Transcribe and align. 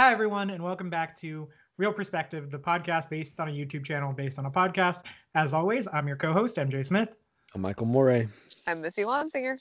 Hi, 0.00 0.12
everyone, 0.12 0.48
and 0.48 0.64
welcome 0.64 0.88
back 0.88 1.14
to 1.20 1.46
Real 1.76 1.92
Perspective, 1.92 2.50
the 2.50 2.58
podcast 2.58 3.10
based 3.10 3.38
on 3.38 3.48
a 3.48 3.52
YouTube 3.52 3.84
channel 3.84 4.14
based 4.14 4.38
on 4.38 4.46
a 4.46 4.50
podcast. 4.50 5.02
As 5.34 5.52
always, 5.52 5.86
I'm 5.92 6.08
your 6.08 6.16
co 6.16 6.32
host, 6.32 6.56
MJ 6.56 6.86
Smith. 6.86 7.10
I'm 7.54 7.60
Michael 7.60 7.84
Moray. 7.84 8.26
I'm 8.66 8.80
Missy 8.80 9.02
Lonsinger. 9.02 9.58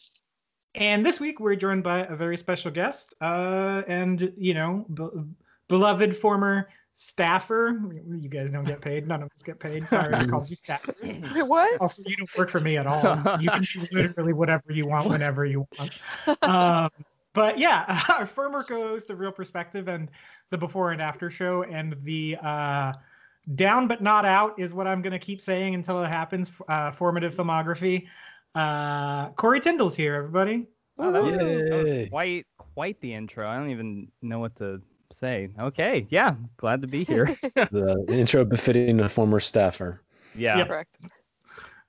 And 0.76 1.06
this 1.06 1.20
week 1.20 1.42
we're 1.42 1.58
joined 1.58 1.84
by 1.84 2.06
a 2.06 2.16
very 2.16 2.38
special 2.38 2.72
guest 2.72 3.14
uh, 3.20 3.82
and, 3.86 4.32
you 4.38 4.54
know, 4.54 4.86
be- 4.94 5.10
beloved 5.68 6.16
former 6.16 6.70
staffer. 6.96 7.78
You 8.10 8.30
guys 8.30 8.50
don't 8.52 8.64
get 8.64 8.80
paid. 8.80 9.10
None 9.10 9.24
of 9.24 9.30
us 9.36 9.44
get 9.44 9.60
paid. 9.60 9.90
Sorry, 9.90 10.16
I 10.16 10.26
called 10.26 10.50
you 10.50 10.56
staffers. 10.56 11.34
Wait, 11.36 11.44
what? 11.44 11.82
Also, 11.82 12.02
you 12.06 12.16
don't 12.16 12.38
work 12.38 12.50
for 12.50 12.62
me 12.62 12.78
at 12.78 12.88
all. 12.88 13.42
You 13.42 13.50
can 13.50 13.64
do 13.64 13.86
literally 13.92 14.32
whatever 14.32 14.72
you 14.72 14.88
want 14.88 15.10
whenever 15.10 15.46
you 15.46 15.68
want. 15.78 15.92
Um, 16.44 16.90
but 17.34 17.58
yeah, 17.58 18.04
our 18.10 18.26
former 18.26 18.64
co-host 18.64 19.10
of 19.10 19.20
Real 19.20 19.32
Perspective 19.32 19.88
and 19.88 20.10
the 20.50 20.58
Before 20.58 20.92
and 20.92 21.02
After 21.02 21.30
Show 21.30 21.64
and 21.64 21.96
the 22.04 22.38
uh, 22.42 22.94
Down 23.56 23.88
but 23.88 24.02
Not 24.02 24.26
Out 24.26 24.60
is 24.60 24.74
what 24.74 24.88
I'm 24.88 25.02
gonna 25.02 25.20
keep 25.20 25.42
saying 25.42 25.76
until 25.76 26.04
it 26.04 26.10
happens. 26.10 26.52
Uh, 26.68 26.92
formative 26.92 27.36
filmography. 27.36 28.08
Uh, 28.56 29.30
Corey 29.32 29.60
Tyndall's 29.60 29.96
here, 29.96 30.16
everybody. 30.16 30.68
Wow, 30.98 31.12
that 31.12 31.24
was, 31.24 31.38
that 31.38 31.84
was 31.84 32.10
quite 32.10 32.46
quite 32.58 33.00
the 33.02 33.14
intro. 33.14 33.48
I 33.48 33.58
don't 33.58 33.70
even 33.70 34.12
know 34.22 34.40
what 34.40 34.56
to 34.58 34.82
say. 35.12 35.50
Okay, 35.60 36.08
yeah, 36.10 36.36
glad 36.58 36.82
to 36.82 36.88
be 36.88 37.04
here. 37.04 37.38
The 37.56 38.06
intro 38.10 38.44
befitting 38.44 39.00
a 39.00 39.10
former 39.10 39.40
staffer. 39.40 40.02
yeah. 40.36 40.58
Yep. 40.58 40.68
Correct. 40.68 40.98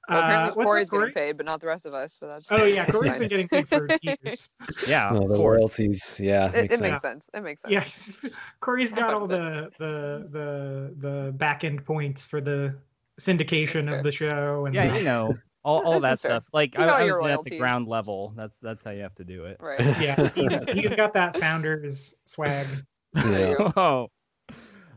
Well, 0.09 0.19
Uh, 0.19 0.23
apparently 0.23 0.57
what's 0.57 0.67
Corey's 0.67 0.91
Corey? 0.91 1.01
getting 1.13 1.15
paid, 1.15 1.37
but 1.37 1.47
not 1.47 1.61
the 1.61 1.67
rest 1.67 1.87
of 1.87 1.95
us. 1.95 2.17
But 2.21 2.29
that's 2.29 2.47
Oh 2.51 2.65
yeah, 2.65 2.87
Corey's 2.87 3.17
been 3.19 3.29
getting 3.29 3.49
paid 3.49 3.69
for 3.69 3.89
years. 4.03 4.51
Yeah, 4.87 5.11
No, 5.13 5.29
the 5.29 5.37
course. 5.37 5.59
royalties. 5.59 6.19
Yeah, 6.19 6.49
It, 6.49 6.53
makes 6.55 6.75
it 6.75 6.79
sense. 6.79 6.81
makes 6.81 7.03
sense. 7.03 7.27
It 7.35 7.41
makes 7.43 7.63
sense. 7.63 7.73
Yes, 7.73 8.13
Corey's 8.61 8.91
I'm 8.93 8.99
got 8.99 9.15
all 9.15 9.27
the 9.27 9.71
the 9.79 10.29
the 10.31 10.95
the 10.97 11.33
back 11.33 11.65
end 11.65 11.85
points 11.85 12.25
for 12.25 12.41
the 12.41 12.74
syndication 13.21 13.87
That's 13.87 13.99
of 13.99 14.02
the 14.05 14.13
show 14.13 14.66
and 14.66 14.74
Yeah, 14.74 14.97
you 14.97 15.05
know, 15.05 15.37
all, 15.63 15.80
all 15.85 16.01
that 16.01 16.13
This 16.13 16.23
fair. 16.23 16.30
stuff. 16.33 16.45
Like 16.52 16.74
You 16.74 16.85
I, 16.85 17.02
I 17.07 17.13
was 17.13 17.30
at 17.30 17.45
the 17.45 17.59
ground 17.59 17.87
level. 17.87 18.33
That's 18.37 18.57
that's 18.63 18.83
how 18.83 18.91
you 18.93 19.02
have 19.02 19.15
to 19.17 19.24
do 19.24 19.45
it. 19.45 19.59
Right. 19.61 19.80
yeah, 20.01 20.30
he's, 20.35 20.63
he's 20.73 20.95
got 20.95 21.13
that 21.15 21.37
founder's 21.37 22.15
swag. 22.27 22.67
Yeah. 23.15 23.71
Oh. 23.77 24.09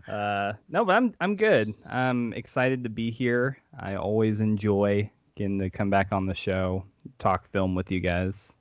Uh, 0.07 0.53
no, 0.69 0.83
but 0.85 0.95
I'm 0.95 1.13
I'm 1.19 1.35
good. 1.35 1.73
I'm 1.87 2.33
excited 2.33 2.83
to 2.83 2.89
be 2.89 3.09
here. 3.11 3.57
I 3.79 3.95
always 3.95 4.41
enjoy 4.41 5.09
getting 5.35 5.59
to 5.59 5.69
come 5.69 5.89
back 5.89 6.11
on 6.11 6.25
the 6.25 6.33
show, 6.33 6.83
talk 7.19 7.49
film 7.51 7.73
with 7.75 7.89
you 7.91 7.99
guys. 7.99 8.51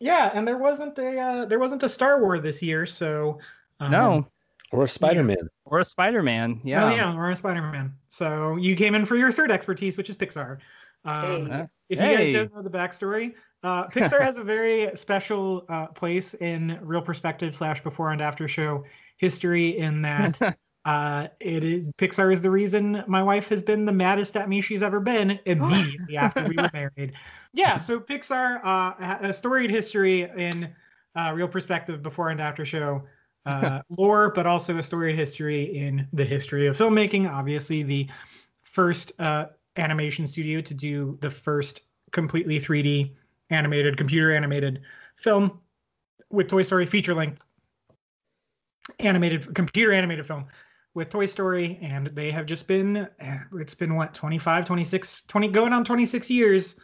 Yeah, 0.00 0.30
and 0.34 0.46
there 0.46 0.58
wasn't 0.58 0.98
a 0.98 1.18
uh, 1.20 1.44
there 1.46 1.58
wasn't 1.58 1.82
a 1.82 1.88
Star 1.88 2.20
Wars 2.20 2.42
this 2.42 2.62
year, 2.62 2.86
so 2.86 3.38
um, 3.80 3.90
No, 3.90 4.26
Or 4.72 4.82
a 4.82 4.88
Spider-Man. 4.88 5.48
or 5.64 5.80
a 5.80 5.84
Spider-Man. 5.84 6.60
Yeah. 6.64 6.84
Oh 6.86 6.94
yeah, 6.94 7.14
or 7.16 7.30
a 7.30 7.36
Spider-Man. 7.36 7.92
So 8.08 8.56
you 8.56 8.76
came 8.76 8.94
in 8.94 9.06
for 9.06 9.16
your 9.16 9.32
third 9.32 9.50
expertise, 9.50 9.96
which 9.96 10.10
is 10.10 10.16
Pixar. 10.16 10.58
Um, 11.04 11.46
Hey. 11.46 11.52
Uh, 11.52 11.66
If 11.88 11.98
you 12.00 12.16
guys 12.16 12.34
don't 12.34 12.54
know 12.54 12.62
the 12.62 12.70
backstory, 12.70 13.34
uh, 13.62 13.86
Pixar 13.88 14.20
has 14.24 14.38
a 14.38 14.44
very 14.44 14.90
special 14.96 15.64
uh, 15.68 15.86
place 15.86 16.34
in 16.34 16.78
Real 16.82 17.00
Perspective 17.02 17.54
slash 17.56 17.82
Before 17.82 18.10
and 18.12 18.20
After 18.20 18.46
Show 18.46 18.84
history 19.18 19.78
in 19.78 20.02
that 20.02 20.40
uh, 20.84 21.28
it 21.40 21.62
is, 21.62 21.84
Pixar 21.98 22.32
is 22.32 22.40
the 22.40 22.50
reason 22.50 23.04
my 23.06 23.22
wife 23.22 23.48
has 23.48 23.60
been 23.60 23.84
the 23.84 23.92
maddest 23.92 24.36
at 24.36 24.48
me 24.48 24.60
she's 24.62 24.82
ever 24.82 25.00
been 25.00 25.38
immediately 25.44 26.16
after 26.16 26.44
we 26.46 26.56
were 26.56 26.70
married. 26.72 27.12
Yeah, 27.52 27.78
so 27.78 28.00
Pixar 28.00 28.60
uh, 28.64 29.18
a 29.20 29.34
storied 29.34 29.70
history 29.70 30.22
in 30.22 30.70
uh, 31.14 31.32
Real 31.34 31.48
Perspective 31.48 32.02
Before 32.02 32.30
and 32.30 32.40
After 32.40 32.64
Show 32.64 33.02
uh, 33.44 33.82
lore, 33.90 34.32
but 34.34 34.46
also 34.46 34.78
a 34.78 34.82
storied 34.82 35.16
history 35.16 35.76
in 35.76 36.08
the 36.12 36.24
history 36.24 36.66
of 36.66 36.76
filmmaking. 36.76 37.30
Obviously, 37.30 37.82
the 37.82 38.08
first 38.62 39.12
uh, 39.18 39.46
animation 39.76 40.26
studio 40.26 40.60
to 40.60 40.74
do 40.74 41.18
the 41.20 41.30
first 41.30 41.82
completely 42.12 42.60
3D 42.60 43.14
animated, 43.50 43.96
computer 43.96 44.34
animated 44.34 44.80
film 45.16 45.60
with 46.30 46.48
Toy 46.48 46.62
Story 46.62 46.86
feature 46.86 47.14
length 47.14 47.42
animated 48.98 49.54
computer 49.54 49.92
animated 49.92 50.26
film 50.26 50.46
with 50.94 51.10
Toy 51.10 51.26
Story 51.26 51.78
and 51.82 52.08
they 52.08 52.30
have 52.30 52.46
just 52.46 52.66
been 52.66 53.08
eh, 53.20 53.38
it's 53.54 53.74
been 53.74 53.94
what 53.94 54.14
25 54.14 54.64
26 54.64 55.22
20 55.28 55.48
going 55.48 55.72
on 55.72 55.84
26 55.84 56.30
years 56.30 56.74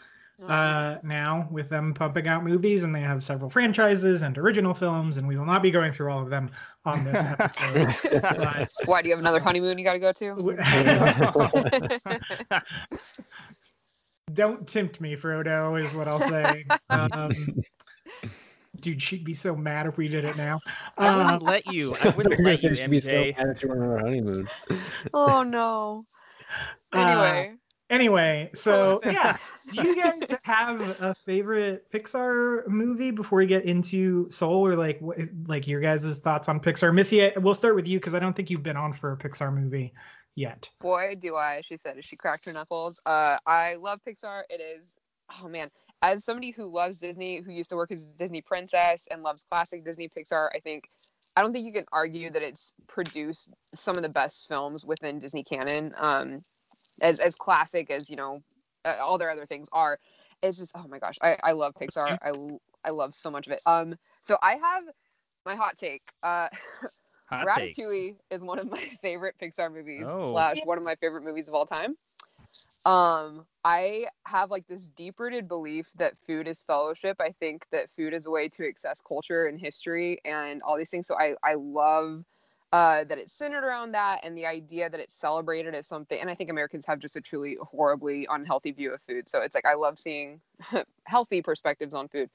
uh 0.48 0.96
now 1.04 1.46
with 1.52 1.68
them 1.68 1.94
pumping 1.94 2.26
out 2.26 2.42
movies 2.42 2.82
and 2.82 2.92
they 2.92 3.00
have 3.00 3.22
several 3.22 3.48
franchises 3.48 4.22
and 4.22 4.36
original 4.36 4.74
films 4.74 5.16
and 5.16 5.28
we 5.28 5.36
will 5.36 5.46
not 5.46 5.62
be 5.62 5.70
going 5.70 5.92
through 5.92 6.10
all 6.10 6.20
of 6.20 6.28
them 6.28 6.50
on 6.84 7.04
this 7.04 7.24
episode 7.38 7.94
but 8.20 8.68
Why 8.86 9.00
do 9.00 9.08
you 9.08 9.14
have 9.14 9.20
another 9.20 9.38
honeymoon 9.38 9.78
you 9.78 9.84
got 9.84 9.92
to 9.92 10.00
go 10.00 10.12
to? 10.12 10.58
Don't 14.32 14.66
tempt 14.66 15.00
me, 15.00 15.16
Frodo, 15.16 15.84
is 15.84 15.94
what 15.94 16.08
I'll 16.08 16.18
say. 16.18 16.64
Um, 16.88 17.62
dude, 18.84 19.02
she'd 19.02 19.24
be 19.24 19.34
so 19.34 19.56
mad 19.56 19.86
if 19.86 19.96
we 19.96 20.06
did 20.08 20.24
it 20.24 20.36
now. 20.36 20.60
I 20.98 21.08
Uh, 21.08 21.16
wouldn't 21.16 21.42
let 21.42 21.66
you. 21.66 21.94
I 22.00 22.08
wouldn't 22.16 22.40
let 22.44 22.62
you, 22.62 22.68
gonna 22.68 22.76
she'd 22.76 22.90
be 22.90 22.98
so 23.00 23.12
mad 23.12 23.56
if 23.56 23.62
you 23.62 23.68
were 23.70 23.82
on 23.82 23.90
our 23.90 23.98
honeymoon. 23.98 24.48
oh 25.14 25.42
no. 25.42 26.06
Uh, 26.92 26.96
Anyway. 26.98 27.56
anyway, 27.90 28.50
so 28.54 29.00
yeah, 29.04 29.36
do 29.70 29.82
you 29.82 29.96
guys 29.96 30.20
have 30.42 30.80
a 31.00 31.14
favorite 31.14 31.90
Pixar 31.90 32.68
movie 32.68 33.10
before 33.10 33.38
we 33.38 33.46
get 33.46 33.64
into 33.64 34.30
Soul, 34.30 34.66
or 34.66 34.76
like 34.76 35.00
what, 35.00 35.18
like 35.46 35.66
your 35.66 35.80
guys' 35.80 36.18
thoughts 36.18 36.48
on 36.48 36.60
Pixar? 36.60 36.94
Missy, 36.94 37.32
we'll 37.38 37.54
start 37.54 37.74
with 37.74 37.88
you 37.88 37.98
because 37.98 38.14
I 38.14 38.18
don't 38.20 38.36
think 38.36 38.50
you've 38.50 38.62
been 38.62 38.76
on 38.76 38.92
for 38.92 39.12
a 39.12 39.16
Pixar 39.16 39.52
movie 39.52 39.92
yet. 40.36 40.68
boy 40.80 41.14
do 41.22 41.36
i 41.36 41.62
she 41.64 41.76
said 41.76 41.96
as 41.96 42.04
she 42.04 42.16
cracked 42.16 42.44
her 42.44 42.52
knuckles 42.52 42.98
uh 43.06 43.36
i 43.46 43.76
love 43.76 44.00
pixar 44.04 44.42
it 44.50 44.60
is 44.60 44.96
oh 45.40 45.46
man 45.48 45.70
as 46.04 46.26
somebody 46.30 46.52
who 46.62 46.72
loves 46.76 47.02
disney 47.02 47.42
who 47.44 47.52
used 47.52 47.70
to 47.70 47.76
work 47.76 48.00
as 48.02 48.12
a 48.12 48.18
disney 48.18 48.42
princess 48.42 49.08
and 49.10 49.22
loves 49.22 49.44
classic 49.50 49.84
disney 49.84 50.08
pixar 50.08 50.50
i 50.54 50.60
think 50.60 50.90
i 51.36 51.42
don't 51.42 51.52
think 51.52 51.66
you 51.66 51.72
can 51.72 51.86
argue 51.92 52.30
that 52.30 52.42
it's 52.42 52.74
produced 52.88 53.50
some 53.74 53.96
of 53.96 54.02
the 54.04 54.10
best 54.10 54.48
films 54.48 54.86
within 54.86 55.20
disney 55.20 55.44
canon 55.44 55.94
um 55.98 56.44
as 57.02 57.20
as 57.20 57.34
classic 57.36 57.90
as 57.90 58.10
you 58.10 58.16
know 58.16 58.42
uh, 58.86 58.96
all 59.00 59.18
their 59.18 59.30
other 59.30 59.46
things 59.46 59.68
are 59.72 59.98
it's 60.42 60.58
just 60.58 60.72
oh 60.76 60.86
my 60.88 60.98
gosh 60.98 61.18
i 61.22 61.36
i 61.44 61.52
love 61.52 61.74
pixar 61.80 62.16
i 62.22 62.32
i 62.84 62.90
love 62.90 63.14
so 63.14 63.30
much 63.30 63.46
of 63.46 63.52
it 63.52 63.62
um 63.66 63.96
so 64.22 64.36
i 64.42 64.54
have 64.56 64.84
my 65.46 65.56
hot 65.56 65.76
take 65.76 66.02
uh 66.22 66.48
Hot 67.26 67.50
take. 67.52 67.76
Ratatouille 67.76 68.16
is 68.30 68.42
one 68.42 68.58
of 68.58 68.70
my 68.70 68.78
favorite 69.02 69.36
Pixar 69.40 69.72
movies 69.72 70.16
Oh. 70.16 70.30
slash 70.30 70.64
one 70.64 70.78
of 70.78 70.84
my 70.84 70.96
favorite 70.96 71.24
movies 71.24 71.48
of 71.48 71.54
all 71.54 71.66
time. 71.66 71.96
Um, 72.84 73.46
I 73.64 74.06
have 74.26 74.50
like 74.50 74.66
this 74.66 74.88
deep 74.88 75.18
rooted 75.18 75.48
belief 75.48 75.90
that 75.96 76.18
food 76.18 76.46
is 76.46 76.60
fellowship. 76.62 77.16
I 77.20 77.32
think 77.40 77.66
that 77.72 77.90
food 77.96 78.12
is 78.12 78.26
a 78.26 78.30
way 78.30 78.48
to 78.50 78.68
access 78.68 79.00
culture 79.00 79.46
and 79.46 79.58
history 79.58 80.18
and 80.24 80.62
all 80.62 80.76
these 80.76 80.90
things. 80.90 81.06
So 81.06 81.16
I 81.18 81.34
I 81.42 81.54
love 81.54 82.24
uh, 82.72 83.04
that 83.04 83.18
it's 83.18 83.32
centered 83.32 83.64
around 83.64 83.92
that 83.92 84.20
and 84.24 84.36
the 84.36 84.44
idea 84.46 84.90
that 84.90 84.98
it's 85.00 85.14
celebrated 85.14 85.74
as 85.74 85.86
something. 85.86 86.20
And 86.20 86.28
I 86.28 86.34
think 86.34 86.50
Americans 86.50 86.84
have 86.86 86.98
just 86.98 87.16
a 87.16 87.20
truly 87.20 87.56
horribly 87.62 88.26
unhealthy 88.28 88.72
view 88.72 88.92
of 88.92 89.00
food. 89.08 89.28
So 89.28 89.40
it's 89.40 89.54
like 89.54 89.64
I 89.64 89.74
love 89.74 89.98
seeing 89.98 90.40
healthy 91.04 91.40
perspectives 91.40 91.94
on 91.94 92.08
food, 92.08 92.28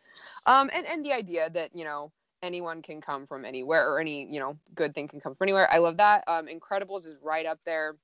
um, 0.45 0.69
and 0.73 0.85
and 0.87 1.05
the 1.05 1.13
idea 1.13 1.49
that 1.51 1.75
you 1.75 1.83
know 1.83 2.11
anyone 2.41 2.81
can 2.81 3.01
come 3.01 3.27
from 3.27 3.45
anywhere 3.45 3.91
or 3.91 3.99
any 3.99 4.25
you 4.31 4.39
know 4.39 4.57
good 4.73 4.95
thing 4.95 5.07
can 5.09 5.19
come 5.19 5.35
from 5.35 5.43
anywhere 5.43 5.69
i 5.73 5.77
love 5.77 5.97
that 5.97 6.23
um 6.27 6.47
incredibles 6.47 7.05
is 7.05 7.17
right 7.21 7.45
up 7.45 7.59
there 7.65 7.95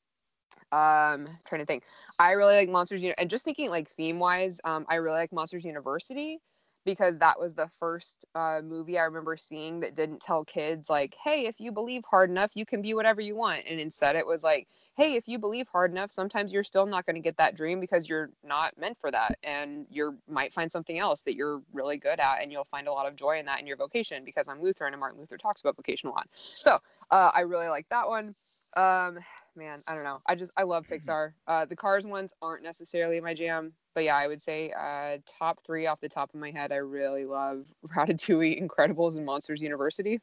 um 0.72 1.28
trying 1.46 1.62
to 1.62 1.66
think. 1.66 1.84
I 2.20 2.32
really 2.32 2.56
like 2.56 2.70
monsters 2.70 3.02
Uni- 3.04 3.16
and 3.18 3.30
just 3.30 3.44
thinking 3.44 3.70
like 3.70 3.90
theme 3.90 4.20
wise 4.20 4.60
um 4.64 4.86
i 4.90 4.96
really 4.96 5.18
like 5.18 5.32
monsters 5.34 5.66
university 5.66 6.40
because 6.86 7.18
that 7.18 7.40
was 7.40 7.56
the 7.56 7.68
first 7.80 8.26
uh, 8.36 8.62
movie 8.64 8.98
i 8.98 9.04
remember 9.04 9.36
seeing 9.36 9.80
that 9.80 9.96
didn't 9.96 10.20
tell 10.22 10.46
kids 10.46 10.90
like 10.90 11.16
hey 11.24 11.46
if 11.48 11.60
you 11.60 11.72
believe 11.72 12.04
hard 12.10 12.30
enough 12.30 12.52
you 12.56 12.66
can 12.66 12.82
be 12.82 12.94
whatever 12.94 13.22
you 13.22 13.36
want. 13.36 13.64
And 13.70 13.80
instead 13.80 14.16
it 14.16 14.26
was 14.26 14.44
like 14.44 14.68
hey 14.96 15.16
if 15.16 15.28
you 15.28 15.40
believe 15.40 15.68
hard 15.68 15.92
enough 15.92 16.12
sometimes 16.12 16.52
you're 16.54 16.64
still 16.64 16.86
not 16.86 17.06
going 17.06 17.16
to 17.16 17.22
get 17.22 17.38
that 17.38 17.56
dream 17.56 17.80
because 17.80 18.08
you're 18.08 18.30
not 18.44 18.78
meant 18.78 18.98
for 19.00 19.12
that 19.12 19.38
and 19.44 19.86
you 19.90 20.18
might 20.30 20.54
find 20.54 20.72
something 20.72 21.00
else 21.00 21.22
that 21.24 21.36
you're 21.36 21.62
really 21.74 21.98
good 21.98 22.20
at 22.20 22.42
and 22.42 22.52
you'll 22.52 22.68
find 22.72 22.88
a 22.88 22.94
lot 22.94 23.08
of 23.08 23.16
joy 23.16 23.40
in 23.40 23.46
that 23.46 23.60
in 23.60 23.68
your 23.68 23.78
vocation 23.78 24.24
because 24.24 24.48
i'm 24.48 24.62
lutheran 24.62 24.94
and 24.94 25.00
martin 25.00 25.20
luther 25.20 25.38
talks 25.38 25.62
about 25.62 25.76
vocation 25.76 26.10
a 26.10 26.12
lot. 26.12 26.28
So 26.54 26.78
uh, 27.12 27.32
i 27.34 27.42
really 27.42 27.68
like 27.68 27.88
that 27.90 28.08
one. 28.08 28.36
Um 28.78 29.20
man 29.56 29.82
i 29.88 29.94
don't 29.94 30.04
know 30.04 30.20
i 30.28 30.36
just 30.36 30.52
i 30.58 30.64
love 30.64 30.86
pixar 30.90 31.34
uh 31.48 31.66
the 31.66 31.76
cars 31.76 32.06
ones 32.06 32.34
aren't 32.42 32.64
necessarily 32.64 33.20
my 33.20 33.34
jam 33.34 33.72
but 33.94 34.04
yeah 34.04 34.16
i 34.16 34.28
would 34.28 34.42
say 34.42 34.72
uh 34.78 35.18
top 35.40 35.60
three 35.66 35.88
off 35.88 36.00
the 36.02 36.10
top 36.10 36.34
of 36.34 36.40
my 36.40 36.52
head 36.52 36.72
i 36.72 36.76
really 36.76 37.26
love 37.26 37.66
ratatouille 37.96 38.62
incredibles 38.62 39.16
and 39.16 39.26
monsters 39.26 39.62
university 39.62 40.20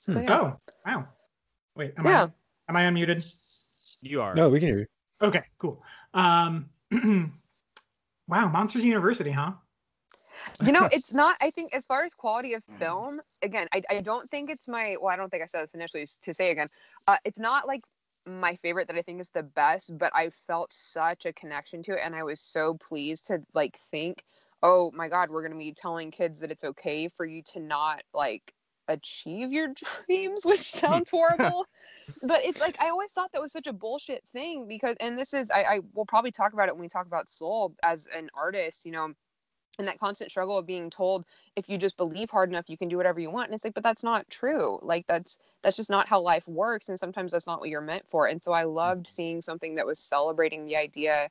so 0.00 0.18
yeah 0.20 0.40
Oh, 0.40 0.56
wow. 0.86 1.06
Wait, 1.76 1.94
am 1.98 2.06
Yeah. 2.06 2.28
I 2.68 2.70
am 2.70 2.76
I 2.76 2.82
unmuted? 2.82 3.34
You 4.00 4.22
are. 4.22 4.34
No, 4.34 4.48
we 4.48 4.60
can 4.60 4.68
hear 4.68 4.78
you. 4.80 4.86
Okay, 5.22 5.42
cool. 5.58 5.82
Um, 6.14 6.70
wow, 8.28 8.48
Monsters 8.48 8.84
University, 8.84 9.30
huh? 9.30 9.52
you 10.64 10.72
know, 10.72 10.88
it's 10.92 11.12
not. 11.12 11.36
I 11.40 11.50
think 11.50 11.74
as 11.74 11.84
far 11.84 12.04
as 12.04 12.14
quality 12.14 12.54
of 12.54 12.62
film, 12.78 13.20
again, 13.42 13.68
I, 13.72 13.82
I 13.90 14.00
don't 14.00 14.30
think 14.30 14.50
it's 14.50 14.66
my. 14.68 14.96
Well, 15.00 15.12
I 15.12 15.16
don't 15.16 15.30
think 15.30 15.42
I 15.42 15.46
said 15.46 15.64
this 15.64 15.74
initially 15.74 16.06
to 16.22 16.34
say 16.34 16.50
again. 16.50 16.68
Uh, 17.06 17.16
it's 17.24 17.38
not 17.38 17.66
like 17.66 17.82
my 18.38 18.56
favorite 18.56 18.88
that 18.88 18.96
I 18.96 19.02
think 19.02 19.20
is 19.20 19.30
the 19.30 19.42
best, 19.42 19.96
but 19.98 20.14
I 20.14 20.30
felt 20.46 20.72
such 20.72 21.26
a 21.26 21.32
connection 21.32 21.82
to 21.84 21.92
it, 21.92 22.00
and 22.04 22.14
I 22.14 22.22
was 22.22 22.40
so 22.40 22.74
pleased 22.74 23.26
to 23.28 23.42
like 23.54 23.78
think, 23.90 24.24
oh 24.62 24.90
my 24.94 25.08
God, 25.08 25.30
we're 25.30 25.42
gonna 25.42 25.56
be 25.56 25.72
telling 25.72 26.10
kids 26.10 26.40
that 26.40 26.50
it's 26.50 26.64
okay 26.64 27.08
for 27.08 27.24
you 27.24 27.42
to 27.52 27.60
not 27.60 28.02
like 28.14 28.54
achieve 28.88 29.52
your 29.52 29.68
dreams, 30.06 30.44
which 30.44 30.70
sounds 30.70 31.10
horrible. 31.10 31.66
but 32.22 32.44
it's 32.44 32.60
like 32.60 32.80
I 32.80 32.90
always 32.90 33.12
thought 33.12 33.32
that 33.32 33.42
was 33.42 33.52
such 33.52 33.66
a 33.66 33.72
bullshit 33.72 34.22
thing 34.32 34.66
because 34.68 34.96
and 35.00 35.18
this 35.18 35.32
is 35.32 35.50
I, 35.50 35.62
I 35.62 35.80
will 35.94 36.06
probably 36.06 36.30
talk 36.30 36.52
about 36.52 36.68
it 36.68 36.74
when 36.74 36.82
we 36.82 36.88
talk 36.88 37.06
about 37.06 37.30
soul 37.30 37.74
as 37.82 38.08
an 38.14 38.28
artist, 38.34 38.84
you 38.84 38.92
know, 38.92 39.12
and 39.80 39.88
that 39.88 39.98
constant 39.98 40.30
struggle 40.30 40.56
of 40.56 40.66
being 40.66 40.90
told 40.90 41.24
if 41.56 41.68
you 41.68 41.78
just 41.78 41.96
believe 41.96 42.30
hard 42.30 42.50
enough 42.50 42.68
you 42.68 42.78
can 42.78 42.88
do 42.88 42.96
whatever 42.96 43.18
you 43.18 43.30
want. 43.30 43.48
And 43.48 43.54
it's 43.54 43.64
like, 43.64 43.74
but 43.74 43.82
that's 43.82 44.04
not 44.04 44.28
true. 44.30 44.78
Like 44.82 45.06
that's 45.08 45.38
that's 45.62 45.76
just 45.76 45.90
not 45.90 46.06
how 46.06 46.20
life 46.20 46.46
works. 46.46 46.88
And 46.88 46.98
sometimes 46.98 47.32
that's 47.32 47.46
not 47.46 47.60
what 47.60 47.68
you're 47.68 47.80
meant 47.80 48.04
for. 48.10 48.26
And 48.26 48.42
so 48.42 48.52
I 48.52 48.64
loved 48.64 49.06
seeing 49.06 49.42
something 49.42 49.74
that 49.74 49.86
was 49.86 49.98
celebrating 49.98 50.66
the 50.66 50.76
idea 50.76 51.30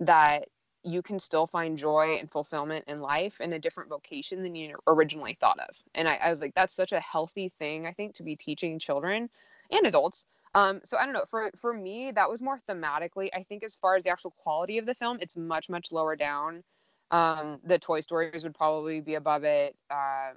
that 0.00 0.48
you 0.84 1.02
can 1.02 1.18
still 1.18 1.46
find 1.46 1.76
joy 1.76 2.16
and 2.18 2.30
fulfillment 2.30 2.84
in 2.86 3.00
life 3.00 3.40
in 3.40 3.52
a 3.52 3.58
different 3.58 3.90
vocation 3.90 4.42
than 4.42 4.54
you 4.54 4.76
originally 4.86 5.36
thought 5.40 5.58
of. 5.58 5.76
And 5.94 6.08
I, 6.08 6.14
I 6.16 6.30
was 6.30 6.40
like, 6.40 6.54
that's 6.54 6.74
such 6.74 6.92
a 6.92 7.00
healthy 7.00 7.52
thing, 7.58 7.86
I 7.86 7.92
think, 7.92 8.14
to 8.14 8.22
be 8.22 8.36
teaching 8.36 8.78
children 8.78 9.28
and 9.70 9.86
adults. 9.86 10.24
Um, 10.54 10.80
so 10.84 10.96
I 10.96 11.04
don't 11.04 11.14
know. 11.14 11.24
For 11.30 11.50
for 11.60 11.74
me, 11.74 12.10
that 12.12 12.30
was 12.30 12.40
more 12.40 12.60
thematically. 12.68 13.28
I 13.34 13.42
think 13.42 13.62
as 13.62 13.76
far 13.76 13.96
as 13.96 14.02
the 14.02 14.10
actual 14.10 14.30
quality 14.30 14.78
of 14.78 14.86
the 14.86 14.94
film, 14.94 15.18
it's 15.20 15.36
much 15.36 15.68
much 15.68 15.92
lower 15.92 16.16
down. 16.16 16.62
Um, 17.10 17.58
the 17.64 17.78
Toy 17.78 18.00
Stories 18.00 18.44
would 18.44 18.54
probably 18.54 19.00
be 19.00 19.14
above 19.14 19.44
it. 19.44 19.76
Um, 19.90 20.36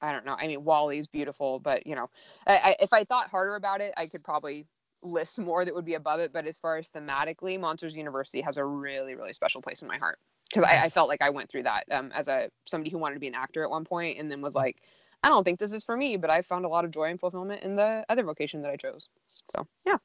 I 0.00 0.12
don't 0.12 0.26
know. 0.26 0.36
I 0.38 0.46
mean, 0.46 0.64
WALL-E's 0.64 1.06
beautiful, 1.06 1.60
but 1.60 1.86
you 1.86 1.94
know, 1.94 2.10
I, 2.46 2.56
I, 2.56 2.76
if 2.80 2.92
I 2.92 3.04
thought 3.04 3.28
harder 3.28 3.54
about 3.54 3.80
it, 3.80 3.94
I 3.96 4.06
could 4.06 4.24
probably 4.24 4.66
list 5.02 5.38
more 5.38 5.64
that 5.64 5.74
would 5.74 5.84
be 5.84 5.94
above 5.94 6.20
it. 6.20 6.32
But 6.32 6.46
as 6.46 6.58
far 6.58 6.76
as 6.78 6.88
thematically, 6.88 7.58
Monsters 7.58 7.96
University 7.96 8.40
has 8.40 8.56
a 8.56 8.64
really, 8.64 9.14
really 9.14 9.32
special 9.32 9.62
place 9.62 9.82
in 9.82 9.88
my 9.88 9.98
heart 9.98 10.18
because 10.48 10.64
I, 10.64 10.84
I, 10.84 10.88
felt 10.90 11.08
like 11.08 11.22
I 11.22 11.30
went 11.30 11.48
through 11.48 11.62
that 11.62 11.84
um, 11.90 12.12
as 12.14 12.28
a 12.28 12.50
somebody 12.66 12.90
who 12.90 12.98
wanted 12.98 13.14
to 13.14 13.20
be 13.20 13.28
an 13.28 13.34
actor 13.34 13.62
at 13.62 13.70
one 13.70 13.84
point 13.84 14.18
and 14.18 14.30
then 14.30 14.42
was 14.42 14.54
like, 14.54 14.76
I 15.22 15.28
don't 15.28 15.44
think 15.44 15.60
this 15.60 15.72
is 15.72 15.84
for 15.84 15.96
me, 15.96 16.16
but 16.16 16.30
I 16.30 16.42
found 16.42 16.64
a 16.64 16.68
lot 16.68 16.84
of 16.84 16.90
joy 16.90 17.10
and 17.10 17.18
fulfillment 17.18 17.62
in 17.62 17.76
the 17.76 18.04
other 18.08 18.24
vocation 18.24 18.62
that 18.62 18.70
I 18.70 18.76
chose. 18.76 19.08
So 19.54 19.66
yeah. 19.86 19.98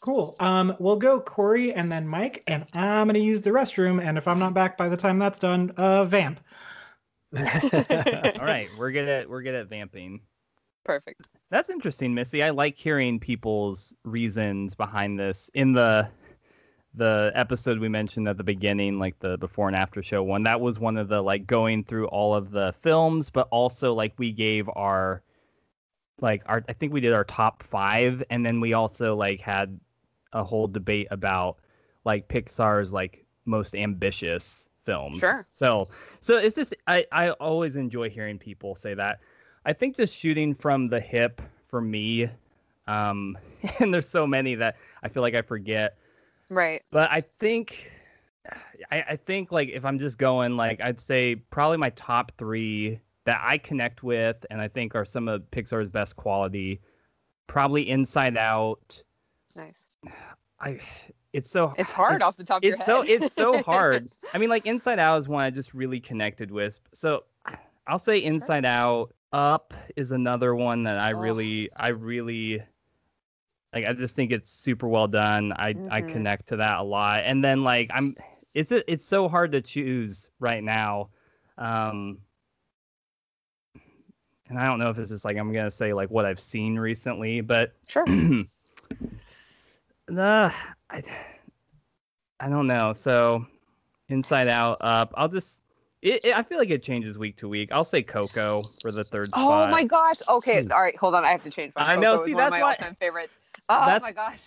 Cool. 0.00 0.36
Um, 0.38 0.76
we'll 0.78 0.96
go 0.96 1.20
Corey 1.20 1.74
and 1.74 1.90
then 1.90 2.06
Mike, 2.06 2.44
and 2.46 2.64
I'm 2.72 3.08
gonna 3.08 3.18
use 3.18 3.42
the 3.42 3.50
restroom. 3.50 4.02
And 4.02 4.16
if 4.16 4.28
I'm 4.28 4.38
not 4.38 4.54
back 4.54 4.78
by 4.78 4.88
the 4.88 4.96
time 4.96 5.18
that's 5.18 5.38
done, 5.38 5.72
uh, 5.76 6.04
vamp. 6.04 6.40
All 7.36 7.42
right, 7.42 8.68
we're 8.78 8.92
good 8.92 9.08
at 9.08 9.28
we're 9.28 9.42
good 9.42 9.54
at 9.54 9.68
vamping. 9.68 10.20
Perfect. 10.84 11.28
That's 11.50 11.68
interesting, 11.68 12.14
Missy. 12.14 12.42
I 12.42 12.50
like 12.50 12.76
hearing 12.76 13.18
people's 13.20 13.94
reasons 14.04 14.74
behind 14.74 15.18
this. 15.18 15.50
In 15.52 15.72
the 15.72 16.08
the 16.94 17.30
episode 17.34 17.78
we 17.78 17.88
mentioned 17.88 18.28
at 18.28 18.36
the 18.36 18.44
beginning, 18.44 18.98
like 18.98 19.18
the 19.18 19.36
before 19.36 19.66
and 19.66 19.76
after 19.76 20.02
show 20.02 20.22
one, 20.22 20.44
that 20.44 20.60
was 20.60 20.78
one 20.78 20.96
of 20.96 21.08
the 21.08 21.20
like 21.20 21.46
going 21.46 21.84
through 21.84 22.06
all 22.06 22.34
of 22.34 22.50
the 22.50 22.72
films, 22.82 23.30
but 23.30 23.48
also 23.50 23.94
like 23.94 24.14
we 24.16 24.32
gave 24.32 24.68
our 24.74 25.22
like 26.20 26.42
our 26.46 26.64
I 26.68 26.72
think 26.72 26.92
we 26.92 27.00
did 27.00 27.12
our 27.12 27.24
top 27.24 27.62
five, 27.64 28.22
and 28.30 28.46
then 28.46 28.60
we 28.60 28.72
also 28.72 29.16
like 29.16 29.40
had 29.40 29.78
a 30.32 30.44
whole 30.44 30.66
debate 30.66 31.08
about 31.10 31.58
like 32.04 32.28
Pixar's 32.28 32.92
like 32.92 33.24
most 33.44 33.74
ambitious 33.74 34.66
films. 34.84 35.18
Sure. 35.18 35.46
So 35.52 35.88
so 36.20 36.36
it's 36.38 36.56
just 36.56 36.74
I 36.86 37.06
I 37.12 37.30
always 37.30 37.76
enjoy 37.76 38.10
hearing 38.10 38.38
people 38.38 38.74
say 38.74 38.94
that. 38.94 39.20
I 39.64 39.72
think 39.72 39.96
just 39.96 40.14
shooting 40.14 40.54
from 40.54 40.88
the 40.88 41.00
hip 41.00 41.42
for 41.68 41.80
me, 41.80 42.30
um, 42.86 43.36
and 43.80 43.92
there's 43.92 44.08
so 44.08 44.26
many 44.26 44.54
that 44.54 44.76
I 45.02 45.08
feel 45.08 45.22
like 45.22 45.34
I 45.34 45.42
forget. 45.42 45.96
Right. 46.48 46.82
But 46.90 47.10
I 47.10 47.22
think, 47.38 47.92
I, 48.90 49.02
I 49.10 49.16
think 49.16 49.52
like 49.52 49.68
if 49.68 49.84
I'm 49.84 49.98
just 49.98 50.16
going 50.16 50.56
like 50.56 50.80
I'd 50.80 50.98
say 50.98 51.34
probably 51.36 51.76
my 51.76 51.90
top 51.90 52.32
three 52.38 52.98
that 53.24 53.42
I 53.44 53.58
connect 53.58 54.02
with 54.02 54.36
and 54.50 54.58
I 54.58 54.68
think 54.68 54.94
are 54.94 55.04
some 55.04 55.28
of 55.28 55.42
Pixar's 55.50 55.90
best 55.90 56.16
quality, 56.16 56.80
probably 57.46 57.90
Inside 57.90 58.38
Out. 58.38 59.02
Nice. 59.58 59.88
I 60.60 60.78
it's 61.32 61.50
so 61.50 61.74
it's 61.76 61.90
hard 61.90 62.14
it's, 62.16 62.24
off 62.24 62.36
the 62.36 62.44
top 62.44 62.58
of 62.62 62.64
your 62.64 62.76
it's 62.76 62.86
head. 62.86 62.86
so 62.86 63.02
it's 63.02 63.34
so 63.34 63.60
hard. 63.62 64.08
I 64.32 64.38
mean 64.38 64.48
like 64.48 64.66
Inside 64.66 64.98
Out 65.00 65.18
is 65.18 65.28
one 65.28 65.42
I 65.44 65.50
just 65.50 65.74
really 65.74 65.98
connected 66.00 66.50
with. 66.50 66.78
So 66.94 67.24
I'll 67.88 67.98
say 67.98 68.18
Inside 68.22 68.64
Out. 68.64 69.12
Up 69.30 69.74
is 69.94 70.12
another 70.12 70.54
one 70.54 70.84
that 70.84 70.96
I 70.98 71.10
Oh. 71.10 71.18
really 71.20 71.68
I 71.76 71.88
really 71.88 72.62
like 73.74 73.84
I 73.84 73.92
just 73.92 74.16
think 74.16 74.30
it's 74.32 74.50
super 74.50 74.88
well 74.88 75.06
done. 75.08 75.52
I 75.52 75.74
I 75.90 76.00
Mhm. 76.00 76.08
connect 76.08 76.48
to 76.48 76.56
that 76.56 76.78
a 76.78 76.82
lot. 76.82 77.24
And 77.24 77.44
then 77.44 77.62
like 77.62 77.90
I'm 77.92 78.16
it's 78.54 78.72
it's 78.72 79.04
so 79.04 79.28
hard 79.28 79.52
to 79.52 79.60
choose 79.60 80.30
right 80.40 80.62
now. 80.64 81.10
Um 81.58 82.18
and 84.48 84.58
I 84.58 84.64
don't 84.66 84.78
know 84.78 84.88
if 84.88 84.98
it's 84.98 85.10
just 85.10 85.26
like 85.26 85.36
I'm 85.36 85.52
gonna 85.52 85.70
say 85.70 85.92
like 85.92 86.10
what 86.10 86.24
I've 86.24 86.40
seen 86.40 86.78
recently, 86.78 87.42
but 87.42 87.74
Sure. 87.86 88.06
the 90.08 90.52
I, 90.90 91.02
I 92.40 92.48
don't 92.48 92.66
know. 92.66 92.92
So 92.92 93.46
Inside 94.08 94.48
Out, 94.48 94.78
Up. 94.80 95.12
I'll 95.16 95.28
just. 95.28 95.60
It, 96.00 96.24
it, 96.26 96.36
I 96.36 96.44
feel 96.44 96.58
like 96.58 96.70
it 96.70 96.82
changes 96.82 97.18
week 97.18 97.36
to 97.38 97.48
week. 97.48 97.70
I'll 97.72 97.82
say 97.84 98.02
Coco 98.04 98.62
for 98.80 98.92
the 98.92 99.02
third 99.02 99.30
Oh 99.32 99.46
spot. 99.46 99.70
my 99.72 99.82
gosh. 99.84 100.16
Okay. 100.28 100.62
Hmm. 100.62 100.72
All 100.72 100.80
right. 100.80 100.96
Hold 100.96 101.14
on. 101.16 101.24
I 101.24 101.32
have 101.32 101.42
to 101.42 101.50
change. 101.50 101.72
I 101.74 101.96
know, 101.96 102.12
Coco 102.14 102.24
see, 102.26 102.30
is 102.30 102.34
one 102.36 102.44
of 102.44 102.50
that's 102.52 102.60
my 102.60 102.62
why- 102.62 102.70
all-time 102.74 102.94
favorites. 102.94 103.36
Oh 103.68 103.80
That's- 103.86 104.02
my 104.02 104.12
gosh. 104.12 104.38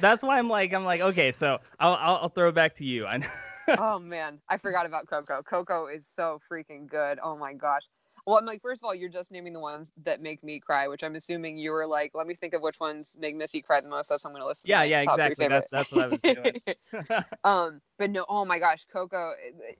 That's 0.00 0.22
why 0.24 0.38
I'm 0.38 0.48
like 0.48 0.72
I'm 0.72 0.84
like 0.84 1.00
okay, 1.00 1.30
so 1.30 1.58
I'll 1.78 1.94
I'll, 1.94 2.16
I'll 2.22 2.28
throw 2.28 2.48
it 2.48 2.56
back 2.56 2.74
to 2.78 2.84
you. 2.84 3.06
I 3.06 3.20
oh 3.78 4.00
man, 4.00 4.40
I 4.48 4.56
forgot 4.56 4.84
about 4.84 5.06
Coco. 5.06 5.42
Coco 5.44 5.86
is 5.86 6.02
so 6.16 6.40
freaking 6.50 6.88
good. 6.88 7.20
Oh 7.22 7.36
my 7.36 7.52
gosh. 7.52 7.82
Well, 8.26 8.36
I'm 8.36 8.44
like, 8.44 8.60
first 8.60 8.80
of 8.82 8.84
all, 8.86 8.94
you're 8.94 9.08
just 9.08 9.30
naming 9.30 9.52
the 9.52 9.60
ones 9.60 9.92
that 10.04 10.20
make 10.20 10.42
me 10.42 10.58
cry, 10.58 10.88
which 10.88 11.04
I'm 11.04 11.14
assuming 11.14 11.58
you 11.58 11.70
were 11.70 11.86
like, 11.86 12.10
let 12.12 12.26
me 12.26 12.34
think 12.34 12.54
of 12.54 12.62
which 12.62 12.80
ones 12.80 13.16
make 13.20 13.36
Missy 13.36 13.62
cry 13.62 13.80
the 13.80 13.88
most. 13.88 14.08
That's 14.08 14.24
what 14.24 14.30
I'm 14.30 14.34
gonna 14.34 14.46
listen. 14.46 14.68
Yeah, 14.68 14.82
to. 14.82 14.88
yeah, 14.88 15.00
exactly. 15.02 15.46
That's- 15.46 15.68
that's 15.70 15.92
what 15.92 16.04
I 16.04 16.08
was 16.08 16.20
doing. 16.20 16.60
um, 17.44 17.80
but 17.98 18.10
no, 18.10 18.26
oh 18.28 18.44
my 18.44 18.58
gosh, 18.58 18.84
Coco. 18.92 19.32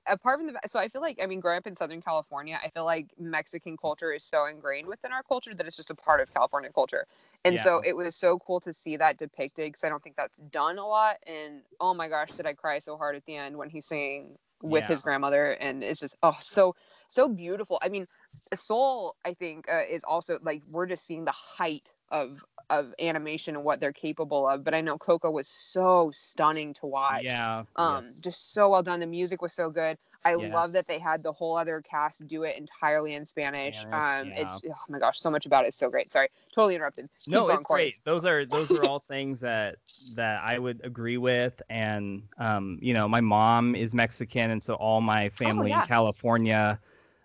Apart 0.06 0.38
from 0.38 0.46
the, 0.46 0.60
so 0.68 0.78
I 0.78 0.86
feel 0.86 1.00
like, 1.00 1.18
I 1.20 1.26
mean, 1.26 1.40
growing 1.40 1.58
up 1.58 1.66
in 1.66 1.74
Southern 1.74 2.00
California, 2.00 2.58
I 2.64 2.70
feel 2.70 2.84
like 2.84 3.08
Mexican 3.18 3.76
culture 3.76 4.12
is 4.12 4.22
so 4.22 4.46
ingrained 4.46 4.86
within 4.86 5.10
our 5.10 5.24
culture 5.24 5.52
that 5.52 5.66
it's 5.66 5.76
just 5.76 5.90
a 5.90 5.96
part 5.96 6.20
of 6.20 6.32
California 6.32 6.70
culture. 6.72 7.06
And 7.44 7.58
so 7.58 7.82
it 7.84 7.96
was 7.96 8.14
so 8.14 8.38
cool 8.38 8.60
to 8.60 8.72
see 8.72 8.96
that 8.96 9.18
depicted 9.18 9.72
because 9.72 9.82
I 9.82 9.88
don't 9.88 10.02
think 10.02 10.14
that's 10.14 10.38
done 10.52 10.78
a 10.78 10.86
lot. 10.86 11.16
And 11.26 11.62
oh 11.80 11.94
my 11.94 12.08
gosh, 12.08 12.30
did 12.30 12.46
I 12.46 12.54
cry 12.54 12.78
so 12.78 12.96
hard 12.96 13.16
at 13.16 13.24
the 13.26 13.34
end 13.34 13.56
when 13.56 13.70
he's 13.70 13.86
singing 13.86 14.38
with 14.62 14.86
his 14.86 15.00
grandmother? 15.00 15.50
And 15.50 15.82
it's 15.82 15.98
just 15.98 16.14
oh 16.22 16.36
so 16.40 16.76
so 17.08 17.28
beautiful. 17.28 17.78
I 17.82 17.88
mean, 17.88 18.06
Soul 18.54 19.16
I 19.24 19.34
think 19.34 19.68
uh, 19.70 19.82
is 19.88 20.04
also 20.04 20.38
like 20.42 20.62
we're 20.70 20.86
just 20.86 21.04
seeing 21.06 21.24
the 21.24 21.32
height 21.32 21.92
of 22.10 22.44
of 22.68 22.92
animation 23.00 23.54
and 23.54 23.64
what 23.64 23.78
they're 23.80 23.92
capable 23.92 24.48
of. 24.48 24.64
But 24.64 24.74
I 24.74 24.80
know 24.80 24.98
Coco 24.98 25.30
was 25.30 25.46
so 25.46 26.10
stunning 26.12 26.74
to 26.74 26.86
watch. 26.86 27.22
yeah. 27.22 27.64
Um, 27.76 28.06
yes. 28.06 28.14
just 28.18 28.52
so 28.52 28.70
well 28.70 28.82
done. 28.82 29.00
The 29.00 29.06
music 29.06 29.40
was 29.40 29.52
so 29.52 29.70
good. 29.70 29.98
I 30.26 30.34
love 30.34 30.72
that 30.72 30.88
they 30.88 30.98
had 30.98 31.22
the 31.22 31.32
whole 31.32 31.56
other 31.56 31.80
cast 31.80 32.26
do 32.26 32.42
it 32.42 32.56
entirely 32.56 33.14
in 33.14 33.24
Spanish. 33.24 33.84
Um, 33.92 34.32
it's 34.34 34.60
oh 34.68 34.74
my 34.88 34.98
gosh, 34.98 35.20
so 35.20 35.30
much 35.30 35.46
about 35.46 35.64
it 35.64 35.68
is 35.68 35.76
so 35.76 35.88
great. 35.88 36.10
Sorry, 36.10 36.28
totally 36.52 36.74
interrupted. 36.74 37.08
Keep 37.24 37.32
no, 37.32 37.48
it's 37.48 37.62
Corey. 37.62 37.82
great. 37.82 37.94
Those 38.04 38.24
are 38.24 38.44
those 38.44 38.70
are 38.72 38.84
all 38.84 38.98
things 39.08 39.38
that 39.40 39.76
that 40.16 40.42
I 40.42 40.58
would 40.58 40.80
agree 40.84 41.16
with. 41.16 41.62
And 41.70 42.22
um, 42.38 42.78
you 42.82 42.92
know, 42.92 43.06
my 43.06 43.20
mom 43.20 43.76
is 43.76 43.94
Mexican, 43.94 44.50
and 44.50 44.62
so 44.62 44.74
all 44.74 45.00
my 45.00 45.28
family 45.28 45.70
yeah. 45.70 45.82
in 45.82 45.86
California. 45.86 46.80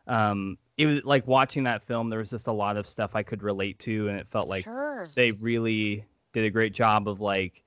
Um, 0.07 0.57
it 0.81 0.85
was 0.87 1.03
like 1.03 1.27
watching 1.27 1.63
that 1.65 1.83
film. 1.83 2.09
There 2.09 2.19
was 2.19 2.31
just 2.31 2.47
a 2.47 2.51
lot 2.51 2.75
of 2.75 2.87
stuff 2.87 3.15
I 3.15 3.23
could 3.23 3.43
relate 3.43 3.77
to, 3.79 4.07
and 4.07 4.19
it 4.19 4.27
felt 4.31 4.47
like 4.47 4.63
sure. 4.63 5.07
they 5.15 5.31
really 5.31 6.05
did 6.33 6.45
a 6.45 6.49
great 6.49 6.73
job 6.73 7.07
of 7.07 7.21
like 7.21 7.63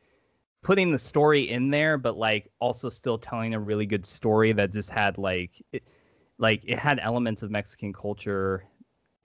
putting 0.63 0.91
the 0.91 0.99
story 0.99 1.49
in 1.49 1.71
there, 1.71 1.97
but 1.97 2.17
like 2.17 2.51
also 2.59 2.91
still 2.91 3.19
telling 3.19 3.55
a 3.55 3.61
really 3.61 3.87
good 3.87 4.05
story 4.05 4.53
that 4.53 4.73
just 4.73 4.91
had 4.91 5.17
like 5.19 5.51
it, 5.73 5.85
like 6.39 6.63
it 6.67 6.79
had 6.79 6.99
elements 6.99 7.43
of 7.43 7.51
Mexican 7.51 7.93
culture 7.93 8.65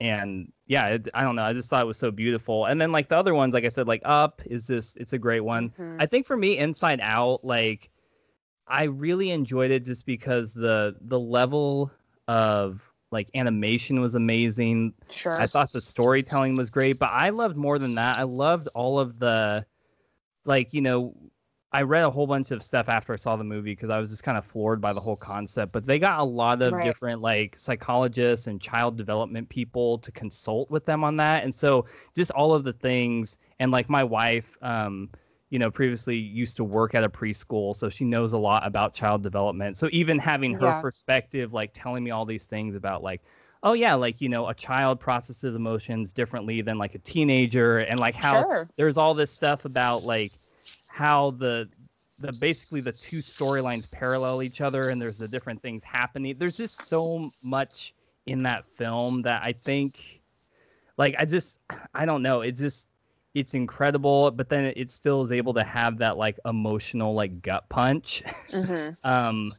and 0.01 0.51
yeah, 0.67 0.87
it, 0.89 1.09
I 1.13 1.23
don't 1.23 1.35
know. 1.35 1.43
I 1.43 1.53
just 1.53 1.69
thought 1.69 1.81
it 1.81 1.87
was 1.87 1.97
so 1.97 2.11
beautiful. 2.11 2.65
And 2.65 2.79
then 2.79 2.91
like 2.91 3.09
the 3.09 3.17
other 3.17 3.33
ones, 3.33 3.53
like 3.53 3.65
I 3.65 3.69
said, 3.69 3.87
like 3.87 4.01
Up 4.05 4.41
is 4.45 4.67
just 4.67 4.97
it's 4.97 5.13
a 5.13 5.17
great 5.17 5.41
one. 5.41 5.73
Mhm. 5.79 5.97
I 5.99 6.05
think 6.05 6.25
for 6.25 6.37
me, 6.37 6.57
Inside 6.57 6.99
Out, 7.01 7.43
like 7.43 7.89
I 8.67 8.83
really 8.83 9.31
enjoyed 9.31 9.71
it 9.71 9.83
just 9.83 10.05
because 10.05 10.53
the 10.53 10.95
the 11.01 11.19
level 11.19 11.91
of 12.27 12.81
like 13.11 13.29
animation 13.35 13.99
was 14.01 14.15
amazing. 14.15 14.93
Sure. 15.09 15.39
I 15.39 15.47
thought 15.47 15.71
the 15.71 15.81
storytelling 15.81 16.55
was 16.55 16.69
great, 16.69 16.99
but 16.99 17.09
I 17.11 17.29
loved 17.29 17.55
more 17.57 17.79
than 17.79 17.95
that. 17.95 18.17
I 18.17 18.23
loved 18.23 18.67
all 18.75 18.99
of 18.99 19.19
the 19.19 19.65
like, 20.45 20.73
you 20.73 20.81
know, 20.81 21.15
I 21.71 21.83
read 21.83 22.03
a 22.03 22.09
whole 22.09 22.25
bunch 22.25 22.51
of 22.51 22.63
stuff 22.63 22.89
after 22.89 23.13
I 23.13 23.17
saw 23.17 23.35
the 23.35 23.43
movie 23.43 23.73
because 23.73 23.91
I 23.91 23.99
was 23.99 24.09
just 24.09 24.23
kind 24.23 24.37
of 24.37 24.45
floored 24.45 24.81
by 24.81 24.93
the 24.93 24.99
whole 24.99 25.15
concept. 25.15 25.71
But 25.71 25.85
they 25.85 25.99
got 25.99 26.19
a 26.19 26.23
lot 26.23 26.61
of 26.61 26.73
Right. 26.73 26.83
different 26.83 27.21
like 27.21 27.57
psychologists 27.57 28.47
and 28.47 28.59
child 28.59 28.97
development 28.97 29.49
people 29.49 29.99
to 29.99 30.11
consult 30.11 30.71
with 30.71 30.85
them 30.85 31.03
on 31.03 31.17
that. 31.17 31.43
And 31.43 31.53
so 31.53 31.85
just 32.15 32.31
all 32.31 32.53
of 32.53 32.63
the 32.63 32.73
things 32.73 33.37
and 33.59 33.71
like 33.71 33.89
my 33.89 34.03
wife, 34.03 34.57
um, 34.61 35.09
you 35.49 35.59
know, 35.59 35.71
previously 35.71 36.15
used 36.17 36.57
to 36.57 36.63
work 36.63 36.93
at 36.95 37.03
a 37.03 37.09
preschool, 37.09 37.75
so 37.75 37.89
she 37.89 38.05
knows 38.05 38.33
a 38.33 38.37
lot 38.37 38.65
about 38.65 38.93
child 38.93 39.23
development. 39.23 39.77
So 39.77 39.89
even 39.91 40.19
having 40.19 40.53
her 40.55 40.73
Yeah. 40.73 40.73
perspective, 40.73 41.53
like 41.53 41.71
telling 41.73 42.03
me 42.03 42.11
all 42.11 42.25
these 42.25 42.45
things 42.45 42.75
about 42.75 43.03
like, 43.03 43.21
oh 43.63 43.73
yeah, 43.73 43.95
like 43.95 44.21
you 44.21 44.29
know, 44.29 44.47
a 44.47 44.53
child 44.53 44.99
processes 44.99 45.55
emotions 45.55 46.13
differently 46.13 46.61
than 46.61 46.77
like 46.77 46.95
a 46.95 46.99
teenager, 46.99 47.79
and 47.79 47.99
like 47.99 48.15
how 48.15 48.45
Sure. 48.45 48.69
there's 48.77 48.97
all 48.97 49.13
this 49.13 49.31
stuff 49.31 49.65
about 49.65 50.03
like 50.03 50.39
how 50.87 51.31
the 51.31 51.69
the 52.19 52.31
basically 52.33 52.81
the 52.81 52.91
two 52.91 53.17
storylines 53.19 53.89
parallel 53.89 54.43
each 54.43 54.61
other 54.61 54.89
and 54.89 55.01
there's 55.01 55.17
the 55.17 55.27
different 55.27 55.61
things 55.61 55.83
happening 55.83 56.35
there's 56.37 56.57
just 56.57 56.87
so 56.89 57.31
much 57.41 57.93
in 58.25 58.43
that 58.43 58.65
film 58.77 59.21
that 59.21 59.41
i 59.43 59.53
think 59.53 60.21
like 60.97 61.15
i 61.17 61.25
just 61.25 61.59
i 61.93 62.05
don't 62.05 62.21
know 62.21 62.41
it 62.41 62.51
just 62.53 62.89
it's 63.33 63.53
incredible 63.53 64.31
but 64.31 64.49
then 64.49 64.65
it 64.75 64.89
still 64.91 65.21
is 65.21 65.31
able 65.31 65.53
to 65.53 65.63
have 65.63 65.97
that 65.99 66.17
like 66.17 66.39
emotional 66.45 67.13
like 67.13 67.41
gut 67.41 67.67
punch. 67.69 68.23
Hmm 68.51 68.89
um 69.03 69.55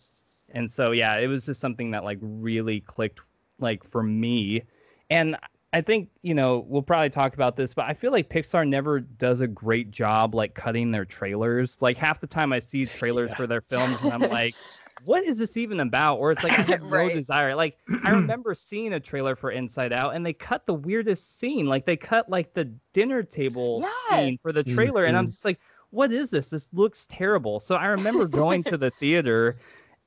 and 0.51 0.71
so 0.71 0.91
yeah 0.93 1.17
it 1.19 1.27
was 1.29 1.47
just 1.47 1.61
something 1.61 1.91
that 1.93 2.05
like 2.05 2.19
really 2.21 2.81
clicked 2.81 3.21
like 3.59 3.89
for 3.91 4.03
me. 4.03 4.63
And 5.11 5.37
i 5.73 5.81
think 5.81 6.09
you 6.23 6.35
know 6.35 6.65
we'll 6.69 6.83
probably 6.83 7.11
talk 7.11 7.35
about 7.35 7.57
this 7.57 7.75
but 7.75 7.85
i 7.85 7.95
feel 7.95 8.11
like 8.11 8.29
pixar 8.29 8.67
never 8.67 8.99
does 8.99 9.41
a 9.41 9.47
great 9.47 9.91
job 9.93 10.35
like 10.35 10.55
cutting 10.55 10.91
their 10.91 11.05
trailers. 11.05 11.81
Like 11.81 11.97
half 11.97 12.21
the 12.21 12.27
time 12.27 12.53
i 12.53 12.59
see 12.59 12.87
trailers 12.87 13.31
Yeah. 13.31 13.37
for 13.37 13.47
their 13.47 13.61
films 13.61 14.03
and 14.03 14.13
i'm 14.13 14.27
like 14.29 14.57
what 15.05 15.25
is 15.25 15.39
this 15.39 15.57
even 15.57 15.81
about 15.81 16.17
or 16.17 16.31
it's 16.33 16.43
like 16.43 16.55
i 16.55 16.63
have 16.63 16.83
Right. 16.91 17.07
no 17.07 17.09
desire 17.11 17.55
like 17.55 17.79
i 18.05 18.11
remember 18.11 18.55
seeing 18.55 18.93
a 18.95 19.01
trailer 19.01 19.37
for 19.37 19.51
inside 19.51 19.93
out 19.93 20.15
and 20.15 20.25
they 20.25 20.33
cut 20.33 20.67
the 20.67 20.75
weirdest 20.75 21.39
scene 21.39 21.67
like 21.67 21.85
they 21.87 21.97
cut 21.97 22.29
like 22.29 22.53
the 22.55 22.65
dinner 22.93 23.23
table 23.23 23.83
Yeah. 23.83 23.91
scene 24.09 24.39
for 24.43 24.53
the 24.53 24.65
trailer 24.65 25.05
and 25.07 25.17
i'm 25.17 25.27
Mhm. 25.27 25.31
just 25.31 25.45
like 25.45 25.61
what 25.91 26.13
is 26.13 26.31
this 26.31 26.51
this 26.51 26.69
looks 26.73 27.07
terrible 27.07 27.61
so 27.61 27.75
i 27.77 27.87
remember 27.87 28.27
going 28.27 28.63
to 28.65 28.77
the 28.77 28.91
theater 29.01 29.59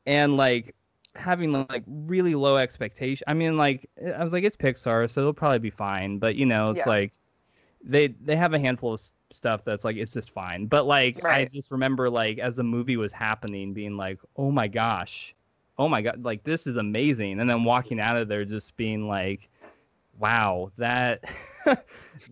and 0.06 0.38
like 0.38 0.76
having 1.16 1.52
like 1.70 1.84
really 1.88 2.36
low 2.36 2.58
expectation. 2.58 3.24
I 3.28 3.34
mean, 3.34 3.58
like 3.58 3.90
I 4.16 4.24
was 4.24 4.34
like, 4.34 4.44
it's 4.44 4.58
Pixar, 4.58 5.10
so 5.10 5.22
it'll 5.22 5.34
probably 5.34 5.60
be 5.60 5.70
fine. 5.70 6.18
But 6.20 6.36
you 6.36 6.46
know, 6.46 6.72
it's 6.72 6.86
Yeah. 6.86 6.88
like 6.88 7.14
they 7.84 8.08
they 8.08 8.36
have 8.36 8.54
a 8.54 8.60
handful 8.60 8.94
of 8.94 9.02
stuff 9.34 9.64
that's 9.64 9.84
like 9.84 9.96
it's 9.96 10.14
just 10.14 10.32
fine. 10.32 10.66
But 10.66 10.86
like 10.86 11.24
I 11.26 11.46
just 11.46 11.72
remember 11.72 12.10
like 12.10 12.40
as 12.40 12.56
the 12.56 12.64
movie 12.64 12.98
was 12.98 13.14
happening, 13.14 13.74
being 13.74 13.98
like, 13.98 14.20
oh 14.38 14.52
my 14.52 14.68
gosh, 14.68 15.36
oh 15.78 15.88
my 15.88 16.02
god, 16.02 16.24
like 16.24 16.44
this 16.44 16.68
is 16.68 16.78
amazing, 16.78 17.40
and 17.40 17.50
then 17.50 17.64
walking 17.64 18.00
out 18.00 18.18
of 18.18 18.28
there 18.28 18.46
just 18.46 18.76
being 18.78 19.08
like, 19.08 19.50
wow, 20.20 20.72
that 20.78 21.24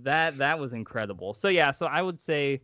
that 0.03 0.37
that 0.37 0.59
was 0.59 0.73
incredible. 0.73 1.33
So 1.33 1.47
yeah, 1.47 1.71
so 1.71 1.85
I 1.85 2.01
would 2.01 2.19
say 2.19 2.61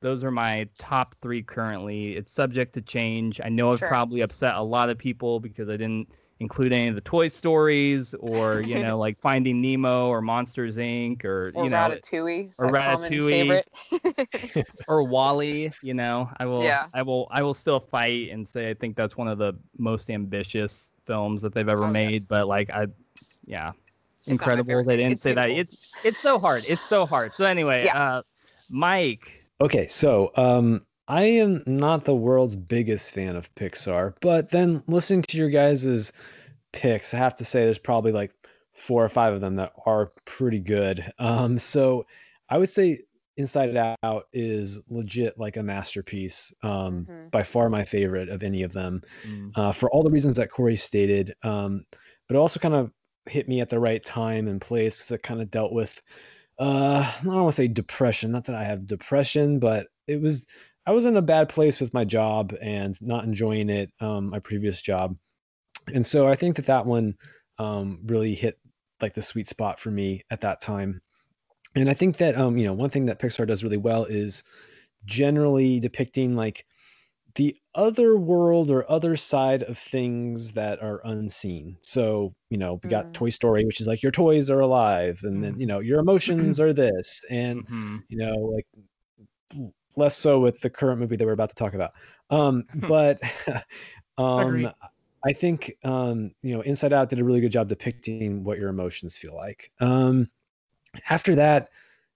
those 0.00 0.24
are 0.24 0.30
my 0.30 0.68
top 0.78 1.14
three 1.20 1.42
currently. 1.42 2.16
It's 2.16 2.32
subject 2.32 2.72
to 2.74 2.80
change. 2.80 3.40
I 3.44 3.48
know 3.48 3.72
I've 3.72 3.80
probably 3.80 4.22
upset 4.22 4.54
a 4.54 4.62
lot 4.62 4.88
of 4.88 4.96
people 4.96 5.40
because 5.40 5.68
I 5.68 5.76
didn't 5.76 6.08
include 6.40 6.72
any 6.72 6.88
of 6.88 6.94
the 6.94 7.00
Toy 7.02 7.28
Stories 7.28 8.14
or 8.18 8.60
you 8.66 8.82
know 8.82 8.98
like 8.98 9.20
Finding 9.20 9.60
Nemo 9.60 10.08
or 10.08 10.20
Monsters 10.20 10.76
Inc. 10.76 11.24
or 11.24 11.52
Or 11.54 11.64
you 11.64 11.70
know 11.70 11.76
Ratatouille. 11.76 12.52
or 12.58 12.70
common 12.70 13.10
Ratatouille. 13.12 13.28
favorite. 13.30 14.66
or 14.88 15.02
WALL-E. 15.04 15.70
You 15.82 15.94
know, 15.94 16.30
I 16.38 16.46
will 16.46 16.62
Yeah. 16.64 16.86
I 16.94 17.02
will 17.02 17.28
I 17.30 17.42
will 17.42 17.54
still 17.54 17.78
fight 17.80 18.30
and 18.30 18.46
say 18.46 18.70
I 18.70 18.74
think 18.74 18.96
that's 18.96 19.16
one 19.16 19.28
of 19.28 19.38
the 19.38 19.52
most 19.78 20.10
ambitious 20.10 20.90
films 21.06 21.42
that 21.42 21.52
they've 21.54 21.68
ever 21.68 21.84
Oh, 21.84 21.86
yes. 21.86 21.92
made. 21.92 22.28
But 22.28 22.46
like 22.48 22.70
I, 22.70 22.86
yeah, 23.46 23.72
It's 24.26 24.40
not 24.40 24.46
my 24.48 24.54
Incredibles. 24.62 24.88
I 24.90 24.96
didn't 24.96 25.12
It's 25.12 25.22
say 25.22 25.34
that. 25.34 25.50
It's 25.50 25.92
it's 26.04 26.20
so 26.20 26.38
hard. 26.38 26.64
It's 26.68 26.82
so 26.88 27.04
hard. 27.06 27.34
So 27.34 27.44
anyway, 27.44 27.84
Yeah. 27.84 27.98
uh, 28.18 28.22
Mike. 28.68 29.44
Okay, 29.60 29.88
so 29.88 30.30
um, 30.36 30.86
I 31.10 31.24
am 31.24 31.64
not 31.66 32.04
the 32.04 32.14
world's 32.14 32.54
biggest 32.54 33.12
fan 33.12 33.34
of 33.34 33.52
Pixar, 33.56 34.14
but 34.20 34.50
then 34.50 34.80
listening 34.86 35.22
to 35.22 35.36
your 35.36 35.50
guys' 35.50 36.12
picks, 36.72 37.12
I 37.12 37.18
have 37.18 37.34
to 37.36 37.44
say 37.44 37.64
there's 37.64 37.78
probably 37.78 38.12
like 38.12 38.30
four 38.86 39.04
or 39.04 39.08
five 39.08 39.34
of 39.34 39.40
them 39.40 39.56
that 39.56 39.72
are 39.86 40.12
pretty 40.24 40.60
good. 40.60 41.12
Um, 41.18 41.58
so 41.58 42.06
I 42.48 42.58
would 42.58 42.70
say 42.70 43.00
Inside 43.36 43.76
Out 44.04 44.28
is 44.32 44.78
legit 44.88 45.36
like 45.36 45.56
a 45.56 45.64
masterpiece. 45.64 46.54
Um, 46.62 47.06
Mhm. 47.10 47.30
by 47.32 47.42
far 47.42 47.68
my 47.68 47.84
favorite 47.84 48.28
of 48.28 48.44
any 48.44 48.62
of 48.62 48.72
them, 48.72 49.02
uh, 49.56 49.72
for 49.72 49.90
all 49.90 50.04
the 50.04 50.10
reasons 50.10 50.36
that 50.36 50.52
Corey 50.52 50.76
stated. 50.76 51.34
Um, 51.42 51.86
but 52.28 52.36
it 52.36 52.38
also 52.38 52.60
kind 52.60 52.74
of 52.74 52.92
hit 53.26 53.48
me 53.48 53.60
at 53.60 53.68
the 53.68 53.80
right 53.80 54.04
time 54.04 54.46
and 54.46 54.60
place 54.60 54.98
because 54.98 55.10
it 55.10 55.22
kind 55.24 55.42
of 55.42 55.50
dealt 55.50 55.72
with 55.72 56.00
uh 56.60 57.02
I 57.20 57.24
don't 57.24 57.34
want 57.34 57.48
to 57.54 57.56
say 57.56 57.68
depression, 57.68 58.30
not 58.30 58.44
that 58.44 58.54
I 58.54 58.64
have 58.64 58.86
depression, 58.86 59.58
but 59.58 59.88
it 60.06 60.20
was 60.20 60.46
I 60.90 60.92
was 60.92 61.04
in 61.04 61.16
a 61.16 61.22
bad 61.22 61.48
place 61.48 61.78
with 61.78 61.94
my 61.94 62.04
job 62.04 62.52
and 62.60 63.00
not 63.00 63.22
enjoying 63.22 63.70
it, 63.70 63.92
um, 64.00 64.30
my 64.30 64.40
previous 64.40 64.82
job. 64.82 65.16
And 65.94 66.04
so 66.04 66.26
I 66.26 66.34
think 66.34 66.56
that 66.56 66.66
that 66.66 66.84
one 66.84 67.14
um, 67.60 68.00
really 68.06 68.34
hit 68.34 68.58
like 69.00 69.14
the 69.14 69.22
sweet 69.22 69.48
spot 69.48 69.78
for 69.78 69.92
me 69.92 70.24
at 70.32 70.40
that 70.40 70.60
time. 70.60 71.00
And 71.76 71.88
I 71.88 71.94
think 71.94 72.16
that 72.16 72.36
um, 72.36 72.58
you 72.58 72.64
know, 72.64 72.72
one 72.72 72.90
thing 72.90 73.06
that 73.06 73.20
Pixar 73.20 73.46
does 73.46 73.62
really 73.62 73.76
well 73.76 74.04
is 74.04 74.42
generally 75.04 75.78
depicting 75.78 76.34
like 76.34 76.66
the 77.36 77.56
other 77.76 78.16
world 78.16 78.68
or 78.70 78.90
other 78.90 79.16
side 79.16 79.62
of 79.62 79.78
things 79.78 80.50
that 80.54 80.82
are 80.82 81.00
unseen. 81.04 81.76
So, 81.82 82.34
you 82.50 82.58
know, 82.58 82.80
we 82.82 82.90
got 82.90 83.06
Mm. 83.10 83.14
Toy 83.14 83.30
Story, 83.30 83.64
which 83.64 83.80
is 83.80 83.86
like 83.86 84.02
your 84.02 84.12
toys 84.12 84.50
are 84.50 84.60
alive, 84.60 85.20
and 85.22 85.44
then, 85.44 85.54
Mm. 85.54 85.60
you 85.60 85.66
know, 85.66 85.78
your 85.78 86.00
emotions 86.00 86.58
are 86.60 86.72
this, 86.72 87.24
and 87.30 87.64
Mhm. 87.70 88.02
you 88.08 88.18
know, 88.18 88.34
like 88.34 88.66
less 89.96 90.16
so 90.16 90.40
with 90.40 90.60
the 90.60 90.70
current 90.70 91.00
movie 91.00 91.16
that 91.16 91.24
we're 91.24 91.32
about 91.32 91.50
to 91.50 91.54
talk 91.54 91.74
about. 91.74 91.92
Um, 92.30 92.64
but 92.74 93.20
um. 94.18 94.70
I 95.22 95.34
think 95.34 95.76
um, 95.84 96.30
you 96.42 96.54
know, 96.54 96.62
Inside 96.62 96.94
Out 96.94 97.10
did 97.10 97.20
a 97.20 97.24
really 97.24 97.42
good 97.42 97.52
job 97.52 97.68
depicting 97.68 98.42
what 98.42 98.58
your 98.58 98.70
emotions 98.70 99.18
feel 99.18 99.34
like. 99.34 99.70
Um, 99.78 100.30
after 101.10 101.34
that, 101.34 101.68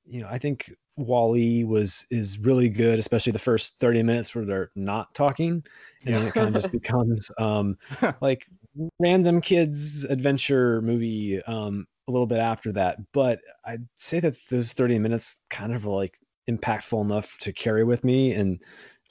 you 0.06 0.20
know, 0.20 0.28
I 0.28 0.38
think 0.38 0.72
WALL-E 0.96 1.64
was 1.64 2.06
is 2.10 2.38
really 2.38 2.68
good, 2.68 2.98
especially 2.98 3.32
the 3.32 3.38
first 3.38 3.74
30 3.80 4.02
minutes 4.02 4.34
where 4.34 4.44
they're 4.44 4.70
not 4.74 5.14
talking, 5.14 5.62
and 6.06 6.14
it 6.24 6.34
kind 6.34 6.48
of 6.48 6.54
just 6.54 6.72
becomes 6.72 7.30
um, 7.38 7.76
like 8.20 8.46
random 8.98 9.40
kids 9.40 10.04
adventure 10.04 10.80
movie 10.82 11.42
um, 11.42 11.86
a 12.08 12.12
little 12.12 12.26
bit 12.26 12.38
after 12.38 12.72
that. 12.72 12.98
But 13.12 13.40
I'd 13.64 13.86
say 13.98 14.20
that 14.20 14.36
those 14.50 14.72
30 14.72 14.98
minutes 14.98 15.36
kind 15.50 15.74
of 15.74 15.84
like 15.84 16.18
impactful 16.48 17.00
enough 17.02 17.36
to 17.40 17.52
carry 17.52 17.84
with 17.84 18.04
me 18.04 18.32
and 18.32 18.60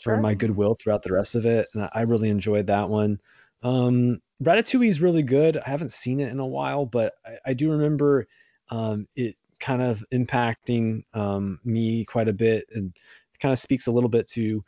for 0.01 0.11
Sure. 0.15 0.17
my 0.17 0.33
goodwill 0.33 0.75
throughout 0.75 1.03
the 1.03 1.13
rest 1.13 1.35
of 1.35 1.45
it. 1.45 1.67
And 1.73 1.83
I- 1.83 1.89
I 1.93 2.01
really 2.01 2.29
enjoyed 2.29 2.67
that 2.67 2.89
one. 2.89 3.19
Um, 3.61 4.21
Ratatouille 4.43 4.87
is 4.89 4.99
really 5.01 5.23
good. 5.23 5.57
I 5.57 5.69
haven't 5.69 5.93
seen 5.93 6.19
it 6.19 6.29
in 6.31 6.39
a 6.39 6.45
while, 6.47 6.85
but 6.85 7.13
I, 7.25 7.51
I 7.51 7.53
do 7.53 7.71
remember 7.71 8.27
um, 8.69 9.07
it 9.15 9.35
kind 9.59 9.81
of 9.81 10.03
impacting 10.11 11.03
um, 11.13 11.59
me 11.63 12.03
quite 12.05 12.27
a 12.27 12.33
bit 12.33 12.65
and 12.73 12.87
it 13.33 13.39
kind 13.39 13.53
of 13.53 13.59
speaks 13.59 13.87
a 13.87 13.91
little 13.91 14.09
bit 14.09 14.27
to 14.29 14.63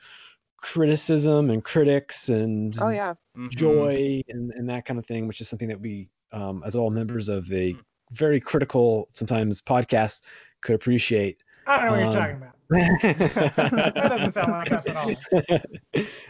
criticism 0.57 1.49
and 1.49 1.63
critics 1.63 2.29
and 2.29 2.75
Oh 2.81 2.89
yeah. 2.89 3.13
Mhm. 3.37 3.49
joy 3.49 4.21
and, 4.29 4.51
and 4.51 4.69
that 4.69 4.85
kind 4.85 4.99
of 4.99 5.05
thing, 5.05 5.27
which 5.27 5.41
is 5.41 5.49
something 5.49 5.67
that 5.67 5.79
we, 5.79 6.09
um, 6.31 6.63
as 6.65 6.75
all 6.75 6.89
members 6.89 7.29
of 7.29 7.51
a 7.51 7.75
very 8.11 8.39
critical, 8.39 9.09
sometimes 9.13 9.61
podcast, 9.61 10.21
could 10.61 10.75
appreciate. 10.75 11.43
I 11.67 11.77
don't 11.77 11.85
know 11.85 11.91
what 11.91 11.99
you're 11.99 12.07
Um, 12.07 12.13
talking 12.13 12.35
about. 12.37 12.54
That 12.69 13.93
doesn't 13.95 14.33
sound 14.33 14.51
like 14.51 14.71
us 14.71 14.87
at 14.87 14.95
all. 14.95 15.09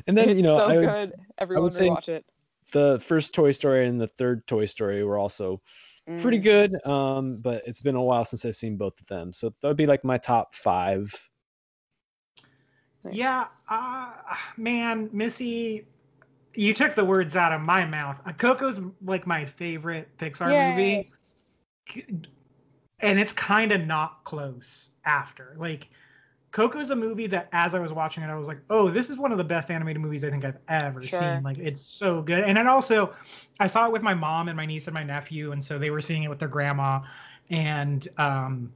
and 0.07 0.17
then, 0.17 0.29
it's 0.29 0.37
you 0.37 0.41
know, 0.43 0.57
so 0.57 0.65
I 0.65 0.77
would, 0.77 0.85
good. 0.85 1.13
Everyone 1.37 1.63
would 1.63 1.73
say- 1.73 1.89
watch 1.89 2.09
it. 2.09 2.25
the 2.73 3.01
first 3.07 3.33
Toy 3.33 3.51
Story 3.51 3.87
and 3.87 3.99
the 4.01 4.07
third 4.07 4.45
Toy 4.47 4.65
Story 4.65 5.03
were 5.03 5.17
also 5.17 5.61
pretty 6.19 6.39
Mm. 6.39 6.43
good. 6.43 6.85
Um, 6.85 7.37
but 7.37 7.63
it's 7.65 7.81
been 7.81 7.95
a 7.95 8.03
while 8.03 8.25
since 8.25 8.45
I've 8.45 8.55
seen 8.55 8.77
both 8.77 8.99
of 8.99 9.07
them. 9.07 9.33
So 9.33 9.53
that 9.61 9.67
would 9.67 9.77
be 9.77 9.87
like 9.87 10.03
my 10.03 10.17
top 10.17 10.53
five. 10.55 11.11
Nice. 13.03 13.13
Yeah, 13.15 13.45
uh, 13.69 14.11
man, 14.57 15.09
Missy, 15.13 15.85
you 16.53 16.73
took 16.73 16.95
the 16.95 17.05
words 17.05 17.35
out 17.35 17.51
of 17.51 17.61
my 17.61 17.85
mouth. 17.85 18.17
Uh, 18.25 18.33
Coco's 18.33 18.79
like 19.03 19.25
my 19.27 19.45
favorite 19.45 20.09
Pixar 20.17 20.51
Yay. 20.51 21.07
movie, 21.93 22.27
and 22.99 23.19
it's 23.19 23.33
kind 23.33 23.71
of 23.71 23.81
not 23.85 24.23
close 24.23 24.89
after. 25.05 25.55
Like, 25.57 25.87
Coco's 26.55 26.89
a 26.89 26.95
movie 26.95 27.27
that, 27.27 27.49
as 27.51 27.75
I 27.75 27.79
was 27.79 27.91
watching 27.91 28.23
it, 28.23 28.27
I 28.27 28.35
was 28.35 28.47
like, 28.47 28.59
"Oh, 28.69 28.89
this 28.89 29.09
is 29.09 29.17
one 29.17 29.33
of 29.33 29.37
the 29.37 29.43
best 29.43 29.69
animated 29.69 30.01
movies 30.01 30.23
I 30.23 30.29
think 30.29 30.45
I've 30.45 30.57
ever 30.69 31.05
Sure. 31.05 31.19
seen. 31.19 31.43
Like, 31.43 31.57
it's 31.57 31.81
so 31.81 32.21
good." 32.21 32.45
And 32.45 32.55
then 32.55 32.65
also, 32.65 33.13
I 33.59 33.67
saw 33.67 33.85
it 33.87 33.91
with 33.91 34.01
my 34.01 34.13
mom 34.13 34.47
and 34.47 34.55
my 34.55 34.65
niece 34.65 34.87
and 34.87 34.93
my 34.93 35.03
nephew, 35.03 35.51
and 35.51 35.61
so 35.61 35.77
they 35.77 35.89
were 35.89 35.99
seeing 35.99 36.23
it 36.23 36.29
with 36.29 36.39
their 36.39 36.47
grandma, 36.47 37.01
and 37.49 38.07
um, 38.17 38.71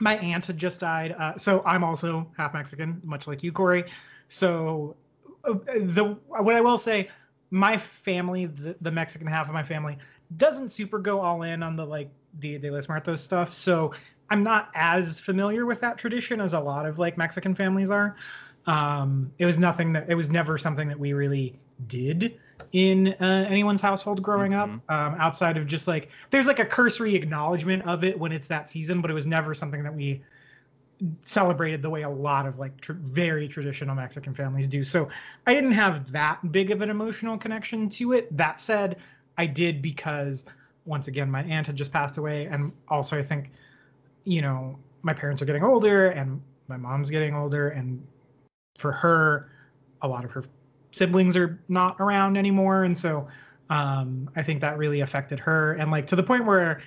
my 0.00 0.16
aunt 0.16 0.46
had 0.46 0.56
just 0.56 0.80
died. 0.80 1.14
Uh, 1.18 1.36
so 1.36 1.62
I'm 1.66 1.84
also 1.84 2.26
half 2.38 2.54
Mexican, 2.54 3.02
much 3.04 3.26
like 3.26 3.42
you, 3.42 3.52
Corey. 3.52 3.84
So 4.28 4.96
uh, 5.44 5.56
the 5.76 6.16
what 6.26 6.56
I 6.56 6.62
will 6.62 6.78
say, 6.78 7.10
my 7.50 7.76
family, 7.76 8.46
the, 8.46 8.76
the 8.80 8.90
Mexican 8.90 9.26
half 9.26 9.46
of 9.46 9.52
my 9.52 9.62
family, 9.62 9.98
doesn't 10.38 10.70
super 10.70 10.98
go 10.98 11.20
all 11.20 11.42
in 11.42 11.62
on 11.62 11.76
the 11.76 11.84
like 11.84 12.08
the 12.38 12.56
de 12.56 12.70
los 12.70 12.88
Muertos 12.88 13.20
stuff. 13.20 13.52
So 13.52 13.92
I'm 14.30 14.42
not 14.42 14.70
as 14.74 15.18
familiar 15.18 15.66
with 15.66 15.80
that 15.80 15.98
tradition 15.98 16.40
as 16.40 16.52
a 16.52 16.60
lot 16.60 16.86
of 16.86 16.98
like 16.98 17.16
Mexican 17.16 17.54
families 17.54 17.90
are. 17.90 18.16
Um, 18.66 19.32
it 19.38 19.46
was 19.46 19.56
nothing 19.56 19.92
that 19.94 20.10
it 20.10 20.14
was 20.14 20.28
never 20.28 20.58
something 20.58 20.88
that 20.88 20.98
we 20.98 21.14
really 21.14 21.58
did 21.86 22.38
in 22.72 23.08
uh, 23.20 23.46
anyone's 23.48 23.80
household 23.80 24.22
growing 24.22 24.52
mm-hmm. 24.52 24.74
up 24.88 24.90
um, 24.90 25.20
outside 25.20 25.56
of 25.56 25.66
just 25.66 25.86
like 25.86 26.08
there's 26.30 26.46
like 26.46 26.58
a 26.58 26.64
cursory 26.64 27.14
acknowledgement 27.14 27.84
of 27.86 28.04
it 28.04 28.18
when 28.18 28.32
it's 28.32 28.46
that 28.48 28.68
season 28.68 29.00
but 29.00 29.10
it 29.10 29.14
was 29.14 29.26
never 29.26 29.54
something 29.54 29.82
that 29.82 29.94
we 29.94 30.20
celebrated 31.22 31.80
the 31.80 31.88
way 31.88 32.02
a 32.02 32.08
lot 32.08 32.44
of 32.44 32.58
like 32.58 32.78
tr- 32.80 32.92
very 32.94 33.46
traditional 33.46 33.94
mexican 33.94 34.34
families 34.34 34.66
do 34.66 34.84
so 34.84 35.08
i 35.46 35.54
didn't 35.54 35.72
have 35.72 36.10
that 36.10 36.50
big 36.50 36.70
of 36.72 36.82
an 36.82 36.90
emotional 36.90 37.38
connection 37.38 37.88
to 37.88 38.12
it 38.12 38.36
that 38.36 38.60
said 38.60 38.96
i 39.38 39.46
did 39.46 39.80
because 39.80 40.44
once 40.84 41.06
again 41.06 41.30
my 41.30 41.44
aunt 41.44 41.68
had 41.68 41.76
just 41.76 41.92
passed 41.92 42.18
away 42.18 42.46
and 42.46 42.72
also 42.88 43.16
i 43.16 43.22
think 43.22 43.50
you 44.28 44.42
know 44.42 44.78
my 45.02 45.12
parents 45.12 45.40
are 45.40 45.44
getting 45.44 45.64
older 45.64 46.10
and 46.10 46.40
my 46.68 46.76
mom's 46.76 47.10
getting 47.10 47.34
older 47.34 47.70
and 47.70 48.04
for 48.76 48.92
her 48.92 49.50
a 50.02 50.08
lot 50.08 50.24
of 50.24 50.30
her 50.30 50.44
siblings 50.92 51.36
are 51.36 51.60
not 51.68 51.96
around 52.00 52.36
anymore, 52.36 52.84
and 52.84 52.96
so 52.96 53.26
um, 53.70 54.30
I 54.36 54.42
think 54.42 54.60
that 54.60 54.78
really 54.78 55.00
affected 55.00 55.38
her, 55.40 55.74
and 55.74 55.90
like 55.90 56.06
to 56.08 56.16
the 56.16 56.22
point 56.22 56.44
where 56.44 56.80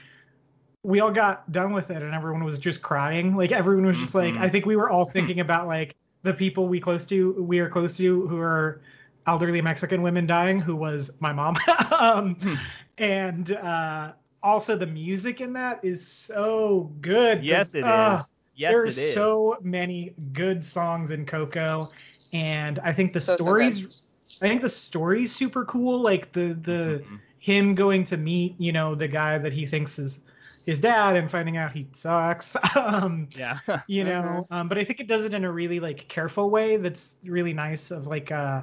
we 0.83 0.99
all 0.99 1.11
got 1.11 1.51
done 1.51 1.73
with 1.73 1.91
it 1.91 2.01
and 2.01 2.13
everyone 2.13 2.43
was 2.43 2.57
just 2.57 2.81
crying. 2.81 3.35
Like 3.35 3.51
everyone 3.51 3.85
was 3.85 3.97
just 3.97 4.13
mm-hmm. 4.13 4.35
like, 4.35 4.43
I 4.43 4.49
think 4.49 4.65
we 4.65 4.75
were 4.75 4.89
all 4.89 5.05
thinking 5.05 5.39
about 5.39 5.67
like 5.67 5.95
the 6.23 6.33
people 6.33 6.67
we 6.67 6.79
close 6.79 7.05
to, 7.05 7.33
we 7.33 7.59
are 7.59 7.69
close 7.69 7.95
to, 7.97 8.27
who 8.27 8.39
are 8.39 8.81
elderly 9.27 9.61
Mexican 9.61 10.01
women 10.01 10.25
dying, 10.25 10.59
who 10.59 10.75
was 10.75 11.11
my 11.19 11.31
mom. 11.31 11.55
um, 11.91 12.35
hmm. 12.35 12.55
and 12.97 13.51
uh, 13.51 14.13
also 14.43 14.75
the 14.75 14.87
music 14.87 15.41
in 15.41 15.53
that 15.53 15.79
is 15.83 16.05
so 16.05 16.91
good. 17.01 17.43
Yes, 17.43 17.75
it 17.75 17.83
uh, 17.83 18.19
is. 18.19 18.29
Yes, 18.55 18.71
there's 18.71 19.13
so 19.13 19.57
many 19.61 20.13
good 20.33 20.63
songs 20.63 21.11
in 21.11 21.25
Coco, 21.25 21.89
and 22.33 22.79
I 22.79 22.93
think 22.93 23.13
the 23.13 23.21
so, 23.21 23.35
stories. 23.35 24.03
So 24.27 24.45
I 24.45 24.49
think 24.49 24.61
the 24.61 24.69
story's 24.69 25.33
super 25.33 25.65
cool. 25.65 25.99
Like 25.99 26.31
the 26.31 26.53
the 26.61 27.01
mm-hmm. 27.03 27.15
him 27.39 27.75
going 27.75 28.03
to 28.05 28.17
meet 28.17 28.55
you 28.59 28.71
know 28.71 28.95
the 28.95 29.07
guy 29.07 29.37
that 29.37 29.53
he 29.53 29.65
thinks 29.65 29.97
is 29.99 30.19
his 30.65 30.79
dad 30.79 31.15
and 31.15 31.29
finding 31.29 31.57
out 31.57 31.71
he 31.71 31.87
sucks. 31.93 32.55
um, 32.75 33.27
yeah. 33.31 33.59
you 33.87 34.03
know, 34.03 34.45
mm-hmm. 34.45 34.53
um, 34.53 34.67
but 34.67 34.77
I 34.77 34.83
think 34.83 34.99
it 34.99 35.07
does 35.07 35.25
it 35.25 35.33
in 35.33 35.43
a 35.43 35.51
really 35.51 35.79
like 35.79 36.07
careful 36.07 36.49
way 36.49 36.77
that's 36.77 37.11
really 37.23 37.53
nice. 37.53 37.89
Of 37.89 38.07
like, 38.07 38.31
uh, 38.31 38.61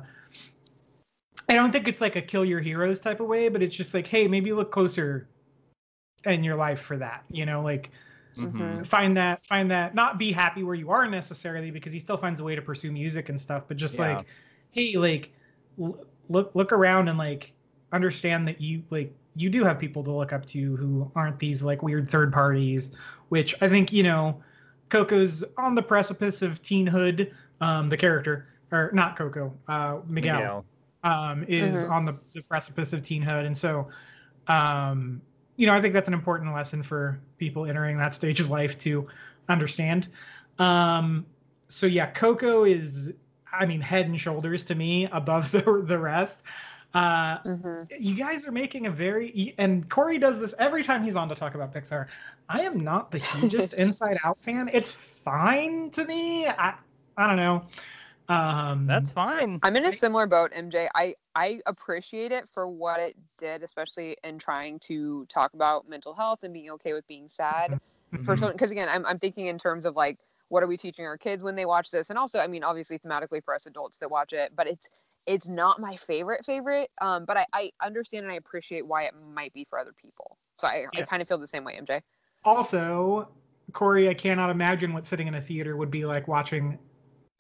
I 1.49 1.55
don't 1.55 1.73
think 1.73 1.89
it's 1.89 2.01
like 2.01 2.17
a 2.17 2.23
kill 2.23 2.45
your 2.45 2.61
heroes 2.61 3.01
type 3.01 3.21
of 3.21 3.27
way, 3.27 3.49
but 3.49 3.63
it's 3.63 3.75
just 3.75 3.95
like, 3.95 4.07
hey, 4.07 4.29
maybe 4.29 4.53
look 4.53 4.71
closer 4.71 5.27
in 6.25 6.45
your 6.45 6.57
life 6.57 6.81
for 6.81 6.97
that. 6.97 7.25
You 7.31 7.47
know, 7.47 7.63
like 7.63 7.91
Mm-hmm. 8.39 8.85
Find 8.85 9.17
that, 9.17 9.45
find 9.45 9.71
that, 9.71 9.95
not 9.95 10.19
be 10.19 10.33
happy 10.33 10.63
where 10.63 10.75
you 10.75 10.91
are 10.91 11.09
necessarily 11.09 11.71
because 11.71 11.93
he 11.93 11.99
still 11.99 12.17
finds 12.17 12.41
a 12.41 12.45
way 12.45 12.55
to 12.55 12.63
pursue 12.63 12.93
music 12.93 13.29
and 13.29 13.41
stuff, 13.41 13.65
but 13.69 13.77
just 13.77 13.95
yeah. 13.95 14.17
like, 14.17 14.27
hey, 14.71 14.97
like, 14.97 15.31
l- 15.81 16.05
look, 16.29 16.53
look 16.55 16.73
around 16.73 17.09
and 17.09 17.19
like 17.19 17.53
understand 17.93 18.47
that 18.47 18.61
you 18.61 18.83
like 18.91 19.13
you 19.35 19.49
do 19.49 19.65
have 19.65 19.79
people 19.79 20.05
to 20.05 20.11
look 20.13 20.33
up 20.33 20.45
to 20.45 20.77
who 20.77 21.11
aren't 21.15 21.39
these 21.39 21.63
like 21.63 21.83
weird 21.83 22.09
third 22.09 22.33
parties, 22.33 22.91
which 23.29 23.55
I 23.61 23.69
think 23.69 23.93
you 23.93 24.03
know, 24.03 24.43
Coco's 24.89 25.45
on 25.57 25.75
the 25.75 25.83
precipice 25.83 26.43
of 26.43 26.63
teenhood. 26.63 27.33
Um, 27.61 27.89
the 27.89 27.97
character, 27.97 28.47
or 28.71 28.91
not 28.93 29.17
Coco, 29.17 29.53
uh, 29.67 29.99
Miguel, 30.07 30.39
Miguel. 30.39 30.65
Um, 31.03 31.45
is 31.49 31.77
mm-hmm. 31.77 31.93
on 31.93 32.05
the, 32.05 32.17
the 32.35 32.43
precipice 32.43 32.93
of 32.93 33.03
teenhood, 33.03 33.47
and 33.47 33.57
so 33.57 33.89
um, 34.47 35.21
you 35.59 35.67
know, 35.67 35.75
I 35.75 35.81
think 35.81 35.93
that's 35.93 36.07
an 36.07 36.15
important 36.15 36.55
lesson 36.55 36.85
for 36.85 37.21
people 37.37 37.67
entering 37.67 37.99
that 37.99 38.15
stage 38.15 38.39
of 38.39 38.49
life 38.49 38.79
to 38.79 39.09
understand. 39.49 40.07
Um, 40.61 41.27
so 41.67 41.87
yeah, 41.87 42.07
Coco 42.07 42.65
is, 42.65 43.11
I 43.53 43.67
mean, 43.67 43.81
head 43.81 44.07
and 44.07 44.19
shoulders 44.19 44.65
to 44.67 44.77
me 44.77 45.09
above 45.11 45.51
the 45.53 45.85
the 45.85 45.99
rest. 45.99 46.39
Uh, 46.95 47.39
mm-hmm. 47.41 47.83
You 47.99 48.15
guys 48.15 48.47
are 48.47 48.53
making 48.53 48.87
a 48.87 48.91
very, 48.91 49.55
and 49.59 49.91
Corey 49.91 50.19
does 50.19 50.39
this 50.39 50.55
every 50.59 50.85
time 50.85 51.03
he's 51.03 51.17
on 51.17 51.29
to 51.29 51.35
talk 51.35 51.55
about 51.57 51.75
Pixar. 51.75 52.07
I 52.49 52.63
am 52.63 52.81
not 52.81 53.11
the 53.11 53.19
hugest 53.19 53.75
Inside 53.75 54.19
Out 54.25 54.39
fan. 54.41 54.71
It's 54.73 54.93
fine 54.93 55.91
to 55.91 56.05
me. 56.05 56.47
I 56.47 56.75
I 57.17 57.27
don't 57.27 57.37
know. 57.37 57.65
Um, 58.29 58.87
That's 58.87 59.11
fine. 59.11 59.59
I'm 59.63 59.77
in 59.77 59.87
a 59.87 59.93
similar 59.93 60.27
boat, 60.27 60.53
MJ. 60.53 60.89
I 60.95 61.15
I 61.35 61.61
appreciate 61.67 62.31
it 62.31 62.49
for 62.49 62.69
what 62.69 63.01
it 63.01 63.17
did, 63.39 63.63
especially 63.63 64.17
in 64.23 64.39
trying 64.39 64.79
to 64.81 65.25
talk 65.27 65.55
about 65.55 65.89
mental 65.89 66.15
health 66.15 66.41
and 66.43 66.53
being 66.53 66.71
okay 66.73 66.93
with 66.93 67.07
being 67.09 67.29
sad. 67.29 67.81
Mm-hmm. 68.13 68.25
For 68.25 68.37
children, 68.37 68.53
because 68.53 68.71
again, 68.71 68.89
I'm 68.91 69.07
I'm 69.07 69.19
thinking 69.19 69.47
in 69.47 69.59
terms 69.59 69.87
of 69.87 69.97
like 69.97 70.19
what 70.49 70.63
are 70.63 70.67
we 70.67 70.77
teaching 70.77 71.07
our 71.07 71.17
kids 71.17 71.43
when 71.43 71.57
they 71.57 71.65
watch 71.65 71.91
this, 71.91 72.11
and 72.11 72.19
also, 72.19 72.39
I 72.39 72.47
mean, 72.47 72.65
obviously 72.65 72.99
thematically 72.99 73.43
for 73.43 73.55
us 73.55 73.67
adults 73.67 73.99
that 73.99 74.11
watch 74.11 74.33
it, 74.33 74.53
but 74.55 74.67
it's 74.67 74.87
it's 75.27 75.49
not 75.49 75.81
my 75.81 75.97
favorite 75.97 76.45
favorite. 76.45 76.91
Um, 77.01 77.25
but 77.25 77.39
I 77.39 77.47
I 77.53 77.71
understand 77.83 78.25
and 78.25 78.33
I 78.33 78.37
appreciate 78.37 78.87
why 78.87 79.05
it 79.05 79.15
might 79.35 79.55
be 79.55 79.67
for 79.71 79.79
other 79.79 79.93
people. 80.01 80.37
So 80.57 80.67
I 80.67 80.85
yeah. 80.93 81.01
I 81.01 81.03
kind 81.05 81.23
of 81.23 81.29
feel 81.29 81.39
the 81.39 81.47
same 81.47 81.65
way, 81.65 81.79
MJ. 81.81 82.03
Also, 82.45 83.29
Corey, 83.73 84.09
I 84.09 84.15
cannot 84.15 84.51
imagine 84.51 84.93
what 84.93 85.07
sitting 85.07 85.29
in 85.29 85.35
a 85.35 85.41
theater 85.41 85.77
would 85.77 85.91
be 85.91 86.05
like 86.05 86.29
watching 86.29 86.79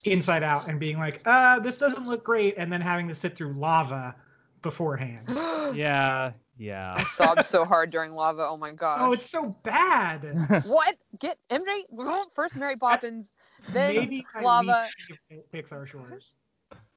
Inside 0.04 0.42
Out 0.42 0.68
and 0.68 0.78
being 0.78 0.98
like, 0.98 1.20
uh, 1.26 1.58
this 1.58 1.78
doesn't 1.78 2.06
look 2.06 2.24
great, 2.24 2.54
and 2.56 2.72
then 2.72 2.80
having 2.80 3.08
to 3.08 3.14
sit 3.14 3.36
through 3.36 3.54
lava 3.54 4.14
beforehand. 4.62 5.26
yeah, 5.76 6.32
yeah. 6.56 6.94
I 6.96 7.04
sobbed 7.04 7.44
so 7.44 7.64
hard 7.64 7.90
during 7.90 8.12
lava. 8.12 8.46
Oh 8.48 8.56
my 8.56 8.72
god. 8.72 8.98
Oh, 9.00 9.12
it's 9.12 9.28
so 9.28 9.56
bad. 9.64 10.62
what? 10.66 10.96
Get 11.18 11.38
MJ 11.50 11.82
first 12.34 12.56
Mary 12.56 12.76
Poppins, 12.76 13.30
then 13.72 13.94
Lava. 13.94 14.00
maybe 14.00 14.26
lava. 14.40 14.86
Pixar 15.52 15.86
shorts. 15.86 16.32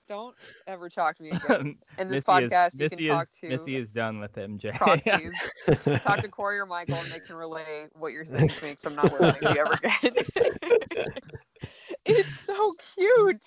Don't 0.08 0.36
ever 0.68 0.90
talk 0.90 1.16
to 1.18 1.24
me 1.24 1.32
again. 1.32 1.78
In 1.98 2.10
this 2.10 2.28
Missy 2.28 2.48
podcast, 2.48 2.68
is, 2.68 2.74
you 2.74 2.80
Missy 2.80 2.96
can 2.98 3.08
talk 3.08 3.28
is, 3.32 3.40
to 3.40 3.50
Missy 3.50 3.76
is 3.78 3.92
done 3.92 4.20
with 4.20 4.36
MJ. 4.36 6.04
talk 6.04 6.22
to 6.22 6.28
Corey 6.28 6.60
or 6.60 6.66
Michael, 6.66 6.96
and 6.96 7.12
they 7.12 7.20
can 7.20 7.36
relay 7.36 7.88
what 7.94 8.10
you're 8.10 8.26
saying 8.26 8.50
to 8.50 8.64
me, 8.64 8.72
because 8.72 8.86
I'm 8.86 8.96
not 8.96 9.12
listening 9.14 9.34
to 9.42 9.54
you 9.54 9.62
ever 9.62 9.80
again. 9.82 11.14
It's 12.06 12.40
so 12.40 12.74
cute. 12.96 13.46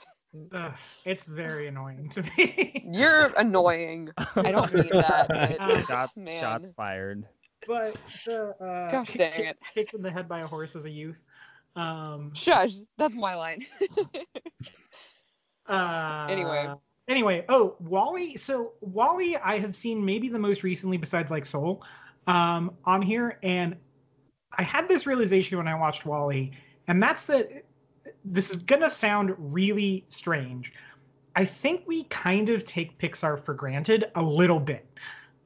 it's 1.05 1.27
very 1.27 1.69
annoying 1.69 2.09
to 2.11 2.23
me. 2.23 2.89
You're 2.91 3.27
annoying. 3.37 4.11
I 4.37 4.51
don't 4.51 4.73
mean 4.73 4.91
that. 4.93 5.29
But, 5.59 5.87
shots, 5.87 6.17
man. 6.17 6.41
shots 6.41 6.73
fired. 6.73 7.25
But 7.67 7.97
the 8.27 8.55
uh, 8.63 8.91
gosh 8.91 9.15
dang 9.15 9.45
it, 9.45 9.59
kicked 9.75 9.95
in 9.95 10.03
the 10.03 10.11
head 10.11 10.29
by 10.29 10.41
a 10.41 10.47
horse 10.47 10.77
as 10.77 10.85
a 10.85 10.91
youth. 10.91 11.17
Um, 11.77 12.33
Shush, 12.35 12.75
that's 12.99 13.15
my 13.15 13.35
line. 13.35 13.65
uh, 15.69 16.27
anyway. 16.29 16.73
Anyway, 17.09 17.45
oh 17.49 17.77
WALL-E. 17.81 18.37
So 18.37 18.73
WALL-E, 18.81 19.37
I 19.37 19.59
have 19.59 19.75
seen 19.75 20.05
maybe 20.05 20.29
the 20.29 20.39
most 20.39 20.63
recently, 20.63 20.97
besides 20.97 21.31
like 21.31 21.45
Soul, 21.45 21.83
um, 22.27 22.73
on 22.85 23.03
here, 23.03 23.39
and 23.43 23.77
I 24.57 24.63
had 24.63 24.89
this 24.89 25.07
realization 25.07 25.59
when 25.59 25.69
I 25.69 25.75
watched 25.75 26.07
WALL-E, 26.07 26.53
and 26.89 27.03
that's 27.03 27.25
that 27.25 27.65
this 28.25 28.51
is 28.51 28.57
gonna 28.57 28.91
sound 28.91 29.35
really 29.39 30.05
strange. 30.09 30.73
I 31.37 31.45
think 31.45 31.83
we 31.87 32.05
kind 32.05 32.49
of 32.49 32.65
take 32.65 32.99
Pixar 32.99 33.45
for 33.45 33.55
granted 33.55 34.11
a 34.15 34.23
little 34.23 34.61
bit. 34.61 34.87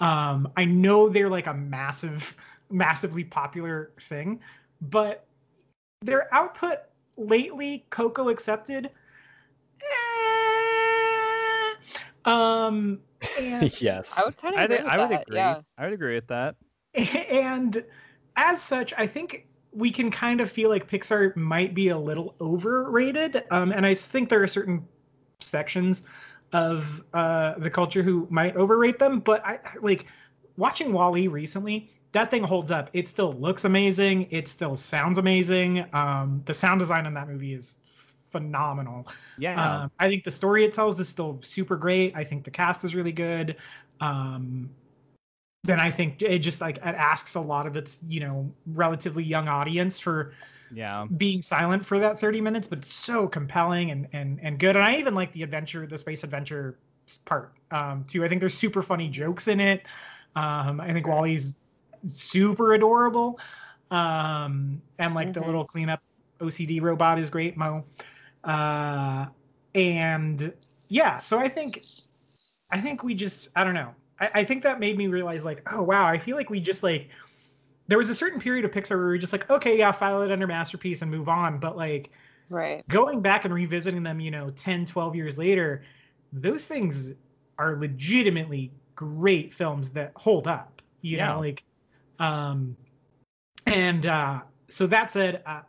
Um, 0.00 0.52
I 0.56 0.64
know 0.64 1.08
they're 1.08 1.30
like 1.30 1.46
a 1.46 1.54
massive, 1.54 2.34
massively 2.70 3.24
popular 3.24 3.92
thing, 4.08 4.40
but 4.80 5.26
their 6.02 6.32
output 6.32 6.78
lately, 7.16 7.84
Coco 7.90 8.28
accepted. 8.28 8.90
Eh, 9.80 9.88
um, 12.24 13.00
and 13.38 13.72
yes, 13.80 14.14
I 14.16 14.24
would 14.24 14.36
kind 14.36 14.54
of 14.54 14.62
agree. 14.62 14.78
I, 14.78 14.94
I 14.94 14.98
would 14.98 15.10
that, 15.10 15.22
agree. 15.22 15.38
Yeah. 15.38 15.60
I 15.76 15.84
would 15.84 15.94
agree 15.94 16.14
with 16.14 16.28
that. 16.28 16.56
And 16.94 17.84
as 18.36 18.62
such, 18.62 18.94
I 18.96 19.06
think 19.06 19.47
we 19.72 19.90
can 19.90 20.10
kind 20.10 20.40
of 20.40 20.50
feel 20.50 20.70
like 20.70 20.90
Pixar 20.90 21.36
might 21.36 21.74
be 21.74 21.88
a 21.88 21.98
little 21.98 22.34
overrated. 22.40 23.44
Um, 23.50 23.72
and 23.72 23.84
I 23.84 23.94
think 23.94 24.28
there 24.28 24.42
are 24.42 24.48
certain 24.48 24.86
sections 25.40 26.02
of 26.52 27.02
uh, 27.12 27.54
the 27.58 27.70
culture 27.70 28.02
who 28.02 28.26
might 28.30 28.56
overrate 28.56 28.98
them. 28.98 29.20
But 29.20 29.44
I 29.44 29.60
like 29.80 30.06
watching 30.56 30.92
WALL-E 30.92 31.28
recently. 31.28 31.90
That 32.12 32.30
thing 32.30 32.42
holds 32.42 32.70
up. 32.70 32.88
It 32.94 33.06
still 33.08 33.34
looks 33.34 33.64
amazing. 33.64 34.28
It 34.30 34.48
still 34.48 34.76
sounds 34.76 35.18
amazing. 35.18 35.84
Um, 35.92 36.42
the 36.46 36.54
sound 36.54 36.80
design 36.80 37.04
in 37.04 37.14
that 37.14 37.28
movie 37.28 37.52
is 37.52 37.76
phenomenal. 38.30 39.06
Yeah. 39.38 39.82
Um, 39.82 39.90
I 39.98 40.08
think 40.08 40.24
the 40.24 40.30
story 40.30 40.64
it 40.64 40.72
tells 40.72 40.98
is 41.00 41.08
still 41.08 41.38
super 41.42 41.76
great. 41.76 42.16
I 42.16 42.24
think 42.24 42.44
the 42.44 42.50
cast 42.50 42.84
is 42.84 42.94
really 42.94 43.12
good. 43.12 43.56
Um, 44.00 44.70
then 45.64 45.80
I 45.80 45.90
think 45.90 46.22
it 46.22 46.38
just 46.38 46.60
like 46.60 46.76
it 46.76 46.82
asks 46.84 47.34
a 47.34 47.40
lot 47.40 47.66
of 47.66 47.76
its 47.76 47.98
you 48.08 48.20
know 48.20 48.52
relatively 48.66 49.24
young 49.24 49.48
audience 49.48 49.98
for 49.98 50.34
yeah 50.72 51.06
being 51.16 51.42
silent 51.42 51.84
for 51.84 51.98
that 51.98 52.20
30 52.20 52.40
minutes, 52.40 52.68
but 52.68 52.78
it's 52.78 52.94
so 52.94 53.26
compelling 53.26 53.90
and 53.90 54.08
and 54.12 54.38
and 54.42 54.58
good. 54.58 54.76
And 54.76 54.84
I 54.84 54.96
even 54.96 55.14
like 55.14 55.32
the 55.32 55.42
adventure, 55.42 55.86
the 55.86 55.98
space 55.98 56.24
adventure 56.24 56.78
part 57.24 57.54
um, 57.70 58.04
too. 58.08 58.24
I 58.24 58.28
think 58.28 58.40
there's 58.40 58.54
super 58.54 58.82
funny 58.82 59.08
jokes 59.08 59.48
in 59.48 59.60
it. 59.60 59.82
Um, 60.36 60.80
I 60.80 60.92
think 60.92 61.06
WALL-E's 61.06 61.54
super 62.08 62.74
adorable. 62.74 63.40
Um, 63.90 64.82
and 64.98 65.14
like 65.14 65.28
mm-hmm. 65.28 65.40
the 65.40 65.46
little 65.46 65.64
cleanup 65.64 66.02
OCD 66.40 66.80
robot 66.80 67.18
is 67.18 67.30
great, 67.30 67.54
M-O. 67.54 67.84
Uh, 68.48 69.26
and 69.74 70.52
yeah, 70.88 71.18
so 71.18 71.38
I 71.38 71.48
think 71.48 71.84
I 72.70 72.80
think 72.80 73.02
we 73.02 73.14
just 73.14 73.48
I 73.56 73.64
don't 73.64 73.74
know. 73.74 73.94
I, 74.20 74.30
I 74.34 74.44
think 74.44 74.62
that 74.62 74.80
made 74.80 74.96
me 74.96 75.06
realize 75.06 75.44
like, 75.44 75.62
oh 75.72 75.82
wow, 75.82 76.06
I 76.06 76.18
feel 76.18 76.36
like 76.36 76.50
we 76.50 76.60
just 76.60 76.82
like 76.82 77.08
there 77.86 77.98
was 77.98 78.08
a 78.08 78.14
certain 78.14 78.40
period 78.40 78.64
of 78.64 78.70
Pixar 78.70 78.90
where 78.90 78.98
we 78.98 79.04
were 79.04 79.18
just 79.18 79.32
like, 79.32 79.48
okay, 79.50 79.78
yeah, 79.78 79.92
file 79.92 80.22
it 80.22 80.30
under 80.30 80.46
masterpiece 80.46 81.02
and 81.02 81.10
move 81.10 81.28
on. 81.28 81.58
But 81.58 81.76
like 81.76 82.10
right 82.50 82.86
going 82.88 83.20
back 83.20 83.44
and 83.44 83.54
revisiting 83.54 84.02
them, 84.02 84.20
you 84.20 84.30
know, 84.30 84.50
10, 84.50 84.86
12 84.86 85.14
years 85.14 85.38
later, 85.38 85.82
those 86.32 86.64
things 86.64 87.12
are 87.58 87.76
legitimately 87.78 88.72
great 88.94 89.54
films 89.54 89.90
that 89.90 90.12
hold 90.16 90.46
up. 90.46 90.82
You 91.00 91.18
yeah. 91.18 91.28
know, 91.28 91.40
like 91.40 91.64
um 92.18 92.76
and 93.66 94.06
uh 94.06 94.40
so 94.68 94.86
that 94.86 95.10
said, 95.10 95.42
uh, 95.46 95.62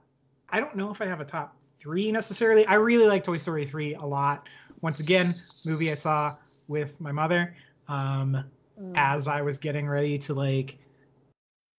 I 0.49 0.59
don't 0.59 0.75
know 0.75 0.91
if 0.91 1.01
I 1.01 1.05
have 1.05 1.21
a 1.21 1.25
top 1.25 1.55
three 1.79 2.11
necessarily. 2.11 2.65
I 2.65 2.73
really 2.75 3.05
like 3.05 3.23
Toy 3.23 3.37
Story 3.37 3.65
3 3.65 3.95
a 3.95 4.05
lot. 4.05 4.47
Once 4.81 4.99
again, 4.99 5.35
movie 5.65 5.91
I 5.91 5.95
saw 5.95 6.35
with 6.67 6.99
my 6.99 7.11
mother 7.11 7.55
um, 7.89 8.45
mm. 8.81 8.93
as 8.95 9.27
I 9.27 9.41
was 9.41 9.57
getting 9.57 9.87
ready 9.87 10.17
to 10.19 10.33
like 10.33 10.77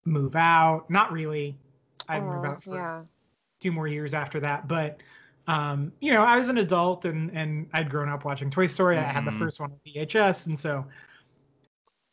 move 0.04 0.36
out. 0.36 0.90
Not 0.90 1.12
really. 1.12 1.56
I'd 2.08 2.22
oh, 2.22 2.34
move 2.34 2.44
out 2.44 2.62
for 2.62 2.74
yeah. 2.74 3.02
two 3.60 3.72
more 3.72 3.86
years 3.86 4.12
after 4.12 4.40
that, 4.40 4.68
but 4.68 5.00
um, 5.46 5.92
you 6.00 6.12
know, 6.12 6.22
I 6.22 6.36
was 6.36 6.48
an 6.48 6.58
adult 6.58 7.04
and 7.06 7.30
and 7.34 7.68
I'd 7.72 7.88
grown 7.88 8.08
up 8.08 8.24
watching 8.24 8.50
Toy 8.50 8.66
Story. 8.66 8.96
Mm-hmm. 8.96 9.08
I 9.08 9.12
had 9.12 9.24
the 9.24 9.30
mm-hmm. 9.30 9.40
first 9.40 9.60
one 9.60 9.72
on 9.72 9.78
VHS, 9.86 10.46
and 10.46 10.58
so 10.58 10.84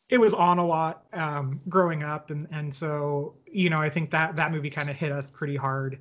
it 0.08 0.18
was 0.18 0.32
on 0.32 0.58
a 0.58 0.66
lot 0.66 1.04
um, 1.12 1.60
growing 1.68 2.02
up, 2.02 2.30
and 2.30 2.48
and 2.50 2.74
so 2.74 3.34
you 3.46 3.70
know, 3.70 3.80
I 3.80 3.90
think 3.90 4.10
that 4.12 4.36
that 4.36 4.52
movie 4.52 4.70
kind 4.70 4.88
of 4.88 4.96
hit 4.96 5.12
us 5.12 5.30
pretty 5.30 5.56
hard. 5.56 5.98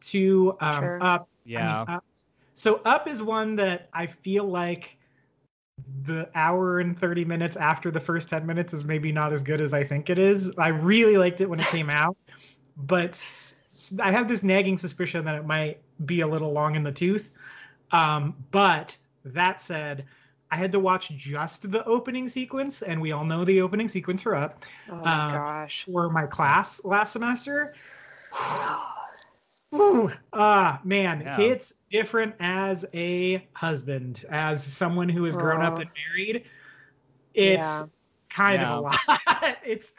To 0.00 0.56
um, 0.60 0.82
sure. 0.82 0.98
Up, 1.02 1.28
yeah. 1.44 1.76
I 1.76 1.78
mean, 1.86 1.96
up. 1.96 2.04
So 2.54 2.80
Up 2.84 3.08
is 3.08 3.22
one 3.22 3.56
that 3.56 3.88
I 3.92 4.06
feel 4.06 4.44
like 4.44 4.96
the 6.06 6.28
hour 6.34 6.80
and 6.80 6.98
30 6.98 7.24
minutes 7.24 7.56
after 7.56 7.90
the 7.90 8.00
first 8.00 8.28
10 8.28 8.46
minutes 8.46 8.74
is 8.74 8.84
maybe 8.84 9.10
not 9.10 9.32
as 9.32 9.42
good 9.42 9.60
as 9.60 9.72
I 9.72 9.84
think 9.84 10.10
it 10.10 10.18
is. 10.18 10.50
I 10.58 10.68
really 10.68 11.16
liked 11.16 11.40
it 11.40 11.48
when 11.48 11.60
it 11.60 11.66
came 11.66 11.90
out, 11.90 12.16
but 12.76 13.18
I 14.00 14.12
have 14.12 14.28
this 14.28 14.42
nagging 14.42 14.78
suspicion 14.78 15.24
that 15.24 15.34
it 15.34 15.46
might 15.46 15.80
be 16.04 16.20
a 16.20 16.26
little 16.26 16.52
long 16.52 16.76
in 16.76 16.82
the 16.82 16.92
tooth. 16.92 17.30
Um, 17.90 18.34
but 18.50 18.96
that 19.24 19.60
said, 19.60 20.04
I 20.50 20.56
had 20.56 20.72
to 20.72 20.80
watch 20.80 21.10
just 21.16 21.70
the 21.70 21.84
opening 21.84 22.28
sequence, 22.28 22.82
and 22.82 23.00
we 23.00 23.12
all 23.12 23.24
know 23.24 23.44
the 23.44 23.60
opening 23.60 23.88
sequence 23.88 24.22
for 24.22 24.34
Up. 24.34 24.64
Oh 24.90 24.96
my 24.96 25.26
um, 25.26 25.32
gosh! 25.32 25.84
For 25.86 26.08
my 26.10 26.26
class 26.26 26.80
last 26.84 27.12
semester. 27.12 27.74
Ooh, 29.74 30.12
ah, 30.32 30.80
man, 30.84 31.22
yeah. 31.22 31.40
it's 31.40 31.72
different 31.90 32.34
as 32.40 32.84
a 32.94 33.46
husband, 33.52 34.24
as 34.30 34.62
someone 34.62 35.08
who 35.08 35.24
has 35.24 35.36
grown 35.36 35.62
up 35.62 35.78
and 35.78 35.90
married. 36.08 36.44
It's 37.34 37.58
yeah. 37.58 37.86
kind 38.30 38.60
yeah. 38.62 38.72
of 38.72 38.78
a 38.78 38.80
lot. 38.80 39.58
it's, 39.64 39.92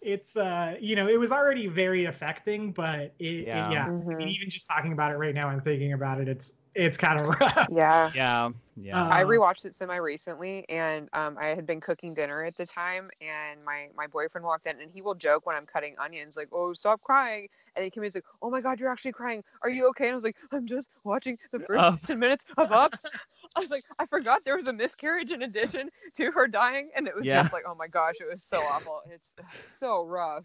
it's, 0.00 0.36
uh, 0.36 0.76
you 0.80 0.96
know, 0.96 1.08
it 1.08 1.18
was 1.18 1.32
already 1.32 1.66
very 1.66 2.06
affecting, 2.06 2.72
but 2.72 3.14
it, 3.18 3.46
yeah, 3.46 3.68
it, 3.68 3.72
yeah. 3.72 3.88
Mm-hmm. 3.88 4.10
I 4.10 4.14
mean, 4.16 4.28
even 4.28 4.50
just 4.50 4.66
talking 4.66 4.92
about 4.92 5.12
it 5.12 5.16
right 5.16 5.34
now 5.34 5.50
and 5.50 5.62
thinking 5.62 5.92
about 5.92 6.20
it, 6.20 6.28
it's, 6.28 6.52
it's 6.74 6.96
kind 6.96 7.20
of 7.20 7.26
rough. 7.40 7.68
Yeah. 7.70 8.10
Yeah. 8.14 8.50
Yeah. 8.76 9.08
I 9.08 9.24
rewatched 9.24 9.66
it 9.66 9.74
semi 9.74 9.96
recently 9.96 10.64
and 10.68 11.08
um, 11.12 11.36
I 11.38 11.48
had 11.48 11.66
been 11.66 11.80
cooking 11.80 12.14
dinner 12.14 12.44
at 12.44 12.56
the 12.56 12.64
time 12.64 13.10
and 13.20 13.62
my, 13.64 13.88
my 13.96 14.06
boyfriend 14.06 14.44
walked 14.44 14.66
in 14.66 14.80
and 14.80 14.90
he 14.90 15.02
will 15.02 15.14
joke 15.14 15.44
when 15.46 15.56
I'm 15.56 15.66
cutting 15.66 15.96
onions, 15.98 16.36
like, 16.36 16.48
oh, 16.52 16.72
stop 16.72 17.02
crying. 17.02 17.48
And 17.76 17.84
he 17.84 17.90
came 17.90 18.02
then 18.02 18.04
Kimmy's 18.04 18.14
like, 18.14 18.24
oh 18.42 18.50
my 18.50 18.60
God, 18.60 18.80
you're 18.80 18.90
actually 18.90 19.12
crying. 19.12 19.42
Are 19.62 19.70
you 19.70 19.88
okay? 19.90 20.04
And 20.04 20.12
I 20.12 20.14
was 20.14 20.24
like, 20.24 20.36
I'm 20.52 20.66
just 20.66 20.88
watching 21.04 21.38
the 21.52 21.58
first 21.66 21.80
uh. 21.80 21.96
10 22.06 22.18
minutes 22.18 22.44
of 22.56 22.72
Up. 22.72 22.94
I 23.56 23.60
was 23.60 23.70
like, 23.70 23.84
I 23.98 24.06
forgot 24.06 24.44
there 24.44 24.56
was 24.56 24.68
a 24.68 24.72
miscarriage 24.72 25.32
in 25.32 25.42
addition 25.42 25.90
to 26.16 26.30
her 26.30 26.46
dying. 26.46 26.90
And 26.96 27.06
it 27.08 27.14
was 27.14 27.24
yeah. 27.24 27.42
just 27.42 27.52
like, 27.52 27.64
oh 27.66 27.74
my 27.74 27.88
gosh, 27.88 28.14
it 28.20 28.30
was 28.30 28.42
so 28.42 28.60
awful. 28.60 29.00
It's 29.10 29.34
so 29.78 30.04
rough. 30.04 30.44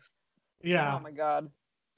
Yeah. 0.64 0.96
Oh 0.96 1.00
my 1.00 1.12
God. 1.12 1.50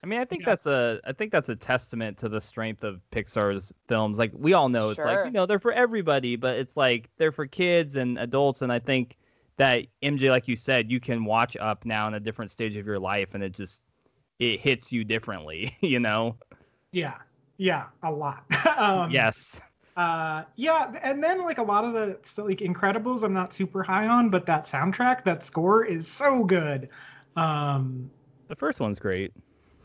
I 0.03 0.07
mean, 0.07 0.19
I 0.19 0.25
think 0.25 0.43
yeah. 0.43 0.51
that's 0.51 0.65
a 0.67 0.99
I 1.05 1.13
think 1.13 1.31
that's 1.31 1.49
a 1.49 1.55
testament 1.55 2.17
to 2.19 2.29
the 2.29 2.39
strength 2.39 2.83
of 2.83 3.01
Pixar's 3.11 3.73
films. 3.87 4.19
Like 4.19 4.31
we 4.33 4.53
all 4.53 4.69
know, 4.69 4.89
it's 4.89 4.97
sure. 4.97 5.05
like 5.05 5.25
you 5.25 5.31
know 5.31 5.45
they're 5.45 5.59
for 5.59 5.71
everybody, 5.71 6.35
but 6.35 6.55
it's 6.57 6.77
like 6.77 7.09
they're 7.17 7.31
for 7.31 7.47
kids 7.47 7.95
and 7.95 8.19
adults. 8.19 8.61
And 8.61 8.71
I 8.71 8.79
think 8.79 9.17
that 9.57 9.85
MJ, 10.03 10.29
like 10.29 10.47
you 10.47 10.55
said, 10.55 10.91
you 10.91 10.99
can 10.99 11.25
watch 11.25 11.57
Up 11.57 11.83
now 11.83 12.07
in 12.07 12.13
a 12.13 12.19
different 12.19 12.51
stage 12.51 12.77
of 12.77 12.85
your 12.85 12.99
life, 12.99 13.33
and 13.33 13.43
it 13.43 13.53
just 13.53 13.81
it 14.39 14.59
hits 14.59 14.91
you 14.91 15.03
differently, 15.03 15.75
you 15.81 15.99
know. 15.99 16.35
Yeah, 16.91 17.15
yeah, 17.57 17.85
a 18.03 18.11
lot. 18.11 18.43
um, 18.77 19.11
yes. 19.11 19.59
Uh, 19.95 20.43
yeah, 20.55 20.93
and 21.01 21.23
then 21.23 21.43
like 21.43 21.57
a 21.57 21.63
lot 21.63 21.83
of 21.83 21.93
the 21.93 22.19
like 22.41 22.59
Incredibles, 22.59 23.23
I'm 23.23 23.33
not 23.33 23.51
super 23.51 23.81
high 23.81 24.07
on, 24.07 24.29
but 24.29 24.45
that 24.45 24.65
soundtrack, 24.65 25.23
that 25.23 25.43
score 25.43 25.83
is 25.83 26.07
so 26.07 26.43
good. 26.43 26.89
Um, 27.35 28.11
the 28.47 28.55
first 28.55 28.79
one's 28.79 28.99
great. 28.99 29.33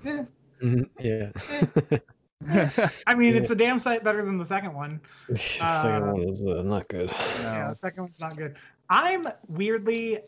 Eh. 0.04 0.24
Mm-hmm, 0.62 0.82
yeah. 1.00 1.30
Eh. 1.50 1.98
I 3.06 3.14
mean, 3.14 3.34
yeah. 3.34 3.40
it's 3.40 3.50
a 3.50 3.54
damn 3.54 3.78
sight 3.78 4.04
better 4.04 4.24
than 4.24 4.36
the 4.36 4.46
second 4.46 4.74
one. 4.74 5.00
the 5.28 5.36
second 5.36 6.02
uh, 6.02 6.12
one 6.12 6.28
is 6.28 6.42
uh, 6.42 6.62
not 6.62 6.88
good. 6.88 7.08
No. 7.08 7.14
Yeah, 7.42 7.70
the 7.70 7.78
second 7.80 8.02
one's 8.04 8.20
not 8.20 8.36
good. 8.36 8.56
I'm 8.90 9.28
weirdly, 9.48 10.18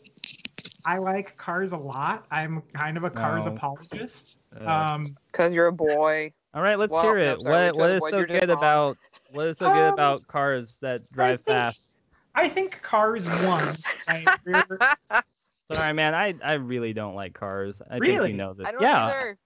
I 0.85 0.97
like 0.99 1.35
Cars 1.37 1.71
a 1.71 1.77
lot. 1.77 2.25
I'm 2.31 2.61
kind 2.73 2.97
of 2.97 3.03
a 3.03 3.09
Cars 3.09 3.45
no. 3.45 3.53
apologist. 3.53 4.39
Uh, 4.59 4.69
um, 4.69 5.05
because 5.31 5.53
you're 5.53 5.67
a 5.67 5.73
boy. 5.73 6.31
All 6.53 6.61
right, 6.61 6.77
let's 6.79 6.91
well, 6.91 7.01
hear 7.01 7.17
it. 7.17 7.39
No, 7.41 7.49
what 7.49 7.75
what 7.75 7.91
is 7.91 8.03
so 8.09 8.23
good 8.23 8.49
about 8.49 8.97
what 9.31 9.47
is 9.47 9.57
so 9.57 9.73
good 9.73 9.87
um, 9.87 9.93
about 9.93 10.25
cars 10.27 10.77
that 10.81 11.01
drive 11.11 11.33
I 11.33 11.37
think, 11.37 11.45
fast? 11.45 11.97
I 12.35 12.49
think 12.49 12.81
Cars 12.81 13.25
one. 13.25 13.77
Sorry, 15.73 15.93
man. 15.93 16.13
I, 16.13 16.35
I 16.43 16.53
really 16.53 16.93
don't 16.93 17.15
like 17.15 17.33
Cars. 17.33 17.81
I 17.89 17.97
really? 17.97 18.17
think 18.17 18.29
you 18.29 18.37
know 18.37 18.53
this. 18.53 18.67
I 18.67 18.71
don't 18.71 18.81
yeah. 18.81 19.05
Either. 19.05 19.37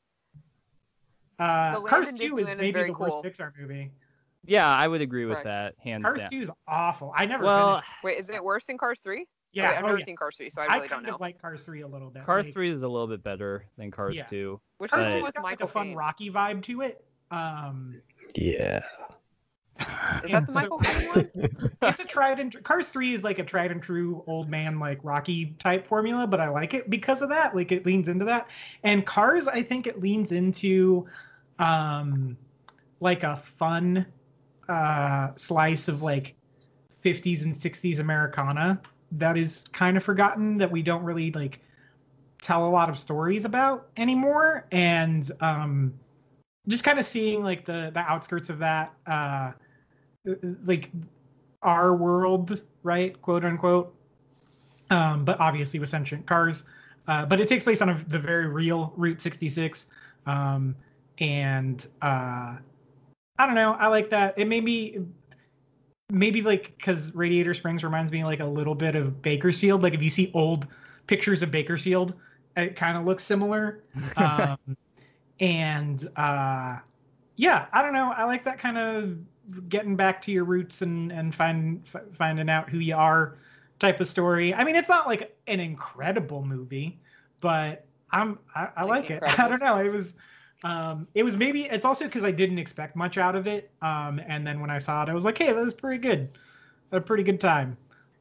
Uh, 1.40 1.80
Cars 1.82 2.12
2 2.14 2.38
is 2.40 2.48
maybe 2.58 2.84
the 2.84 2.94
cool. 2.94 3.22
worst 3.24 3.40
Pixar 3.40 3.54
movie. 3.58 3.92
Yeah, 4.46 4.68
I 4.68 4.88
would 4.88 5.02
agree 5.02 5.26
with 5.26 5.44
that. 5.44 5.76
Hands 5.82 6.04
Cars 6.04 6.20
down. 6.20 6.30
2 6.30 6.42
is 6.42 6.52
awful. 6.68 7.14
I 7.16 7.26
never 7.26 7.46
well, 7.46 7.76
finished. 7.76 7.92
Wait, 8.04 8.20
is 8.20 8.30
it 8.30 8.44
worse 8.44 8.66
than 8.66 8.78
Cars 8.78 9.00
3? 9.02 9.26
Yeah, 9.52 9.72
I've 9.72 9.84
oh, 9.84 9.88
never 9.88 10.00
yeah. 10.00 10.06
seen 10.06 10.16
Cars 10.16 10.38
3, 10.38 10.50
so 10.52 10.62
I 10.62 10.76
really 10.76 10.86
I 10.86 10.88
don't 10.88 11.04
know. 11.04 11.14
I 11.14 11.18
like 11.20 11.42
Cars 11.42 11.64
3 11.64 11.82
a 11.82 11.88
little 11.88 12.10
bit. 12.12 12.24
Cars 12.24 12.46
like, 12.46 12.54
3 12.54 12.70
is 12.70 12.84
a 12.84 12.88
little 12.88 13.08
bit 13.08 13.24
better 13.24 13.66
than 13.78 13.90
Cars 13.90 14.16
yeah. 14.16 14.26
2. 14.26 14.60
Which 14.78 14.92
Cars 14.92 15.08
2 15.08 15.26
has 15.26 15.34
like 15.42 15.62
a 15.62 15.68
fun 15.68 15.96
Rocky 15.96 16.30
vibe 16.30 16.62
to 16.64 16.82
it. 16.82 17.04
Um, 17.32 18.02
yeah. 18.36 18.82
Is 20.24 20.32
that 20.32 20.46
the 20.46 20.54
Michael 20.54 20.80
Caine 20.80 21.08
one? 21.08 21.32
it's 21.82 22.00
a 22.00 22.06
tried 22.06 22.40
and 22.40 22.64
Cars 22.64 22.90
3 22.90 23.16
is 23.16 23.24
like 23.24 23.40
a 23.40 23.44
tried 23.44 23.72
and 23.72 23.82
true 23.82 24.24
old 24.28 24.50
man 24.50 24.78
like 24.78 25.00
Rocky 25.04 25.56
type 25.58 25.88
formula, 25.88 26.28
but 26.28 26.40
I 26.40 26.50
like 26.50 26.74
it 26.74 26.90
because 26.90 27.22
of 27.22 27.30
that. 27.30 27.56
Like 27.56 27.72
it 27.72 27.86
leans 27.86 28.08
into 28.08 28.26
that. 28.26 28.48
And 28.84 29.06
Cars, 29.06 29.48
I 29.48 29.64
think 29.64 29.88
it 29.88 30.00
leans 30.00 30.32
into 30.32 31.08
um 31.60 32.38
like 33.00 33.24
a 33.24 33.42
fun 33.58 34.06
uh 34.68 35.30
slice 35.36 35.88
of 35.88 36.02
like 36.02 36.36
50s 37.04 37.44
and 37.44 37.56
60s 37.56 38.00
Americana 38.00 38.82
that 39.14 39.38
is 39.38 39.66
kind 39.72 39.98
of 39.98 40.04
forgotten 40.04 40.58
that 40.58 40.72
we 40.72 40.82
don't 40.82 41.04
really 41.04 41.32
like 41.32 41.60
tell 42.42 42.68
a 42.68 42.70
lot 42.70 42.90
of 42.90 42.98
stories 42.98 43.46
about 43.46 43.88
anymore. 43.98 44.66
And 44.72 45.30
um 45.42 45.94
just 46.68 46.84
kind 46.84 47.00
of 47.00 47.06
seeing 47.06 47.44
like 47.44 47.66
the 47.66 47.92
the 47.94 48.00
outskirts 48.00 48.50
of 48.50 48.60
that 48.60 48.94
uh 49.08 49.52
like 50.66 50.92
our 51.64 51.96
world 51.96 52.64
right 52.84 53.20
quote 53.22 53.44
unquote 53.44 53.94
um 54.92 55.26
but 55.26 55.40
obviously 55.40 55.80
with 55.80 55.90
sentient 55.90 56.26
cars. 56.26 56.64
Uh 57.08 57.26
but 57.26 57.40
it 57.40 57.48
takes 57.48 57.64
place 57.64 57.82
on 57.82 57.90
a, 57.90 58.04
the 58.08 58.20
very 58.20 58.48
real 58.48 58.94
route 58.96 59.22
66 59.22 59.88
um 60.26 60.76
and 61.20 61.88
uh 62.02 62.56
i 63.38 63.46
don't 63.46 63.56
know. 63.56 63.74
I 63.74 63.88
like 63.88 64.10
that. 64.12 64.38
It 64.38 64.48
made 64.48 64.64
me 64.64 65.00
maybe 66.10 66.42
like 66.42 66.76
because 66.78 67.14
Radiator 67.14 67.54
Springs 67.54 67.84
reminds 67.84 68.12
me 68.12 68.24
like 68.24 68.40
a 68.40 68.46
little 68.46 68.76
bit 68.76 68.96
of 68.96 69.22
Bakersfield. 69.22 69.84
Like 69.84 69.94
if 69.94 70.02
you 70.02 70.10
see 70.10 70.32
old 70.34 70.68
pictures 71.08 71.44
of 71.44 71.52
Bakersfield, 71.52 72.14
it 72.58 72.76
kind 72.76 72.98
of 72.98 73.06
looks 73.06 73.24
similar. 73.24 73.84
um, 74.18 74.58
and 75.40 76.10
uh, 76.16 76.78
yeah, 77.36 77.68
I 77.72 77.82
don't 77.82 77.94
know. 77.94 78.12
I 78.16 78.26
like 78.26 78.44
that 78.46 78.60
kind 78.60 78.78
of 78.78 79.18
getting 79.70 79.96
back 79.96 80.22
to 80.24 80.32
your 80.32 80.44
roots 80.44 80.82
and 80.82 81.12
and 81.12 81.34
find 81.34 81.84
f- 81.94 82.04
finding 82.14 82.50
out 82.50 82.70
who 82.70 82.80
you 82.80 82.96
are 82.96 83.38
type 83.80 84.00
of 84.00 84.08
story. 84.08 84.54
I 84.54 84.64
mean, 84.64 84.76
it's 84.76 84.90
not 84.90 85.08
like 85.08 85.36
an 85.48 85.60
incredible 85.60 86.44
movie, 86.44 87.00
but 87.40 87.86
I'm 88.12 88.40
I, 88.56 88.70
I 88.78 88.84
like, 88.84 89.10
like 89.10 89.12
it. 89.12 89.24
I 89.40 89.48
don't 89.48 89.62
know. 89.62 89.78
It 89.78 89.90
was 89.90 90.14
um 90.64 91.08
it 91.16 91.24
was 91.24 91.38
maybe 91.38 91.66
it's 91.66 91.86
also 91.86 92.06
because 92.06 92.24
I 92.24 92.32
didn't 92.32 92.60
expect 92.60 92.96
much 92.96 93.18
out 93.18 93.36
of 93.36 93.48
it. 93.48 93.72
Um 93.82 94.20
and 94.28 94.46
then 94.46 94.60
when 94.60 94.70
I 94.70 94.78
saw 94.78 95.04
it, 95.04 95.10
I 95.10 95.14
was 95.14 95.24
like, 95.24 95.38
hey, 95.38 95.48
that 95.54 95.56
was 95.56 95.74
pretty 95.74 96.02
good. 96.02 96.30
a 96.92 97.00
pretty 97.00 97.24
good 97.24 97.40
time 97.40 97.78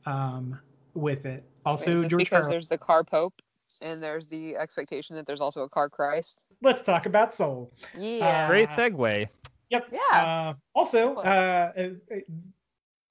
um 0.06 0.58
with 0.94 1.26
it. 1.26 1.44
Also, 1.64 2.00
Wait, 2.00 2.08
George 2.08 2.24
because 2.24 2.42
Carl- 2.42 2.50
there's 2.50 2.68
the 2.68 2.78
car 2.78 3.04
pope 3.04 3.34
and 3.80 4.02
there's 4.02 4.26
the 4.26 4.56
expectation 4.56 5.16
that 5.16 5.26
there's 5.26 5.40
also 5.40 5.62
a 5.62 5.68
car 5.68 5.88
Christ. 5.88 6.44
Let's 6.62 6.82
talk 6.82 7.06
about 7.06 7.34
Soul. 7.34 7.72
Yeah. 7.96 8.44
Uh, 8.44 8.48
Great 8.48 8.68
segue. 8.70 9.28
Yep. 9.70 9.92
Yeah. 9.92 10.18
Uh, 10.18 10.54
also, 10.74 11.16
uh, 11.16 11.72
uh, 11.76 12.16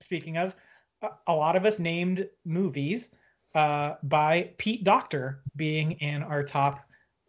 speaking 0.01 0.37
of, 0.37 0.55
a 1.27 1.33
lot 1.33 1.55
of 1.55 1.65
us 1.65 1.77
named 1.77 2.27
movies 2.43 3.11
uh, 3.53 3.95
by 4.03 4.49
Pete 4.57 4.83
Docter 4.83 5.41
being 5.55 5.91
in 5.93 6.23
our 6.23 6.43
top 6.43 6.79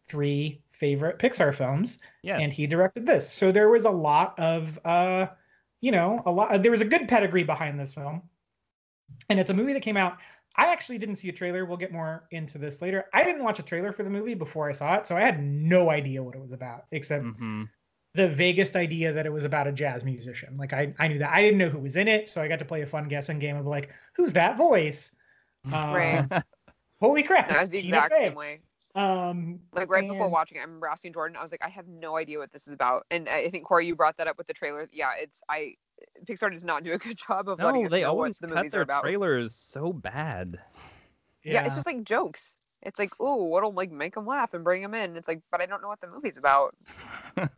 three 0.09 0.63
favorite 0.79 1.19
Pixar 1.19 1.55
films. 1.55 1.99
Yes. 2.23 2.41
And 2.43 2.53
he 2.53 2.67
directed 2.67 3.07
this. 3.07 3.31
So 3.31 3.53
there 3.53 3.69
was 3.69 3.85
a 3.85 3.91
lot 3.91 4.39
of, 4.39 4.79
uh, 4.85 5.27
you 5.81 5.93
know, 5.93 6.23
a 6.27 6.33
lot. 6.33 6.63
There 6.63 6.71
was 6.71 6.81
a 6.81 6.87
good 6.87 7.09
pedigree 7.09 7.45
behind 7.45 7.79
this 7.79 7.95
film. 7.95 8.23
And 9.29 9.41
it's 9.41 9.51
a 9.51 9.55
movie 9.55 9.73
that 9.73 9.83
came 9.83 9.97
out. 9.97 10.19
I 10.57 10.73
actually 10.73 10.99
didn't 10.99 11.17
see 11.17 11.29
a 11.29 11.33
trailer. 11.33 11.65
We'll 11.65 11.77
get 11.77 11.93
more 11.93 12.25
into 12.33 12.59
this 12.59 12.83
later. 12.83 13.05
I 13.15 13.23
didn't 13.23 13.45
watch 13.45 13.61
a 13.61 13.63
trailer 13.63 13.93
for 13.93 14.03
the 14.03 14.11
movie 14.11 14.35
before 14.35 14.69
I 14.69 14.73
saw 14.73 14.97
it, 14.97 15.07
so 15.07 15.17
I 15.17 15.21
had 15.21 15.43
no 15.43 15.89
idea 15.89 16.23
what 16.23 16.35
it 16.35 16.41
was 16.41 16.51
about, 16.51 16.87
except 16.91 17.25
mm-hmm. 17.25 17.65
the 18.15 18.29
vaguest 18.29 18.75
idea 18.75 19.13
that 19.13 19.25
it 19.25 19.33
was 19.33 19.45
about 19.45 19.69
a 19.69 19.73
jazz 19.73 20.05
musician. 20.05 20.57
Like 20.57 20.73
I, 20.73 20.93
I 20.99 21.07
knew 21.07 21.21
that. 21.21 21.33
I 21.33 21.43
didn't 21.43 21.59
know 21.59 21.69
who 21.69 21.79
was 21.79 21.95
in 21.95 22.09
it, 22.09 22.29
so 22.29 22.43
I 22.43 22.49
got 22.49 22.59
to 22.59 22.65
play 22.65 22.83
a 22.83 22.87
fun 22.87 23.07
guessing 23.07 23.39
game 23.39 23.57
of 23.57 23.67
like, 23.67 23.91
who's 24.15 24.33
that 24.35 24.57
voice? 24.57 25.11
Right. 25.71 26.25
Um, 26.31 26.43
holy 27.01 27.25
crap! 27.25 27.49
That's 27.49 27.71
the 27.71 27.81
exact 27.81 28.17
same 28.17 28.35
way. 28.35 28.61
Um, 28.95 29.61
like 29.73 29.91
right 29.91 30.03
and... 30.03 30.13
before 30.13 30.29
watching 30.29 30.57
it, 30.57 30.61
I 30.61 30.65
remember 30.65 30.87
asking 30.87 31.13
Jordan. 31.13 31.37
I 31.37 31.43
was 31.43 31.51
like, 31.51 31.63
I 31.65 31.69
have 31.69 31.87
no 31.87 32.17
idea 32.17 32.39
what 32.39 32.53
this 32.53 32.67
is 32.67 32.75
about. 32.75 33.07
And 33.11 33.29
I 33.29 33.51
think 33.51 33.67
Corey, 33.67 33.87
you 33.87 33.95
brought 33.95 34.17
that 34.17 34.27
up 34.27 34.39
with 34.39 34.47
the 34.47 34.55
trailer. 34.55 34.89
Yeah, 34.93 35.11
it's 35.19 35.41
I. 35.49 35.75
Pixar 36.29 36.53
does 36.53 36.65
not 36.65 36.85
do 36.85 36.93
a 36.93 36.99
good 36.99 37.19
job 37.29 37.49
of 37.49 37.59
no, 37.59 37.67
letting 37.67 37.87
us 37.87 37.91
they 37.91 38.03
know 38.03 38.11
always 38.11 38.41
what 38.41 38.49
the 38.49 38.55
cut 38.55 38.63
movies 38.63 38.73
their 38.73 38.81
are 38.81 38.85
about. 38.85 39.03
trailers 39.03 39.55
so 39.55 39.93
bad. 39.93 40.61
Yeah. 41.45 41.55
yeah. 41.55 41.67
it's 41.67 41.75
just 41.75 41.87
like 41.87 42.05
jokes. 42.05 42.55
It's 42.83 42.99
like, 42.99 43.13
oh, 43.19 43.45
what'll 43.45 43.73
like 43.73 43.91
make 43.91 44.15
them 44.15 44.27
laugh 44.27 44.55
and 44.55 44.63
bring 44.63 44.83
them 44.83 44.95
in? 44.95 45.17
It's 45.17 45.27
like, 45.27 45.41
but 45.51 45.61
I 45.61 45.67
don't 45.67 45.83
know 45.83 45.89
what 45.89 46.01
the 46.01 46.07
movie's 46.07 46.37
about. 46.37 46.77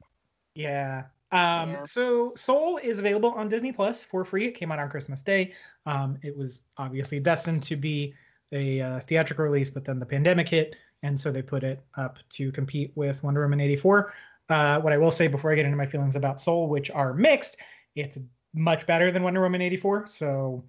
yeah. 0.55 1.05
Um, 1.33 1.71
yeah. 1.71 1.85
So 1.85 2.33
Soul 2.37 2.79
is 2.79 2.99
available 2.99 3.31
on 3.33 3.49
Disney 3.49 3.73
Plus 3.73 4.03
for 4.03 4.25
free. 4.25 4.47
It 4.47 4.53
came 4.53 4.73
out 4.73 4.79
on 4.79 4.89
Christmas 4.89 5.23
Day. 5.23 5.53
Um, 5.87 6.19
it 6.23 6.37
was 6.37 6.63
obviously 6.77 7.21
destined 7.21 7.63
to 7.65 7.77
be 7.77 8.15
a 8.53 8.81
uh, 8.81 9.01
theatrical 9.01 9.45
release, 9.45 9.71
but 9.71 9.85
then 9.85 9.99
the 9.99 10.07
pandemic 10.07 10.49
hit, 10.49 10.75
and 11.03 11.21
so 11.21 11.31
they 11.31 11.43
put 11.43 11.63
it 11.63 11.83
up 11.97 12.19
to 12.31 12.53
compete 12.53 12.93
with 12.95 13.23
Wonder 13.23 13.43
Woman 13.43 13.61
84. 13.61 14.13
Uh, 14.49 14.81
what 14.81 14.93
I 14.93 14.99
will 14.99 15.13
say 15.13 15.29
before 15.29 15.53
I 15.53 15.55
get 15.55 15.65
into 15.65 15.77
my 15.77 15.87
feelings 15.87 16.17
about 16.17 16.41
Soul, 16.41 16.69
which 16.69 16.91
are 16.91 17.15
mixed, 17.15 17.57
it's 17.95 18.19
much 18.53 18.87
better 18.87 19.11
than 19.11 19.23
Wonder 19.23 19.41
Woman 19.41 19.63
84. 19.63 20.07
So 20.07 20.65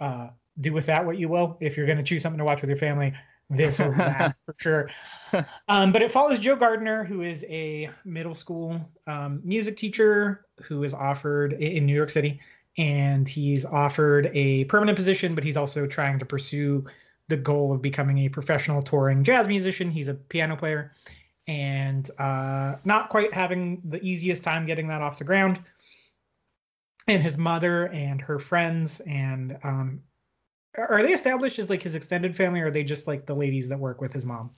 uh, 0.00 0.28
do 0.60 0.72
with 0.72 0.86
that 0.86 1.04
what 1.04 1.18
you 1.18 1.28
will. 1.28 1.56
If 1.60 1.76
you're 1.76 1.86
going 1.86 1.98
to 1.98 2.04
choose 2.04 2.22
something 2.22 2.38
to 2.38 2.44
watch 2.44 2.60
with 2.60 2.70
your 2.70 2.78
family, 2.78 3.14
this 3.50 3.80
or 3.80 3.90
that 3.96 4.36
for 4.46 4.54
sure. 4.58 4.90
Um, 5.68 5.92
but 5.92 6.02
it 6.02 6.12
follows 6.12 6.38
Joe 6.38 6.56
Gardner, 6.56 7.04
who 7.04 7.22
is 7.22 7.44
a 7.48 7.90
middle 8.04 8.34
school 8.34 8.80
um, 9.06 9.40
music 9.44 9.76
teacher 9.76 10.46
who 10.62 10.84
is 10.84 10.94
offered 10.94 11.54
in 11.54 11.86
New 11.86 11.94
York 11.94 12.10
City, 12.10 12.40
and 12.78 13.28
he's 13.28 13.64
offered 13.64 14.30
a 14.32 14.64
permanent 14.64 14.96
position, 14.96 15.34
but 15.34 15.44
he's 15.44 15.56
also 15.56 15.86
trying 15.86 16.18
to 16.18 16.24
pursue 16.24 16.84
the 17.30 17.36
goal 17.36 17.72
of 17.72 17.80
becoming 17.80 18.18
a 18.18 18.28
professional 18.28 18.82
touring 18.82 19.24
jazz 19.24 19.46
musician. 19.46 19.90
He's 19.90 20.08
a 20.08 20.14
piano 20.14 20.56
player, 20.56 20.92
and 21.46 22.10
uh, 22.18 22.76
not 22.84 23.08
quite 23.08 23.32
having 23.32 23.80
the 23.84 24.02
easiest 24.02 24.42
time 24.42 24.66
getting 24.66 24.88
that 24.88 25.00
off 25.00 25.18
the 25.18 25.24
ground. 25.24 25.60
And 27.08 27.22
his 27.22 27.38
mother 27.38 27.88
and 27.88 28.20
her 28.20 28.38
friends 28.38 29.00
and 29.00 29.58
um, 29.64 30.02
are 30.76 31.02
they 31.02 31.12
established 31.12 31.58
as 31.58 31.70
like 31.70 31.82
his 31.82 31.94
extended 31.94 32.36
family, 32.36 32.60
or 32.60 32.66
are 32.66 32.70
they 32.70 32.84
just 32.84 33.06
like 33.06 33.26
the 33.26 33.34
ladies 33.34 33.68
that 33.68 33.78
work 33.78 34.00
with 34.00 34.12
his 34.12 34.24
mom? 34.24 34.50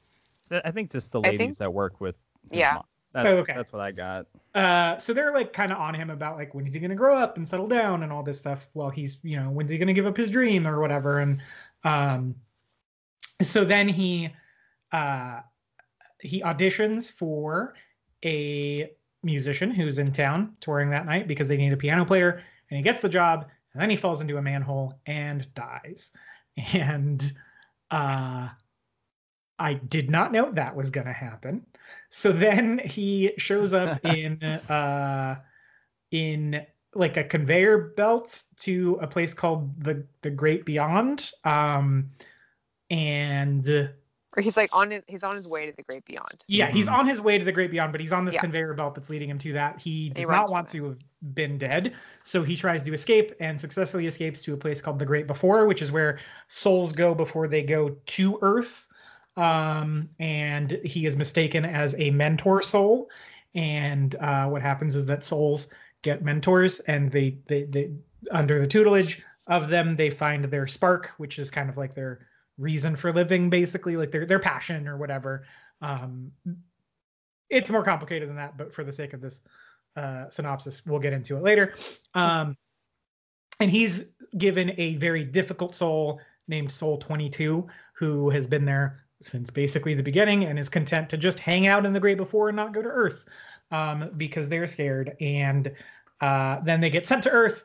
I 0.65 0.71
think 0.71 0.91
just 0.91 1.13
the 1.13 1.21
ladies 1.21 1.39
think, 1.39 1.59
that 1.59 1.73
work 1.73 2.01
with. 2.01 2.17
yeah. 2.51 2.75
Mom. 2.75 2.85
That's, 3.13 3.29
oh, 3.29 3.37
okay. 3.39 3.53
That's 3.55 3.73
what 3.73 3.83
I 3.83 3.93
got. 3.93 4.27
Uh, 4.55 4.97
so 4.97 5.13
they're 5.13 5.33
like 5.33 5.53
kind 5.53 5.71
of 5.71 5.79
on 5.79 5.93
him 5.93 6.09
about 6.09 6.37
like 6.37 6.55
when 6.55 6.67
is 6.67 6.73
he 6.73 6.81
gonna 6.81 6.95
grow 6.95 7.15
up 7.15 7.37
and 7.37 7.47
settle 7.47 7.69
down 7.69 8.03
and 8.03 8.13
all 8.13 8.23
this 8.23 8.39
stuff. 8.39 8.67
While 8.73 8.89
he's 8.89 9.19
you 9.23 9.37
know 9.37 9.51
when's 9.51 9.71
he 9.71 9.77
gonna 9.77 9.93
give 9.93 10.07
up 10.07 10.17
his 10.17 10.31
dream 10.31 10.67
or 10.67 10.81
whatever. 10.81 11.19
And 11.19 11.41
um, 11.85 12.35
so 13.41 13.65
then 13.65 13.89
he 13.89 14.31
uh, 14.93 15.41
he 16.21 16.43
auditions 16.43 17.11
for 17.11 17.75
a 18.25 18.91
musician 19.23 19.71
who's 19.71 19.99
in 19.99 20.13
town 20.13 20.57
touring 20.61 20.91
that 20.91 21.07
night 21.07 21.27
because 21.27 21.49
they 21.49 21.57
need 21.57 21.73
a 21.73 21.77
piano 21.77 22.05
player, 22.05 22.43
and 22.71 22.77
he 22.77 22.83
gets 22.83 23.01
the 23.01 23.09
job 23.09 23.47
and 23.73 23.81
then 23.83 23.91
he 23.91 23.97
falls 23.97 24.21
into 24.21 24.37
a 24.37 24.43
manhole 24.43 24.95
and 25.07 25.47
dies. 25.55 26.11
And 26.75 27.33
uh, 27.91 28.49
I 29.59 29.75
did 29.75 30.11
not 30.11 30.33
know 30.33 30.53
that 30.53 30.77
was 30.77 30.91
going 30.91 31.07
to 31.07 31.13
happen. 31.13 31.65
So 32.11 32.33
then 32.33 32.79
he 32.79 33.33
shows 33.39 33.73
up 33.73 34.05
in 34.05 34.43
uh, 34.43 35.37
in 36.11 36.67
like 36.95 37.17
a 37.17 37.25
conveyor 37.25 37.95
belt 37.97 38.43
to 38.61 38.99
a 39.01 39.07
place 39.07 39.33
called 39.33 39.83
the 39.83 40.07
the 40.21 40.31
Great 40.31 40.67
Beyond. 40.67 41.31
Um, 41.45 42.11
and 42.93 43.91
or 44.35 44.43
he's 44.43 44.57
like 44.57 44.71
on 44.73 44.91
his, 44.91 45.03
he's 45.07 45.23
on 45.23 45.37
his 45.37 45.47
way 45.47 45.67
to 45.67 45.73
the 45.77 45.83
great 45.83 46.05
beyond. 46.05 46.45
Yeah, 46.47 46.71
he's 46.71 46.87
mm-hmm. 46.87 46.95
on 46.95 47.09
his 47.09 47.21
way 47.21 47.39
to 47.39 47.45
the 47.45 47.53
great 47.53 47.71
beyond, 47.71 47.93
but 47.93 48.01
he's 48.01 48.13
on 48.13 48.25
this 48.25 48.35
yeah. 48.35 48.41
conveyor 48.41 48.75
belt 48.75 48.95
that's 48.95 49.11
leading 49.11 49.29
him 49.29 49.39
to 49.41 49.53
that. 49.55 49.81
He 49.81 50.11
does 50.11 50.21
he 50.21 50.27
not 50.27 50.51
want 50.51 50.69
to 50.71 50.85
have 50.85 50.99
been 51.35 51.59
dead, 51.59 51.95
so 52.23 52.43
he 52.43 52.57
tries 52.57 52.83
to 52.85 52.95
escape 52.95 53.35
and 53.41 53.61
successfully 53.61 54.07
escapes 54.07 54.43
to 54.45 54.55
a 54.55 54.57
place 54.57 54.81
called 54.81 54.99
the 54.99 55.07
Great 55.07 55.27
Before, 55.27 55.67
which 55.67 55.83
is 55.83 55.91
where 55.91 56.19
souls 56.49 56.93
go 56.93 57.15
before 57.15 57.49
they 57.49 57.63
go 57.63 57.97
to 58.07 58.39
Earth. 58.43 58.87
Um, 59.37 60.11
and 60.19 60.73
he 60.85 61.07
is 61.07 61.17
mistaken 61.17 61.65
as 61.65 61.95
a 61.99 62.11
mentor 62.11 62.61
soul. 62.61 63.11
And 63.55 64.15
uh, 64.17 64.49
what 64.49 64.61
happens 64.61 64.95
is 64.95 65.07
that 65.07 65.25
souls 65.25 65.67
get 66.03 66.23
mentors, 66.23 66.81
and 66.81 67.11
they, 67.11 67.39
they 67.47 67.65
they 67.65 67.91
under 68.31 68.59
the 68.59 68.67
tutelage 68.67 69.23
of 69.47 69.69
them, 69.69 69.95
they 69.97 70.11
find 70.11 70.45
their 70.47 70.67
spark, 70.67 71.11
which 71.19 71.39
is 71.39 71.51
kind 71.51 71.69
of 71.69 71.77
like 71.77 71.95
their 71.95 72.27
reason 72.59 72.97
for 72.97 73.13
living, 73.13 73.51
basically, 73.51 73.97
like 73.97 74.11
their 74.11 74.27
their 74.27 74.39
passion 74.39 74.89
or 74.89 74.97
whatever. 74.97 75.45
Um, 75.81 76.33
it's 77.51 77.71
more 77.71 77.85
complicated 77.85 78.29
than 78.29 78.37
that, 78.37 78.57
but 78.57 78.73
for 78.73 78.85
the 78.85 78.93
sake 78.93 79.13
of 79.13 79.21
this 79.21 79.41
uh, 79.97 80.31
synopsis, 80.31 80.83
we'll 80.87 81.01
get 81.01 81.13
into 81.13 81.37
it 81.37 81.43
later. 81.43 81.75
Um, 82.15 82.57
and 83.61 83.71
he's 83.71 84.05
given 84.39 84.73
a 84.79 84.97
very 84.97 85.25
difficult 85.25 85.75
soul 85.75 86.21
named 86.49 86.73
Soul 86.73 86.99
22, 86.99 87.67
who 87.95 88.31
has 88.31 88.47
been 88.47 88.65
there 88.65 89.05
since 89.21 89.51
basically 89.51 89.95
the 89.95 90.03
beginning 90.03 90.45
and 90.45 90.59
is 90.59 90.69
content 90.69 91.09
to 91.11 91.17
just 91.17 91.39
hang 91.39 91.67
out 91.67 91.87
in 91.87 91.93
the 91.93 92.01
Great 92.01 92.17
Before 92.17 92.49
and 92.49 92.57
not 92.57 92.73
go 92.73 92.83
to 92.83 92.89
Earth 92.89 93.25
um, 93.71 94.11
because 94.17 94.49
they're 94.49 94.67
scared. 94.67 95.17
And 95.21 95.73
uh, 96.21 96.61
then 96.65 96.81
they 96.81 96.91
get 96.91 97.07
sent 97.07 97.23
to 97.25 97.31
Earth, 97.31 97.65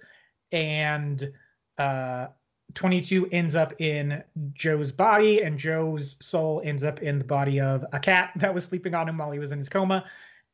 and 0.52 1.32
uh, 1.78 2.28
22 2.74 3.30
ends 3.32 3.56
up 3.56 3.74
in 3.80 4.24
Joe's 4.54 4.92
body, 4.92 5.42
and 5.42 5.58
Joe's 5.58 6.16
soul 6.20 6.62
ends 6.64 6.84
up 6.84 7.02
in 7.02 7.18
the 7.18 7.26
body 7.26 7.60
of 7.60 7.86
a 7.94 8.00
cat 8.00 8.32
that 8.36 8.54
was 8.54 8.66
sleeping 8.66 8.94
on 8.94 9.08
him 9.10 9.18
while 9.18 9.32
he 9.32 9.40
was 9.40 9.52
in 9.52 9.60
his 9.60 9.70
coma. 9.70 10.06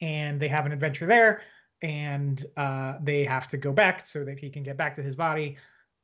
And 0.02 0.40
they 0.40 0.48
have 0.48 0.66
an 0.66 0.72
adventure 0.72 1.06
there, 1.06 1.42
and 1.82 2.46
uh, 2.58 2.96
they 3.02 3.24
have 3.24 3.48
to 3.50 3.58
go 3.58 3.72
back 3.72 4.08
so 4.08 4.24
that 4.26 4.40
he 4.40 4.50
can 4.50 4.64
get 4.64 4.78
back 4.78 4.96
to 4.96 5.04
his 5.04 5.16
body. 5.16 5.58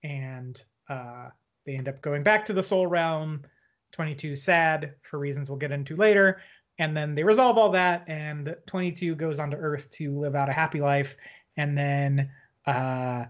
And 0.04 0.62
uh, 0.89 1.30
they 1.65 1.76
end 1.76 1.88
up 1.88 2.02
going 2.02 2.24
back 2.24 2.45
to 2.45 2.54
the 2.54 2.63
soul 2.63 2.88
realm. 2.88 3.43
22 3.91 4.36
sad 4.36 4.93
for 5.02 5.17
reasons 5.17 5.50
we'll 5.50 5.58
get 5.58 5.72
into 5.72 5.95
later. 5.95 6.41
And 6.78 6.95
then 6.95 7.13
they 7.13 7.24
resolve 7.24 7.58
all 7.58 7.72
that, 7.72 8.04
and 8.08 8.56
22 8.67 9.15
goes 9.15 9.39
onto 9.39 9.58
Earth 9.58 9.89
to 9.91 10.17
live 10.17 10.36
out 10.36 10.50
a 10.50 10.54
happy 10.54 10.80
life. 10.80 11.15
And 11.58 11.78
then 11.78 12.32
uh, 12.65 13.26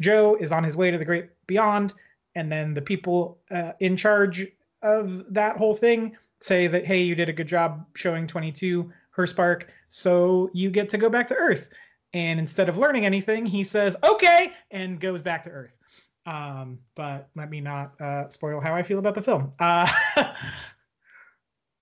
Joe 0.00 0.36
is 0.40 0.52
on 0.52 0.64
his 0.64 0.76
way 0.76 0.90
to 0.90 0.98
the 0.98 1.04
great 1.04 1.28
beyond 1.46 1.92
and 2.34 2.50
then 2.50 2.74
the 2.74 2.82
people 2.82 3.38
uh, 3.50 3.72
in 3.80 3.96
charge 3.96 4.46
of 4.82 5.24
that 5.30 5.56
whole 5.56 5.74
thing 5.74 6.16
say 6.40 6.66
that 6.66 6.84
hey 6.84 7.00
you 7.02 7.14
did 7.14 7.28
a 7.28 7.32
good 7.32 7.46
job 7.46 7.86
showing 7.94 8.26
22 8.26 8.92
her 9.10 9.26
spark 9.26 9.68
so 9.88 10.50
you 10.52 10.70
get 10.70 10.88
to 10.90 10.98
go 10.98 11.08
back 11.08 11.28
to 11.28 11.34
earth. 11.34 11.70
And 12.12 12.38
instead 12.38 12.68
of 12.68 12.76
learning 12.78 13.06
anything 13.06 13.46
he 13.46 13.64
says 13.64 13.96
okay 14.02 14.52
and 14.70 15.00
goes 15.00 15.22
back 15.22 15.44
to 15.44 15.50
earth. 15.50 15.72
Um, 16.26 16.78
but 16.94 17.28
let 17.34 17.50
me 17.50 17.60
not 17.60 18.00
uh, 18.00 18.28
spoil 18.28 18.60
how 18.60 18.74
i 18.74 18.82
feel 18.82 18.98
about 18.98 19.14
the 19.14 19.22
film. 19.22 19.52
Uh, 19.58 19.90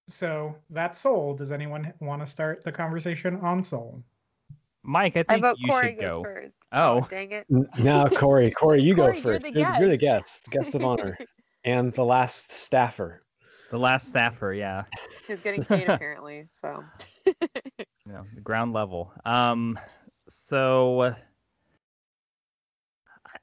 so 0.08 0.54
that's 0.70 1.00
soul. 1.00 1.34
Does 1.34 1.52
anyone 1.52 1.92
want 2.00 2.22
to 2.22 2.26
start 2.26 2.62
the 2.64 2.72
conversation 2.72 3.36
on 3.36 3.64
soul 3.64 4.02
Mike, 4.82 5.16
I 5.16 5.22
think 5.22 5.44
I 5.44 5.54
you 5.56 5.68
Corey 5.68 5.94
should 5.94 6.00
go. 6.00 6.22
First. 6.22 6.54
Oh. 6.72 7.06
dang 7.08 7.30
it. 7.32 7.46
No, 7.78 8.08
Corey, 8.16 8.50
Corey, 8.56 8.82
you 8.82 8.94
Corey, 8.94 9.14
go 9.14 9.20
first. 9.20 9.44
You're 9.44 9.52
the, 9.52 9.60
you're, 9.60 9.76
you're 9.80 9.88
the 9.88 9.96
guest, 9.96 10.50
guest 10.50 10.74
of 10.74 10.82
honor. 10.82 11.16
and 11.64 11.92
the 11.92 12.04
last 12.04 12.50
staffer. 12.50 13.22
The 13.70 13.78
last 13.78 14.08
staffer, 14.08 14.52
yeah. 14.52 14.84
He's 15.26 15.40
getting 15.40 15.64
paid 15.64 15.88
apparently, 15.88 16.46
so. 16.60 16.84
yeah, 17.24 18.22
the 18.34 18.40
ground 18.42 18.72
level. 18.72 19.12
Um, 19.24 19.78
so 20.48 21.14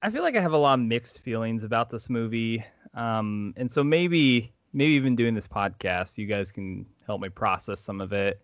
I 0.02 0.12
feel 0.12 0.24
like 0.24 0.36
I 0.36 0.42
have 0.42 0.54
a 0.54 0.58
lot 0.58 0.80
of 0.80 0.86
mixed 0.86 1.22
feelings 1.22 1.64
about 1.64 1.90
this 1.90 2.10
movie. 2.10 2.64
Um, 2.94 3.54
and 3.58 3.70
so 3.70 3.84
maybe 3.84 4.54
maybe 4.74 4.94
even 4.94 5.16
doing 5.16 5.34
this 5.34 5.48
podcast, 5.48 6.18
you 6.18 6.26
guys 6.26 6.52
can 6.52 6.86
help 7.06 7.22
me 7.22 7.30
process 7.30 7.80
some 7.80 8.02
of 8.02 8.14
it. 8.14 8.40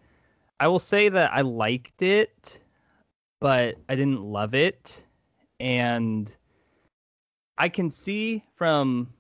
I 0.60 0.68
will 0.68 0.80
say 0.80 1.10
that 1.10 1.32
I 1.34 1.42
liked 1.42 2.02
it, 2.02 2.62
but 3.46 3.76
I 3.88 3.94
didn't 3.94 4.24
love 4.24 4.56
it. 4.56 5.06
And 5.60 6.36
I 7.60 7.70
can 7.70 7.92
see 7.92 8.44
from 8.56 9.14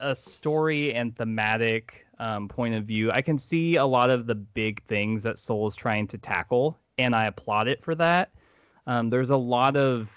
a 0.00 0.16
story 0.16 0.92
and 0.94 1.14
thematic 1.14 2.06
um, 2.18 2.48
point 2.48 2.74
of 2.74 2.86
view, 2.86 3.12
I 3.12 3.22
can 3.22 3.38
see 3.38 3.76
a 3.76 3.86
lot 3.86 4.10
of 4.10 4.26
the 4.26 4.34
big 4.34 4.82
things 4.88 5.22
that 5.22 5.38
Soul 5.38 5.68
is 5.68 5.76
trying 5.76 6.08
to 6.08 6.18
tackle, 6.18 6.76
and 6.98 7.14
I 7.14 7.26
applaud 7.26 7.68
it 7.68 7.84
for 7.84 7.94
that. 7.94 8.32
Um, 8.88 9.10
there's 9.10 9.30
a 9.30 9.36
lot 9.36 9.76
of 9.76 10.08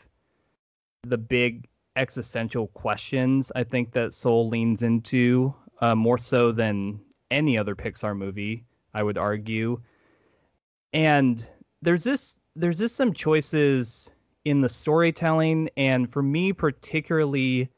the 1.04 1.20
big 1.20 1.68
existential 1.98 2.66
questions 2.70 3.52
I 3.56 3.64
think 3.64 3.92
that 3.92 4.16
Soul 4.16 4.50
leans 4.50 4.82
into 4.82 5.54
uh, 5.82 5.94
more 5.94 6.18
so 6.18 6.52
than 6.52 7.00
any 7.30 7.60
other 7.60 7.76
Pixar 7.76 8.18
movie, 8.18 8.66
I 8.92 9.04
would 9.04 9.20
argue. 9.20 9.84
And 10.94 11.48
there's 11.84 12.04
this 12.04 12.36
there's 12.58 12.80
just 12.80 12.96
some 12.96 13.14
choices 13.14 14.10
in 14.46 14.62
the 14.62 14.70
storytelling 14.70 15.70
and 15.78 16.12
for 16.12 16.24
me 16.24 16.52
particularly 16.52 17.70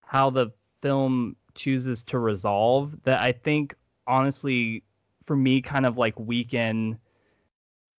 how 0.00 0.30
the 0.30 0.50
film 0.82 1.36
chooses 1.54 2.02
to 2.02 2.18
resolve 2.18 2.92
that 3.04 3.20
I 3.20 3.32
think 3.32 3.74
honestly 4.06 4.82
for 5.26 5.36
me 5.36 5.60
kind 5.60 5.86
of 5.86 5.96
like 5.96 6.18
weaken 6.18 6.98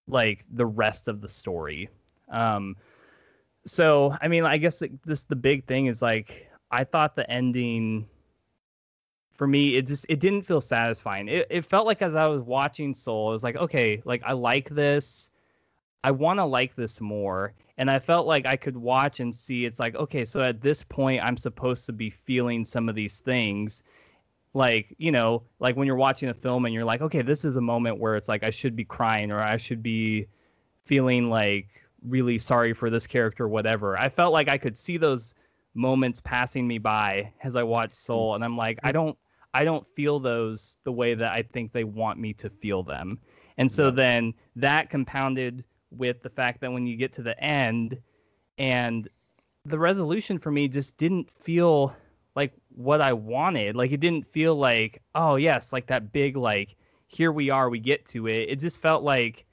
like 0.08 0.46
the 0.52 0.66
rest 0.66 1.08
of 1.08 1.22
the 1.22 1.30
story. 1.30 1.90
Um 2.30 2.76
so 3.66 4.16
I 4.22 4.28
mean 4.28 4.44
I 4.44 4.58
guess 4.58 4.82
it, 4.82 4.92
this 5.06 5.24
the 5.24 5.36
big 5.36 5.66
thing 5.66 5.86
is 5.86 6.02
like 6.02 6.50
I 6.72 6.84
thought 6.84 7.16
the 7.16 7.30
ending 7.30 8.08
for 9.34 9.48
me 9.48 9.76
it 9.76 9.86
just 9.86 10.06
it 10.10 10.20
didn't 10.20 10.42
feel 10.42 10.62
satisfying 10.62 11.28
it, 11.28 11.48
it 11.50 11.64
felt 11.64 11.86
like 11.86 12.02
as 12.02 12.16
i 12.16 12.26
was 12.26 12.42
watching 12.42 12.96
soul 12.96 13.30
it 13.30 13.34
was 13.34 13.44
like 13.44 13.56
okay 13.56 14.02
like 14.04 14.24
i 14.26 14.34
like 14.34 14.68
this 14.70 15.30
i 16.08 16.12
want 16.12 16.40
to 16.40 16.46
like 16.46 16.76
this 16.76 17.00
more 17.02 17.54
and 17.78 17.90
i 17.90 18.00
felt 18.00 18.26
like 18.26 18.46
i 18.46 18.56
could 18.56 18.78
watch 18.78 19.20
and 19.20 19.34
see 19.34 19.66
it's 19.66 19.80
like 19.80 19.96
okay 19.96 20.24
so 20.26 20.42
at 20.42 20.62
this 20.62 20.84
point 20.84 21.24
i'm 21.24 21.38
supposed 21.38 21.86
to 21.86 21.94
be 21.94 22.10
feeling 22.10 22.66
some 22.66 22.90
of 22.90 22.96
these 22.96 23.20
things. 23.20 23.84
Like 24.54 24.96
you 24.98 25.12
know 25.12 25.44
like 25.60 25.76
when 25.76 25.86
you're 25.86 25.98
watching 25.98 26.30
a 26.30 26.34
film 26.34 26.66
and 26.66 26.74
you're 26.74 26.86
like 26.86 27.02
okay 27.02 27.22
this 27.22 27.46
is 27.46 27.58
a 27.58 27.62
moment 27.62 28.00
where 28.00 28.16
it's 28.16 28.28
like 28.28 28.44
i 28.44 28.50
should 28.50 28.76
be 28.76 28.86
crying 28.86 29.30
or 29.30 29.40
i 29.40 29.58
should 29.58 29.84
be 29.84 30.26
feeling 30.86 31.30
like 31.30 31.68
really 32.08 32.40
sorry 32.40 32.74
for 32.74 32.90
this 32.90 33.06
character 33.06 33.44
or 33.44 33.50
whatever. 33.50 34.00
I 34.00 34.10
felt 34.10 34.34
like 34.34 34.48
i 34.48 34.58
could 34.58 34.78
see 34.78 34.98
those 34.98 35.36
moments 35.78 36.20
passing 36.24 36.68
me 36.68 36.80
by 36.80 37.32
as 37.44 37.56
I 37.56 37.64
watched 37.64 37.94
mm. 37.94 38.06
Soul, 38.06 38.36
and 38.36 38.44
I'm 38.44 38.58
like, 38.58 38.80
I 38.84 38.92
don't, 38.92 39.18
I 39.54 39.64
don't 39.64 39.88
feel 39.96 40.20
those 40.20 40.78
the 40.84 40.92
way 40.92 41.14
that 41.14 41.32
I 41.32 41.44
think 41.44 41.72
they 41.72 41.84
want 41.84 42.20
me 42.20 42.34
to 42.34 42.50
feel 42.50 42.84
them. 42.84 43.20
And 43.58 43.72
so 43.72 43.90
then 43.90 44.34
that 44.56 44.90
compounded 44.90 45.64
with 45.92 46.22
the 46.22 46.30
fact 46.30 46.62
that 46.62 46.72
when 46.72 46.86
you 46.86 46.98
get 46.98 47.14
to 47.14 47.24
the 47.24 47.42
end 47.44 47.98
and 48.58 49.10
the 49.66 49.80
resolution 49.80 50.40
for 50.40 50.52
me 50.52 50.68
just 50.68 50.98
didn't 50.98 51.30
feel 51.32 51.96
like 52.36 52.54
what 52.70 53.02
I 53.02 53.14
wanted. 53.14 53.76
Like 53.76 53.92
it 53.92 54.00
didn't 54.00 54.32
feel 54.32 54.56
like, 54.56 55.02
oh 55.16 55.36
yes, 55.36 55.74
like 55.74 55.88
that 55.88 56.12
big 56.12 56.38
like 56.38 56.76
here 57.08 57.32
we 57.32 57.50
are, 57.50 57.70
we 57.70 57.80
get 57.80 58.06
to 58.08 58.28
it. 58.28 58.50
It 58.50 58.60
just 58.60 58.80
felt 58.80 59.04
like 59.04 59.46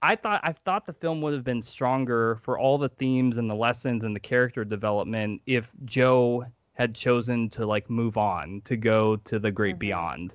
I 0.00 0.16
thought 0.16 0.40
I 0.44 0.52
thought 0.52 0.86
the 0.86 0.92
film 0.92 1.20
would 1.22 1.34
have 1.34 1.44
been 1.44 1.62
stronger 1.62 2.36
for 2.42 2.58
all 2.58 2.78
the 2.78 2.88
themes 2.88 3.36
and 3.36 3.50
the 3.50 3.54
lessons 3.54 4.04
and 4.04 4.14
the 4.14 4.20
character 4.20 4.64
development 4.64 5.42
if 5.46 5.70
Joe 5.84 6.46
had 6.74 6.94
chosen 6.94 7.50
to 7.50 7.66
like 7.66 7.90
move 7.90 8.16
on 8.16 8.62
to 8.64 8.76
go 8.76 9.16
to 9.16 9.38
the 9.38 9.50
great 9.50 9.74
mm-hmm. 9.74 9.80
beyond. 9.80 10.34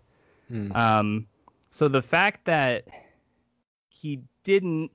Mm. 0.52 0.76
Um, 0.76 1.28
so 1.72 1.88
the 1.88 2.02
fact 2.02 2.46
that 2.46 2.86
he 3.90 4.22
didn't 4.44 4.92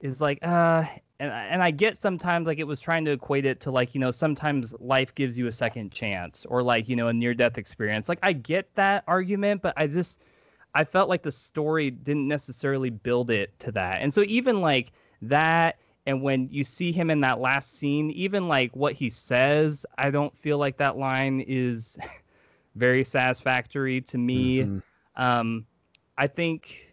is 0.00 0.20
like 0.20 0.38
uh 0.42 0.84
and 1.20 1.32
and 1.32 1.62
I 1.62 1.70
get 1.70 1.98
sometimes 1.98 2.46
like 2.46 2.58
it 2.58 2.66
was 2.66 2.80
trying 2.80 3.04
to 3.06 3.12
equate 3.12 3.44
it 3.44 3.60
to 3.60 3.70
like 3.70 3.94
you 3.94 4.00
know 4.00 4.10
sometimes 4.10 4.74
life 4.78 5.14
gives 5.14 5.38
you 5.38 5.46
a 5.46 5.52
second 5.52 5.90
chance 5.90 6.46
or 6.48 6.62
like 6.62 6.88
you 6.88 6.96
know 6.96 7.08
a 7.08 7.12
near 7.12 7.34
death 7.34 7.58
experience. 7.58 8.08
Like 8.08 8.20
I 8.22 8.32
get 8.32 8.72
that 8.76 9.04
argument, 9.06 9.62
but 9.62 9.74
I 9.76 9.86
just 9.86 10.20
I 10.74 10.84
felt 10.84 11.08
like 11.08 11.22
the 11.22 11.32
story 11.32 11.90
didn't 11.90 12.28
necessarily 12.28 12.90
build 12.90 13.30
it 13.30 13.58
to 13.60 13.72
that. 13.72 14.00
And 14.00 14.12
so 14.12 14.22
even 14.22 14.60
like 14.60 14.92
that 15.22 15.78
and 16.06 16.22
when 16.22 16.48
you 16.50 16.64
see 16.64 16.90
him 16.90 17.10
in 17.10 17.20
that 17.20 17.38
last 17.38 17.74
scene, 17.74 18.10
even 18.12 18.48
like 18.48 18.74
what 18.74 18.94
he 18.94 19.10
says, 19.10 19.84
I 19.98 20.10
don't 20.10 20.34
feel 20.38 20.56
like 20.56 20.78
that 20.78 20.96
line 20.96 21.44
is 21.46 21.98
very 22.76 23.04
satisfactory 23.04 24.00
to 24.02 24.16
me. 24.16 24.60
Mm-hmm. 24.60 25.22
Um, 25.22 25.66
I 26.16 26.26
think 26.26 26.87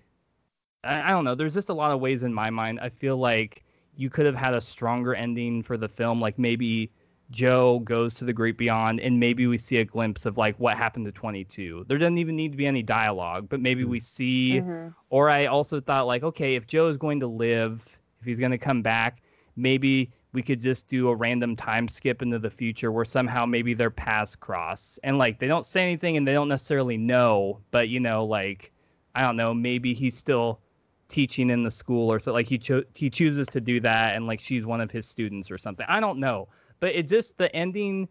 I, 0.86 1.10
I 1.10 1.10
don't 1.10 1.24
know. 1.24 1.36
There's 1.36 1.54
just 1.54 1.70
a 1.70 1.74
lot 1.74 1.92
of 1.92 2.00
ways 2.00 2.24
in 2.24 2.34
my 2.34 2.50
mind. 2.50 2.80
I 2.80 2.90
feel 2.90 3.18
like 3.18 3.64
you 3.96 4.10
could 4.10 4.26
have 4.26 4.36
had 4.36 4.54
a 4.54 4.62
stronger 4.62 5.16
ending 5.16 5.64
for 5.64 5.78
the 5.78 5.88
film. 5.88 6.22
Like 6.22 6.38
maybe 6.38 6.92
Joe 7.32 7.80
goes 7.80 8.16
to 8.16 8.26
the 8.26 8.34
great 8.34 8.58
beyond, 8.58 9.00
and 9.00 9.20
maybe 9.20 9.48
we 9.48 9.58
see 9.58 9.78
a 9.78 9.86
glimpse 9.86 10.26
of 10.26 10.38
like 10.38 10.60
what 10.60 10.78
happened 10.78 11.06
to 11.06 11.12
22. 11.12 11.86
There 11.88 11.98
doesn't 11.98 12.18
even 12.18 12.36
need 12.36 12.52
to 12.52 12.58
be 12.58 12.68
any 12.68 12.84
dialogue, 12.84 13.48
but 13.50 13.60
maybe 13.60 13.84
we 13.84 14.00
see. 14.00 14.62
Mm-hmm. 14.62 14.90
Or 15.10 15.30
I 15.30 15.46
also 15.46 15.82
thought 15.82 16.08
like, 16.08 16.24
okay, 16.24 16.56
if 16.56 16.68
Joe 16.68 16.88
is 16.88 16.98
going 16.98 17.20
to 17.22 17.28
live 17.28 17.98
if 18.26 18.30
he's 18.30 18.40
going 18.40 18.52
to 18.52 18.58
come 18.58 18.82
back, 18.82 19.22
maybe 19.56 20.12
we 20.34 20.42
could 20.42 20.60
just 20.60 20.88
do 20.88 21.10
a 21.10 21.16
random 21.16 21.56
time 21.56 21.88
skip 21.88 22.24
into 22.24 22.40
the 22.40 22.50
future 22.50 22.92
where 22.92 23.06
somehow 23.06 23.46
maybe 23.46 23.76
their 23.76 23.92
paths 23.92 24.36
cross 24.36 25.00
and 25.04 25.20
like 25.20 25.38
they 25.38 25.48
don't 25.48 25.66
say 25.66 25.84
anything 25.84 26.18
and 26.18 26.28
they 26.28 26.34
don't 26.34 26.50
necessarily 26.50 26.98
know, 26.98 27.60
but 27.70 27.88
you 27.88 28.00
know, 28.00 28.26
like 28.26 28.72
I 29.14 29.22
don't 29.22 29.38
know, 29.38 29.54
maybe 29.54 29.94
he's 29.94 30.18
still 30.18 30.60
teaching 31.16 31.50
in 31.50 31.64
the 31.64 31.72
school 31.72 32.12
or 32.12 32.20
so 32.20 32.34
like 32.34 32.46
he 32.46 32.58
cho- 32.58 32.84
he 32.94 33.10
chooses 33.10 33.48
to 33.48 33.62
do 33.62 33.80
that 33.80 34.18
and 34.18 34.28
like 34.28 34.42
she's 34.42 34.66
one 34.66 34.82
of 34.82 34.92
his 34.92 35.08
students 35.08 35.50
or 35.50 35.58
something. 35.58 35.86
I 35.88 36.02
don't 36.02 36.20
know, 36.20 36.50
but 36.82 36.94
it 36.94 37.08
just 37.08 37.38
the 37.38 37.56
ending 37.56 38.10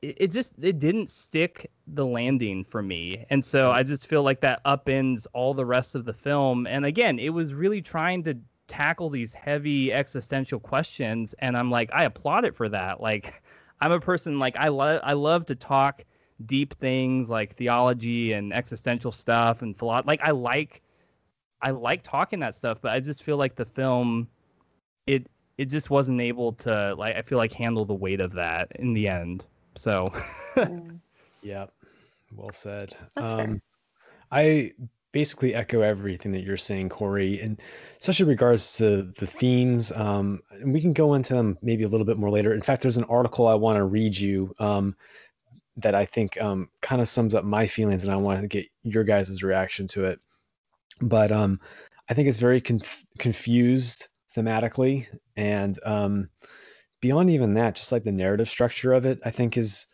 it, 0.00 0.16
it 0.18 0.26
just 0.28 0.54
it 0.58 0.78
didn't 0.78 1.10
stick 1.10 1.70
the 1.86 2.06
landing 2.06 2.64
for 2.64 2.80
me. 2.80 3.26
And 3.28 3.44
so 3.44 3.70
I 3.70 3.82
just 3.82 4.06
feel 4.06 4.22
like 4.22 4.40
that 4.40 4.64
upends 4.64 5.26
all 5.34 5.52
the 5.52 5.66
rest 5.66 5.94
of 5.94 6.06
the 6.06 6.14
film. 6.14 6.66
And 6.66 6.86
again, 6.86 7.18
it 7.18 7.28
was 7.28 7.52
really 7.52 7.82
trying 7.82 8.22
to 8.22 8.38
tackle 8.68 9.10
these 9.10 9.34
heavy 9.34 9.92
existential 9.92 10.60
questions 10.60 11.34
and 11.40 11.58
I'm 11.58 11.70
like 11.70 11.90
I 11.92 12.04
applaud 12.04 12.46
it 12.46 12.56
for 12.56 12.70
that. 12.70 13.02
Like 13.02 13.42
I'm 13.82 13.92
a 13.92 14.00
person 14.00 14.38
like 14.38 14.56
I 14.56 14.68
love 14.68 15.02
I 15.04 15.12
love 15.12 15.44
to 15.46 15.54
talk 15.54 16.06
deep 16.46 16.72
things 16.78 17.28
like 17.28 17.54
theology 17.56 18.32
and 18.32 18.54
existential 18.54 19.12
stuff 19.12 19.60
and 19.60 19.76
philosophy. 19.76 20.06
Like 20.06 20.20
I 20.22 20.30
like 20.30 20.80
I 21.60 21.70
like 21.70 22.02
talking 22.02 22.40
that 22.40 22.54
stuff, 22.54 22.78
but 22.80 22.92
I 22.92 23.00
just 23.00 23.22
feel 23.22 23.36
like 23.36 23.56
the 23.56 23.64
film 23.64 24.28
it 25.06 25.26
it 25.56 25.66
just 25.66 25.90
wasn't 25.90 26.20
able 26.20 26.52
to 26.54 26.94
like 26.94 27.16
I 27.16 27.22
feel 27.22 27.38
like 27.38 27.52
handle 27.52 27.84
the 27.84 27.94
weight 27.94 28.20
of 28.20 28.32
that 28.34 28.72
in 28.76 28.92
the 28.92 29.08
end. 29.08 29.44
So 29.76 30.12
yeah. 31.42 31.66
Well 32.34 32.52
said. 32.52 32.94
That's 33.14 33.32
um 33.32 33.38
fair. 33.38 33.60
I 34.30 34.72
basically 35.12 35.54
echo 35.54 35.80
everything 35.80 36.32
that 36.32 36.42
you're 36.42 36.56
saying, 36.56 36.90
Corey, 36.90 37.40
and 37.40 37.60
especially 37.98 38.26
regards 38.26 38.76
to 38.76 39.12
the 39.18 39.26
themes. 39.26 39.90
Um, 39.92 40.42
and 40.50 40.72
we 40.72 40.80
can 40.80 40.92
go 40.92 41.14
into 41.14 41.34
them 41.34 41.58
maybe 41.62 41.84
a 41.84 41.88
little 41.88 42.06
bit 42.06 42.18
more 42.18 42.30
later. 42.30 42.52
In 42.52 42.62
fact, 42.62 42.82
there's 42.82 42.98
an 42.98 43.04
article 43.04 43.46
I 43.46 43.54
want 43.54 43.78
to 43.78 43.84
read 43.84 44.16
you 44.16 44.54
um, 44.58 44.94
that 45.78 45.94
I 45.94 46.04
think 46.04 46.40
um, 46.40 46.68
kind 46.82 47.00
of 47.00 47.08
sums 47.08 47.34
up 47.34 47.44
my 47.44 47.66
feelings, 47.66 48.04
and 48.04 48.12
I 48.12 48.16
want 48.16 48.42
to 48.42 48.48
get 48.48 48.66
your 48.82 49.04
guys' 49.04 49.42
reaction 49.42 49.86
to 49.88 50.04
it. 50.04 50.20
But 51.00 51.32
um, 51.32 51.60
I 52.08 52.14
think 52.14 52.28
it's 52.28 52.38
very 52.38 52.60
conf- 52.60 53.06
confused 53.18 54.08
thematically, 54.36 55.06
and 55.36 55.78
um, 55.84 56.28
beyond 57.00 57.30
even 57.30 57.54
that, 57.54 57.74
just 57.74 57.92
like 57.92 58.04
the 58.04 58.12
narrative 58.12 58.48
structure 58.48 58.92
of 58.92 59.04
it, 59.04 59.20
I 59.24 59.30
think 59.30 59.56
is 59.56 59.86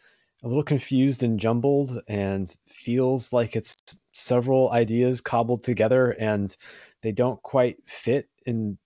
a 0.43 0.49
little 0.49 0.63
confused 0.63 1.23
and 1.23 1.41
jumbled 1.41 2.01
and 2.07 2.55
feels 2.69 3.33
like 3.33 3.57
it's 3.57 3.77
several 4.13 4.71
ideas 4.71 5.21
cobbled 5.21 5.65
together 5.65 6.11
and 6.11 6.55
they 7.03 7.13
don't 7.13 7.43
quite 7.43 7.79
fit 7.87 8.29
and 8.47 8.77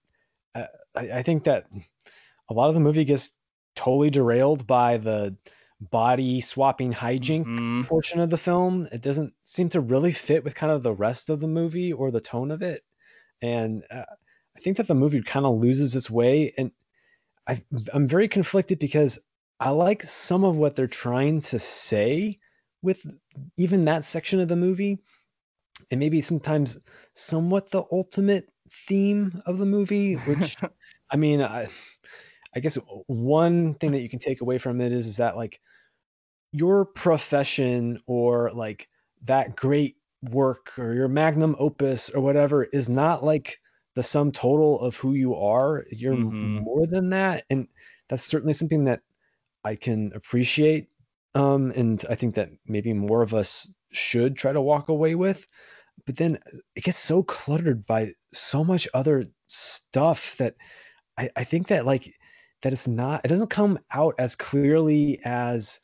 uh, 0.55 0.67
I, 0.95 1.11
I, 1.11 1.23
think 1.23 1.45
that 1.45 1.67
a 2.49 2.55
lot 2.55 2.69
of 2.69 2.75
the 2.75 2.81
movie 2.81 3.05
gets 3.05 3.31
totally 3.75 4.09
derailed 4.09 4.67
by 4.67 4.99
the 4.99 5.37
body 5.81 6.41
swapping 6.41 6.93
hijink 6.93 7.45
mm-hmm. 7.45 7.83
portion 7.83 8.21
of 8.21 8.31
the 8.31 8.39
film. 8.39 8.89
It 8.91 9.01
doesn't 9.01 9.33
seem 9.45 9.69
to 9.71 9.81
really 9.81 10.13
fit 10.13 10.45
with 10.45 10.55
kind 10.55 10.73
of 10.73 10.83
the 10.83 10.93
rest 10.93 11.31
of 11.31 11.41
the 11.41 11.47
movie 11.47 11.93
or 11.93 12.11
the 12.11 12.21
tone 12.21 12.51
of 12.51 12.63
it. 12.63 12.83
And 13.41 13.85
uh, 13.91 14.05
i 14.57 14.61
think 14.61 14.79
that 14.79 14.89
the 14.89 14.95
movie 14.95 15.23
kind 15.23 15.47
of 15.47 15.61
loses 15.61 15.95
its 15.95 16.11
way. 16.11 16.53
And 16.59 16.73
I, 17.47 17.63
i'm 17.93 18.09
very 18.09 18.29
conflicted 18.29 18.79
because 18.79 19.19
I 19.61 19.71
like 19.71 20.03
some 20.05 20.45
of 20.45 20.57
what 20.57 20.77
they're 20.77 20.87
trying 20.87 21.41
to 21.43 21.59
say 21.59 22.39
with 22.83 23.05
even 23.57 23.85
that 23.87 24.05
section 24.05 24.41
of 24.41 24.49
the 24.49 24.57
movie, 24.57 24.99
and 25.91 25.99
maybe 25.99 26.21
sometimes 26.23 26.79
somewhat 27.15 27.71
the 27.71 27.83
ultimate 27.91 28.49
theme 28.87 29.43
of 29.47 29.59
the 29.59 29.67
movie, 29.67 30.15
which 30.15 30.57
I 31.11 31.17
mean, 31.17 31.43
I, 31.43 31.69
I 32.55 32.61
guess 32.61 32.77
one 33.07 33.75
thing 33.75 33.93
that 33.93 34.01
you 34.01 34.09
can 34.09 34.19
take 34.19 34.41
away 34.41 34.59
from 34.59 34.81
it 34.81 34.93
is, 34.93 35.07
is 35.07 35.17
that 35.17 35.37
like 35.37 35.61
your 36.53 36.85
profession 36.85 38.01
or 38.07 38.51
like 38.53 38.89
that 39.25 39.57
great 39.57 39.97
work 40.23 40.79
or 40.79 40.95
your 40.95 41.09
magnum 41.09 41.55
opus 41.59 42.11
or 42.11 42.21
whatever 42.21 42.65
is 42.65 42.89
not 42.89 43.25
like 43.25 43.59
the 43.95 44.03
sum 44.03 44.33
total 44.33 44.81
of 44.81 44.97
who 44.97 45.15
you 45.15 45.35
are. 45.35 45.85
You're 45.91 46.15
mm-hmm. 46.15 46.61
more 46.61 46.87
than 46.87 47.11
that. 47.11 47.45
And 47.51 47.69
that's 48.09 48.25
certainly 48.25 48.53
something 48.53 48.85
that 48.85 49.01
I 49.65 49.75
can 49.77 50.13
appreciate. 50.15 50.89
Um, 51.35 51.73
and 51.77 52.05
I 52.09 52.15
think 52.15 52.35
that 52.37 52.51
maybe 52.67 52.93
more 52.93 53.23
of 53.23 53.35
us 53.35 53.69
should 53.91 54.37
try 54.37 54.53
to 54.53 54.61
walk 54.61 54.89
away 54.89 55.15
with. 55.15 55.47
But 56.07 56.17
then 56.17 56.39
it 56.75 56.85
gets 56.85 56.99
so 56.99 57.23
cluttered 57.23 57.85
by 57.87 58.13
so 58.33 58.65
much 58.65 58.89
other 58.95 59.27
stuff 59.49 60.37
that 60.39 60.55
I, 61.19 61.31
I 61.37 61.45
think 61.45 61.69
that 61.69 61.85
like 61.85 62.15
that 62.63 62.73
it's 62.73 62.87
not 62.87 63.25
it 63.25 63.29
doesn't 63.29 63.51
come 63.51 63.79
out 63.91 64.15
as 64.19 64.35
clearly 64.37 65.21
as 65.25 65.81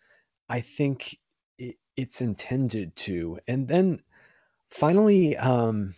I 0.49 0.61
think 0.61 1.17
it, 1.59 1.77
it's 1.97 2.21
intended 2.21 2.97
to. 2.97 3.39
And 3.47 3.67
then 3.69 4.03
finally, 4.71 5.37
um, 5.37 5.95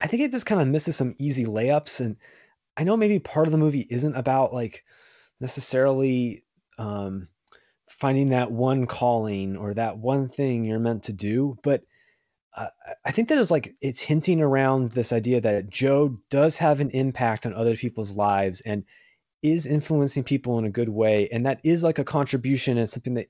I 0.00 0.06
think 0.06 0.22
it 0.22 0.32
just 0.32 0.46
kind 0.46 0.60
of 0.60 0.68
misses 0.68 0.96
some 0.96 1.14
easy 1.18 1.44
layups. 1.44 2.00
And 2.00 2.16
I 2.76 2.84
know 2.84 2.96
maybe 2.96 3.18
part 3.18 3.46
of 3.46 3.52
the 3.52 3.58
movie 3.58 3.86
isn't 3.88 4.16
about 4.16 4.54
like 4.54 4.84
necessarily 5.40 6.44
um, 6.78 7.28
finding 7.88 8.30
that 8.30 8.50
one 8.50 8.86
calling 8.86 9.56
or 9.56 9.74
that 9.74 9.98
one 9.98 10.28
thing 10.28 10.64
you're 10.64 10.78
meant 10.78 11.04
to 11.04 11.12
do, 11.12 11.58
but 11.62 11.82
uh, 12.56 12.66
I 13.04 13.12
think 13.12 13.28
that 13.28 13.38
it's 13.38 13.50
like 13.50 13.74
it's 13.80 14.00
hinting 14.00 14.40
around 14.40 14.90
this 14.90 15.12
idea 15.12 15.40
that 15.40 15.70
Joe 15.70 16.18
does 16.30 16.56
have 16.56 16.80
an 16.80 16.90
impact 16.90 17.46
on 17.46 17.54
other 17.54 17.76
people's 17.76 18.12
lives 18.12 18.60
and 18.60 18.84
is 19.42 19.66
influencing 19.66 20.24
people 20.24 20.58
in 20.58 20.64
a 20.64 20.70
good 20.70 20.88
way, 20.88 21.28
and 21.30 21.46
that 21.46 21.60
is 21.64 21.82
like 21.82 21.98
a 21.98 22.04
contribution 22.04 22.78
and 22.78 22.88
something 22.88 23.14
that 23.14 23.28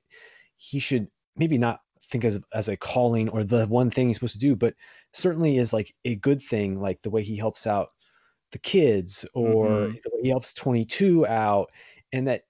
he 0.56 0.78
should 0.78 1.08
maybe 1.36 1.58
not 1.58 1.80
think 2.04 2.24
as 2.24 2.38
as 2.52 2.68
a 2.68 2.76
calling 2.76 3.28
or 3.28 3.44
the 3.44 3.66
one 3.66 3.90
thing 3.90 4.08
he's 4.08 4.16
supposed 4.16 4.34
to 4.34 4.40
do, 4.40 4.56
but 4.56 4.74
certainly 5.12 5.58
is 5.58 5.72
like 5.72 5.94
a 6.04 6.16
good 6.16 6.42
thing, 6.42 6.80
like 6.80 7.00
the 7.02 7.10
way 7.10 7.22
he 7.22 7.36
helps 7.36 7.66
out 7.66 7.90
the 8.52 8.58
kids 8.58 9.24
or 9.34 9.66
mm-hmm. 9.66 9.94
the 10.04 10.10
way 10.12 10.20
he 10.22 10.28
helps 10.28 10.52
22 10.54 11.26
out, 11.26 11.70
and 12.12 12.26
that 12.26 12.42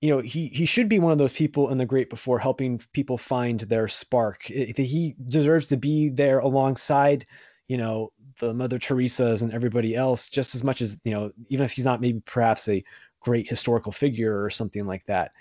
you 0.00 0.10
know 0.10 0.20
he 0.20 0.48
he 0.48 0.66
should 0.66 0.88
be 0.88 0.98
one 0.98 1.12
of 1.12 1.18
those 1.18 1.32
people 1.32 1.70
in 1.70 1.78
the 1.78 1.86
great 1.86 2.10
before 2.10 2.38
helping 2.38 2.80
people 2.92 3.18
find 3.18 3.60
their 3.60 3.88
spark. 3.88 4.42
he 4.44 5.16
deserves 5.28 5.68
to 5.68 5.76
be 5.76 6.08
there 6.08 6.38
alongside 6.40 7.26
you 7.68 7.76
know 7.76 8.12
the 8.40 8.52
Mother 8.52 8.78
Teresa's 8.78 9.42
and 9.42 9.52
everybody 9.52 9.94
else 9.94 10.28
just 10.28 10.54
as 10.54 10.64
much 10.64 10.82
as 10.82 10.96
you 11.04 11.12
know 11.12 11.30
even 11.48 11.64
if 11.64 11.72
he's 11.72 11.84
not 11.84 12.00
maybe 12.00 12.20
perhaps 12.26 12.68
a 12.68 12.82
great 13.20 13.48
historical 13.48 13.92
figure 13.92 14.42
or 14.42 14.50
something 14.50 14.86
like 14.86 15.04
that. 15.06 15.32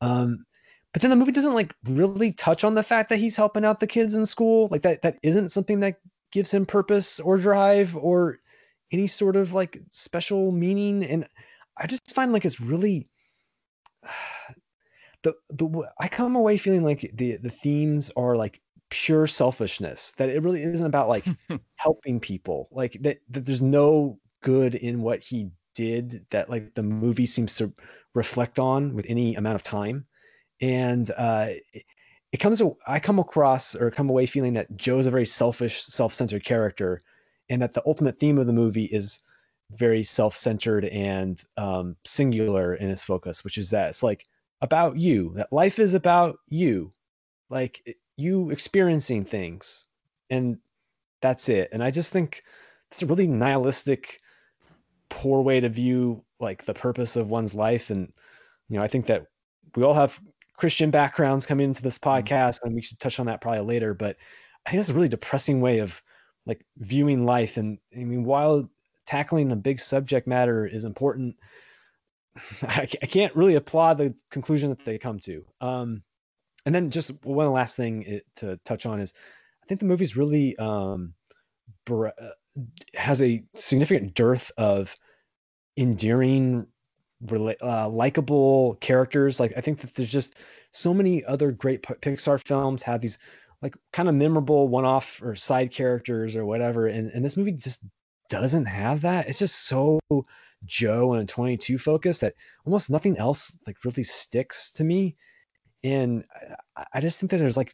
Um, 0.00 0.44
but 0.92 1.00
then 1.00 1.10
the 1.10 1.16
movie 1.16 1.32
doesn't 1.32 1.54
like 1.54 1.74
really 1.84 2.32
touch 2.32 2.64
on 2.64 2.74
the 2.74 2.82
fact 2.82 3.08
that 3.08 3.18
he's 3.18 3.36
helping 3.36 3.64
out 3.64 3.80
the 3.80 3.86
kids 3.86 4.14
in 4.14 4.26
school. 4.26 4.68
Like 4.70 4.82
that 4.82 5.02
that 5.02 5.18
isn't 5.22 5.50
something 5.50 5.80
that 5.80 5.96
gives 6.30 6.50
him 6.50 6.66
purpose 6.66 7.20
or 7.20 7.38
drive 7.38 7.96
or 7.96 8.38
any 8.92 9.06
sort 9.06 9.36
of 9.36 9.52
like 9.52 9.80
special 9.90 10.52
meaning. 10.52 11.04
And 11.04 11.26
I 11.76 11.86
just 11.86 12.14
find 12.14 12.32
like 12.32 12.44
it's 12.44 12.60
really 12.60 13.08
the 15.22 15.34
the 15.50 15.88
I 15.98 16.08
come 16.08 16.36
away 16.36 16.58
feeling 16.58 16.84
like 16.84 17.10
the 17.14 17.36
the 17.36 17.50
themes 17.50 18.10
are 18.16 18.36
like 18.36 18.60
pure 18.92 19.26
selfishness 19.26 20.12
that 20.18 20.28
it 20.28 20.42
really 20.42 20.62
isn't 20.62 20.86
about 20.86 21.08
like 21.08 21.26
helping 21.76 22.20
people 22.20 22.68
like 22.70 22.98
that, 23.00 23.18
that 23.30 23.46
there's 23.46 23.62
no 23.62 24.18
good 24.42 24.74
in 24.74 25.00
what 25.00 25.20
he 25.20 25.50
did 25.74 26.26
that 26.30 26.50
like 26.50 26.74
the 26.74 26.82
movie 26.82 27.24
seems 27.24 27.56
to 27.56 27.72
reflect 28.14 28.58
on 28.58 28.94
with 28.94 29.06
any 29.08 29.34
amount 29.34 29.54
of 29.54 29.62
time. 29.62 30.04
And 30.60 31.10
uh, 31.10 31.46
it, 31.72 31.84
it 32.32 32.36
comes 32.36 32.60
I 32.86 33.00
come 33.00 33.18
across 33.18 33.74
or 33.74 33.90
come 33.90 34.10
away 34.10 34.26
feeling 34.26 34.52
that 34.54 34.76
Joe 34.76 34.98
is 34.98 35.06
a 35.06 35.10
very 35.10 35.26
selfish, 35.26 35.84
self-centered 35.84 36.44
character, 36.44 37.02
and 37.48 37.62
that 37.62 37.72
the 37.72 37.82
ultimate 37.86 38.18
theme 38.18 38.38
of 38.38 38.46
the 38.46 38.52
movie 38.52 38.84
is 38.84 39.20
very 39.70 40.04
self-centered 40.04 40.84
and 40.84 41.42
um, 41.56 41.96
singular 42.04 42.74
in 42.74 42.90
its 42.90 43.04
focus, 43.04 43.42
which 43.42 43.56
is 43.56 43.70
that 43.70 43.88
it's 43.88 44.02
like 44.02 44.26
about 44.60 44.98
you, 44.98 45.32
that 45.34 45.52
life 45.52 45.78
is 45.78 45.94
about 45.94 46.38
you, 46.48 46.92
like 47.50 47.96
you 48.16 48.50
experiencing 48.50 49.24
things, 49.24 49.86
and 50.30 50.58
that's 51.20 51.48
it. 51.48 51.70
And 51.72 51.82
I 51.82 51.90
just 51.90 52.12
think 52.12 52.42
it's 52.90 53.02
a 53.02 53.06
really 53.06 53.26
nihilistic, 53.26 54.20
poor 55.08 55.42
way 55.42 55.60
to 55.60 55.68
view 55.68 56.24
like 56.40 56.64
the 56.64 56.74
purpose 56.74 57.16
of 57.16 57.28
one's 57.28 57.54
life, 57.54 57.90
and 57.90 58.12
you 58.68 58.76
know 58.76 58.82
I 58.82 58.88
think 58.88 59.06
that 59.06 59.26
we 59.76 59.82
all 59.82 59.94
have 59.94 60.18
Christian 60.56 60.90
backgrounds 60.90 61.46
coming 61.46 61.66
into 61.66 61.82
this 61.82 61.98
mm-hmm. 61.98 62.26
podcast, 62.26 62.60
and 62.62 62.74
we 62.74 62.82
should 62.82 63.00
touch 63.00 63.18
on 63.18 63.26
that 63.26 63.40
probably 63.40 63.60
later. 63.60 63.94
But 63.94 64.16
I 64.66 64.70
think 64.70 64.80
that's 64.80 64.90
a 64.90 64.94
really 64.94 65.08
depressing 65.08 65.60
way 65.60 65.78
of 65.78 66.00
like 66.46 66.64
viewing 66.78 67.24
life. 67.24 67.56
And 67.56 67.78
I 67.94 68.04
mean, 68.04 68.24
while 68.24 68.68
tackling 69.06 69.50
a 69.52 69.56
big 69.56 69.80
subject 69.80 70.26
matter 70.26 70.66
is 70.66 70.84
important, 70.84 71.36
I, 72.62 72.88
I 73.02 73.06
can't 73.06 73.34
really 73.36 73.54
applaud 73.54 73.98
the 73.98 74.14
conclusion 74.30 74.70
that 74.70 74.84
they 74.84 74.98
come 74.98 75.18
to. 75.20 75.44
Um, 75.60 76.02
and 76.64 76.74
then 76.74 76.90
just 76.90 77.10
one 77.24 77.50
last 77.52 77.76
thing 77.76 78.02
it, 78.02 78.26
to 78.36 78.58
touch 78.64 78.86
on 78.86 79.00
is, 79.00 79.12
I 79.62 79.66
think 79.66 79.80
the 79.80 79.86
movie's 79.86 80.16
really 80.16 80.56
um, 80.56 81.14
uh, 81.90 82.10
has 82.94 83.22
a 83.22 83.44
significant 83.54 84.14
dearth 84.14 84.50
of 84.56 84.96
endearing 85.76 86.66
uh, 87.62 87.88
likable 87.88 88.76
characters. 88.80 89.40
Like 89.40 89.52
I 89.56 89.60
think 89.60 89.80
that 89.80 89.94
there's 89.94 90.12
just 90.12 90.34
so 90.70 90.92
many 90.92 91.24
other 91.24 91.52
great 91.52 91.82
Pixar 91.82 92.44
films 92.44 92.82
have 92.82 93.00
these 93.00 93.18
like 93.60 93.76
kind 93.92 94.08
of 94.08 94.14
memorable 94.14 94.68
one-off 94.68 95.20
or 95.22 95.36
side 95.36 95.70
characters 95.70 96.34
or 96.34 96.44
whatever, 96.44 96.88
and 96.88 97.10
and 97.12 97.24
this 97.24 97.36
movie 97.36 97.52
just 97.52 97.80
doesn't 98.28 98.64
have 98.64 99.02
that. 99.02 99.28
It's 99.28 99.38
just 99.38 99.66
so 99.66 100.00
Joe 100.64 101.14
and 101.14 101.28
22 101.28 101.78
focused 101.78 102.22
that 102.22 102.34
almost 102.64 102.90
nothing 102.90 103.18
else 103.18 103.56
like 103.66 103.84
really 103.84 104.02
sticks 104.02 104.70
to 104.72 104.84
me. 104.84 105.16
And 105.84 106.24
I, 106.76 106.84
I 106.94 107.00
just 107.00 107.18
think 107.18 107.30
that 107.30 107.38
there's 107.38 107.56
like 107.56 107.72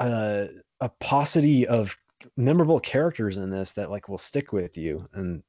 a, 0.00 0.48
a 0.80 0.88
paucity 1.00 1.66
of 1.66 1.96
memorable 2.36 2.80
characters 2.80 3.36
in 3.36 3.50
this 3.50 3.72
that 3.72 3.90
like 3.90 4.08
will 4.08 4.18
stick 4.18 4.52
with 4.52 4.76
you 4.78 5.06
and 5.12 5.42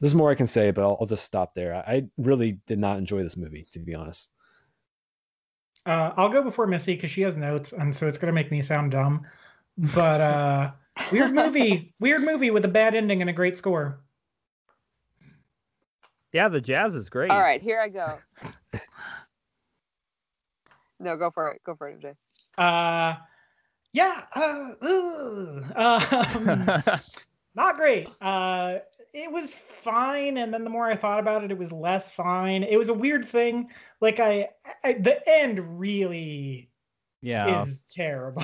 there's 0.00 0.14
more 0.14 0.30
I 0.30 0.34
can 0.34 0.46
say, 0.46 0.70
but 0.70 0.82
I'll, 0.82 0.98
I'll 1.00 1.06
just 1.06 1.24
stop 1.24 1.54
there. 1.54 1.74
I 1.74 2.04
really 2.18 2.60
did 2.66 2.78
not 2.78 2.98
enjoy 2.98 3.22
this 3.22 3.36
movie, 3.36 3.66
to 3.72 3.78
be 3.78 3.94
honest. 3.94 4.30
Uh, 5.86 6.12
I'll 6.16 6.30
go 6.30 6.42
before 6.42 6.66
Missy 6.66 6.94
because 6.94 7.10
she 7.10 7.22
has 7.22 7.36
notes, 7.36 7.72
and 7.72 7.94
so 7.94 8.06
it's 8.06 8.18
gonna 8.18 8.32
make 8.32 8.50
me 8.50 8.62
sound 8.62 8.92
dumb. 8.92 9.26
But 9.76 10.20
uh, 10.20 10.70
weird 11.12 11.34
movie, 11.34 11.94
weird 12.00 12.22
movie 12.22 12.50
with 12.50 12.64
a 12.64 12.68
bad 12.68 12.94
ending 12.94 13.20
and 13.20 13.30
a 13.30 13.32
great 13.32 13.58
score. 13.58 14.00
Yeah, 16.32 16.48
the 16.48 16.60
jazz 16.60 16.94
is 16.94 17.08
great. 17.08 17.30
All 17.30 17.40
right, 17.40 17.62
here 17.62 17.80
I 17.80 17.88
go. 17.88 18.18
no, 21.04 21.16
go 21.16 21.30
for 21.30 21.50
it. 21.50 21.62
Go 21.64 21.74
for 21.76 21.88
it, 21.88 22.00
MJ. 22.00 22.14
Uh, 22.58 23.16
yeah. 23.92 24.22
Uh, 24.34 24.74
um, 25.76 27.00
not 27.54 27.76
great. 27.76 28.08
Uh, 28.20 28.78
it 29.14 29.30
was 29.30 29.54
fine 29.82 30.38
and 30.38 30.52
then 30.52 30.64
the 30.64 30.70
more 30.70 30.86
i 30.86 30.96
thought 30.96 31.20
about 31.20 31.44
it 31.44 31.50
it 31.50 31.58
was 31.58 31.70
less 31.70 32.10
fine 32.10 32.62
it 32.62 32.76
was 32.76 32.88
a 32.88 32.94
weird 32.94 33.26
thing 33.26 33.70
like 34.00 34.18
i, 34.18 34.48
I 34.82 34.94
the 34.94 35.26
end 35.28 35.78
really 35.78 36.68
yeah 37.22 37.62
is 37.62 37.82
terrible 37.90 38.42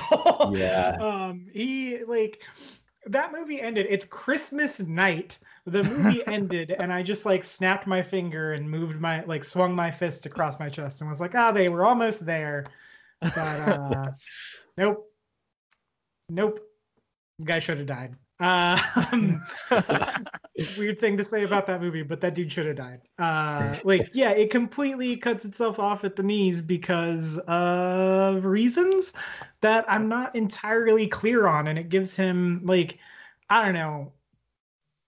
yeah 0.55 0.97
um 0.99 1.47
he 1.51 2.03
like 2.05 2.39
that 3.07 3.31
movie 3.31 3.59
ended 3.59 3.87
it's 3.89 4.05
christmas 4.05 4.79
night. 4.79 5.39
The 5.65 5.83
movie 5.83 6.25
ended 6.27 6.71
and 6.71 6.91
i 6.93 7.01
just 7.01 7.25
like 7.25 7.43
snapped 7.43 7.87
my 7.87 8.01
finger 8.01 8.53
and 8.53 8.69
moved 8.69 8.99
my 8.99 9.23
like 9.25 9.43
swung 9.43 9.75
my 9.75 9.91
fist 9.91 10.25
across 10.25 10.59
my 10.59 10.69
chest 10.69 11.01
and 11.01 11.09
was 11.09 11.19
like 11.19 11.35
ah 11.35 11.49
oh, 11.49 11.53
they 11.53 11.69
were 11.69 11.85
almost 11.85 12.25
there. 12.25 12.65
But 13.21 13.37
uh 13.37 14.11
nope. 14.77 15.07
Nope. 16.29 16.59
The 17.39 17.45
guy 17.45 17.59
should 17.59 17.77
have 17.79 17.87
died 17.87 18.15
um, 18.41 19.43
weird 20.77 20.99
thing 20.99 21.15
to 21.17 21.23
say 21.23 21.43
about 21.43 21.67
that 21.67 21.81
movie, 21.81 22.01
but 22.01 22.21
that 22.21 22.33
dude 22.33 22.51
should 22.51 22.65
have 22.65 22.75
died. 22.75 23.01
Uh, 23.19 23.77
like, 23.83 24.09
yeah, 24.13 24.31
it 24.31 24.49
completely 24.49 25.15
cuts 25.15 25.45
itself 25.45 25.79
off 25.79 26.03
at 26.03 26.15
the 26.15 26.23
knees 26.23 26.61
because 26.61 27.37
of 27.47 28.43
reasons 28.43 29.13
that 29.61 29.85
I'm 29.87 30.09
not 30.09 30.35
entirely 30.35 31.07
clear 31.07 31.47
on, 31.47 31.67
and 31.67 31.77
it 31.77 31.89
gives 31.89 32.15
him 32.15 32.61
like, 32.63 32.97
I 33.49 33.63
don't 33.63 33.73
know, 33.73 34.13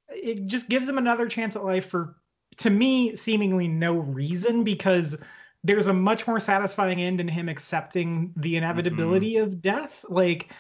it 0.10 0.48
just 0.48 0.70
gives 0.70 0.88
him 0.88 0.98
another 0.98 1.28
chance 1.28 1.56
at 1.56 1.64
life 1.64 1.90
for, 1.90 2.16
to 2.58 2.70
me, 2.70 3.16
seemingly 3.16 3.68
no 3.68 3.98
reason 3.98 4.64
because 4.64 5.16
there's 5.64 5.88
a 5.88 5.94
much 5.94 6.28
more 6.28 6.40
satisfying 6.40 7.02
end 7.02 7.20
in 7.20 7.28
him 7.28 7.50
accepting 7.50 8.34
the 8.36 8.58
inevitability 8.58 9.36
mm-hmm. 9.36 9.44
of 9.44 9.62
death. 9.62 10.06
Like, 10.08 10.54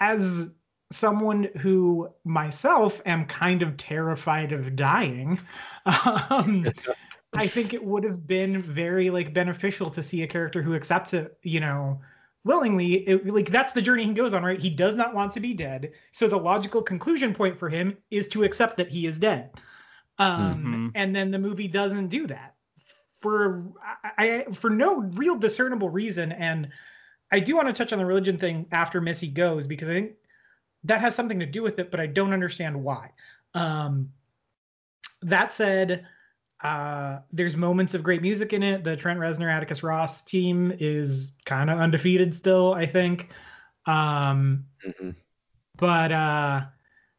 as 0.00 0.48
someone 0.92 1.44
who 1.58 2.08
myself 2.24 3.00
am 3.06 3.26
kind 3.26 3.62
of 3.62 3.76
terrified 3.76 4.52
of 4.52 4.76
dying, 4.76 5.40
um, 5.86 6.66
I 7.34 7.48
think 7.48 7.72
it 7.72 7.82
would 7.82 8.04
have 8.04 8.26
been 8.26 8.62
very 8.62 9.10
like 9.10 9.32
beneficial 9.32 9.90
to 9.90 10.02
see 10.02 10.22
a 10.22 10.26
character 10.26 10.62
who 10.62 10.74
accepts 10.74 11.14
it, 11.14 11.38
you 11.42 11.60
know, 11.60 12.00
willingly. 12.44 12.94
It, 13.08 13.26
like 13.26 13.50
that's 13.50 13.72
the 13.72 13.82
journey 13.82 14.04
he 14.04 14.12
goes 14.12 14.34
on, 14.34 14.44
right? 14.44 14.60
He 14.60 14.70
does 14.70 14.96
not 14.96 15.14
want 15.14 15.32
to 15.32 15.40
be 15.40 15.54
dead, 15.54 15.92
so 16.10 16.28
the 16.28 16.36
logical 16.36 16.82
conclusion 16.82 17.34
point 17.34 17.58
for 17.58 17.68
him 17.68 17.96
is 18.10 18.28
to 18.28 18.44
accept 18.44 18.76
that 18.76 18.88
he 18.88 19.06
is 19.06 19.18
dead. 19.18 19.50
Um, 20.18 20.56
mm-hmm. 20.56 20.88
And 20.94 21.16
then 21.16 21.30
the 21.30 21.38
movie 21.38 21.68
doesn't 21.68 22.08
do 22.08 22.26
that 22.26 22.54
for 23.22 23.62
I, 24.04 24.44
I 24.46 24.52
for 24.52 24.68
no 24.68 24.96
real 24.96 25.36
discernible 25.36 25.88
reason. 25.88 26.32
And 26.32 26.68
I 27.30 27.40
do 27.40 27.56
want 27.56 27.68
to 27.68 27.72
touch 27.72 27.92
on 27.92 27.98
the 27.98 28.04
religion 28.04 28.36
thing 28.36 28.66
after 28.72 29.00
Missy 29.00 29.28
goes 29.28 29.66
because 29.66 29.88
I 29.88 29.92
think 29.92 30.12
that 30.84 31.00
has 31.00 31.14
something 31.14 31.40
to 31.40 31.46
do 31.46 31.62
with 31.62 31.78
it, 31.78 31.90
but 31.90 32.00
I 32.00 32.06
don't 32.06 32.32
understand 32.32 32.82
why. 32.82 33.10
Um, 33.54 34.10
that 35.22 35.52
said, 35.52 36.06
uh, 36.62 37.18
there's 37.32 37.56
moments 37.56 37.94
of 37.94 38.02
great 38.02 38.22
music 38.22 38.52
in 38.52 38.62
it. 38.62 38.84
The 38.84 38.96
Trent 38.96 39.18
Reznor, 39.18 39.52
Atticus 39.52 39.82
Ross 39.82 40.22
team 40.22 40.72
is 40.78 41.32
kind 41.44 41.70
of 41.70 41.78
undefeated 41.78 42.34
still, 42.34 42.72
I 42.72 42.86
think. 42.86 43.30
Um, 43.86 44.66
mm-hmm. 44.86 45.10
But 45.76 46.12
uh, 46.12 46.62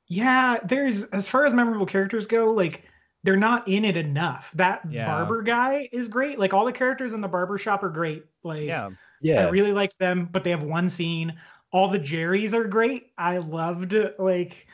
yeah, 0.08 0.60
there's 0.64 1.04
as 1.06 1.28
far 1.28 1.46
as 1.46 1.54
memorable 1.54 1.86
characters 1.86 2.28
go, 2.28 2.52
like 2.52 2.84
they're 3.24 3.36
not 3.36 3.68
in 3.68 3.84
it 3.86 3.98
enough. 3.98 4.50
That 4.54 4.82
yeah. 4.90 5.06
barber 5.06 5.42
guy 5.42 5.90
is 5.92 6.08
great. 6.08 6.40
Like 6.40 6.54
all 6.54 6.66
the 6.66 6.72
characters 6.72 7.14
in 7.14 7.22
the 7.22 7.28
barber 7.28 7.58
shop 7.58 7.84
are 7.84 7.90
great. 7.90 8.26
Like 8.44 8.66
yeah. 8.66 8.90
yeah. 9.22 9.46
I 9.46 9.50
really 9.50 9.72
liked 9.72 10.00
them, 10.00 10.30
but 10.32 10.44
they 10.44 10.52
have 10.52 10.64
one 10.64 10.90
scene. 10.90 11.34
All 11.74 11.90
the 11.90 12.00
Jerrys 12.00 12.54
are 12.54 12.64
great. 12.64 13.12
I 13.18 13.40
loved 13.40 13.94
like 14.18 14.68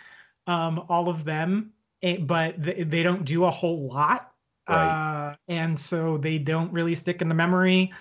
um, 0.45 0.85
all 0.89 1.09
of 1.09 1.25
them, 1.25 1.71
eh, 2.03 2.17
but 2.17 2.55
they 2.61 3.01
don't 3.01 3.25
do 3.25 3.45
a 3.45 3.49
whole 3.49 3.87
lot. 3.87 4.31
Right. 4.67 5.31
Uh, 5.31 5.35
and 5.47 5.79
so 5.79 6.17
they 6.17 6.37
don't 6.37 6.71
really 6.71 6.93
stick 6.93 7.21
in 7.23 7.29
the 7.29 7.35
memory. 7.35 7.91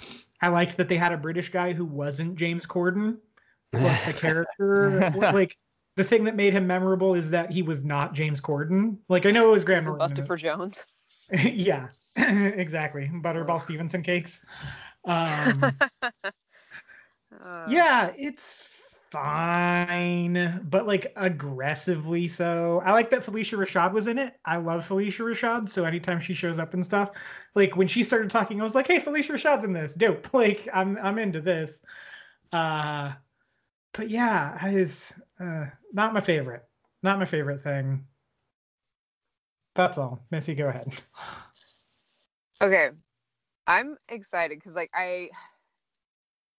I 0.42 0.48
liked 0.48 0.76
that 0.76 0.88
they 0.88 0.96
had 0.96 1.12
a 1.12 1.16
British 1.16 1.48
guy 1.50 1.72
who 1.72 1.84
wasn't 1.84 2.36
James 2.36 2.66
Corden, 2.66 3.16
but 3.72 3.98
the 4.06 4.12
character 4.20 5.10
like 5.32 5.56
the 5.96 6.04
thing 6.04 6.24
that 6.24 6.36
made 6.36 6.52
him 6.52 6.66
memorable 6.66 7.14
is 7.14 7.30
that 7.30 7.50
he 7.50 7.62
was 7.62 7.82
not 7.82 8.14
James 8.14 8.40
Corden. 8.40 8.98
Like 9.08 9.26
I 9.26 9.30
know 9.30 9.48
it 9.48 9.52
was 9.52 9.64
Graham 9.64 9.84
Norton. 9.84 10.26
for 10.26 10.36
Jones. 10.36 10.84
yeah, 11.32 11.88
exactly. 12.16 13.10
Butterball 13.12 13.62
Stevenson 13.62 14.02
cakes. 14.02 14.40
Um, 15.04 15.76
uh, 16.02 17.66
yeah, 17.68 18.12
it's 18.16 18.64
fine, 19.10 20.66
but 20.68 20.86
like 20.86 21.12
aggressively 21.16 22.28
so. 22.28 22.82
I 22.84 22.92
like 22.92 23.10
that 23.10 23.24
Phylicia 23.24 23.58
Rashad 23.58 23.92
was 23.92 24.06
in 24.06 24.18
it. 24.18 24.34
I 24.44 24.56
love 24.58 24.86
Phylicia 24.86 25.20
Rashad, 25.20 25.68
so 25.68 25.84
anytime 25.84 26.20
she 26.20 26.34
shows 26.34 26.58
up 26.58 26.74
and 26.74 26.84
stuff, 26.84 27.12
like 27.54 27.76
when 27.76 27.88
she 27.88 28.02
started 28.02 28.30
talking, 28.30 28.60
I 28.60 28.64
was 28.64 28.74
like, 28.74 28.86
"Hey, 28.86 29.00
Phylicia 29.00 29.32
Rashad's 29.32 29.64
in 29.64 29.72
this. 29.72 29.94
Dope. 29.94 30.28
Like 30.34 30.68
I'm 30.72 30.98
I'm 31.02 31.18
into 31.18 31.40
this." 31.40 31.80
Uh, 32.52 33.12
but 33.92 34.08
yeah, 34.08 34.58
it's 34.66 35.12
uh, 35.40 35.66
not 35.92 36.14
my 36.14 36.20
favorite. 36.20 36.64
Not 37.02 37.18
my 37.18 37.26
favorite 37.26 37.62
thing. 37.62 38.04
That's 39.74 39.98
all. 39.98 40.24
Missy, 40.30 40.54
go 40.54 40.68
ahead. 40.68 40.92
Okay, 42.60 42.90
I'm 43.68 43.96
excited 44.08 44.58
because 44.58 44.74
like 44.74 44.90
I. 44.92 45.28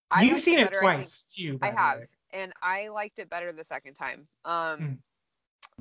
I 0.09 0.23
You've 0.23 0.39
seen 0.39 0.59
it, 0.59 0.71
better, 0.71 0.79
twice 0.79 1.23
too. 1.23 1.59
I 1.61 1.71
have, 1.71 1.99
and 2.34 2.53
I 2.61 2.89
liked 2.89 3.19
it 3.19 3.30
better 3.30 3.51
the 3.51 3.63
second 3.63 3.95
time. 3.95 4.27
Um, 4.45 4.99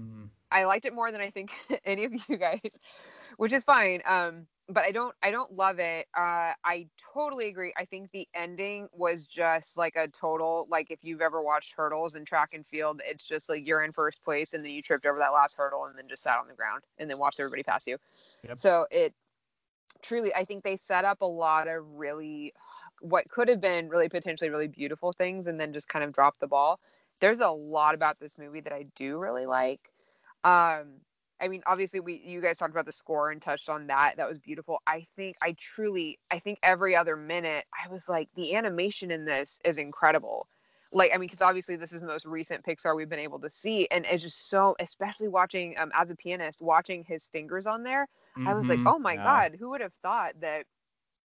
mm. 0.00 0.28
I 0.50 0.64
liked 0.64 0.86
it 0.86 0.94
more 0.94 1.12
than 1.12 1.20
I 1.20 1.30
think 1.30 1.50
any 1.84 2.04
of 2.04 2.12
you 2.28 2.36
guys, 2.36 2.60
which 3.36 3.52
is 3.52 3.64
fine. 3.64 4.00
Um, 4.06 4.46
but 4.68 4.84
I 4.84 4.92
don't 4.92 5.14
I 5.22 5.30
don't 5.30 5.52
love 5.52 5.78
it. 5.78 6.06
Uh, 6.16 6.52
I 6.64 6.88
totally 7.14 7.48
agree. 7.48 7.72
I 7.76 7.86
think 7.86 8.10
the 8.12 8.28
ending 8.34 8.88
was 8.92 9.26
just 9.26 9.76
like 9.76 9.96
a 9.96 10.08
total 10.08 10.66
like 10.70 10.90
if 10.90 11.02
you've 11.02 11.22
ever 11.22 11.42
watched 11.42 11.74
hurdles 11.74 12.14
in 12.14 12.24
track 12.24 12.50
and 12.52 12.66
field, 12.66 13.00
it's 13.04 13.24
just 13.24 13.48
like 13.48 13.66
you're 13.66 13.82
in 13.82 13.92
first 13.92 14.22
place 14.22 14.52
and 14.52 14.64
then 14.64 14.72
you 14.72 14.82
tripped 14.82 15.06
over 15.06 15.18
that 15.18 15.32
last 15.32 15.56
hurdle 15.56 15.86
and 15.86 15.96
then 15.96 16.06
just 16.08 16.22
sat 16.22 16.38
on 16.38 16.48
the 16.48 16.54
ground 16.54 16.82
and 16.98 17.10
then 17.10 17.18
watched 17.18 17.40
everybody 17.40 17.62
pass 17.62 17.86
you. 17.86 17.96
Yep. 18.46 18.58
So 18.58 18.86
it 18.90 19.14
truly 20.02 20.34
I 20.34 20.44
think 20.44 20.64
they 20.64 20.76
set 20.76 21.04
up 21.04 21.22
a 21.22 21.26
lot 21.26 21.66
of 21.66 21.84
really 21.94 22.52
what 23.00 23.28
could 23.30 23.48
have 23.48 23.60
been 23.60 23.88
really 23.88 24.08
potentially 24.08 24.50
really 24.50 24.68
beautiful 24.68 25.12
things 25.12 25.46
and 25.46 25.58
then 25.60 25.72
just 25.72 25.88
kind 25.88 26.04
of 26.04 26.12
dropped 26.12 26.40
the 26.40 26.46
ball. 26.46 26.80
There's 27.20 27.40
a 27.40 27.48
lot 27.48 27.94
about 27.94 28.18
this 28.20 28.38
movie 28.38 28.60
that 28.60 28.72
I 28.72 28.86
do 28.94 29.18
really 29.18 29.46
like. 29.46 29.92
Um, 30.44 31.00
I 31.40 31.48
mean, 31.48 31.62
obviously, 31.66 32.00
we 32.00 32.22
you 32.24 32.40
guys 32.40 32.56
talked 32.56 32.72
about 32.72 32.86
the 32.86 32.92
score 32.92 33.30
and 33.30 33.40
touched 33.40 33.68
on 33.68 33.86
that. 33.88 34.16
That 34.16 34.28
was 34.28 34.38
beautiful. 34.38 34.80
I 34.86 35.06
think 35.16 35.36
I 35.42 35.52
truly, 35.52 36.18
I 36.30 36.38
think 36.38 36.58
every 36.62 36.96
other 36.96 37.16
minute, 37.16 37.64
I 37.72 37.88
was 37.88 38.08
like, 38.08 38.28
the 38.34 38.54
animation 38.56 39.10
in 39.10 39.24
this 39.24 39.60
is 39.64 39.78
incredible. 39.78 40.48
Like, 40.90 41.10
I 41.12 41.18
mean, 41.18 41.28
because 41.28 41.42
obviously 41.42 41.76
this 41.76 41.92
is 41.92 42.00
the 42.00 42.06
most 42.06 42.24
recent 42.24 42.64
Pixar 42.64 42.96
we've 42.96 43.10
been 43.10 43.18
able 43.18 43.38
to 43.40 43.50
see, 43.50 43.86
and 43.90 44.06
it's 44.06 44.22
just 44.22 44.48
so, 44.48 44.74
especially 44.80 45.28
watching 45.28 45.76
um, 45.78 45.92
as 45.94 46.10
a 46.10 46.16
pianist, 46.16 46.62
watching 46.62 47.04
his 47.04 47.26
fingers 47.26 47.66
on 47.66 47.82
there. 47.82 48.08
Mm-hmm, 48.36 48.48
I 48.48 48.54
was 48.54 48.66
like, 48.66 48.78
mm-hmm. 48.78 48.88
oh 48.88 48.98
my 48.98 49.14
yeah. 49.14 49.22
god, 49.24 49.56
who 49.58 49.70
would 49.70 49.82
have 49.82 49.92
thought 50.02 50.32
that 50.40 50.64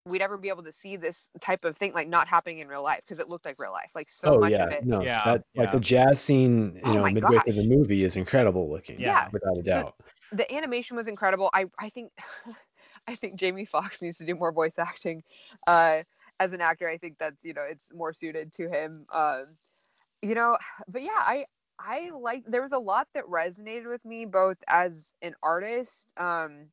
we'd 0.05 0.23
ever 0.23 0.37
be 0.37 0.49
able 0.49 0.63
to 0.65 0.73
see 0.73 0.97
this 0.97 1.29
type 1.41 1.65
of 1.65 1.77
thing 1.77 1.93
like 1.93 2.09
not 2.09 2.27
happening 2.27 2.59
in 2.59 2.69
real 2.69 2.83
life 2.83 3.01
because 3.05 3.19
it 3.19 3.29
looked 3.29 3.45
like 3.45 3.57
real 3.59 3.73
life 3.73 3.91
like 3.95 4.11
so 4.11 4.37
oh, 4.37 4.41
much 4.41 4.53
yeah. 4.53 4.65
of 4.65 4.73
it 4.73 4.85
no 4.85 5.03
yeah, 5.03 5.23
that, 5.25 5.45
yeah. 5.55 5.63
like 5.63 5.73
the 5.73 5.81
jazz 5.81 6.21
scene 6.21 6.75
you 6.77 6.81
oh 6.85 6.95
know 6.95 7.05
midway 7.05 7.37
gosh. 7.37 7.45
through 7.45 7.53
the 7.55 7.69
movie 7.69 8.05
is 8.05 8.17
incredible 8.17 8.71
looking 8.71 9.01
yeah 9.01 9.29
without 9.33 9.57
a 9.57 9.63
doubt 9.63 9.95
so 10.31 10.37
the 10.37 10.53
animation 10.53 10.97
was 10.97 11.07
incredible 11.07 11.51
i 11.55 11.67
i 11.79 11.89
think 11.89 12.11
i 13.07 13.15
think 13.15 13.37
Jamie 13.37 13.65
Foxx 13.65 14.03
needs 14.03 14.19
to 14.19 14.27
do 14.27 14.35
more 14.35 14.53
voice 14.53 14.79
acting 14.79 15.23
uh 15.67 16.03
as 16.41 16.53
an 16.53 16.61
actor 16.61 16.89
i 16.89 16.99
think 16.99 17.17
that's 17.19 17.43
you 17.43 17.55
know 17.55 17.63
it's 17.69 17.85
more 17.95 18.13
suited 18.13 18.53
to 18.53 18.69
him 18.69 19.07
um 19.13 19.47
you 20.21 20.35
know 20.35 20.57
but 20.89 21.03
yeah 21.03 21.11
i 21.21 21.45
i 21.79 22.11
like 22.11 22.43
there 22.47 22.63
was 22.63 22.73
a 22.73 22.79
lot 22.79 23.07
that 23.15 23.25
resonated 23.27 23.89
with 23.89 24.05
me 24.05 24.25
both 24.25 24.57
as 24.69 25.13
an 25.23 25.35
artist 25.43 26.13
um 26.17 26.67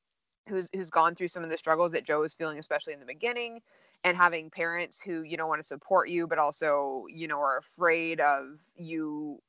who's 0.49 0.69
who's 0.73 0.89
gone 0.89 1.15
through 1.15 1.29
some 1.29 1.43
of 1.43 1.49
the 1.49 1.57
struggles 1.57 1.91
that 1.91 2.05
Joe 2.05 2.21
was 2.21 2.33
feeling, 2.33 2.59
especially 2.59 2.93
in 2.93 2.99
the 2.99 3.05
beginning, 3.05 3.61
and 4.03 4.17
having 4.17 4.49
parents 4.49 4.99
who 4.99 5.21
you 5.21 5.37
know 5.37 5.47
want 5.47 5.61
to 5.61 5.67
support 5.67 6.09
you, 6.09 6.27
but 6.27 6.37
also 6.37 7.05
you 7.09 7.27
know 7.27 7.39
are 7.39 7.57
afraid 7.57 8.19
of 8.19 8.59
you 8.75 9.41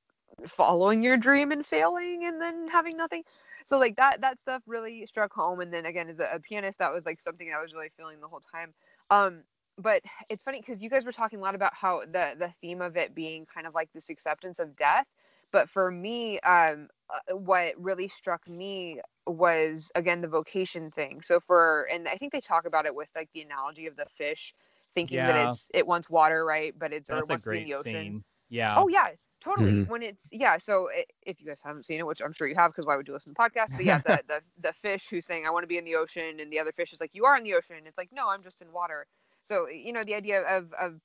following 0.47 1.03
your 1.03 1.17
dream 1.17 1.53
and 1.53 1.67
failing, 1.67 2.25
and 2.25 2.41
then 2.41 2.69
having 2.69 2.97
nothing. 2.97 3.25
So 3.65 3.79
like 3.79 3.97
that 3.97 4.21
that 4.21 4.39
stuff 4.39 4.63
really 4.67 5.07
struck 5.07 5.33
home. 5.33 5.61
And 5.61 5.73
then 5.73 5.87
again, 5.87 6.09
as 6.09 6.21
a, 6.21 6.29
a 6.35 6.41
pianist, 6.41 6.79
that 6.79 6.93
was 6.93 7.07
like 7.07 7.21
something 7.21 7.53
I 7.57 7.61
was 7.61 7.75
really 7.75 7.91
feeling 7.97 8.21
the 8.21 8.29
whole 8.29 8.41
time. 8.41 8.73
Um, 9.11 9.43
but 9.79 10.03
it's 10.29 10.45
funny 10.45 10.61
because 10.61 10.83
you 10.83 10.91
guys 10.91 11.05
were 11.05 11.13
talking 11.13 11.39
a 11.39 11.43
lot 11.43 11.55
about 11.55 11.75
how 11.75 12.01
the 12.01 12.35
the 12.39 12.53
theme 12.61 12.83
of 12.83 12.97
it 12.97 13.15
being 13.15 13.47
kind 13.47 13.67
of 13.67 13.75
like 13.75 13.89
this 13.93 14.11
acceptance 14.11 14.59
of 14.59 14.77
death 14.77 15.07
but 15.53 15.69
for 15.69 15.91
me 15.91 16.39
um, 16.41 16.89
uh, 17.11 17.37
what 17.37 17.75
really 17.79 18.09
struck 18.09 18.47
me 18.49 19.01
was 19.31 19.91
again 19.95 20.21
the 20.21 20.29
vocation 20.29 20.91
thing 20.91 21.21
so 21.23 21.41
for 21.41 21.87
and 21.93 22.09
i 22.09 22.17
think 22.17 22.33
they 22.33 22.41
talk 22.41 22.67
about 22.67 22.87
it 22.87 22.95
with 22.95 23.09
like 23.15 23.29
the 23.35 23.43
analogy 23.43 23.87
of 23.87 23.97
the 23.97 24.07
fish 24.17 24.55
thinking 24.95 25.19
yeah. 25.19 25.27
that 25.27 25.49
it's 25.49 25.69
it 25.73 25.87
wants 25.87 26.11
water 26.11 26.45
right 26.45 26.75
but 26.79 26.93
it's 26.93 27.09
That's 27.09 27.21
or 27.21 27.25
it 27.25 27.29
wants 27.29 27.45
to 27.45 27.51
be 27.51 27.59
in 27.59 27.65
the 27.65 27.75
ocean 27.75 27.93
scene. 27.93 28.25
yeah 28.49 28.75
oh 28.77 28.89
yeah 28.89 29.11
totally 29.41 29.73
mm-hmm. 29.73 29.91
when 29.91 30.03
it's 30.03 30.27
yeah 30.31 30.59
so 30.59 30.89
it, 30.93 31.11
if 31.23 31.41
you 31.41 31.47
guys 31.47 31.61
haven't 31.63 31.85
seen 31.85 31.99
it 31.99 32.07
which 32.07 32.21
i'm 32.21 32.33
sure 32.33 32.47
you 32.47 32.55
have 32.55 32.73
because 32.73 32.87
why 32.87 32.97
would 32.97 33.09
you 33.09 33.15
listen 33.15 33.35
to 33.35 33.41
podcasts 33.41 33.75
but 33.75 33.85
yeah 33.85 33.99
the, 33.99 34.21
the 34.29 34.41
the 34.61 34.73
fish 34.73 35.07
who's 35.09 35.25
saying 35.25 35.47
i 35.47 35.51
want 35.51 35.63
to 35.63 35.69
be 35.69 35.79
in 35.79 35.85
the 35.85 35.95
ocean 35.95 36.41
and 36.41 36.53
the 36.53 36.59
other 36.59 36.73
fish 36.73 36.93
is 36.93 37.01
like 37.01 37.11
you 37.15 37.25
are 37.25 37.37
in 37.37 37.45
the 37.45 37.55
ocean 37.55 37.77
it's 37.87 37.97
like 37.97 38.11
no 38.13 38.29
i'm 38.29 38.43
just 38.43 38.61
in 38.61 38.71
water 38.73 39.07
so 39.43 39.69
you 39.69 39.93
know 39.93 40.05
the 40.05 40.15
idea 40.15 40.43
of 40.43 40.73
of 40.81 41.01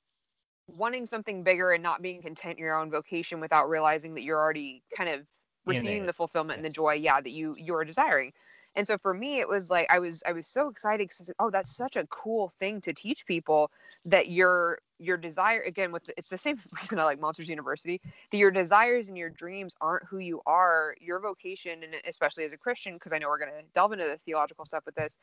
wanting 0.68 1.06
something 1.06 1.42
bigger 1.42 1.72
and 1.72 1.82
not 1.82 2.02
being 2.02 2.20
content 2.20 2.58
in 2.58 2.64
your 2.64 2.78
own 2.78 2.90
vocation 2.90 3.40
without 3.40 3.68
realizing 3.68 4.14
that 4.14 4.22
you're 4.22 4.38
already 4.38 4.82
kind 4.96 5.08
of 5.08 5.20
receiving 5.66 6.06
the 6.06 6.12
fulfillment 6.12 6.58
and 6.58 6.64
the 6.64 6.70
joy 6.70 6.92
yeah 6.92 7.20
that 7.20 7.30
you 7.30 7.54
you're 7.58 7.84
desiring 7.84 8.32
and 8.76 8.86
so 8.86 8.96
for 8.98 9.14
me 9.14 9.40
it 9.40 9.48
was 9.48 9.70
like 9.70 9.86
i 9.90 9.98
was 9.98 10.22
i 10.26 10.32
was 10.32 10.46
so 10.46 10.68
excited 10.68 11.08
because 11.08 11.30
oh 11.38 11.50
that's 11.50 11.74
such 11.74 11.96
a 11.96 12.06
cool 12.06 12.52
thing 12.58 12.80
to 12.80 12.92
teach 12.92 13.26
people 13.26 13.70
that 14.04 14.28
your 14.28 14.78
your 14.98 15.16
desire 15.16 15.60
again 15.62 15.92
with 15.92 16.02
it's 16.16 16.28
the 16.28 16.38
same 16.38 16.58
reason 16.80 16.98
i 16.98 17.04
like 17.04 17.20
monsters 17.20 17.48
university 17.48 18.00
that 18.30 18.38
your 18.38 18.50
desires 18.50 19.08
and 19.08 19.18
your 19.18 19.30
dreams 19.30 19.74
aren't 19.80 20.04
who 20.06 20.18
you 20.18 20.40
are 20.46 20.94
your 21.00 21.20
vocation 21.20 21.82
and 21.82 21.94
especially 22.08 22.44
as 22.44 22.52
a 22.52 22.58
christian 22.58 22.94
because 22.94 23.12
i 23.12 23.18
know 23.18 23.28
we're 23.28 23.38
going 23.38 23.50
to 23.50 23.64
delve 23.74 23.92
into 23.92 24.04
the 24.04 24.18
theological 24.18 24.64
stuff 24.64 24.84
with 24.86 24.94
this 24.94 25.18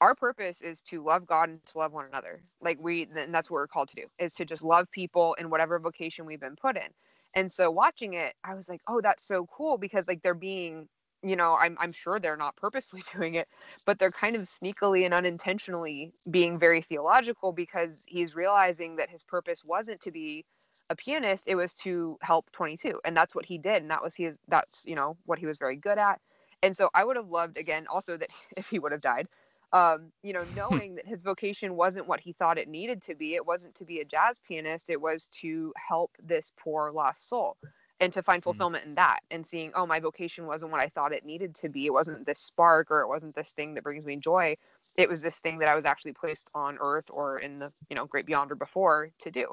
our 0.00 0.14
purpose 0.14 0.60
is 0.60 0.80
to 0.82 1.02
love 1.02 1.26
God 1.26 1.48
and 1.48 1.66
to 1.66 1.78
love 1.78 1.92
one 1.92 2.06
another. 2.06 2.40
Like 2.60 2.78
we, 2.80 3.08
and 3.14 3.34
that's 3.34 3.50
what 3.50 3.56
we're 3.56 3.66
called 3.66 3.88
to 3.88 3.96
do, 3.96 4.04
is 4.18 4.32
to 4.34 4.44
just 4.44 4.62
love 4.62 4.90
people 4.90 5.34
in 5.34 5.50
whatever 5.50 5.78
vocation 5.78 6.24
we've 6.24 6.40
been 6.40 6.56
put 6.56 6.76
in. 6.76 6.88
And 7.34 7.52
so 7.52 7.70
watching 7.70 8.14
it, 8.14 8.34
I 8.44 8.54
was 8.54 8.68
like, 8.68 8.80
oh, 8.88 9.00
that's 9.02 9.24
so 9.26 9.46
cool 9.54 9.78
because 9.78 10.08
like 10.08 10.22
they're 10.22 10.34
being 10.34 10.88
you 11.22 11.34
know, 11.36 11.56
I'm 11.56 11.76
I'm 11.80 11.92
sure 11.92 12.20
they're 12.20 12.36
not 12.36 12.56
purposely 12.56 13.02
doing 13.16 13.34
it, 13.34 13.48
but 13.86 13.98
they're 13.98 14.12
kind 14.12 14.36
of 14.36 14.42
sneakily 14.48 15.04
and 15.04 15.12
unintentionally 15.14 16.12
being 16.30 16.58
very 16.58 16.80
theological 16.82 17.52
because 17.52 18.04
he's 18.06 18.36
realizing 18.36 18.96
that 18.96 19.10
his 19.10 19.22
purpose 19.24 19.64
wasn't 19.64 20.00
to 20.02 20.12
be 20.12 20.44
a 20.90 20.96
pianist, 20.96 21.44
it 21.48 21.56
was 21.56 21.74
to 21.74 22.16
help 22.22 22.50
22. 22.52 23.00
And 23.04 23.16
that's 23.16 23.34
what 23.34 23.44
he 23.44 23.58
did 23.58 23.82
and 23.82 23.90
that 23.90 24.02
was 24.02 24.14
his 24.14 24.38
that's, 24.48 24.84
you 24.86 24.94
know, 24.94 25.16
what 25.26 25.38
he 25.38 25.46
was 25.46 25.58
very 25.58 25.76
good 25.76 25.98
at. 25.98 26.20
And 26.62 26.76
so 26.76 26.88
I 26.94 27.04
would 27.04 27.16
have 27.16 27.28
loved 27.28 27.58
again 27.58 27.86
also 27.88 28.16
that 28.16 28.30
if 28.56 28.68
he 28.68 28.78
would 28.78 28.92
have 28.92 29.00
died, 29.02 29.26
um, 29.72 30.12
you 30.22 30.32
know, 30.32 30.44
knowing 30.56 30.94
that 30.96 31.06
his 31.06 31.22
vocation 31.22 31.76
wasn't 31.76 32.06
what 32.06 32.20
he 32.20 32.32
thought 32.32 32.58
it 32.58 32.68
needed 32.68 33.02
to 33.04 33.14
be. 33.14 33.34
It 33.34 33.46
wasn't 33.46 33.74
to 33.76 33.84
be 33.84 34.00
a 34.00 34.04
jazz 34.04 34.40
pianist, 34.46 34.90
it 34.90 35.00
was 35.00 35.28
to 35.40 35.72
help 35.76 36.12
this 36.22 36.52
poor 36.58 36.90
lost 36.92 37.28
soul 37.28 37.56
and 38.00 38.12
to 38.12 38.22
find 38.22 38.40
mm-hmm. 38.40 38.50
fulfillment 38.50 38.82
mm-hmm. 38.82 38.90
in 38.90 38.96
that 38.96 39.20
and 39.30 39.46
seeing 39.46 39.70
oh 39.74 39.86
my 39.86 40.00
vocation 40.00 40.46
wasn't 40.46 40.70
what 40.70 40.80
i 40.80 40.88
thought 40.88 41.12
it 41.12 41.24
needed 41.24 41.54
to 41.54 41.68
be 41.68 41.86
it 41.86 41.92
wasn't 41.92 42.24
this 42.26 42.38
spark 42.38 42.90
or 42.90 43.00
it 43.00 43.08
wasn't 43.08 43.34
this 43.34 43.52
thing 43.52 43.74
that 43.74 43.84
brings 43.84 44.04
me 44.04 44.16
joy 44.16 44.56
it 44.96 45.08
was 45.08 45.20
this 45.22 45.36
thing 45.36 45.58
that 45.58 45.68
i 45.68 45.74
was 45.74 45.84
actually 45.84 46.12
placed 46.12 46.50
on 46.54 46.78
earth 46.80 47.06
or 47.10 47.38
in 47.38 47.58
the 47.58 47.72
you 47.88 47.96
know 47.96 48.06
great 48.06 48.26
beyond 48.26 48.50
or 48.50 48.56
before 48.56 49.10
to 49.20 49.30
do 49.30 49.46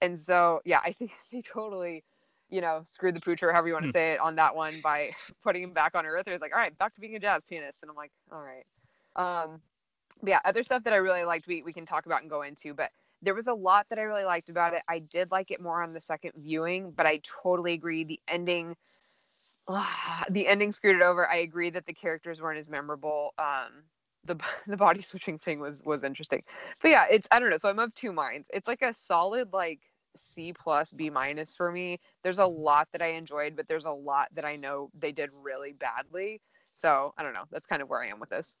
and 0.00 0.18
so 0.18 0.60
yeah 0.64 0.80
i 0.84 0.92
think 0.92 1.10
he 1.30 1.42
totally 1.42 2.04
you 2.48 2.60
know 2.60 2.82
screwed 2.86 3.14
the 3.14 3.20
poocher 3.20 3.52
however 3.52 3.68
you 3.68 3.74
want 3.74 3.84
to 3.84 3.90
hmm. 3.90 3.92
say 3.92 4.12
it 4.12 4.20
on 4.20 4.36
that 4.36 4.54
one 4.54 4.80
by 4.82 5.10
putting 5.42 5.62
him 5.62 5.72
back 5.72 5.94
on 5.94 6.06
earth 6.06 6.26
it 6.26 6.32
was 6.32 6.40
like 6.40 6.52
all 6.52 6.60
right 6.60 6.76
back 6.78 6.94
to 6.94 7.00
being 7.00 7.16
a 7.16 7.20
jazz 7.20 7.42
pianist 7.48 7.78
and 7.82 7.90
i'm 7.90 7.96
like 7.96 8.12
all 8.32 8.42
right 8.42 8.64
um 9.16 9.60
yeah 10.24 10.40
other 10.44 10.62
stuff 10.62 10.84
that 10.84 10.92
i 10.92 10.96
really 10.96 11.24
liked 11.24 11.46
we, 11.46 11.62
we 11.62 11.72
can 11.72 11.86
talk 11.86 12.06
about 12.06 12.20
and 12.22 12.30
go 12.30 12.42
into 12.42 12.74
but 12.74 12.90
there 13.22 13.34
was 13.34 13.46
a 13.48 13.52
lot 13.54 13.86
that 13.90 13.98
I 13.98 14.02
really 14.02 14.24
liked 14.24 14.48
about 14.48 14.74
it. 14.74 14.82
I 14.88 15.00
did 15.00 15.30
like 15.30 15.50
it 15.50 15.60
more 15.60 15.82
on 15.82 15.92
the 15.92 16.00
second 16.00 16.32
viewing, 16.36 16.92
but 16.92 17.06
I 17.06 17.20
totally 17.42 17.72
agree. 17.74 18.04
The 18.04 18.20
ending, 18.28 18.76
uh, 19.68 19.86
the 20.30 20.46
ending 20.46 20.72
screwed 20.72 20.96
it 20.96 21.02
over. 21.02 21.28
I 21.28 21.36
agree 21.36 21.70
that 21.70 21.86
the 21.86 21.92
characters 21.94 22.40
weren't 22.40 22.58
as 22.58 22.68
memorable. 22.68 23.34
Um, 23.38 23.84
the 24.24 24.36
the 24.66 24.76
body 24.76 25.02
switching 25.02 25.38
thing 25.38 25.60
was 25.60 25.82
was 25.84 26.04
interesting, 26.04 26.42
but 26.82 26.90
yeah, 26.90 27.06
it's 27.10 27.28
I 27.30 27.38
don't 27.38 27.50
know. 27.50 27.58
So 27.58 27.68
I'm 27.68 27.78
of 27.78 27.94
two 27.94 28.12
minds. 28.12 28.48
It's 28.52 28.68
like 28.68 28.82
a 28.82 28.94
solid 28.94 29.52
like 29.52 29.80
C 30.16 30.52
plus 30.52 30.92
B 30.92 31.10
minus 31.10 31.54
for 31.54 31.70
me. 31.70 32.00
There's 32.22 32.38
a 32.38 32.46
lot 32.46 32.88
that 32.92 33.02
I 33.02 33.08
enjoyed, 33.08 33.56
but 33.56 33.68
there's 33.68 33.84
a 33.84 33.92
lot 33.92 34.28
that 34.34 34.44
I 34.44 34.56
know 34.56 34.90
they 34.98 35.12
did 35.12 35.30
really 35.42 35.72
badly. 35.72 36.40
So 36.78 37.12
I 37.18 37.22
don't 37.22 37.34
know. 37.34 37.44
That's 37.50 37.66
kind 37.66 37.82
of 37.82 37.88
where 37.88 38.02
I 38.02 38.08
am 38.08 38.20
with 38.20 38.30
this. 38.30 38.56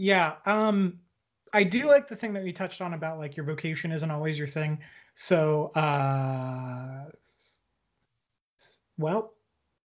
Yeah. 0.00 0.36
Um 0.46 1.00
I 1.52 1.64
do 1.64 1.86
like 1.86 2.08
the 2.08 2.16
thing 2.16 2.32
that 2.34 2.42
we 2.42 2.52
touched 2.52 2.80
on 2.80 2.94
about 2.94 3.18
like 3.18 3.36
your 3.36 3.44
vocation 3.44 3.92
isn't 3.92 4.10
always 4.10 4.38
your 4.38 4.46
thing. 4.46 4.78
So, 5.14 5.72
uh, 5.74 7.10
well, 8.96 9.34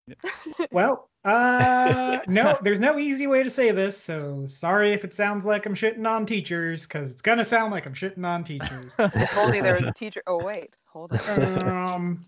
well, 0.70 1.10
uh, 1.24 2.20
no, 2.28 2.58
there's 2.62 2.80
no 2.80 2.98
easy 2.98 3.26
way 3.26 3.42
to 3.42 3.50
say 3.50 3.70
this. 3.72 3.98
So 3.98 4.46
sorry 4.46 4.92
if 4.92 5.04
it 5.04 5.12
sounds 5.12 5.44
like 5.44 5.66
I'm 5.66 5.74
shitting 5.74 6.08
on 6.08 6.24
teachers, 6.24 6.82
because 6.82 7.10
it's 7.10 7.22
gonna 7.22 7.44
sound 7.44 7.72
like 7.72 7.86
I'm 7.86 7.94
shitting 7.94 8.24
on 8.24 8.44
teachers. 8.44 8.94
if 8.98 9.36
only 9.36 9.60
there 9.60 9.74
was 9.74 9.84
a 9.84 9.92
teacher. 9.92 10.22
Oh 10.26 10.42
wait, 10.42 10.70
hold 10.84 11.12
on. 11.12 11.68
Um, 11.68 12.26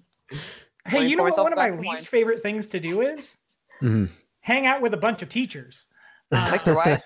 hey, 0.86 1.06
you 1.06 1.16
know 1.16 1.22
what? 1.22 1.38
One 1.38 1.52
of 1.52 1.58
my 1.58 1.70
least 1.70 2.08
favorite 2.08 2.42
things 2.42 2.66
to 2.68 2.80
do 2.80 3.02
is 3.02 3.38
mm-hmm. 3.80 4.12
hang 4.40 4.66
out 4.66 4.82
with 4.82 4.94
a 4.94 4.98
bunch 4.98 5.22
of 5.22 5.28
teachers. 5.28 5.86
Uh, 6.30 6.48
like 6.50 6.66
your 6.66 6.76
wife. 6.76 7.04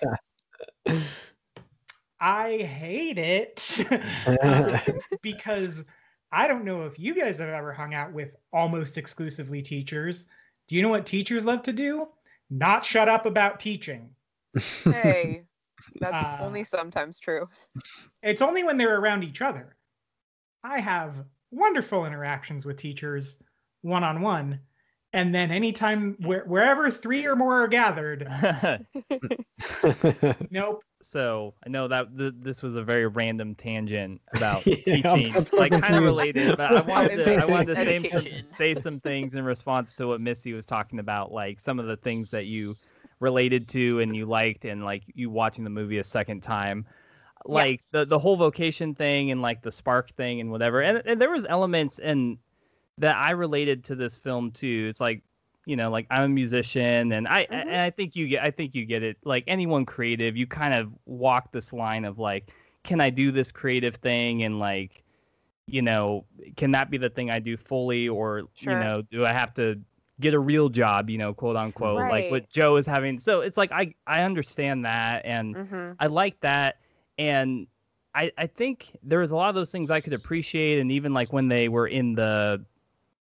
I 2.19 2.57
hate 2.57 3.17
it 3.17 3.87
uh, 4.43 4.79
because 5.21 5.83
I 6.31 6.47
don't 6.47 6.65
know 6.65 6.83
if 6.83 6.99
you 6.99 7.13
guys 7.13 7.37
have 7.37 7.49
ever 7.49 7.71
hung 7.71 7.93
out 7.93 8.11
with 8.11 8.35
almost 8.51 8.97
exclusively 8.97 9.61
teachers. 9.61 10.25
Do 10.67 10.75
you 10.75 10.81
know 10.81 10.89
what 10.89 11.05
teachers 11.05 11.45
love 11.45 11.63
to 11.63 11.73
do? 11.73 12.07
Not 12.49 12.85
shut 12.85 13.07
up 13.07 13.25
about 13.25 13.59
teaching. 13.59 14.09
Hey, 14.83 15.43
that's 15.99 16.27
uh, 16.27 16.43
only 16.43 16.63
sometimes 16.63 17.19
true. 17.19 17.47
It's 18.23 18.41
only 18.41 18.63
when 18.63 18.77
they're 18.77 18.99
around 18.99 19.23
each 19.23 19.41
other. 19.41 19.75
I 20.63 20.79
have 20.79 21.25
wonderful 21.51 22.05
interactions 22.05 22.65
with 22.65 22.77
teachers 22.77 23.37
one 23.81 24.03
on 24.03 24.21
one. 24.21 24.59
And 25.13 25.33
then 25.33 25.51
anytime 25.51 26.17
where, 26.19 26.43
wherever 26.43 26.91
three 26.91 27.25
or 27.25 27.35
more 27.35 27.63
are 27.63 27.67
gathered, 27.67 28.27
nope, 30.51 30.83
so 31.01 31.53
I 31.65 31.69
know 31.69 31.87
that 31.87 32.17
th- 32.17 32.33
this 32.39 32.61
was 32.61 32.75
a 32.75 32.83
very 32.83 33.07
random 33.07 33.55
tangent 33.55 34.21
about 34.33 34.67
yeah, 34.67 34.75
teaching, 34.75 35.35
I'm, 35.35 35.47
I'm 35.53 35.59
like 35.59 35.71
kind 35.71 35.95
of 35.95 36.03
related, 36.03 36.57
but 36.57 36.75
I 36.75 36.81
wanted 36.81 37.23
to, 37.23 37.35
I 37.35 37.45
wanted 37.45 37.75
to 37.75 37.75
say 37.75 38.09
some, 38.09 38.47
say 38.57 38.75
some 38.75 38.99
things 38.99 39.33
in 39.33 39.45
response 39.45 39.95
to 39.95 40.07
what 40.07 40.19
Missy 40.19 40.51
was 40.53 40.65
talking 40.65 40.99
about, 40.99 41.31
like 41.31 41.59
some 41.59 41.79
of 41.79 41.85
the 41.85 41.95
things 41.95 42.29
that 42.31 42.45
you 42.45 42.75
related 43.19 43.67
to 43.69 44.01
and 44.01 44.15
you 44.15 44.25
liked, 44.25 44.65
and 44.65 44.83
like 44.83 45.03
you 45.13 45.29
watching 45.29 45.63
the 45.63 45.69
movie 45.69 45.99
a 45.99 46.03
second 46.03 46.41
time, 46.41 46.85
like 47.45 47.81
yeah. 47.93 47.99
the 48.01 48.05
the 48.07 48.19
whole 48.19 48.35
vocation 48.35 48.93
thing 48.93 49.31
and 49.31 49.41
like 49.41 49.61
the 49.61 49.71
spark 49.71 50.11
thing 50.15 50.41
and 50.41 50.51
whatever, 50.51 50.81
and, 50.81 51.01
and 51.05 51.21
there 51.21 51.31
was 51.31 51.45
elements 51.47 51.99
and 51.99 52.37
that 52.97 53.15
I 53.15 53.31
related 53.31 53.83
to 53.85 53.95
this 53.95 54.15
film 54.15 54.51
too. 54.51 54.87
It's 54.89 55.01
like 55.01 55.21
you 55.67 55.75
know 55.75 55.91
like 55.91 56.07
i'm 56.09 56.23
a 56.23 56.29
musician 56.29 57.11
and 57.11 57.27
i 57.27 57.43
mm-hmm. 57.43 57.53
and 57.53 57.75
i 57.75 57.89
think 57.89 58.15
you 58.15 58.27
get 58.27 58.41
i 58.41 58.49
think 58.49 58.73
you 58.73 58.85
get 58.85 59.03
it 59.03 59.17
like 59.25 59.43
anyone 59.47 59.85
creative 59.85 60.35
you 60.35 60.47
kind 60.47 60.73
of 60.73 60.91
walk 61.05 61.51
this 61.51 61.73
line 61.73 62.05
of 62.05 62.17
like 62.17 62.51
can 62.83 63.01
i 63.01 63.09
do 63.09 63.31
this 63.31 63.51
creative 63.51 63.95
thing 63.95 64.43
and 64.43 64.59
like 64.59 65.03
you 65.67 65.81
know 65.81 66.23
can 66.55 66.71
that 66.71 66.89
be 66.89 66.97
the 66.97 67.09
thing 67.09 67.29
i 67.29 67.37
do 67.37 67.57
fully 67.57 68.07
or 68.07 68.43
sure. 68.55 68.73
you 68.73 68.79
know 68.79 69.01
do 69.11 69.25
i 69.25 69.33
have 69.33 69.53
to 69.53 69.77
get 70.21 70.33
a 70.33 70.39
real 70.39 70.69
job 70.69 71.09
you 71.09 71.17
know 71.17 71.33
quote 71.33 71.57
unquote 71.57 71.99
right. 71.99 72.23
like 72.23 72.31
what 72.31 72.49
joe 72.49 72.77
is 72.77 72.85
having 72.85 73.19
so 73.19 73.41
it's 73.41 73.57
like 73.57 73.71
i 73.73 73.93
i 74.07 74.21
understand 74.21 74.85
that 74.85 75.21
and 75.25 75.53
mm-hmm. 75.53 75.91
i 75.99 76.07
like 76.07 76.39
that 76.39 76.77
and 77.19 77.67
I, 78.15 78.31
I 78.35 78.47
think 78.47 78.97
there 79.03 79.19
was 79.19 79.29
a 79.29 79.35
lot 79.35 79.49
of 79.49 79.53
those 79.53 79.69
things 79.69 79.91
I 79.91 80.01
could 80.01 80.13
appreciate, 80.13 80.79
and 80.79 80.91
even 80.91 81.13
like 81.13 81.31
when 81.31 81.49
they 81.49 81.69
were 81.69 81.87
in 81.87 82.15
the 82.15 82.65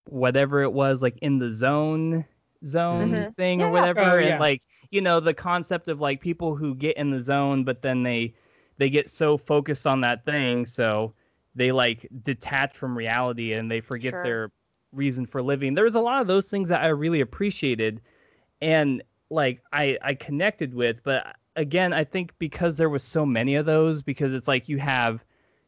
whatever 0.07 0.63
it 0.63 0.73
was, 0.73 1.03
like 1.03 1.19
in 1.23 1.39
the 1.39 1.53
zone, 1.53 2.25
zone 2.65 3.13
mm-hmm. 3.13 3.31
thing 3.33 3.61
yeah. 3.61 3.67
or 3.67 3.71
whatever 3.71 4.01
oh, 4.01 4.19
yeah. 4.19 4.29
and 4.29 4.41
like 4.41 4.63
you 4.91 5.01
know 5.01 5.21
the 5.21 5.35
concept 5.35 5.89
of 5.89 6.01
like 6.01 6.21
people 6.21 6.55
who 6.55 6.75
get 6.75 6.97
in 6.97 7.11
the 7.11 7.21
zone 7.21 7.65
but 7.65 7.83
then 7.83 8.03
they 8.03 8.35
they 8.79 8.91
get 8.91 9.09
so 9.09 9.37
focused 9.37 9.87
on 9.87 10.01
that 10.01 10.25
thing 10.25 10.65
so 10.67 11.13
they 11.55 11.73
like 11.73 12.09
detach 12.23 12.77
from 12.77 12.97
reality 12.97 13.53
and 13.53 13.71
they 13.71 13.81
forget 13.81 14.13
sure. 14.13 14.23
their 14.23 14.53
reason 14.93 15.27
for 15.27 15.43
living 15.43 15.75
there's 15.75 15.95
a 15.95 16.01
lot 16.01 16.21
of 16.21 16.27
those 16.27 16.47
things 16.49 16.69
that 16.69 16.83
i 16.83 16.89
really 16.89 17.21
appreciated 17.21 18.01
and 18.63 19.03
like 19.31 19.61
i 19.73 19.99
i 20.03 20.15
connected 20.15 20.73
with 20.75 21.03
but 21.03 21.37
again 21.57 21.93
i 21.93 22.05
think 22.05 22.33
because 22.39 22.77
there 22.77 22.89
was 22.91 23.03
so 23.03 23.27
many 23.27 23.57
of 23.57 23.67
those 23.67 24.03
because 24.03 24.33
it's 24.33 24.49
like 24.49 24.69
you 24.69 24.79
have 24.79 25.25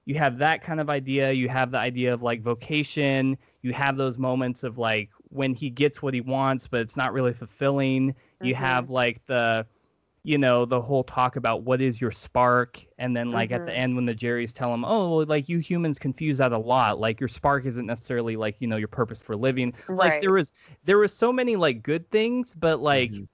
you 0.09 0.17
have 0.17 0.39
that 0.39 0.63
kind 0.63 0.81
of 0.81 0.89
idea 0.91 1.31
you 1.33 1.49
have 1.49 1.71
the 1.71 1.79
idea 1.79 2.13
of 2.13 2.23
like 2.23 2.43
vocation 2.43 3.37
you 3.63 3.73
have 3.73 3.97
those 3.97 4.19
moments 4.19 4.65
of 4.65 4.79
like 4.79 5.11
when 5.31 5.55
he 5.55 5.71
gets 5.71 6.03
what 6.03 6.15
he 6.15 6.21
wants, 6.21 6.67
but 6.67 6.81
it's 6.81 6.97
not 6.97 7.13
really 7.13 7.33
fulfilling. 7.33 8.11
Mm-hmm. 8.13 8.47
You 8.47 8.55
have 8.55 8.91
like 8.91 9.25
the 9.27 9.67
you 10.25 10.37
know 10.37 10.65
the 10.65 10.81
whole 10.81 11.05
talk 11.05 11.37
about 11.37 11.63
what 11.63 11.81
is 11.81 12.01
your 12.01 12.11
spark 12.11 12.85
and 12.99 13.17
then 13.17 13.31
like 13.31 13.51
mm-hmm. 13.51 13.63
at 13.63 13.67
the 13.67 13.73
mm-hmm. 13.73 13.81
end 13.81 13.97
when 13.97 14.05
the 14.05 14.15
jerrys 14.15 14.53
tell 14.53 14.75
him 14.75 14.85
oh 14.85 15.19
like 15.19 15.49
you 15.49 15.59
humans 15.59 15.97
confuse 15.97 16.39
that 16.39 16.51
a 16.51 16.59
lot 16.59 16.99
like 16.99 17.21
your 17.21 17.29
spark 17.29 17.65
isn't 17.65 17.87
necessarily 17.87 18.35
like 18.35 18.57
you 18.59 18.67
know 18.67 18.77
your 18.77 18.89
purpose 18.89 19.21
for 19.21 19.37
living 19.37 19.73
right. 19.87 20.15
like 20.15 20.21
there 20.21 20.33
was 20.33 20.53
there 20.85 20.99
was 20.99 21.15
so 21.15 21.33
many 21.33 21.55
like 21.55 21.85
good 21.85 22.11
things 22.11 22.53
but 22.59 22.81
like 22.81 23.13
mm-hmm. 23.13 23.25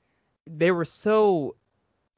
they 0.47 0.71
were 0.71 0.85
so 0.85 1.57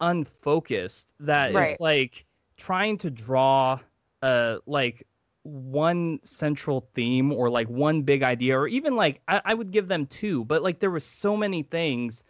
unfocused 0.01 1.15
that 1.21 1.55
right. 1.55 1.71
it's 1.71 1.81
like 1.81 2.27
trying 2.57 2.99
to 2.99 3.09
draw 3.09 3.79
uh 4.23 4.57
like 4.67 5.07
one 5.43 6.19
central 6.25 6.89
theme 6.95 7.33
or 7.33 7.49
like 7.49 7.69
one 7.69 8.03
big 8.03 8.23
idea 8.23 8.59
or 8.59 8.67
even 8.67 8.97
like 8.97 9.21
I, 9.29 9.41
I 9.45 9.55
would 9.55 9.71
give 9.71 9.87
them 9.87 10.07
two 10.07 10.45
but 10.45 10.63
like 10.63 10.81
there 10.81 10.91
were 10.91 11.01
so 11.01 11.37
many 11.37 11.63
things 11.63 12.25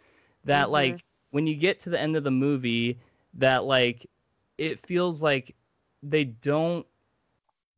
that 0.45 0.65
mm-hmm. 0.65 0.73
like 0.73 1.05
when 1.31 1.47
you 1.47 1.55
get 1.55 1.79
to 1.81 1.89
the 1.89 1.99
end 1.99 2.15
of 2.15 2.23
the 2.23 2.31
movie 2.31 2.99
that 3.35 3.63
like 3.63 4.07
it 4.57 4.85
feels 4.85 5.21
like 5.21 5.55
they 6.03 6.25
don't 6.25 6.85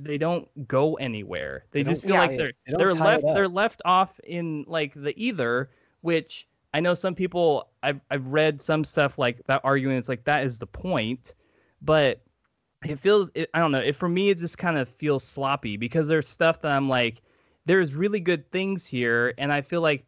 they 0.01 0.17
don't 0.17 0.67
go 0.67 0.95
anywhere. 0.95 1.65
They, 1.71 1.83
they 1.83 1.91
just 1.91 2.03
feel 2.03 2.15
yeah, 2.15 2.21
like 2.21 2.37
they're 2.37 2.53
they 2.67 2.73
they're 2.77 2.93
left 2.93 3.23
they're 3.23 3.47
left 3.47 3.81
off 3.85 4.19
in 4.21 4.65
like 4.67 4.93
the 4.93 5.13
either 5.21 5.69
which 6.01 6.47
i 6.73 6.79
know 6.79 6.93
some 6.93 7.13
people 7.13 7.67
i've 7.83 7.99
i've 8.09 8.25
read 8.27 8.61
some 8.61 8.85
stuff 8.85 9.17
like 9.17 9.41
that 9.47 9.59
arguing 9.63 9.97
it's 9.97 10.07
like 10.07 10.23
that 10.23 10.45
is 10.45 10.57
the 10.57 10.67
point 10.67 11.33
but 11.81 12.21
it 12.85 12.99
feels 12.99 13.29
it, 13.33 13.49
I 13.53 13.59
don't 13.59 13.71
know. 13.71 13.79
It, 13.79 13.95
for 13.95 14.09
me, 14.09 14.29
it 14.29 14.37
just 14.37 14.57
kind 14.57 14.77
of 14.77 14.89
feels 14.89 15.23
sloppy 15.23 15.77
because 15.77 16.07
there's 16.07 16.27
stuff 16.27 16.61
that 16.61 16.71
I'm 16.71 16.87
like, 16.87 17.21
there's 17.65 17.95
really 17.95 18.19
good 18.19 18.49
things 18.51 18.85
here, 18.85 19.33
and 19.37 19.51
I 19.51 19.61
feel 19.61 19.81
like 19.81 20.05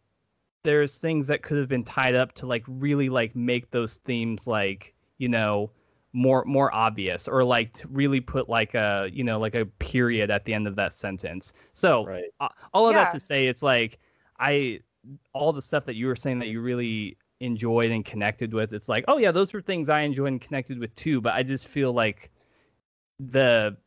there's 0.63 0.97
things 0.97 1.27
that 1.27 1.41
could 1.41 1.57
have 1.57 1.67
been 1.67 1.83
tied 1.83 2.15
up 2.15 2.33
to 2.33 2.45
like 2.45 2.63
really 2.67 3.09
like 3.09 3.35
make 3.35 3.71
those 3.71 3.95
themes 4.05 4.45
like 4.45 4.93
you 5.17 5.27
know 5.27 5.71
more 6.13 6.43
more 6.45 6.73
obvious 6.73 7.27
or 7.27 7.43
like 7.43 7.73
to 7.73 7.87
really 7.87 8.19
put 8.19 8.47
like 8.47 8.73
a 8.73 9.09
you 9.11 9.23
know 9.23 9.39
like 9.39 9.55
a 9.55 9.65
period 9.65 10.29
at 10.29 10.45
the 10.45 10.53
end 10.53 10.67
of 10.67 10.75
that 10.75 10.93
sentence. 10.93 11.53
So 11.73 12.05
right. 12.05 12.25
uh, 12.39 12.49
all 12.73 12.87
of 12.87 12.95
yeah. 12.95 13.03
that 13.03 13.13
to 13.13 13.19
say, 13.19 13.47
it's 13.47 13.63
like 13.63 13.99
I 14.39 14.79
all 15.33 15.51
the 15.51 15.61
stuff 15.61 15.85
that 15.85 15.95
you 15.95 16.07
were 16.07 16.15
saying 16.15 16.39
that 16.39 16.47
you 16.47 16.61
really 16.61 17.17
enjoyed 17.39 17.91
and 17.91 18.05
connected 18.05 18.53
with. 18.53 18.71
It's 18.71 18.87
like, 18.87 19.03
oh 19.07 19.17
yeah, 19.17 19.31
those 19.31 19.51
were 19.51 19.61
things 19.61 19.89
I 19.89 20.01
enjoyed 20.01 20.27
and 20.27 20.41
connected 20.41 20.79
with 20.79 20.93
too. 20.95 21.21
But 21.21 21.33
I 21.33 21.43
just 21.43 21.67
feel 21.67 21.91
like 21.91 22.31
the 23.29 23.77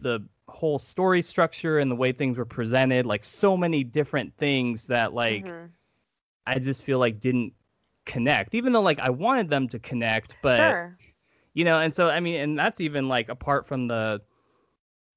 the 0.00 0.20
whole 0.48 0.78
story 0.78 1.22
structure 1.22 1.78
and 1.78 1.90
the 1.90 1.94
way 1.94 2.12
things 2.12 2.36
were 2.36 2.44
presented, 2.44 3.06
like 3.06 3.24
so 3.24 3.56
many 3.56 3.84
different 3.84 4.36
things 4.36 4.86
that 4.86 5.14
like 5.14 5.46
mm-hmm. 5.46 5.66
I 6.46 6.58
just 6.58 6.82
feel 6.82 6.98
like 6.98 7.20
didn't 7.20 7.52
connect. 8.04 8.54
Even 8.54 8.72
though 8.72 8.82
like 8.82 8.98
I 8.98 9.10
wanted 9.10 9.48
them 9.48 9.68
to 9.68 9.78
connect, 9.78 10.34
but 10.42 10.56
sure. 10.56 10.98
you 11.54 11.64
know, 11.64 11.80
and 11.80 11.94
so 11.94 12.08
I 12.08 12.20
mean, 12.20 12.36
and 12.36 12.58
that's 12.58 12.80
even 12.80 13.08
like 13.08 13.28
apart 13.28 13.66
from 13.66 13.86
the 13.86 14.22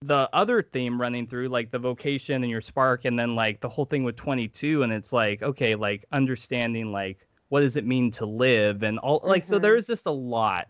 the 0.02 0.30
other 0.34 0.62
theme 0.62 1.00
running 1.00 1.26
through 1.26 1.48
like 1.48 1.72
the 1.72 1.80
vocation 1.80 2.44
and 2.44 2.52
your 2.52 2.62
spark 2.62 3.06
and 3.06 3.18
then 3.18 3.34
like 3.34 3.60
the 3.62 3.70
whole 3.70 3.86
thing 3.86 4.04
with 4.04 4.16
22 4.16 4.84
and 4.84 4.92
it's 4.92 5.12
like 5.14 5.42
okay 5.42 5.74
like 5.74 6.06
understanding 6.12 6.92
like 6.92 7.26
what 7.50 7.62
does 7.62 7.76
it 7.76 7.86
mean 7.88 8.12
to 8.12 8.26
live 8.26 8.84
and 8.84 9.00
all 9.00 9.22
like 9.24 9.44
mm-hmm. 9.44 9.54
so 9.54 9.58
there's 9.58 9.88
just 9.88 10.06
a 10.06 10.12
lot 10.12 10.68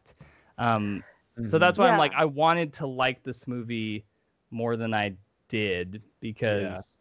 um 0.57 1.03
mm-hmm. 1.37 1.49
so 1.49 1.57
that's 1.57 1.77
why 1.77 1.87
yeah. 1.87 1.93
i'm 1.93 1.97
like 1.97 2.13
i 2.15 2.25
wanted 2.25 2.73
to 2.73 2.87
like 2.87 3.23
this 3.23 3.47
movie 3.47 4.05
more 4.51 4.75
than 4.75 4.93
i 4.93 5.13
did 5.49 6.01
because 6.19 6.97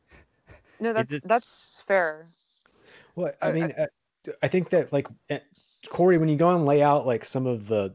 yeah. 0.49 0.55
no 0.81 0.93
that's 0.93 1.11
just... 1.11 1.29
that's 1.29 1.83
fair 1.87 2.29
well 3.17 3.33
i 3.43 3.53
mean 3.53 3.73
I, 3.79 3.87
I 4.43 4.49
think 4.49 4.71
that 4.71 4.93
like 4.93 5.07
eh, 5.31 5.41
corey 5.89 6.19
when 6.19 6.29
you 6.29 6.37
go 6.37 6.51
and 6.51 6.65
lay 6.67 6.83
out 6.83 7.07
like 7.07 7.25
some 7.25 7.47
of 7.47 7.67
the 7.67 7.95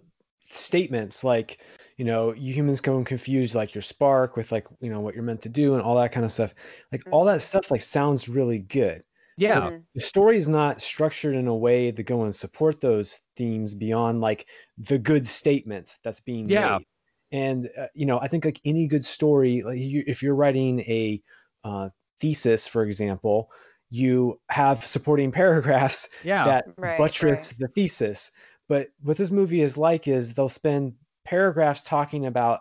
statements 0.52 1.24
like 1.24 1.60
you 1.98 2.06
know 2.06 2.34
you 2.34 2.54
humans 2.54 2.82
go 2.82 2.98
and 2.98 3.06
confuse 3.06 3.54
like 3.54 3.76
your 3.76 3.82
spark 3.82 4.36
with 4.36 4.52
like 4.52 4.66
you 4.80 4.90
know 4.90 5.00
what 5.00 5.14
you're 5.14 5.24
meant 5.24 5.42
to 5.42 5.50
do 5.50 5.74
and 5.74 5.84
all 5.84 5.98
that 5.98 6.12
kind 6.12 6.26
of 6.26 6.32
stuff 6.32 6.54
like 6.92 7.04
all 7.12 7.26
that 7.26 7.42
stuff 7.42 7.70
like 7.70 7.82
sounds 7.82 8.30
really 8.30 8.60
good 8.60 9.04
yeah 9.40 9.62
mm-hmm. 9.62 9.78
the 9.96 10.02
story 10.02 10.38
is 10.38 10.48
not 10.48 10.82
structured 10.82 11.36
in 11.36 11.48
a 11.48 11.56
way 11.56 11.92
to 11.92 12.04
go 12.04 12.24
and 12.24 12.36
support 12.36 12.82
those 12.82 13.20
themes 13.38 13.74
beyond 13.74 14.20
like 14.20 14.46
the 14.78 14.98
good 14.98 15.26
statement 15.26 15.96
that's 16.04 16.20
being 16.20 16.50
yeah 16.50 16.78
made. 16.78 17.40
and 17.40 17.70
uh, 17.80 17.88
you 17.94 18.06
know 18.06 18.20
i 18.20 18.28
think 18.28 18.46
like 18.46 18.60
any 18.66 18.86
good 18.88 19.06
story 19.06 19.64
like 19.64 19.80
you, 19.80 20.04
if 20.06 20.22
you're 20.22 20.36
writing 20.36 20.82
a 20.82 21.22
uh, 21.64 21.90
thesis 22.20 22.68
for 22.68 22.84
example 22.84 23.50
you 23.90 24.40
have 24.50 24.86
supporting 24.86 25.32
paragraphs 25.42 26.08
yeah, 26.24 26.46
that 26.46 26.66
right, 26.78 26.98
buttress 26.98 27.48
right. 27.48 27.60
the 27.60 27.68
thesis 27.70 28.32
but 28.68 28.90
what 29.02 29.18
this 29.18 29.32
movie 29.32 29.62
is 29.62 29.78
like 29.78 30.08
is 30.08 30.34
they'll 30.34 30.50
spend 30.50 30.94
paragraphs 31.26 31.82
talking 31.84 32.26
about 32.26 32.60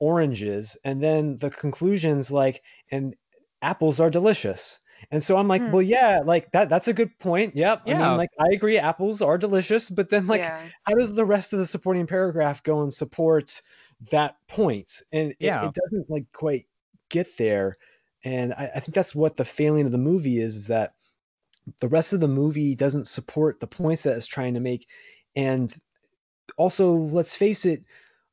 oranges 0.00 0.76
and 0.84 1.02
then 1.02 1.36
the 1.36 1.50
conclusions 1.50 2.30
like 2.30 2.62
and 2.90 3.14
apples 3.62 4.00
are 4.00 4.10
delicious 4.10 4.78
and 5.10 5.22
so 5.22 5.36
I'm 5.36 5.48
like, 5.48 5.62
hmm. 5.62 5.72
well, 5.72 5.82
yeah, 5.82 6.20
like 6.24 6.50
that 6.52 6.68
that's 6.68 6.88
a 6.88 6.92
good 6.92 7.16
point. 7.18 7.56
Yep. 7.56 7.82
Yeah. 7.86 7.94
I 7.94 8.08
mean, 8.08 8.18
like 8.18 8.30
I 8.38 8.48
agree, 8.52 8.78
apples 8.78 9.22
are 9.22 9.38
delicious, 9.38 9.88
but 9.88 10.10
then 10.10 10.26
like 10.26 10.40
yeah. 10.40 10.60
how 10.84 10.94
does 10.94 11.14
the 11.14 11.24
rest 11.24 11.52
of 11.52 11.58
the 11.58 11.66
supporting 11.66 12.06
paragraph 12.06 12.62
go 12.62 12.82
and 12.82 12.92
support 12.92 13.60
that 14.10 14.36
point? 14.48 15.02
And 15.12 15.34
yeah. 15.38 15.64
it, 15.64 15.68
it 15.68 15.74
doesn't 15.82 16.10
like 16.10 16.26
quite 16.32 16.66
get 17.08 17.36
there. 17.38 17.78
And 18.24 18.52
I, 18.52 18.70
I 18.76 18.80
think 18.80 18.94
that's 18.94 19.14
what 19.14 19.36
the 19.36 19.44
failing 19.44 19.86
of 19.86 19.92
the 19.92 19.98
movie 19.98 20.40
is, 20.40 20.56
is 20.56 20.66
that 20.66 20.94
the 21.80 21.88
rest 21.88 22.12
of 22.12 22.20
the 22.20 22.28
movie 22.28 22.74
doesn't 22.74 23.06
support 23.06 23.60
the 23.60 23.66
points 23.66 24.02
that 24.02 24.16
it's 24.16 24.26
trying 24.26 24.54
to 24.54 24.60
make. 24.60 24.86
And 25.36 25.72
also, 26.56 26.92
let's 26.92 27.36
face 27.36 27.64
it, 27.64 27.84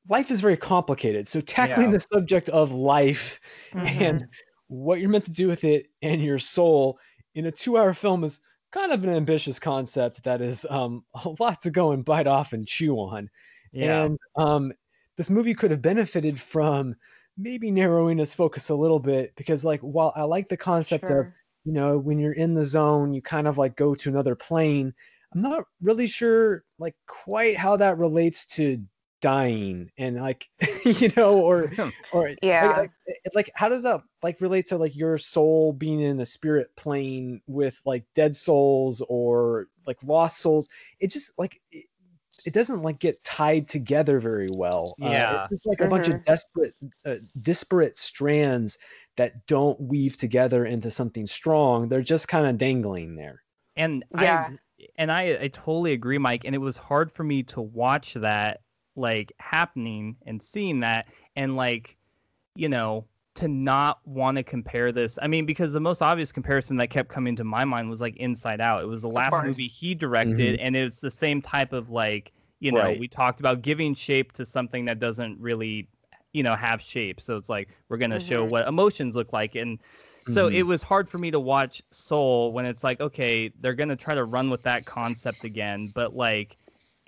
life 0.09 0.31
is 0.31 0.41
very 0.41 0.57
complicated. 0.57 1.27
So 1.27 1.41
tackling 1.41 1.87
yeah. 1.87 1.97
the 1.97 1.99
subject 1.99 2.49
of 2.49 2.71
life 2.71 3.39
mm-hmm. 3.73 4.03
and 4.03 4.27
what 4.67 4.99
you're 4.99 5.09
meant 5.09 5.25
to 5.25 5.31
do 5.31 5.47
with 5.47 5.63
it 5.63 5.87
and 6.01 6.21
your 6.21 6.39
soul 6.39 6.99
in 7.35 7.45
a 7.45 7.51
two-hour 7.51 7.93
film 7.93 8.23
is 8.23 8.39
kind 8.71 8.91
of 8.91 9.03
an 9.03 9.09
ambitious 9.09 9.59
concept 9.59 10.23
that 10.23 10.41
is 10.41 10.65
um, 10.69 11.03
a 11.25 11.29
lot 11.39 11.61
to 11.61 11.71
go 11.71 11.91
and 11.91 12.05
bite 12.05 12.27
off 12.27 12.53
and 12.53 12.67
chew 12.67 12.95
on. 12.95 13.29
Yeah. 13.71 14.03
And 14.03 14.17
um, 14.35 14.73
this 15.17 15.29
movie 15.29 15.53
could 15.53 15.71
have 15.71 15.81
benefited 15.81 16.39
from 16.39 16.95
maybe 17.37 17.71
narrowing 17.71 18.19
its 18.19 18.33
focus 18.33 18.69
a 18.69 18.75
little 18.75 18.99
bit 18.99 19.33
because, 19.35 19.65
like, 19.65 19.81
while 19.81 20.13
I 20.15 20.23
like 20.23 20.47
the 20.47 20.57
concept 20.57 21.07
sure. 21.07 21.19
of, 21.19 21.27
you 21.65 21.73
know, 21.73 21.97
when 21.97 22.19
you're 22.19 22.33
in 22.33 22.53
the 22.53 22.65
zone, 22.65 23.13
you 23.13 23.21
kind 23.21 23.47
of 23.47 23.57
like 23.57 23.75
go 23.75 23.95
to 23.95 24.09
another 24.09 24.35
plane. 24.35 24.93
I'm 25.33 25.41
not 25.41 25.65
really 25.81 26.07
sure, 26.07 26.63
like, 26.79 26.95
quite 27.07 27.57
how 27.57 27.75
that 27.77 27.97
relates 27.97 28.45
to 28.55 28.81
dying 29.25 29.89
and 29.97 30.17
like 30.17 30.47
you 30.85 31.11
know 31.17 31.39
or 31.39 31.71
or 32.13 32.35
yeah. 32.43 32.67
like, 32.67 32.77
like, 32.77 32.91
like, 33.33 33.51
how 33.55 33.67
does 33.67 33.81
that 33.81 34.01
like 34.21 34.39
relate 34.39 34.67
to 34.67 34.77
like 34.77 34.95
your 34.95 35.17
soul 35.17 35.73
being 35.73 35.99
in 35.99 36.15
the 36.15 36.25
spirit 36.25 36.67
plane 36.77 37.41
with 37.47 37.75
like 37.85 38.03
dead 38.13 38.35
souls 38.35 39.01
or 39.09 39.65
like 39.87 39.97
lost 40.03 40.37
souls? 40.37 40.69
It 40.99 41.09
just 41.09 41.31
like 41.39 41.59
it, 41.71 41.85
it 42.45 42.53
doesn't 42.53 42.83
like 42.83 42.99
get 42.99 43.23
tied 43.23 43.67
together 43.67 44.19
very 44.19 44.49
well. 44.51 44.93
Yeah 44.99 45.31
uh, 45.31 45.47
it's 45.49 45.65
like 45.65 45.79
mm-hmm. 45.79 45.87
a 45.87 45.89
bunch 45.89 46.07
of 46.07 46.13
mm-hmm. 46.13 46.23
desperate 46.25 46.75
uh, 47.07 47.15
disparate 47.41 47.97
strands 47.97 48.77
that 49.17 49.47
don't 49.47 49.81
weave 49.81 50.17
together 50.17 50.67
into 50.67 50.91
something 50.91 51.25
strong. 51.25 51.89
They're 51.89 52.03
just 52.03 52.27
kind 52.27 52.45
of 52.45 52.59
dangling 52.59 53.15
there. 53.15 53.41
And 53.75 54.05
yeah. 54.19 54.49
I, 54.51 54.57
and 54.97 55.11
I, 55.11 55.37
I 55.41 55.47
totally 55.47 55.93
agree 55.93 56.17
mike 56.17 56.43
and 56.45 56.53
it 56.53 56.59
was 56.59 56.77
hard 56.77 57.11
for 57.11 57.23
me 57.23 57.43
to 57.43 57.61
watch 57.61 58.13
that 58.15 58.59
like 58.95 59.31
happening 59.39 60.15
and 60.25 60.41
seeing 60.41 60.79
that 60.79 61.07
and 61.35 61.55
like 61.55 61.97
you 62.55 62.69
know 62.69 63.05
to 63.35 63.47
not 63.49 63.99
want 64.07 64.37
to 64.37 64.43
compare 64.43 64.91
this 64.91 65.19
i 65.21 65.27
mean 65.27 65.45
because 65.45 65.73
the 65.73 65.79
most 65.79 66.01
obvious 66.01 66.31
comparison 66.31 66.77
that 66.77 66.89
kept 66.89 67.09
coming 67.09 67.35
to 67.35 67.43
my 67.43 67.65
mind 67.65 67.89
was 67.89 67.99
like 67.99 68.15
inside 68.17 68.61
out 68.61 68.81
it 68.81 68.85
was 68.85 69.01
the 69.01 69.09
last 69.09 69.35
movie 69.43 69.67
he 69.67 69.93
directed 69.93 70.55
mm-hmm. 70.55 70.65
and 70.65 70.75
it's 70.75 70.99
the 70.99 71.11
same 71.11 71.41
type 71.41 71.73
of 71.73 71.89
like 71.89 72.31
you 72.59 72.71
know 72.71 72.79
right. 72.79 72.99
we 72.99 73.07
talked 73.07 73.41
about 73.41 73.61
giving 73.61 73.93
shape 73.93 74.31
to 74.31 74.45
something 74.45 74.85
that 74.85 74.99
doesn't 74.99 75.37
really 75.39 75.87
you 76.31 76.43
know 76.43 76.55
have 76.55 76.81
shape 76.81 77.19
so 77.19 77.35
it's 77.35 77.49
like 77.49 77.69
we're 77.89 77.97
going 77.97 78.11
to 78.11 78.17
mm-hmm. 78.17 78.27
show 78.27 78.43
what 78.45 78.67
emotions 78.67 79.15
look 79.15 79.33
like 79.33 79.55
and 79.55 79.79
so 80.27 80.47
mm-hmm. 80.47 80.55
it 80.55 80.63
was 80.63 80.81
hard 80.81 81.07
for 81.07 81.17
me 81.17 81.29
to 81.29 81.39
watch 81.39 81.83
soul 81.91 82.51
when 82.53 82.65
it's 82.65 82.83
like 82.83 83.01
okay 83.01 83.51
they're 83.59 83.73
going 83.73 83.89
to 83.89 83.95
try 83.95 84.15
to 84.15 84.23
run 84.23 84.49
with 84.49 84.63
that 84.63 84.85
concept 84.85 85.43
again 85.43 85.91
but 85.93 86.15
like 86.15 86.57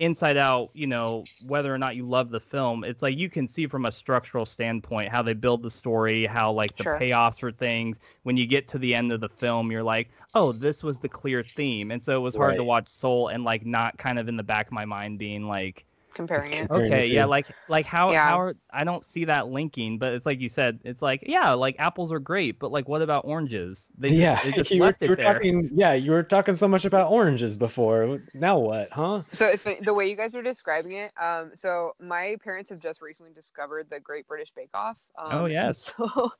Inside 0.00 0.36
Out, 0.36 0.70
you 0.74 0.86
know, 0.86 1.24
whether 1.44 1.74
or 1.74 1.78
not 1.78 1.96
you 1.96 2.08
love 2.08 2.30
the 2.30 2.38
film, 2.38 2.84
it's 2.84 3.02
like 3.02 3.18
you 3.18 3.28
can 3.28 3.48
see 3.48 3.66
from 3.66 3.86
a 3.86 3.92
structural 3.92 4.46
standpoint 4.46 5.10
how 5.10 5.22
they 5.22 5.32
build 5.32 5.62
the 5.62 5.70
story, 5.70 6.24
how 6.24 6.52
like 6.52 6.76
the 6.76 6.84
sure. 6.84 6.98
payoffs 7.00 7.40
for 7.40 7.50
things. 7.50 7.98
When 8.22 8.36
you 8.36 8.46
get 8.46 8.68
to 8.68 8.78
the 8.78 8.94
end 8.94 9.10
of 9.10 9.20
the 9.20 9.28
film, 9.28 9.72
you're 9.72 9.82
like, 9.82 10.10
oh, 10.34 10.52
this 10.52 10.84
was 10.84 10.98
the 10.98 11.08
clear 11.08 11.42
theme. 11.42 11.90
And 11.90 12.02
so 12.02 12.16
it 12.16 12.20
was 12.20 12.36
hard 12.36 12.50
right. 12.50 12.56
to 12.58 12.64
watch 12.64 12.86
Soul 12.86 13.28
and 13.28 13.42
like 13.42 13.66
not 13.66 13.98
kind 13.98 14.20
of 14.20 14.28
in 14.28 14.36
the 14.36 14.42
back 14.44 14.66
of 14.66 14.72
my 14.72 14.84
mind 14.84 15.18
being 15.18 15.48
like, 15.48 15.84
comparing 16.18 16.52
it. 16.52 16.68
Okay, 16.68 17.06
yeah, 17.06 17.26
like 17.26 17.46
like 17.68 17.86
how 17.86 18.10
yeah. 18.10 18.28
how 18.28 18.40
are, 18.40 18.56
I 18.70 18.82
don't 18.82 19.04
see 19.04 19.24
that 19.26 19.46
linking, 19.48 19.98
but 19.98 20.14
it's 20.14 20.26
like 20.26 20.40
you 20.40 20.48
said, 20.48 20.80
it's 20.84 21.00
like 21.00 21.22
yeah, 21.26 21.52
like 21.52 21.76
apples 21.78 22.10
are 22.10 22.18
great, 22.18 22.58
but 22.58 22.72
like 22.72 22.88
what 22.88 23.02
about 23.02 23.24
oranges? 23.24 23.86
They 23.96 24.08
just, 24.08 24.20
yeah, 24.20 24.42
they 24.42 24.50
just 24.60 24.70
you 24.72 24.82
left 24.82 25.00
were, 25.00 25.12
it 25.12 25.16
there. 25.16 25.32
Talking, 25.32 25.70
yeah, 25.72 25.94
you 25.94 26.10
were 26.10 26.24
talking 26.24 26.56
so 26.56 26.66
much 26.66 26.84
about 26.84 27.12
oranges 27.12 27.56
before. 27.56 28.20
Now 28.34 28.58
what, 28.58 28.90
huh? 28.90 29.22
So 29.30 29.46
it's 29.46 29.62
funny, 29.62 29.78
the 29.80 29.94
way 29.94 30.10
you 30.10 30.16
guys 30.16 30.34
were 30.34 30.42
describing 30.42 30.92
it. 30.92 31.12
Um, 31.22 31.52
so 31.54 31.92
my 32.00 32.36
parents 32.42 32.68
have 32.70 32.80
just 32.80 33.00
recently 33.00 33.32
discovered 33.32 33.86
the 33.88 34.00
Great 34.00 34.26
British 34.26 34.50
Bake 34.50 34.70
Off. 34.74 34.98
Um, 35.16 35.28
oh 35.32 35.46
yes. 35.46 35.92
So 35.98 36.32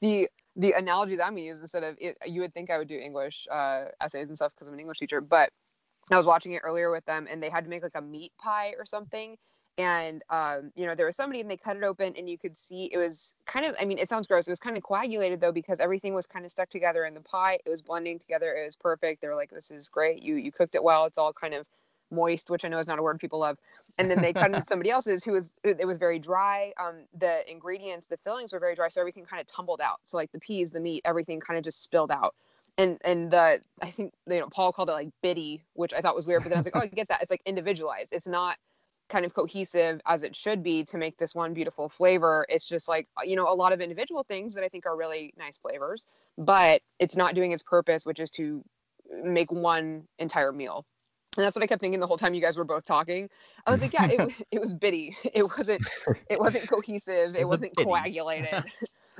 the 0.00 0.28
the 0.56 0.72
analogy 0.72 1.16
that 1.16 1.24
I'm 1.24 1.32
gonna 1.32 1.42
use 1.42 1.58
instead 1.60 1.84
of 1.84 1.96
it, 1.98 2.18
you 2.26 2.42
would 2.42 2.52
think 2.52 2.70
I 2.70 2.78
would 2.78 2.88
do 2.88 2.98
English 2.98 3.46
uh, 3.50 3.84
essays 4.00 4.28
and 4.28 4.36
stuff 4.36 4.52
because 4.54 4.68
I'm 4.68 4.74
an 4.74 4.80
English 4.80 4.98
teacher, 4.98 5.20
but 5.20 5.50
I 6.12 6.16
was 6.16 6.26
watching 6.26 6.52
it 6.52 6.62
earlier 6.64 6.90
with 6.90 7.04
them, 7.06 7.26
and 7.30 7.42
they 7.42 7.50
had 7.50 7.64
to 7.64 7.70
make 7.70 7.82
like 7.82 7.94
a 7.94 8.02
meat 8.02 8.32
pie 8.38 8.74
or 8.78 8.84
something. 8.84 9.36
And 9.78 10.22
um, 10.28 10.70
you 10.74 10.86
know, 10.86 10.94
there 10.94 11.06
was 11.06 11.16
somebody, 11.16 11.40
and 11.40 11.50
they 11.50 11.56
cut 11.56 11.76
it 11.76 11.82
open, 11.82 12.14
and 12.16 12.28
you 12.28 12.36
could 12.36 12.56
see 12.56 12.90
it 12.92 12.98
was 12.98 13.34
kind 13.46 13.64
of. 13.64 13.74
I 13.80 13.86
mean, 13.86 13.98
it 13.98 14.08
sounds 14.08 14.26
gross. 14.26 14.46
It 14.46 14.50
was 14.50 14.60
kind 14.60 14.76
of 14.76 14.82
coagulated 14.82 15.40
though, 15.40 15.52
because 15.52 15.78
everything 15.80 16.14
was 16.14 16.26
kind 16.26 16.44
of 16.44 16.50
stuck 16.50 16.68
together 16.68 17.06
in 17.06 17.14
the 17.14 17.20
pie. 17.20 17.58
It 17.64 17.70
was 17.70 17.80
blending 17.80 18.18
together. 18.18 18.54
It 18.54 18.66
was 18.66 18.76
perfect. 18.76 19.22
They 19.22 19.28
were 19.28 19.34
like, 19.34 19.50
"This 19.50 19.70
is 19.70 19.88
great. 19.88 20.22
You 20.22 20.34
you 20.36 20.52
cooked 20.52 20.74
it 20.74 20.84
well. 20.84 21.06
It's 21.06 21.16
all 21.16 21.32
kind 21.32 21.54
of 21.54 21.66
moist, 22.10 22.50
which 22.50 22.66
I 22.66 22.68
know 22.68 22.78
is 22.78 22.86
not 22.86 22.98
a 22.98 23.02
word 23.02 23.18
people 23.18 23.38
love." 23.38 23.56
And 23.96 24.10
then 24.10 24.20
they 24.20 24.34
cut 24.34 24.46
into 24.46 24.62
somebody 24.66 24.90
else's 24.90 25.24
who 25.24 25.32
was 25.32 25.54
it 25.64 25.86
was 25.86 25.96
very 25.96 26.18
dry. 26.18 26.74
Um, 26.78 27.04
the 27.18 27.50
ingredients, 27.50 28.06
the 28.06 28.18
fillings 28.18 28.52
were 28.52 28.60
very 28.60 28.74
dry, 28.74 28.88
so 28.88 29.00
everything 29.00 29.24
kind 29.24 29.40
of 29.40 29.46
tumbled 29.46 29.80
out. 29.80 30.00
So 30.04 30.18
like 30.18 30.30
the 30.32 30.40
peas, 30.40 30.70
the 30.70 30.80
meat, 30.80 31.00
everything 31.06 31.40
kind 31.40 31.56
of 31.56 31.64
just 31.64 31.82
spilled 31.82 32.10
out 32.10 32.34
and 32.78 32.98
and 33.04 33.30
the 33.30 33.60
I 33.80 33.90
think 33.90 34.12
you 34.26 34.40
know 34.40 34.48
Paul 34.48 34.72
called 34.72 34.88
it 34.88 34.92
like 34.92 35.10
bitty, 35.22 35.62
which 35.74 35.92
I 35.92 36.00
thought 36.00 36.16
was 36.16 36.26
weird, 36.26 36.42
but 36.42 36.50
then 36.50 36.56
I 36.56 36.60
was 36.60 36.66
like, 36.66 36.76
oh, 36.76 36.80
I 36.80 36.86
get 36.86 37.08
that. 37.08 37.22
It's 37.22 37.30
like 37.30 37.42
individualized. 37.46 38.10
It's 38.12 38.26
not 38.26 38.56
kind 39.08 39.24
of 39.26 39.34
cohesive 39.34 40.00
as 40.06 40.22
it 40.22 40.34
should 40.34 40.62
be 40.62 40.84
to 40.84 40.96
make 40.96 41.18
this 41.18 41.34
one 41.34 41.52
beautiful 41.52 41.88
flavor. 41.88 42.46
It's 42.48 42.66
just 42.66 42.88
like 42.88 43.08
uh, 43.18 43.22
you 43.24 43.36
know 43.36 43.52
a 43.52 43.54
lot 43.54 43.72
of 43.72 43.80
individual 43.80 44.24
things 44.24 44.54
that 44.54 44.64
I 44.64 44.68
think 44.68 44.86
are 44.86 44.96
really 44.96 45.34
nice 45.36 45.58
flavors, 45.58 46.06
but 46.38 46.82
it's 46.98 47.16
not 47.16 47.34
doing 47.34 47.52
its 47.52 47.62
purpose, 47.62 48.06
which 48.06 48.20
is 48.20 48.30
to 48.32 48.64
make 49.22 49.52
one 49.52 50.04
entire 50.18 50.52
meal. 50.52 50.86
And 51.36 51.44
that's 51.44 51.56
what 51.56 51.62
I 51.62 51.66
kept 51.66 51.80
thinking 51.80 51.98
the 51.98 52.06
whole 52.06 52.18
time 52.18 52.34
you 52.34 52.42
guys 52.42 52.58
were 52.58 52.64
both 52.64 52.84
talking. 52.84 53.28
I 53.66 53.70
was 53.70 53.80
like, 53.80 53.94
yeah, 53.94 54.06
it, 54.06 54.32
it 54.50 54.60
was 54.60 54.74
bitty. 54.74 55.16
It 55.34 55.44
wasn't 55.44 55.86
it 56.28 56.38
wasn't 56.38 56.68
cohesive. 56.68 57.34
It, 57.34 57.40
it 57.40 57.48
wasn't 57.48 57.76
coagulated. 57.76 58.64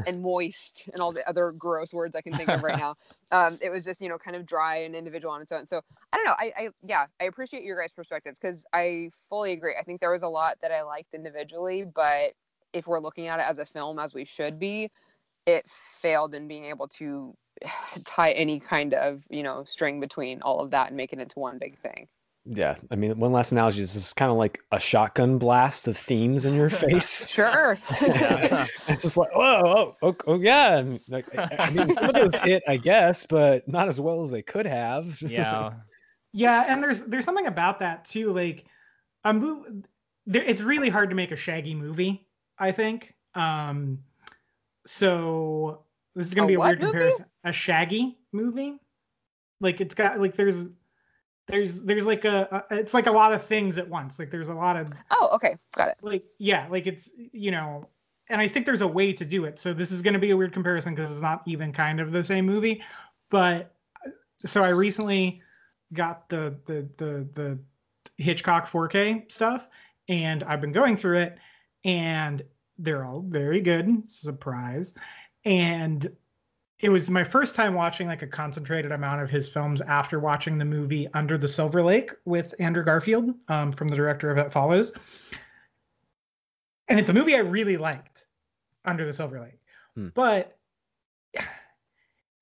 and 0.06 0.22
moist 0.22 0.88
and 0.92 1.00
all 1.00 1.12
the 1.12 1.26
other 1.28 1.52
gross 1.52 1.92
words 1.92 2.14
I 2.14 2.20
can 2.20 2.36
think 2.36 2.48
of 2.48 2.62
right 2.62 2.78
now. 2.78 2.94
Um, 3.32 3.58
it 3.62 3.70
was 3.70 3.82
just 3.82 4.02
you 4.02 4.10
know 4.10 4.18
kind 4.18 4.36
of 4.36 4.44
dry 4.44 4.82
and 4.82 4.94
individual 4.94 5.32
on 5.32 5.40
its 5.40 5.50
own. 5.52 5.66
So 5.66 5.80
I 6.12 6.18
don't 6.18 6.26
know. 6.26 6.34
I, 6.38 6.52
I 6.54 6.68
yeah, 6.86 7.06
I 7.18 7.24
appreciate 7.24 7.62
your 7.62 7.80
guys' 7.80 7.94
perspectives 7.94 8.38
because 8.38 8.62
I 8.74 9.08
fully 9.30 9.52
agree. 9.52 9.74
I 9.80 9.82
think 9.84 10.00
there 10.02 10.10
was 10.10 10.20
a 10.20 10.28
lot 10.28 10.58
that 10.60 10.70
I 10.70 10.82
liked 10.82 11.14
individually, 11.14 11.84
but 11.84 12.34
if 12.74 12.86
we're 12.86 13.00
looking 13.00 13.28
at 13.28 13.40
it 13.40 13.46
as 13.48 13.58
a 13.58 13.64
film 13.64 13.98
as 13.98 14.12
we 14.12 14.26
should 14.26 14.58
be, 14.58 14.90
it 15.46 15.64
failed 16.02 16.34
in 16.34 16.46
being 16.46 16.66
able 16.66 16.88
to 16.88 17.34
tie 18.04 18.32
any 18.32 18.60
kind 18.60 18.92
of 18.92 19.22
you 19.30 19.42
know 19.42 19.64
string 19.66 19.98
between 19.98 20.42
all 20.42 20.60
of 20.60 20.70
that 20.72 20.88
and 20.88 20.96
make 20.98 21.14
it 21.14 21.18
into 21.18 21.38
one 21.38 21.56
big 21.56 21.78
thing. 21.78 22.06
Yeah, 22.44 22.76
I 22.90 22.96
mean, 22.96 23.18
one 23.20 23.30
last 23.32 23.52
analogy 23.52 23.82
is 23.82 23.94
this 23.94 24.06
is 24.06 24.12
kind 24.12 24.30
of 24.30 24.36
like 24.36 24.60
a 24.72 24.80
shotgun 24.80 25.38
blast 25.38 25.86
of 25.86 25.96
themes 25.96 26.44
in 26.44 26.54
your 26.54 26.70
face. 26.70 27.26
sure. 27.30 27.78
it's 27.90 29.02
just 29.02 29.16
like, 29.16 29.30
oh, 29.34 29.62
oh, 29.64 29.96
oh, 30.02 30.16
oh 30.26 30.40
yeah. 30.40 30.82
like, 31.08 31.26
I 31.36 31.70
mean, 31.70 31.94
some 31.94 32.04
of 32.04 32.14
those 32.14 32.34
hit, 32.42 32.64
I 32.66 32.78
guess, 32.78 33.24
but 33.26 33.68
not 33.68 33.88
as 33.88 34.00
well 34.00 34.24
as 34.24 34.32
they 34.32 34.42
could 34.42 34.66
have. 34.66 35.20
Yeah. 35.22 35.74
yeah, 36.32 36.64
and 36.66 36.82
there's 36.82 37.02
there's 37.02 37.24
something 37.24 37.46
about 37.46 37.78
that 37.78 38.04
too. 38.04 38.32
Like, 38.32 38.64
a 39.24 39.32
movie, 39.32 39.84
it's 40.26 40.60
really 40.60 40.88
hard 40.88 41.10
to 41.10 41.16
make 41.16 41.30
a 41.30 41.36
Shaggy 41.36 41.74
movie. 41.74 42.26
I 42.58 42.72
think. 42.72 43.14
Um, 43.34 44.00
so 44.84 45.84
this 46.16 46.26
is 46.26 46.34
gonna 46.34 46.46
A 46.46 46.48
be 46.48 46.54
a 46.54 46.60
weird 46.60 46.80
movie? 46.80 46.92
comparison. 46.92 47.26
A 47.44 47.52
Shaggy 47.52 48.18
movie. 48.32 48.80
Like 49.60 49.80
it's 49.80 49.94
got 49.94 50.20
like 50.20 50.36
there's 50.36 50.56
there's 51.48 51.80
there's 51.82 52.06
like 52.06 52.24
a, 52.24 52.64
a 52.70 52.76
it's 52.78 52.94
like 52.94 53.06
a 53.06 53.10
lot 53.12 53.32
of 53.32 53.44
things 53.44 53.78
at 53.78 53.88
once. 53.88 54.18
Like 54.18 54.30
there's 54.30 54.48
a 54.48 54.54
lot 54.54 54.76
of 54.76 54.90
Oh, 55.10 55.30
okay, 55.34 55.56
got 55.74 55.88
it. 55.88 55.96
like 56.02 56.24
yeah 56.38 56.66
like 56.70 56.86
it's 56.86 57.10
you 57.16 57.50
know 57.50 57.88
and 58.28 58.40
i 58.40 58.46
think 58.48 58.64
there's 58.64 58.80
a 58.80 58.86
way 58.86 59.12
to 59.12 59.24
do 59.24 59.44
it 59.44 59.58
so 59.58 59.72
this 59.74 59.90
is 59.90 60.00
going 60.00 60.14
to 60.14 60.20
be 60.20 60.30
a 60.30 60.36
weird 60.36 60.52
comparison 60.52 60.94
because 60.94 61.10
it's 61.10 61.20
not 61.20 61.42
even 61.46 61.72
kind 61.72 62.00
of 62.00 62.12
the 62.12 62.22
same 62.22 62.46
movie 62.46 62.80
but 63.30 63.74
so 64.38 64.62
i 64.62 64.68
recently 64.68 65.42
got 65.92 66.28
the 66.28 66.56
the 66.66 66.88
the 66.98 67.28
the 67.34 67.58
hitchcock 68.16 68.68
4k 68.70 69.30
stuff 69.30 69.68
and 70.08 70.44
i've 70.44 70.60
been 70.60 70.72
going 70.72 70.96
through 70.96 71.18
it 71.18 71.36
and 71.84 72.42
they're 72.78 73.04
all 73.04 73.22
very 73.26 73.60
good 73.60 74.08
surprise 74.08 74.94
and 75.44 76.10
it 76.82 76.88
was 76.88 77.08
my 77.08 77.22
first 77.22 77.54
time 77.54 77.74
watching 77.74 78.08
like 78.08 78.22
a 78.22 78.26
concentrated 78.26 78.90
amount 78.90 79.22
of 79.22 79.30
his 79.30 79.48
films 79.48 79.80
after 79.82 80.18
watching 80.18 80.58
the 80.58 80.64
movie 80.64 81.08
Under 81.14 81.38
the 81.38 81.46
Silver 81.46 81.80
Lake 81.80 82.10
with 82.24 82.54
Andrew 82.58 82.84
Garfield 82.84 83.34
um, 83.48 83.70
from 83.70 83.86
the 83.86 83.94
director 83.94 84.30
of 84.30 84.38
It 84.38 84.52
Follows. 84.52 84.92
And 86.88 86.98
it's 86.98 87.08
a 87.08 87.12
movie 87.12 87.36
I 87.36 87.38
really 87.38 87.76
liked, 87.76 88.26
Under 88.84 89.06
the 89.06 89.14
Silver 89.14 89.40
Lake. 89.40 89.60
Hmm. 89.94 90.08
But 90.12 90.58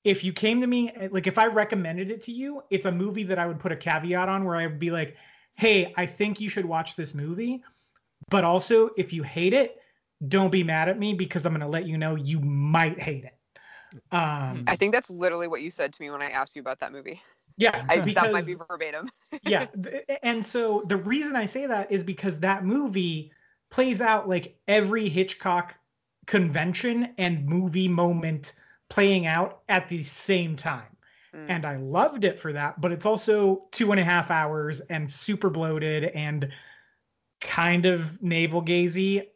if 0.04 0.24
you 0.24 0.32
came 0.32 0.62
to 0.62 0.66
me, 0.66 0.90
like 1.10 1.26
if 1.26 1.36
I 1.36 1.46
recommended 1.46 2.10
it 2.10 2.22
to 2.22 2.32
you, 2.32 2.62
it's 2.70 2.86
a 2.86 2.92
movie 2.92 3.24
that 3.24 3.38
I 3.38 3.46
would 3.46 3.60
put 3.60 3.72
a 3.72 3.76
caveat 3.76 4.30
on 4.30 4.44
where 4.44 4.56
I 4.56 4.66
would 4.66 4.78
be 4.78 4.90
like, 4.90 5.16
hey, 5.54 5.92
I 5.98 6.06
think 6.06 6.40
you 6.40 6.48
should 6.48 6.64
watch 6.64 6.96
this 6.96 7.12
movie. 7.12 7.62
But 8.30 8.44
also, 8.44 8.88
if 8.96 9.12
you 9.12 9.22
hate 9.22 9.52
it, 9.52 9.82
don't 10.28 10.50
be 10.50 10.64
mad 10.64 10.88
at 10.88 10.98
me 10.98 11.12
because 11.12 11.44
I'm 11.44 11.52
going 11.52 11.60
to 11.60 11.68
let 11.68 11.86
you 11.86 11.98
know 11.98 12.14
you 12.14 12.40
might 12.40 12.98
hate 12.98 13.24
it. 13.24 13.34
Um, 14.12 14.64
I 14.66 14.76
think 14.76 14.92
that's 14.92 15.10
literally 15.10 15.48
what 15.48 15.62
you 15.62 15.70
said 15.70 15.92
to 15.92 16.02
me 16.02 16.10
when 16.10 16.22
I 16.22 16.30
asked 16.30 16.56
you 16.56 16.60
about 16.60 16.80
that 16.80 16.92
movie. 16.92 17.20
yeah, 17.56 17.84
I, 17.88 18.00
because 18.00 18.24
that 18.24 18.32
might 18.32 18.46
be 18.46 18.54
verbatim. 18.54 19.10
yeah, 19.42 19.66
th- 19.66 20.04
and 20.22 20.44
so 20.44 20.84
the 20.86 20.96
reason 20.96 21.36
I 21.36 21.46
say 21.46 21.66
that 21.66 21.90
is 21.90 22.02
because 22.02 22.38
that 22.40 22.64
movie 22.64 23.32
plays 23.70 24.00
out 24.00 24.28
like 24.28 24.56
every 24.68 25.08
Hitchcock 25.08 25.74
convention 26.26 27.14
and 27.18 27.46
movie 27.46 27.88
moment 27.88 28.52
playing 28.88 29.26
out 29.26 29.60
at 29.68 29.88
the 29.88 30.04
same 30.04 30.56
time. 30.56 30.96
Mm. 31.34 31.46
And 31.48 31.66
I 31.66 31.76
loved 31.76 32.24
it 32.24 32.40
for 32.40 32.52
that, 32.52 32.80
but 32.80 32.92
it's 32.92 33.06
also 33.06 33.64
two 33.70 33.92
and 33.92 34.00
a 34.00 34.04
half 34.04 34.30
hours 34.30 34.80
and 34.90 35.10
super 35.10 35.48
bloated 35.48 36.04
and 36.04 36.48
kind 37.40 37.86
of 37.86 38.20
navel 38.22 38.62
gazy, 38.62 39.28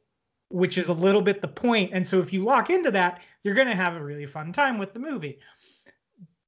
which 0.48 0.76
is 0.76 0.88
a 0.88 0.92
little 0.92 1.22
bit 1.22 1.40
the 1.40 1.48
point. 1.48 1.90
And 1.92 2.06
so 2.06 2.20
if 2.20 2.32
you 2.32 2.44
lock 2.44 2.70
into 2.70 2.90
that, 2.90 3.22
you're 3.44 3.54
going 3.54 3.68
to 3.68 3.76
have 3.76 3.94
a 3.94 4.02
really 4.02 4.26
fun 4.26 4.52
time 4.52 4.78
with 4.78 4.92
the 4.92 4.98
movie. 4.98 5.38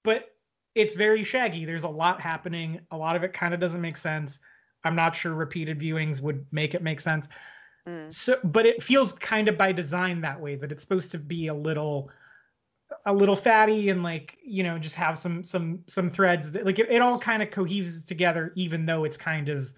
But 0.03 0.31
it's 0.75 0.97
very 0.97 1.23
shaggy. 1.23 1.65
There's 1.65 1.85
a 1.85 1.89
lot 1.89 2.21
happening. 2.21 2.81
A 2.91 2.97
lot 2.97 3.15
of 3.15 3.23
it 3.23 3.33
kind 3.33 3.55
of 3.55 3.61
doesn't 3.61 3.81
make 3.81 3.97
sense. 3.97 4.41
I'm 4.83 4.97
not 4.97 5.15
sure 5.15 5.35
repeated 5.35 5.79
viewings 5.79 6.21
would 6.21 6.47
make 6.51 6.75
it 6.75 6.83
make 6.83 7.01
sense. 7.01 7.29
Mm. 7.87 8.13
So, 8.13 8.39
but 8.45 8.67
it 8.67 8.83
feels 8.83 9.13
kind 9.13 9.49
of 9.49 9.57
by 9.57 9.73
design 9.73 10.21
that 10.23 10.41
way 10.41 10.57
that 10.57 10.73
it's 10.73 10.83
supposed 10.83 11.11
to 11.13 11.19
be 11.19 11.49
a 11.49 11.55
little, 11.55 12.11
a 13.05 13.13
little 13.13 13.37
fatty 13.37 13.91
and 13.91 14.03
like 14.03 14.39
you 14.45 14.63
know 14.63 14.79
just 14.79 14.95
have 14.95 15.19
some 15.19 15.43
some 15.43 15.83
some 15.89 16.09
threads 16.09 16.53
that 16.53 16.65
like 16.65 16.79
it, 16.79 16.89
it 16.89 17.03
all 17.03 17.19
kind 17.19 17.43
of 17.43 17.51
coheses 17.51 18.05
together 18.05 18.53
even 18.55 18.87
though 18.87 19.03
it's 19.05 19.17
kind 19.17 19.49
of 19.49 19.71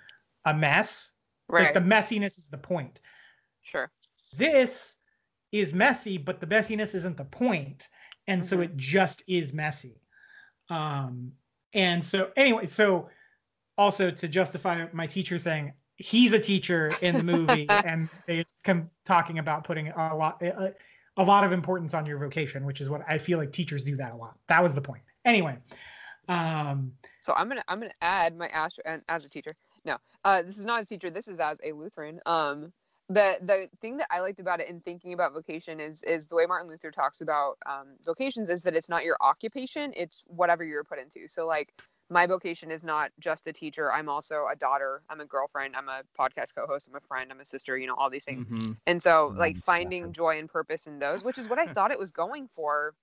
a 0.44 0.54
mess. 0.54 1.10
Right. 1.48 1.64
Like 1.64 1.74
the 1.74 1.80
messiness 1.80 2.38
is 2.38 2.46
the 2.50 2.58
point. 2.58 3.00
sure. 3.62 3.90
This 4.36 4.92
is 5.52 5.72
messy, 5.74 6.18
but 6.18 6.40
the 6.40 6.46
messiness 6.46 6.94
isn't 6.94 7.16
the 7.16 7.24
point, 7.24 7.88
and 8.26 8.44
so 8.44 8.60
Mhm. 8.60 8.62
it 8.62 8.76
just 8.76 9.22
is 9.28 9.52
messy. 9.52 10.00
Um, 10.70 11.32
and 11.74 12.04
so 12.04 12.30
anyway, 12.36 12.66
so 12.66 13.08
also 13.76 14.10
to 14.10 14.28
justify 14.28 14.86
my 14.92 15.06
teacher 15.06 15.38
thing, 15.38 15.72
he's 15.96 16.32
a 16.32 16.38
teacher 16.40 16.94
in 17.00 17.16
the 17.16 17.22
movie, 17.22 17.78
and 17.82 18.08
they 18.26 18.44
come 18.64 18.90
talking 19.04 19.38
about 19.38 19.64
putting 19.64 19.88
a 19.88 20.14
lot 20.16 20.42
a, 20.42 20.74
a 21.16 21.24
lot 21.24 21.44
of 21.44 21.52
importance 21.52 21.94
on 21.94 22.06
your 22.06 22.18
vocation, 22.18 22.64
which 22.64 22.80
is 22.80 22.88
what 22.90 23.02
I 23.08 23.18
feel 23.18 23.38
like 23.38 23.52
teachers 23.52 23.84
do 23.84 23.96
that 23.96 24.12
a 24.12 24.16
lot. 24.16 24.38
That 24.48 24.62
was 24.62 24.74
the 24.74 24.82
point. 24.82 25.02
Anyway, 25.24 25.58
um, 26.28 26.92
So 27.20 27.32
I'm 27.34 27.48
gonna 27.48 27.64
I'm 27.68 27.80
gonna 27.80 27.92
add 28.00 28.36
my 28.36 28.48
astro 28.48 28.82
and 28.86 29.02
as 29.08 29.24
a 29.24 29.28
teacher. 29.28 29.54
No, 29.84 29.98
uh, 30.24 30.42
this 30.42 30.58
is 30.58 30.66
not 30.66 30.80
as 30.80 30.84
a 30.84 30.88
teacher. 30.88 31.10
This 31.10 31.28
is 31.28 31.40
as 31.40 31.58
a 31.64 31.72
Lutheran. 31.72 32.20
Um, 32.26 32.72
the 33.08 33.38
the 33.42 33.68
thing 33.80 33.96
that 33.98 34.08
I 34.10 34.20
liked 34.20 34.40
about 34.40 34.60
it 34.60 34.68
in 34.68 34.80
thinking 34.80 35.12
about 35.12 35.32
vocation 35.32 35.80
is 35.80 36.02
is 36.02 36.28
the 36.28 36.36
way 36.36 36.46
Martin 36.46 36.68
Luther 36.68 36.90
talks 36.90 37.20
about 37.20 37.56
um, 37.66 37.96
vocations 38.04 38.48
is 38.50 38.62
that 38.62 38.74
it's 38.74 38.88
not 38.88 39.04
your 39.04 39.16
occupation, 39.20 39.92
it's 39.96 40.24
whatever 40.28 40.64
you're 40.64 40.84
put 40.84 40.98
into. 40.98 41.28
So 41.28 41.46
like 41.46 41.72
my 42.10 42.26
vocation 42.26 42.70
is 42.70 42.84
not 42.84 43.10
just 43.20 43.46
a 43.46 43.52
teacher. 43.52 43.92
I'm 43.92 44.08
also 44.08 44.46
a 44.52 44.56
daughter. 44.56 45.02
I'm 45.10 45.20
a 45.20 45.26
girlfriend. 45.26 45.76
I'm 45.76 45.88
a 45.88 46.02
podcast 46.18 46.54
co-host. 46.54 46.88
I'm 46.88 46.96
a 46.96 47.00
friend. 47.00 47.30
I'm 47.30 47.40
a 47.40 47.44
sister. 47.44 47.76
You 47.78 47.86
know 47.86 47.94
all 47.96 48.10
these 48.10 48.24
things. 48.24 48.46
Mhm. 48.46 48.76
And 48.86 49.02
so, 49.02 49.32
like, 49.36 49.56
Mm, 49.56 49.62
finding 49.64 50.12
joy 50.12 50.38
and 50.38 50.48
purpose 50.48 50.86
in 50.86 50.98
those, 50.98 51.24
which 51.24 51.38
is 51.38 51.48
what 51.48 51.58
I 51.58 51.66
thought 51.68 51.90
it 51.92 51.98
was 51.98 52.10
going 52.10 52.48
for, 52.48 52.94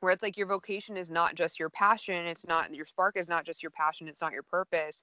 where 0.00 0.12
it's 0.12 0.22
like 0.22 0.36
your 0.36 0.46
vocation 0.46 0.96
is 0.96 1.10
not 1.10 1.34
just 1.34 1.58
your 1.58 1.70
passion. 1.70 2.26
It's 2.26 2.46
not 2.46 2.74
your 2.74 2.86
spark 2.86 3.16
is 3.16 3.28
not 3.28 3.44
just 3.44 3.62
your 3.62 3.70
passion. 3.70 4.08
It's 4.08 4.20
not 4.20 4.32
your 4.32 4.42
purpose. 4.42 5.02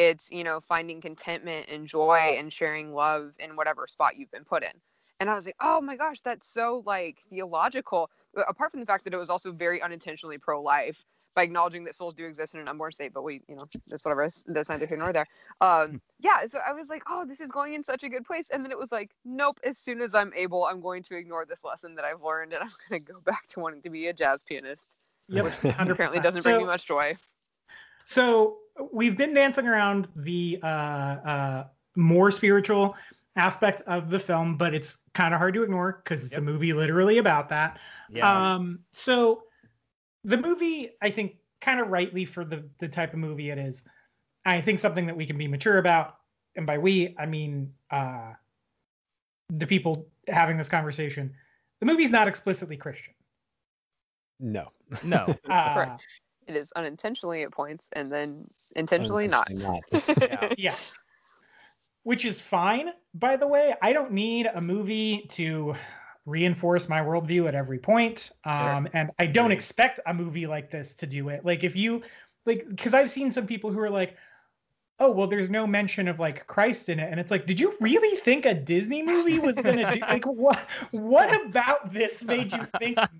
It's, 0.00 0.30
you 0.30 0.44
know, 0.44 0.60
finding 0.66 1.02
contentment 1.02 1.66
and 1.68 1.86
joy 1.86 2.34
and 2.38 2.50
sharing 2.50 2.94
love 2.94 3.32
in 3.38 3.54
whatever 3.54 3.86
spot 3.86 4.16
you've 4.16 4.30
been 4.30 4.44
put 4.46 4.62
in. 4.62 4.70
And 5.20 5.28
I 5.28 5.34
was 5.34 5.44
like, 5.44 5.56
oh 5.60 5.82
my 5.82 5.94
gosh, 5.96 6.22
that's 6.22 6.48
so 6.48 6.82
like 6.86 7.18
theological. 7.28 8.08
But 8.32 8.46
apart 8.48 8.70
from 8.70 8.80
the 8.80 8.86
fact 8.86 9.04
that 9.04 9.12
it 9.12 9.18
was 9.18 9.28
also 9.28 9.52
very 9.52 9.82
unintentionally 9.82 10.38
pro 10.38 10.62
life 10.62 10.96
by 11.34 11.42
acknowledging 11.42 11.84
that 11.84 11.94
souls 11.94 12.14
do 12.14 12.24
exist 12.24 12.54
in 12.54 12.60
an 12.60 12.66
unborn 12.68 12.92
state, 12.92 13.12
but 13.12 13.22
we, 13.24 13.42
you 13.46 13.56
know, 13.56 13.68
that's 13.88 14.02
whatever. 14.02 14.26
That's 14.46 14.70
neither 14.70 14.86
here 14.86 14.96
nor 14.96 15.12
there. 15.12 15.26
Um, 15.60 16.00
yeah, 16.18 16.40
so 16.50 16.58
I 16.66 16.72
was 16.72 16.88
like, 16.88 17.02
oh, 17.06 17.26
this 17.28 17.40
is 17.42 17.50
going 17.50 17.74
in 17.74 17.84
such 17.84 18.02
a 18.02 18.08
good 18.08 18.24
place. 18.24 18.48
And 18.50 18.64
then 18.64 18.72
it 18.72 18.78
was 18.78 18.90
like, 18.90 19.10
nope, 19.26 19.60
as 19.62 19.76
soon 19.76 20.00
as 20.00 20.14
I'm 20.14 20.32
able, 20.34 20.64
I'm 20.64 20.80
going 20.80 21.02
to 21.04 21.14
ignore 21.14 21.44
this 21.44 21.62
lesson 21.62 21.94
that 21.96 22.06
I've 22.06 22.22
learned 22.22 22.54
and 22.54 22.62
I'm 22.64 22.72
going 22.88 23.04
to 23.04 23.12
go 23.12 23.20
back 23.24 23.46
to 23.48 23.60
wanting 23.60 23.82
to 23.82 23.90
be 23.90 24.06
a 24.06 24.14
jazz 24.14 24.42
pianist. 24.42 24.88
yep, 25.28 25.44
100%. 25.62 25.90
Apparently 25.90 26.20
doesn't 26.20 26.42
bring 26.42 26.54
So- 26.54 26.60
me 26.60 26.64
much 26.66 26.86
joy. 26.86 27.14
So 28.06 28.56
we've 28.92 29.16
been 29.16 29.34
dancing 29.34 29.66
around 29.66 30.08
the 30.16 30.58
uh, 30.62 30.66
uh, 30.66 31.66
more 31.96 32.30
spiritual 32.30 32.96
aspect 33.36 33.82
of 33.82 34.10
the 34.10 34.18
film, 34.18 34.56
but 34.56 34.74
it's 34.74 34.98
kind 35.14 35.34
of 35.34 35.38
hard 35.38 35.54
to 35.54 35.62
ignore 35.62 36.02
because 36.02 36.24
it's 36.24 36.36
a 36.36 36.40
movie 36.40 36.72
literally 36.72 37.18
about 37.18 37.48
that. 37.48 37.78
Yeah. 38.10 38.54
Um, 38.54 38.80
so 38.92 39.44
the 40.24 40.36
movie, 40.36 40.90
I 41.02 41.10
think, 41.10 41.36
kind 41.60 41.80
of 41.80 41.88
rightly 41.88 42.24
for 42.24 42.44
the 42.44 42.68
the 42.78 42.88
type 42.88 43.12
of 43.12 43.18
movie 43.18 43.50
it 43.50 43.58
is, 43.58 43.82
I 44.44 44.60
think 44.60 44.80
something 44.80 45.06
that 45.06 45.16
we 45.16 45.26
can 45.26 45.38
be 45.38 45.48
mature 45.48 45.78
about, 45.78 46.16
and 46.56 46.66
by 46.66 46.78
we, 46.78 47.14
I 47.18 47.26
mean 47.26 47.72
uh, 47.90 48.32
the 49.50 49.66
people 49.66 50.08
having 50.28 50.56
this 50.56 50.68
conversation. 50.68 51.34
The 51.80 51.86
movie's 51.86 52.10
not 52.10 52.28
explicitly 52.28 52.76
Christian. 52.76 53.14
No. 54.38 54.68
no. 55.02 55.34
Uh, 55.48 55.74
Correct. 55.74 56.06
It 56.46 56.56
is 56.56 56.72
unintentionally 56.74 57.42
at 57.42 57.52
points 57.52 57.88
and 57.92 58.10
then 58.10 58.48
intentionally 58.74 59.28
not. 59.28 59.48
Unintentionally 59.50 60.02
Yeah. 60.20 60.52
yeah. 60.56 60.74
Which 62.02 62.24
is 62.24 62.40
fine, 62.40 62.90
by 63.14 63.36
the 63.36 63.46
way. 63.46 63.74
I 63.82 63.92
don't 63.92 64.12
need 64.12 64.46
a 64.46 64.60
movie 64.60 65.26
to 65.32 65.74
reinforce 66.26 66.88
my 66.88 67.00
worldview 67.00 67.46
at 67.48 67.54
every 67.54 67.78
point. 67.78 68.30
Um, 68.44 68.88
and 68.94 69.10
I 69.18 69.26
don't 69.26 69.52
expect 69.52 70.00
a 70.06 70.14
movie 70.14 70.46
like 70.46 70.70
this 70.70 70.94
to 70.94 71.06
do 71.06 71.28
it. 71.28 71.44
Like 71.44 71.64
if 71.64 71.76
you 71.76 72.02
like 72.46 72.66
because 72.68 72.94
I've 72.94 73.10
seen 73.10 73.30
some 73.30 73.46
people 73.46 73.70
who 73.70 73.80
are 73.80 73.90
like, 73.90 74.16
oh 75.00 75.10
well 75.10 75.26
there's 75.26 75.50
no 75.50 75.66
mention 75.66 76.06
of 76.06 76.20
like 76.20 76.46
christ 76.46 76.88
in 76.88 77.00
it. 77.00 77.10
And 77.10 77.18
it's 77.18 77.30
like 77.30 77.46
did 77.46 77.58
you 77.58 77.74
really 77.80 78.18
think 78.18 78.44
a 78.44 78.54
disney 78.54 79.02
movie 79.02 79.38
was 79.38 79.56
gonna 79.56 79.94
do 79.94 80.00
like 80.00 80.26
what 80.26 80.60
what 80.92 81.44
about 81.46 81.92
this 81.92 82.22
made 82.22 82.52
you 82.52 82.66
think 82.78 82.96
like, 82.98 83.10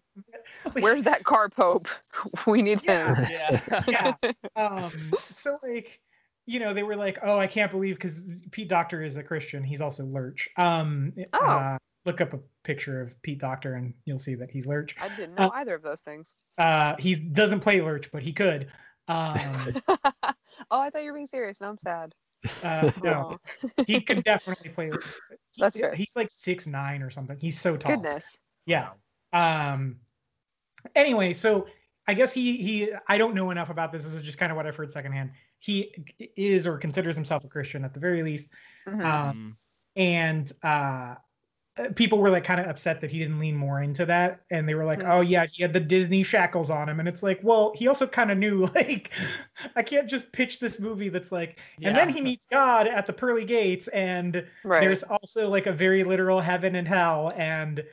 where's 0.81 1.03
that 1.05 1.25
car 1.25 1.49
pope? 1.49 1.89
We 2.47 2.63
need 2.63 2.83
yeah, 2.85 3.15
him. 3.15 3.61
Yeah. 3.89 4.15
Yeah. 4.27 4.33
Um 4.57 4.93
so 5.33 5.59
like 5.63 6.01
you 6.47 6.61
know 6.61 6.75
they 6.75 6.83
were 6.83 6.97
like 6.97 7.19
oh 7.23 7.39
i 7.39 7.47
can't 7.47 7.73
believe 7.73 7.97
because 7.97 8.23
Pete 8.51 8.69
Docter 8.69 9.03
is 9.03 9.17
a 9.17 9.23
christian. 9.23 9.65
He's 9.65 9.81
also 9.81 10.05
lurch. 10.05 10.49
Um 10.57 11.13
oh. 11.33 11.47
Uh, 11.47 11.79
look 12.07 12.21
up 12.23 12.33
a 12.33 12.41
picture 12.65 13.03
of 13.03 13.23
Pete 13.23 13.39
Docter 13.39 13.75
and 13.75 13.93
you'll 14.07 14.19
see 14.19 14.35
that 14.35 14.51
he's 14.51 14.67
lurch. 14.67 14.97
I 15.01 15.09
didn't 15.09 15.35
know 15.35 15.49
uh, 15.49 15.51
either 15.55 15.75
of 15.75 15.83
those 15.83 16.01
things. 16.01 16.35
uh 16.59 16.95
he 16.99 17.15
doesn't 17.15 17.61
play 17.61 17.81
lurch 17.81 18.11
but 18.13 18.23
he 18.23 18.33
could 18.33 18.71
um, 19.11 19.83
oh, 20.71 20.81
I 20.81 20.91
thought 20.91 21.03
you 21.03 21.11
were 21.11 21.15
being 21.15 21.27
serious. 21.27 21.61
Now 21.61 21.71
I'm 21.71 21.79
sad. 21.79 22.15
Uh, 22.63 22.91
no, 23.03 23.39
he 23.87 24.01
could 24.01 24.25
definitely 24.25 24.71
play. 24.71 24.91
He, 25.51 25.61
That's 25.61 25.77
fair. 25.77 25.95
He's 25.95 26.15
like 26.17 26.31
six 26.31 26.67
nine 26.67 27.03
or 27.03 27.11
something. 27.11 27.39
He's 27.39 27.61
so 27.61 27.77
tall. 27.77 27.97
Goodness. 27.97 28.39
Yeah. 28.67 28.91
Um. 29.33 29.97
Anyway, 30.95 31.33
so 31.33 31.67
I 32.07 32.15
guess 32.15 32.33
he 32.33 32.57
he 32.57 32.93
I 33.09 33.19
don't 33.19 33.35
know 33.35 33.51
enough 33.51 33.71
about 33.71 33.93
this. 33.93 34.05
This 34.05 34.15
is 34.15 34.23
just 34.23 34.39
kind 34.39 34.53
of 34.53 34.57
what 34.57 34.67
I've 34.67 34.77
heard 34.77 34.91
secondhand. 34.91 35.33
He 35.59 35.95
is 36.37 36.67
or 36.67 36.79
considers 36.79 37.15
himself 37.15 37.45
a 37.45 37.49
Christian 37.49 37.85
at 37.85 37.93
the 37.93 38.01
very 38.01 38.23
least. 38.23 38.47
Mm-hmm. 38.87 39.05
Um, 39.05 39.57
and 39.97 40.51
uh, 40.63 40.67
uh, 40.67 41.15
people 41.95 42.19
were 42.19 42.31
like 42.31 42.45
kind 42.45 42.61
of 42.61 42.67
upset 42.67 43.01
that 43.01 43.11
he 43.11 43.19
didn't 43.19 43.39
lean 43.39 43.57
more 43.57 43.81
into 43.81 44.05
that 44.07 44.41
and 44.51 44.69
they 44.69 44.75
were 44.75 44.85
like 44.85 45.01
mm-hmm. 45.01 45.11
oh 45.11 45.21
yeah 45.21 45.47
he 45.47 45.63
had 45.63 45.73
the 45.73 45.81
disney 45.81 46.23
shackles 46.23 46.71
on 46.71 46.89
him 46.89 47.01
and 47.01 47.09
it's 47.09 47.23
like 47.23 47.41
well 47.43 47.73
he 47.75 47.89
also 47.89 48.07
kind 48.07 48.31
of 48.31 48.39
knew 48.39 48.67
like 48.75 49.11
i 49.77 49.83
can't 49.83 50.09
just 50.09 50.31
pitch 50.33 50.59
this 50.59 50.81
movie 50.81 51.09
that's 51.09 51.33
like 51.33 51.59
yeah. 51.79 51.89
and 51.89 51.97
then 51.97 52.09
he 52.09 52.21
meets 52.21 52.47
god 52.47 52.87
at 52.87 53.07
the 53.07 53.13
pearly 53.13 53.45
gates 53.45 53.89
and 53.89 54.47
right. 54.65 54.81
there's 54.81 55.03
also 55.05 55.49
like 55.49 55.67
a 55.67 55.73
very 55.73 56.05
literal 56.05 56.41
heaven 56.41 56.77
and 56.77 56.89
hell 56.89 57.33
and 57.37 57.85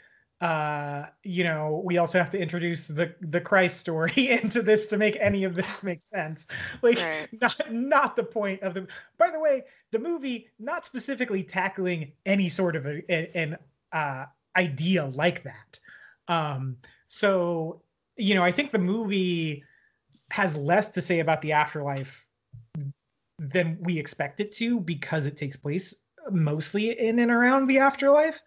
uh 0.41 1.05
you 1.23 1.43
know 1.43 1.81
we 1.83 1.97
also 1.97 2.19
have 2.19 2.29
to 2.29 2.39
introduce 2.39 2.85
the 2.85 3.11
the 3.21 3.41
christ 3.41 3.77
story 3.79 4.11
into 4.41 4.61
this 4.61 4.85
to 4.85 4.95
make 4.95 5.17
any 5.19 5.43
of 5.43 5.55
this 5.55 5.81
make 5.81 6.01
sense 6.13 6.45
like 6.83 6.97
right. 6.97 7.27
not 7.41 7.73
not 7.73 8.15
the 8.15 8.23
point 8.23 8.61
of 8.61 8.75
the 8.75 8.87
by 9.17 9.31
the 9.31 9.39
way 9.39 9.63
the 9.91 9.97
movie 9.97 10.47
not 10.59 10.85
specifically 10.85 11.41
tackling 11.41 12.11
any 12.27 12.49
sort 12.49 12.75
of 12.75 12.85
a, 12.85 13.01
a, 13.11 13.31
an 13.35 13.57
uh 13.91 14.25
idea 14.55 15.05
like 15.05 15.43
that 15.43 15.79
um 16.27 16.75
so 17.07 17.81
you 18.15 18.35
know 18.35 18.43
i 18.43 18.51
think 18.51 18.71
the 18.71 18.79
movie 18.79 19.63
has 20.31 20.55
less 20.55 20.87
to 20.89 21.01
say 21.01 21.19
about 21.19 21.41
the 21.41 21.51
afterlife 21.51 22.25
than 23.39 23.77
we 23.81 23.97
expect 23.97 24.39
it 24.39 24.51
to 24.51 24.79
because 24.79 25.25
it 25.25 25.37
takes 25.37 25.55
place 25.55 25.93
mostly 26.31 26.99
in 26.99 27.19
and 27.19 27.31
around 27.31 27.67
the 27.67 27.79
afterlife. 27.79 28.39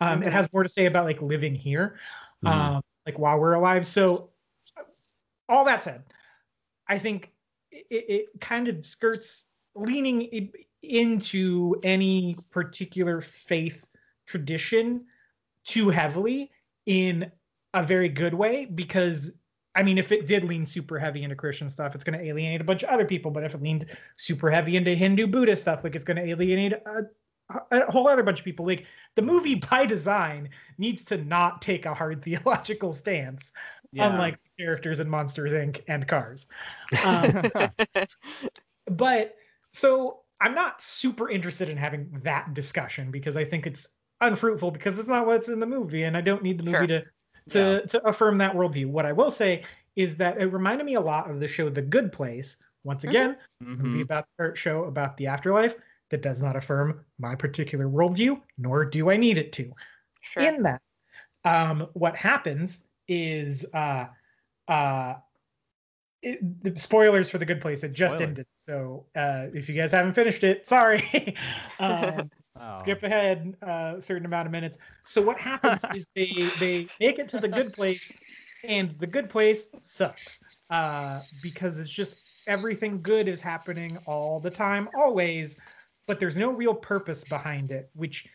Um, 0.00 0.20
mm-hmm. 0.20 0.28
It 0.28 0.32
has 0.32 0.48
more 0.52 0.62
to 0.62 0.68
say 0.68 0.86
about 0.86 1.04
like 1.04 1.20
living 1.20 1.54
here, 1.54 1.98
mm-hmm. 2.44 2.76
um, 2.76 2.82
like 3.04 3.18
while 3.18 3.38
we're 3.38 3.54
alive. 3.54 3.86
So, 3.86 4.30
all 5.48 5.64
that 5.64 5.84
said, 5.84 6.04
I 6.88 6.98
think 6.98 7.32
it, 7.70 7.86
it 7.90 8.40
kind 8.40 8.68
of 8.68 8.84
skirts 8.84 9.44
leaning 9.74 10.50
into 10.82 11.76
any 11.82 12.36
particular 12.50 13.20
faith 13.20 13.84
tradition 14.26 15.06
too 15.64 15.88
heavily 15.90 16.50
in 16.86 17.30
a 17.74 17.82
very 17.82 18.08
good 18.08 18.34
way 18.34 18.64
because 18.64 19.32
I 19.76 19.82
mean, 19.82 19.98
if 19.98 20.10
it 20.10 20.26
did 20.26 20.42
lean 20.42 20.64
super 20.64 20.98
heavy 20.98 21.22
into 21.22 21.36
Christian 21.36 21.68
stuff, 21.68 21.94
it's 21.94 22.02
going 22.02 22.18
to 22.18 22.24
alienate 22.24 22.62
a 22.62 22.64
bunch 22.64 22.82
of 22.82 22.88
other 22.88 23.04
people. 23.04 23.30
But 23.30 23.44
if 23.44 23.54
it 23.54 23.62
leaned 23.62 23.84
super 24.16 24.50
heavy 24.50 24.76
into 24.76 24.94
Hindu 24.94 25.26
Buddhist 25.26 25.62
stuff, 25.62 25.84
like 25.84 25.94
it's 25.94 26.04
going 26.04 26.16
to 26.16 26.26
alienate 26.26 26.72
a, 26.72 27.02
a 27.70 27.92
whole 27.92 28.08
other 28.08 28.22
bunch 28.22 28.38
of 28.38 28.44
people. 28.46 28.64
Like 28.64 28.86
the 29.16 29.22
movie 29.22 29.56
by 29.56 29.84
design 29.84 30.48
needs 30.78 31.04
to 31.04 31.18
not 31.18 31.60
take 31.60 31.84
a 31.84 31.92
hard 31.92 32.24
theological 32.24 32.94
stance, 32.94 33.52
yeah. 33.92 34.10
unlike 34.10 34.42
the 34.42 34.64
characters 34.64 34.98
in 34.98 35.10
Monsters 35.10 35.52
Inc. 35.52 35.82
and 35.88 36.08
Cars. 36.08 36.46
Um, 37.04 37.50
but 38.90 39.36
so 39.72 40.20
I'm 40.40 40.54
not 40.54 40.80
super 40.80 41.28
interested 41.28 41.68
in 41.68 41.76
having 41.76 42.20
that 42.22 42.54
discussion 42.54 43.10
because 43.10 43.36
I 43.36 43.44
think 43.44 43.66
it's 43.66 43.86
unfruitful 44.20 44.70
because 44.70 44.98
it's 44.98 45.08
not 45.08 45.26
what's 45.26 45.48
in 45.48 45.60
the 45.60 45.66
movie, 45.66 46.04
and 46.04 46.16
I 46.16 46.20
don't 46.20 46.42
need 46.42 46.58
the 46.58 46.64
movie 46.64 46.76
sure. 46.76 46.86
to 46.86 47.04
to 47.50 47.58
yeah. 47.58 47.80
to 47.80 48.06
affirm 48.06 48.38
that 48.38 48.54
worldview. 48.54 48.86
What 48.86 49.06
I 49.06 49.12
will 49.12 49.30
say 49.30 49.64
is 49.94 50.16
that 50.16 50.38
it 50.38 50.46
reminded 50.46 50.84
me 50.84 50.94
a 50.94 51.00
lot 51.00 51.30
of 51.30 51.40
the 51.40 51.48
show 51.48 51.68
The 51.68 51.82
Good 51.82 52.12
Place. 52.12 52.56
Once 52.84 53.00
mm-hmm. 53.00 53.10
again, 53.10 53.36
mm-hmm. 53.62 53.82
movie 53.82 54.00
about 54.02 54.26
or 54.38 54.54
show 54.54 54.84
about 54.84 55.16
the 55.16 55.26
afterlife 55.26 55.74
that 56.10 56.22
does 56.22 56.40
not 56.40 56.54
affirm 56.54 57.00
my 57.18 57.34
particular 57.34 57.86
worldview, 57.86 58.40
nor 58.58 58.84
do 58.84 59.10
I 59.10 59.16
need 59.16 59.38
it 59.38 59.52
to. 59.54 59.72
Sure. 60.20 60.42
In 60.42 60.62
that, 60.62 60.80
um, 61.44 61.88
what 61.94 62.14
happens 62.14 62.80
is 63.08 63.64
uh, 63.72 64.06
uh, 64.68 65.14
it, 66.22 66.62
the 66.62 66.78
spoilers 66.78 67.30
for 67.30 67.38
the 67.38 67.44
good 67.44 67.60
place 67.60 67.82
it 67.84 67.92
just 67.92 68.14
Spoiler. 68.14 68.28
ended 68.28 68.46
so 68.56 69.06
uh, 69.14 69.46
if 69.54 69.68
you 69.68 69.74
guys 69.74 69.92
haven't 69.92 70.14
finished 70.14 70.42
it 70.42 70.66
sorry 70.66 71.36
um, 71.78 72.30
oh. 72.60 72.78
skip 72.78 73.02
ahead 73.02 73.56
uh, 73.62 73.94
a 73.96 74.02
certain 74.02 74.26
amount 74.26 74.46
of 74.46 74.52
minutes 74.52 74.78
so 75.04 75.20
what 75.20 75.38
happens 75.38 75.80
is 75.94 76.08
they 76.14 76.48
they 76.58 76.88
make 77.00 77.18
it 77.18 77.28
to 77.28 77.40
the 77.40 77.48
good 77.48 77.72
place 77.72 78.12
and 78.64 78.94
the 78.98 79.06
good 79.06 79.28
place 79.30 79.68
sucks 79.82 80.40
uh, 80.70 81.20
because 81.42 81.78
it's 81.78 81.90
just 81.90 82.16
everything 82.46 83.00
good 83.02 83.28
is 83.28 83.40
happening 83.40 83.98
all 84.06 84.40
the 84.40 84.50
time 84.50 84.88
always 84.96 85.56
but 86.06 86.20
there's 86.20 86.36
no 86.36 86.50
real 86.50 86.74
purpose 86.74 87.24
behind 87.24 87.72
it, 87.72 87.90
which 87.94 88.26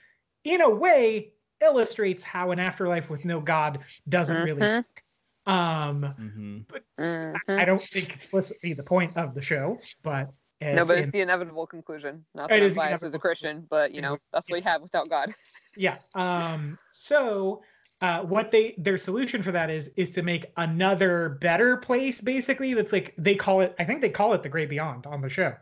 in 0.43 0.61
a 0.61 0.69
way 0.69 1.31
illustrates 1.61 2.23
how 2.23 2.51
an 2.51 2.59
afterlife 2.59 3.09
with 3.09 3.23
no 3.25 3.39
God 3.39 3.79
doesn't 4.09 4.35
mm-hmm. 4.35 4.45
really 4.45 4.61
work. 4.61 5.03
Um, 5.47 6.01
mm-hmm. 6.19 6.57
but 6.67 6.83
mm-hmm. 6.99 7.51
I, 7.51 7.63
I, 7.63 7.65
don't 7.65 7.81
think 7.81 8.13
explicitly 8.13 8.73
the 8.73 8.83
point 8.83 9.17
of 9.17 9.33
the 9.33 9.41
show, 9.41 9.79
but 10.03 10.31
no, 10.61 10.85
but 10.85 10.97
it's 10.97 11.05
in, 11.05 11.11
the 11.11 11.21
inevitable 11.21 11.65
conclusion. 11.65 12.23
Not 12.35 12.49
that 12.49 12.61
I'm 12.61 12.73
biased 12.73 13.03
as 13.03 13.13
a 13.13 13.19
Christian, 13.19 13.65
but 13.69 13.93
you 13.93 14.01
know 14.01 14.17
that's 14.31 14.49
what 14.49 14.57
we 14.57 14.61
have 14.61 14.81
without 14.81 15.09
God. 15.09 15.33
Yeah. 15.77 15.99
Um. 16.15 16.77
So. 16.91 17.63
Uh, 18.01 18.23
what 18.23 18.49
they 18.49 18.73
their 18.79 18.97
solution 18.97 19.43
for 19.43 19.51
that 19.51 19.69
is 19.69 19.91
is 19.95 20.09
to 20.09 20.23
make 20.23 20.51
another 20.57 21.37
better 21.39 21.77
place 21.77 22.19
basically 22.19 22.73
that's 22.73 22.91
like 22.91 23.13
they 23.15 23.35
call 23.35 23.61
it 23.61 23.75
i 23.77 23.83
think 23.83 24.01
they 24.01 24.09
call 24.09 24.33
it 24.33 24.41
the 24.41 24.49
great 24.49 24.69
beyond 24.69 25.05
on 25.05 25.21
the 25.21 25.29
show 25.29 25.53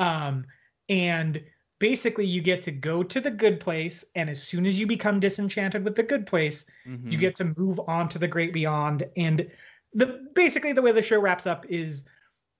um 0.00 0.44
and 0.88 1.40
basically 1.78 2.26
you 2.26 2.42
get 2.42 2.64
to 2.64 2.72
go 2.72 3.04
to 3.04 3.20
the 3.20 3.30
good 3.30 3.60
place 3.60 4.04
and 4.16 4.28
as 4.28 4.42
soon 4.42 4.66
as 4.66 4.76
you 4.76 4.88
become 4.88 5.20
disenchanted 5.20 5.84
with 5.84 5.94
the 5.94 6.02
good 6.02 6.26
place 6.26 6.66
mm-hmm. 6.84 7.08
you 7.08 7.16
get 7.16 7.36
to 7.36 7.54
move 7.56 7.80
on 7.86 8.08
to 8.08 8.18
the 8.18 8.26
great 8.26 8.52
beyond 8.52 9.04
and 9.16 9.48
the 9.94 10.28
basically 10.34 10.72
the 10.72 10.82
way 10.82 10.92
the 10.92 11.00
show 11.00 11.20
wraps 11.20 11.46
up 11.46 11.64
is 11.68 12.02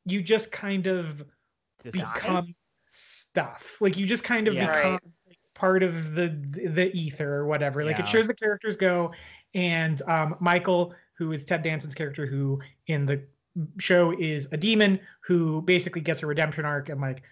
you 0.05 0.23
just 0.23 0.51
kind 0.53 0.87
of 0.87 1.25
just 1.83 1.93
become 1.93 2.55
stuff 2.91 3.77
like 3.81 3.97
you 3.97 4.07
just 4.07 4.25
kind 4.25 4.49
of 4.49 4.55
yeah, 4.55 4.67
become 4.67 4.93
right. 4.93 5.03
like, 5.27 5.39
part 5.55 5.83
of 5.83 6.15
the 6.15 6.29
the 6.75 6.91
ether 6.97 7.35
or 7.35 7.47
whatever 7.47 7.85
like 7.85 7.99
yeah. 7.99 8.05
it 8.05 8.09
shows 8.09 8.27
the 8.27 8.35
characters 8.35 8.77
go 8.77 9.13
and 9.55 10.03
um, 10.03 10.37
michael 10.41 10.95
who 11.17 11.33
is 11.33 11.45
ted 11.45 11.63
danson's 11.63 11.95
character 11.95 12.27
who 12.27 12.61
in 12.87 13.07
the 13.07 13.21
show 13.79 14.13
is 14.19 14.49
a 14.53 14.57
demon 14.57 15.01
who 15.21 15.63
basically 15.63 16.01
gets 16.01 16.23
a 16.23 16.27
redemption 16.27 16.65
arc 16.65 16.89
and 16.89 17.01
like 17.01 17.23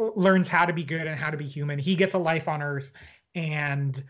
learns 0.00 0.48
how 0.48 0.64
to 0.64 0.72
be 0.72 0.84
good 0.84 1.06
and 1.06 1.18
how 1.18 1.30
to 1.30 1.36
be 1.36 1.46
human. 1.46 1.78
He 1.78 1.94
gets 1.94 2.14
a 2.14 2.18
life 2.18 2.48
on 2.48 2.62
Earth, 2.62 2.90
and 3.34 4.02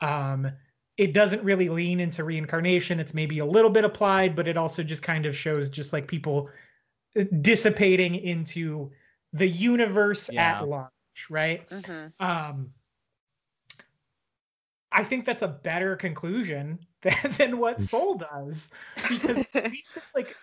um, 0.00 0.50
it 0.96 1.12
doesn't 1.12 1.42
really 1.42 1.68
lean 1.68 2.00
into 2.00 2.24
reincarnation. 2.24 3.00
It's 3.00 3.14
maybe 3.14 3.38
a 3.38 3.46
little 3.46 3.70
bit 3.70 3.84
applied, 3.84 4.36
but 4.36 4.48
it 4.48 4.56
also 4.56 4.82
just 4.82 5.02
kind 5.02 5.26
of 5.26 5.36
shows 5.36 5.68
just 5.68 5.92
like 5.92 6.06
people 6.06 6.50
uh, 7.18 7.24
dissipating 7.40 8.14
into 8.14 8.90
the 9.32 9.46
universe 9.46 10.30
yeah. 10.32 10.60
at 10.60 10.68
large, 10.68 10.90
right? 11.30 11.68
Mm-hmm. 11.68 12.24
Um, 12.24 12.70
I 14.90 15.04
think 15.04 15.24
that's 15.24 15.42
a 15.42 15.48
better 15.48 15.96
conclusion 15.96 16.78
than, 17.02 17.34
than 17.36 17.58
what 17.58 17.80
Soul 17.80 18.16
does 18.16 18.70
because 19.08 19.44
at 19.54 19.64
least 19.70 19.92
it's 19.96 20.06
like 20.14 20.36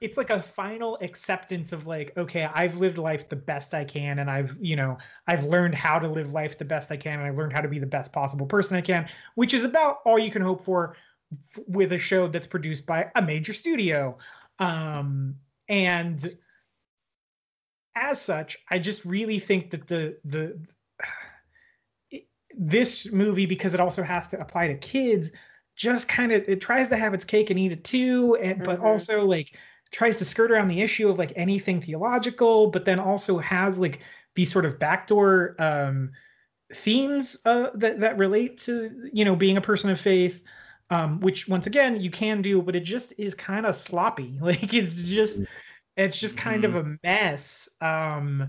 it's 0.00 0.16
like 0.16 0.30
a 0.30 0.42
final 0.42 0.98
acceptance 1.00 1.72
of 1.72 1.86
like 1.86 2.16
okay 2.16 2.48
i've 2.54 2.76
lived 2.76 2.98
life 2.98 3.28
the 3.28 3.36
best 3.36 3.74
i 3.74 3.84
can 3.84 4.18
and 4.18 4.30
i've 4.30 4.56
you 4.60 4.76
know 4.76 4.98
i've 5.26 5.44
learned 5.44 5.74
how 5.74 5.98
to 5.98 6.08
live 6.08 6.32
life 6.32 6.58
the 6.58 6.64
best 6.64 6.90
i 6.90 6.96
can 6.96 7.18
and 7.18 7.28
i've 7.28 7.36
learned 7.36 7.52
how 7.52 7.60
to 7.60 7.68
be 7.68 7.78
the 7.78 7.86
best 7.86 8.12
possible 8.12 8.46
person 8.46 8.76
i 8.76 8.80
can 8.80 9.08
which 9.34 9.54
is 9.54 9.62
about 9.62 10.00
all 10.04 10.18
you 10.18 10.30
can 10.30 10.42
hope 10.42 10.64
for 10.64 10.96
f- 11.56 11.62
with 11.66 11.92
a 11.92 11.98
show 11.98 12.26
that's 12.26 12.46
produced 12.46 12.84
by 12.86 13.10
a 13.14 13.22
major 13.22 13.52
studio 13.52 14.16
um 14.58 15.34
and 15.68 16.36
as 17.96 18.20
such 18.20 18.58
i 18.70 18.78
just 18.78 19.04
really 19.04 19.38
think 19.38 19.70
that 19.70 19.86
the 19.86 20.18
the 20.24 20.60
this 22.56 23.10
movie 23.10 23.46
because 23.46 23.74
it 23.74 23.80
also 23.80 24.02
has 24.02 24.28
to 24.28 24.40
apply 24.40 24.68
to 24.68 24.76
kids 24.76 25.30
just 25.76 26.06
kind 26.06 26.32
of 26.32 26.44
it 26.48 26.60
tries 26.60 26.88
to 26.88 26.96
have 26.96 27.14
its 27.14 27.24
cake 27.24 27.50
and 27.50 27.58
eat 27.58 27.72
it 27.72 27.84
too 27.84 28.36
and 28.40 28.56
mm-hmm. 28.56 28.64
but 28.64 28.80
also 28.80 29.24
like 29.24 29.56
tries 29.94 30.16
to 30.18 30.24
skirt 30.24 30.50
around 30.50 30.68
the 30.68 30.82
issue 30.82 31.08
of 31.08 31.18
like 31.18 31.32
anything 31.36 31.80
theological, 31.80 32.66
but 32.66 32.84
then 32.84 32.98
also 32.98 33.38
has 33.38 33.78
like 33.78 34.00
these 34.34 34.50
sort 34.52 34.64
of 34.64 34.78
backdoor 34.78 35.54
um, 35.58 36.10
themes 36.74 37.36
uh, 37.44 37.70
that 37.74 38.00
that 38.00 38.18
relate 38.18 38.58
to 38.58 39.08
you 39.12 39.24
know 39.24 39.36
being 39.36 39.56
a 39.56 39.62
person 39.62 39.88
of 39.88 39.98
faith. 40.00 40.42
Um, 40.90 41.20
which 41.20 41.48
once 41.48 41.66
again 41.66 41.98
you 42.00 42.10
can 42.10 42.42
do, 42.42 42.60
but 42.60 42.76
it 42.76 42.84
just 42.84 43.14
is 43.16 43.34
kind 43.34 43.64
of 43.64 43.74
sloppy. 43.74 44.36
Like 44.40 44.74
it's 44.74 44.94
just 44.94 45.40
it's 45.96 46.18
just 46.18 46.36
kind 46.36 46.64
mm-hmm. 46.64 46.76
of 46.76 46.86
a 46.86 46.98
mess. 47.02 47.68
Um, 47.80 48.48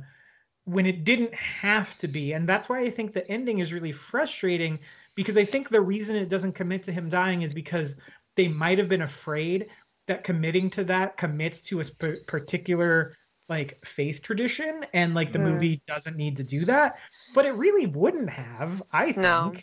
when 0.66 0.88
it 0.88 1.04
didn't 1.04 1.34
have 1.36 1.96
to 1.98 2.08
be. 2.08 2.34
And 2.34 2.50
that's 2.50 2.68
why 2.68 2.80
I 2.80 2.90
think 2.90 3.14
the 3.14 3.28
ending 3.30 3.60
is 3.60 3.72
really 3.72 3.92
frustrating 3.92 4.80
because 5.14 5.38
I 5.38 5.46
think 5.46 5.70
the 5.70 5.82
reason 5.82 6.16
it 6.16 6.28
doesn't 6.28 6.54
commit 6.54 6.84
to 6.84 6.92
him 6.92 7.08
dying 7.10 7.44
is 7.44 7.54
because 7.54 7.96
they 8.36 8.48
might 8.48 8.80
have 8.80 8.90
been 8.90 9.04
afraid 9.04 9.68
that 10.08 10.24
committing 10.24 10.70
to 10.72 10.84
that 10.86 11.18
commits 11.18 11.60
to 11.60 11.80
a 11.80 11.86
sp- 11.86 12.26
particular 12.28 13.16
like 13.48 13.78
faith 13.86 14.24
tradition 14.24 14.86
and 14.94 15.14
like 15.14 15.32
the 15.32 15.40
mm. 15.40 15.54
movie 15.54 15.82
doesn't 15.88 16.18
need 16.18 16.38
to 16.38 16.44
do 16.44 16.66
that 16.66 16.96
but 17.36 17.46
it 17.46 17.52
really 17.52 17.86
wouldn't 17.86 18.30
have 18.30 18.82
i 18.92 19.06
think 19.06 19.18
no. 19.18 19.54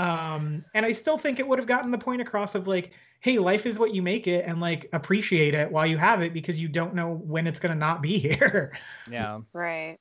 Um 0.00 0.64
and 0.74 0.86
i 0.86 0.92
still 0.92 1.18
think 1.18 1.38
it 1.38 1.46
would 1.46 1.58
have 1.58 1.68
gotten 1.68 1.90
the 1.90 1.98
point 1.98 2.20
across 2.20 2.54
of 2.54 2.66
like 2.66 2.92
hey 3.20 3.38
life 3.38 3.66
is 3.66 3.78
what 3.78 3.94
you 3.94 4.02
make 4.02 4.26
it 4.26 4.44
and 4.46 4.60
like 4.60 4.88
appreciate 4.92 5.54
it 5.54 5.70
while 5.70 5.86
you 5.86 5.98
have 5.98 6.22
it 6.22 6.32
because 6.32 6.58
you 6.58 6.68
don't 6.68 6.94
know 6.94 7.14
when 7.24 7.46
it's 7.46 7.60
going 7.60 7.72
to 7.72 7.78
not 7.78 8.02
be 8.02 8.18
here. 8.18 8.72
Yeah. 9.10 9.40
Right. 9.52 9.98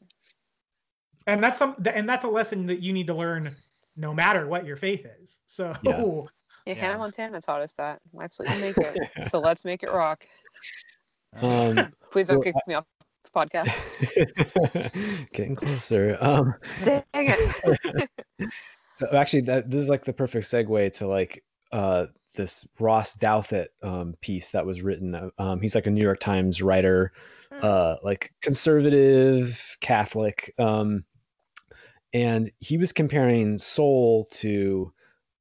And 1.28 1.44
that's 1.44 1.60
some 1.60 1.76
and 1.86 2.10
that's 2.10 2.24
a 2.24 2.30
lesson 2.30 2.66
that 2.68 2.82
you 2.82 2.94
need 2.94 3.08
to 3.08 3.14
learn 3.14 3.56
no 3.96 4.14
matter 4.14 4.48
what 4.48 4.66
your 4.66 4.78
faith 4.78 5.06
is. 5.22 5.38
So 5.46 5.76
yeah, 5.84 6.02
yeah, 6.02 6.22
yeah. 6.66 6.74
hannah 6.74 6.98
montana 6.98 7.42
taught 7.42 7.62
us 7.62 7.74
that. 7.74 8.00
Life's 8.14 8.40
what 8.40 8.50
you 8.50 8.62
make 8.62 8.78
it. 8.78 8.98
So 9.30 9.40
let's 9.44 9.64
make 9.66 9.84
it 9.84 9.92
rock. 9.92 10.26
Um, 11.36 11.94
please 12.12 12.28
don't 12.28 12.42
kick 12.42 12.56
me 12.66 12.74
off 12.74 12.86
the 13.26 13.30
podcast. 13.32 13.72
Getting 15.34 15.56
closer. 15.56 16.18
Um 16.20 16.56
dang 16.84 17.04
it 17.14 18.10
so 19.00 19.08
actually 19.16 19.42
that 19.42 19.70
this 19.70 19.82
is 19.82 19.90
like 19.90 20.04
the 20.04 20.14
perfect 20.14 20.46
segue 20.46 20.94
to 20.94 21.08
like 21.08 21.44
uh 21.72 22.06
this 22.36 22.66
ross 22.80 23.16
douthat 23.16 23.68
um 23.82 24.14
piece 24.22 24.52
that 24.52 24.66
was 24.66 24.82
written 24.82 25.32
um 25.38 25.62
he's 25.62 25.76
like 25.76 25.88
a 25.88 25.90
new 25.90 26.02
york 26.02 26.20
times 26.20 26.62
writer 26.62 27.12
hmm. 27.52 27.60
uh 27.62 27.96
like 28.04 28.32
conservative 28.42 29.78
catholic 29.80 30.54
um 30.60 31.04
and 32.14 32.52
he 32.60 32.78
was 32.78 32.92
comparing 32.92 33.58
Soul 33.58 34.28
to 34.32 34.92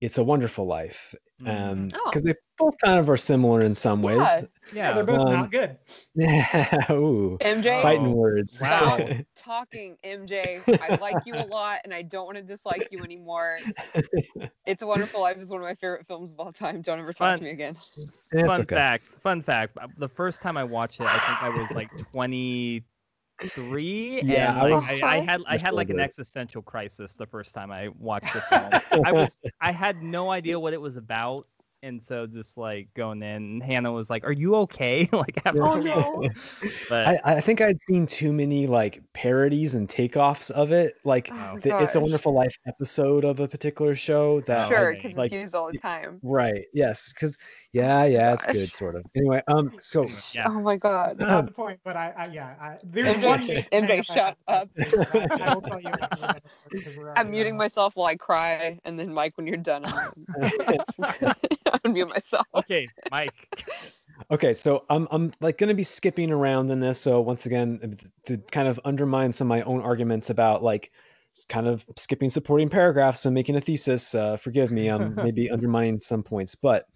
It's 0.01 0.19
a 0.19 0.23
Wonderful 0.23 0.65
Life, 0.65 1.15
because 1.39 1.73
um, 1.73 1.91
oh. 2.07 2.21
they 2.21 2.35
both 2.57 2.75
kind 2.85 3.01
of 3.01 3.11
are 3.11 3.17
similar 3.17 3.63
in 3.63 3.75
some 3.75 4.01
ways. 4.01 4.19
Yeah, 4.19 4.43
yeah 4.73 4.93
they're 4.93 5.03
both 5.05 5.27
um, 5.27 5.33
not 5.33 5.51
good. 5.51 5.77
Yeah, 6.15 6.93
ooh, 6.93 7.37
MJ, 7.41 7.83
fighting 7.83 8.07
oh, 8.07 8.13
words. 8.13 8.61
Wow, 8.61 8.99
talking, 9.35 9.97
MJ. 10.05 10.63
I 10.83 10.97
like 11.01 11.17
you 11.27 11.35
a 11.35 11.47
lot, 11.47 11.81
and 11.85 11.93
I 11.93 12.03
don't 12.03 12.27
want 12.27 12.37
to 12.37 12.45
dislike 12.45 12.89
you 12.91 13.01
anymore. 13.03 13.59
It's 14.67 14.83
a 14.83 14.87
Wonderful 14.87 15.23
Life 15.23 15.39
is 15.39 15.49
one 15.49 15.61
of 15.61 15.65
my 15.65 15.75
favorite 15.77 16.07
films 16.07 16.31
of 16.31 16.39
all 16.39 16.53
time. 16.53 16.83
Don't 16.83 16.99
ever 16.99 17.15
talk 17.15 17.19
fun, 17.19 17.39
to 17.39 17.45
me 17.45 17.51
again. 17.51 17.75
Fun 18.33 18.61
okay. 18.61 18.75
fact, 18.75 19.09
fun 19.23 19.43
fact. 19.43 19.79
The 19.97 20.09
first 20.09 20.43
time 20.43 20.59
I 20.59 20.65
watched 20.65 21.01
it, 21.01 21.07
I 21.07 21.19
think 21.19 21.43
I 21.43 21.49
was 21.49 21.71
like 21.71 21.89
20 22.13 22.85
three 23.47 24.21
yeah 24.23 24.51
and 24.51 24.59
I, 24.59 24.75
was, 24.75 24.85
I, 24.89 25.17
I, 25.17 25.21
had 25.21 25.43
i 25.47 25.57
had 25.57 25.75
like 25.75 25.91
an 25.91 26.01
existential 26.01 26.61
crisis 26.61 27.15
the 27.15 27.27
first 27.27 27.55
time 27.55 27.71
i 27.71 27.89
watched 27.99 28.33
the 28.33 28.41
film. 28.43 29.05
I 29.05 29.13
was 29.13 29.37
i 29.61 29.71
had 29.71 30.03
no 30.03 30.31
idea 30.31 30.59
what 30.59 30.73
it 30.73 30.81
was 30.81 30.97
about 30.97 31.47
and 31.83 32.03
so 32.03 32.27
just 32.27 32.57
like 32.57 32.89
going 32.95 33.23
in 33.23 33.61
hannah 33.61 33.93
was 33.93 34.11
like 34.11 34.25
are 34.25 34.33
you 34.33 34.55
okay? 34.55 35.09
Like 35.19 35.41
after 35.45 35.65
oh, 35.65 35.81
no. 35.81 36.29
but 36.89 37.07
I, 37.09 37.21
I, 37.25 37.41
think 37.41 37.61
i'd 37.61 37.79
seen 37.89 38.07
too 38.07 38.33
many 38.33 38.67
like 38.69 39.03
parodies 39.15 39.75
and 39.75 39.89
takeoffs 39.89 40.51
of 40.51 40.71
it. 40.71 40.95
Like 41.05 41.29
oh, 41.33 41.59
the 41.61 41.77
it's 41.83 41.97
a 41.97 42.01
wonderful 42.01 42.33
life 42.33 42.55
episode 42.67 43.25
of 43.25 43.41
a 43.41 43.49
particular 43.49 43.97
show 43.97 44.41
that 44.43 44.69
sure 44.69 44.95
because 44.95 45.17
like, 45.17 45.33
it's 45.33 45.41
used 45.41 45.55
all 45.55 45.73
the 45.73 45.79
time. 45.79 46.21
right 46.23 46.67
yes 46.73 47.13
because 47.13 47.37
yeah 47.73 48.05
yeah 48.05 48.35
it's 48.35 48.47
good 48.47 48.73
sort 48.73 48.95
of. 48.95 49.05
Anyway 49.17 49.43
um 49.49 49.73
so 49.81 50.07
yeah. 50.33 50.47
oh 50.49 50.61
my 50.61 50.77
god. 50.77 51.19
Not 51.19 51.47
the 51.47 51.53
point 51.53 51.81
but 51.85 51.97
i, 51.97 52.13
I 52.17 52.27
yeah 52.27 52.55
I, 52.61 52.77
there's 52.85 53.17
MJ, 53.17 53.25
one 53.25 53.41
mj 53.89 54.05
shut 54.05 54.37
up. 54.47 54.69
I, 54.79 55.55
will 55.55 55.63
tell 55.63 55.81
you 55.81 55.91
i'm 57.17 57.31
muting 57.31 57.57
myself 57.57 57.97
while 57.97 58.07
i 58.07 58.17
cry 58.17 58.79
and 58.85 58.99
then 58.99 59.13
mike 59.13 59.37
when 59.37 59.47
you're 59.47 59.57
done 59.57 59.85
unmute 61.85 62.09
myself. 62.09 62.47
Okay, 62.55 62.89
Mike. 63.11 63.33
okay, 64.31 64.55
so 64.55 64.85
I'm 64.91 65.09
I'm 65.11 65.33
like 65.41 65.59
gonna 65.59 65.75
be 65.75 65.85
skipping 65.85 66.31
around 66.31 66.71
in 66.71 66.81
this. 66.81 67.01
So 67.01 67.21
once 67.21 67.47
again, 67.47 67.99
to 68.27 68.39
kind 68.51 68.69
of 68.69 68.81
undermine 68.85 69.33
some 69.33 69.47
of 69.47 69.49
my 69.51 69.63
own 69.63 69.81
arguments 69.81 70.31
about 70.31 70.63
like 70.63 70.91
kind 71.49 71.69
of 71.69 71.85
skipping 71.97 72.31
supporting 72.31 72.69
paragraphs 72.69 73.25
when 73.25 73.35
making 73.35 73.57
a 73.57 73.61
thesis. 73.61 74.15
Uh, 74.15 74.37
forgive 74.37 74.71
me, 74.71 74.89
I'm 74.89 75.15
maybe 75.17 75.51
undermining 75.51 76.01
some 76.01 76.23
points, 76.23 76.55
but 76.55 76.87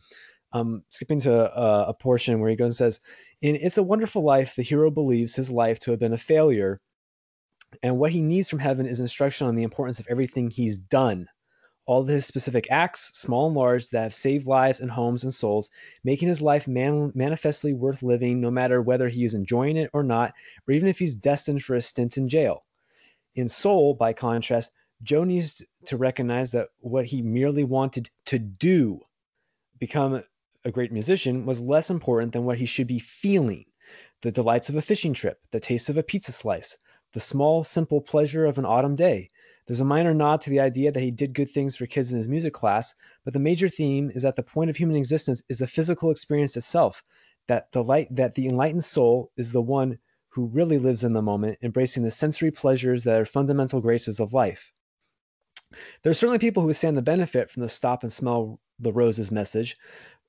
um, 0.52 0.82
skipping 0.88 1.20
to 1.20 1.32
a, 1.32 1.88
a 1.88 1.94
portion 1.94 2.40
where 2.40 2.50
he 2.50 2.56
goes 2.56 2.80
and 2.80 2.92
says, 2.92 3.00
"In 3.42 3.56
It's 3.56 3.78
a 3.78 3.82
Wonderful 3.82 4.24
Life, 4.24 4.54
the 4.56 4.62
hero 4.62 4.90
believes 4.90 5.34
his 5.34 5.50
life 5.50 5.78
to 5.80 5.90
have 5.90 6.00
been 6.00 6.14
a 6.14 6.18
failure." 6.18 6.80
And 7.82 7.98
what 7.98 8.12
he 8.12 8.20
needs 8.20 8.50
from 8.50 8.58
heaven 8.58 8.86
is 8.86 9.00
instruction 9.00 9.46
on 9.46 9.54
the 9.54 9.62
importance 9.62 9.98
of 9.98 10.06
everything 10.10 10.50
he's 10.50 10.76
done 10.76 11.26
all 11.84 12.04
his 12.04 12.24
specific 12.24 12.68
acts, 12.70 13.10
small 13.18 13.46
and 13.48 13.56
large, 13.56 13.88
that 13.88 14.02
have 14.02 14.14
saved 14.14 14.46
lives 14.46 14.80
and 14.80 14.90
homes 14.90 15.24
and 15.24 15.34
souls, 15.34 15.68
making 16.04 16.28
his 16.28 16.40
life 16.40 16.68
man- 16.68 17.12
manifestly 17.14 17.72
worth 17.72 18.02
living, 18.02 18.40
no 18.40 18.50
matter 18.50 18.80
whether 18.80 19.08
he 19.08 19.24
is 19.24 19.34
enjoying 19.34 19.76
it 19.76 19.90
or 19.92 20.02
not, 20.02 20.32
or 20.66 20.74
even 20.74 20.88
if 20.88 20.98
he's 20.98 21.14
destined 21.14 21.62
for 21.62 21.74
a 21.74 21.80
stint 21.80 22.16
in 22.16 22.28
jail. 22.28 22.64
In 23.34 23.48
Soul, 23.48 23.94
by 23.94 24.12
contrast, 24.12 24.70
Joe 25.02 25.24
needs 25.24 25.62
to 25.86 25.96
recognize 25.96 26.52
that 26.52 26.68
what 26.78 27.06
he 27.06 27.22
merely 27.22 27.64
wanted 27.64 28.08
to 28.26 28.38
do, 28.38 29.00
become 29.78 30.22
a 30.64 30.70
great 30.70 30.92
musician, 30.92 31.44
was 31.44 31.60
less 31.60 31.90
important 31.90 32.32
than 32.32 32.44
what 32.44 32.58
he 32.58 32.66
should 32.66 32.86
be 32.86 33.00
feeling 33.00 33.64
the 34.20 34.30
delights 34.30 34.68
of 34.68 34.76
a 34.76 34.82
fishing 34.82 35.12
trip, 35.14 35.40
the 35.50 35.58
taste 35.58 35.88
of 35.88 35.96
a 35.96 36.02
pizza 36.02 36.30
slice, 36.30 36.76
the 37.12 37.20
small, 37.20 37.64
simple 37.64 38.00
pleasure 38.00 38.46
of 38.46 38.58
an 38.58 38.64
autumn 38.64 38.94
day 38.94 39.30
there's 39.66 39.80
a 39.80 39.84
minor 39.84 40.12
nod 40.12 40.40
to 40.40 40.50
the 40.50 40.60
idea 40.60 40.90
that 40.90 41.02
he 41.02 41.10
did 41.10 41.34
good 41.34 41.50
things 41.50 41.76
for 41.76 41.86
kids 41.86 42.10
in 42.10 42.16
his 42.16 42.28
music 42.28 42.52
class, 42.52 42.94
but 43.24 43.32
the 43.32 43.38
major 43.38 43.68
theme 43.68 44.10
is 44.14 44.22
that 44.22 44.36
the 44.36 44.42
point 44.42 44.70
of 44.70 44.76
human 44.76 44.96
existence 44.96 45.42
is 45.48 45.58
the 45.58 45.66
physical 45.66 46.10
experience 46.10 46.56
itself, 46.56 47.02
that 47.46 47.70
the 47.72 47.82
light 47.82 48.08
that 48.14 48.34
the 48.34 48.46
enlightened 48.46 48.84
soul 48.84 49.30
is 49.36 49.52
the 49.52 49.62
one 49.62 49.98
who 50.30 50.46
really 50.46 50.78
lives 50.78 51.04
in 51.04 51.12
the 51.12 51.22
moment, 51.22 51.58
embracing 51.62 52.02
the 52.02 52.10
sensory 52.10 52.50
pleasures 52.50 53.04
that 53.04 53.20
are 53.20 53.26
fundamental 53.26 53.80
graces 53.80 54.18
of 54.18 54.32
life. 54.32 54.72
There 56.02 56.10
are 56.10 56.14
certainly 56.14 56.38
people 56.38 56.62
who 56.62 56.72
stand 56.72 56.96
the 56.96 57.02
benefit 57.02 57.50
from 57.50 57.62
the 57.62 57.68
stop 57.68 58.02
and 58.02 58.12
smell 58.12 58.60
the 58.78 58.92
roses 58.92 59.30
message, 59.30 59.76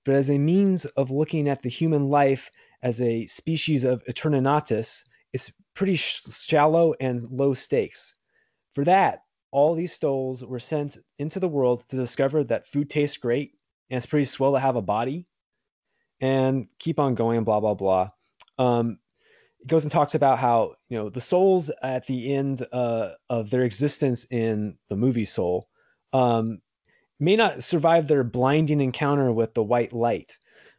but 0.05 0.15
as 0.15 0.29
a 0.29 0.37
means 0.37 0.85
of 0.85 1.09
looking 1.09 1.47
at 1.47 1.61
the 1.61 1.69
human 1.69 2.09
life 2.09 2.51
as 2.81 3.01
a 3.01 3.25
species 3.25 3.83
of 3.83 4.03
aeternitatis, 4.05 5.03
it's 5.31 5.51
pretty 5.73 5.95
shallow 5.95 6.93
and 6.99 7.23
low 7.31 7.53
stakes. 7.53 8.15
For 8.73 8.83
that, 8.85 9.23
all 9.51 9.75
these 9.75 9.93
stoles 9.93 10.43
were 10.43 10.59
sent 10.59 10.97
into 11.19 11.39
the 11.39 11.47
world 11.47 11.83
to 11.89 11.95
discover 11.95 12.43
that 12.45 12.67
food 12.67 12.89
tastes 12.89 13.17
great 13.17 13.53
and 13.89 13.97
it's 13.97 14.07
pretty 14.07 14.25
swell 14.25 14.53
to 14.53 14.59
have 14.59 14.75
a 14.75 14.81
body 14.81 15.27
and 16.19 16.67
keep 16.79 16.99
on 16.99 17.15
going, 17.15 17.43
blah, 17.43 17.59
blah, 17.59 17.75
blah. 17.75 18.09
Um, 18.57 18.99
it 19.59 19.67
goes 19.67 19.83
and 19.83 19.91
talks 19.91 20.15
about 20.15 20.39
how, 20.39 20.75
you 20.89 20.97
know, 20.97 21.09
the 21.09 21.21
souls 21.21 21.69
at 21.81 22.07
the 22.07 22.33
end 22.33 22.65
uh, 22.71 23.11
of 23.29 23.49
their 23.49 23.63
existence 23.63 24.25
in 24.31 24.77
the 24.89 24.95
movie 24.95 25.25
Soul 25.25 25.67
um, 26.11 26.61
may 27.19 27.35
not 27.35 27.63
survive 27.63 28.07
their 28.07 28.23
blinding 28.23 28.81
encounter 28.81 29.31
with 29.31 29.53
the 29.53 29.63
white 29.63 29.93
light. 29.93 30.35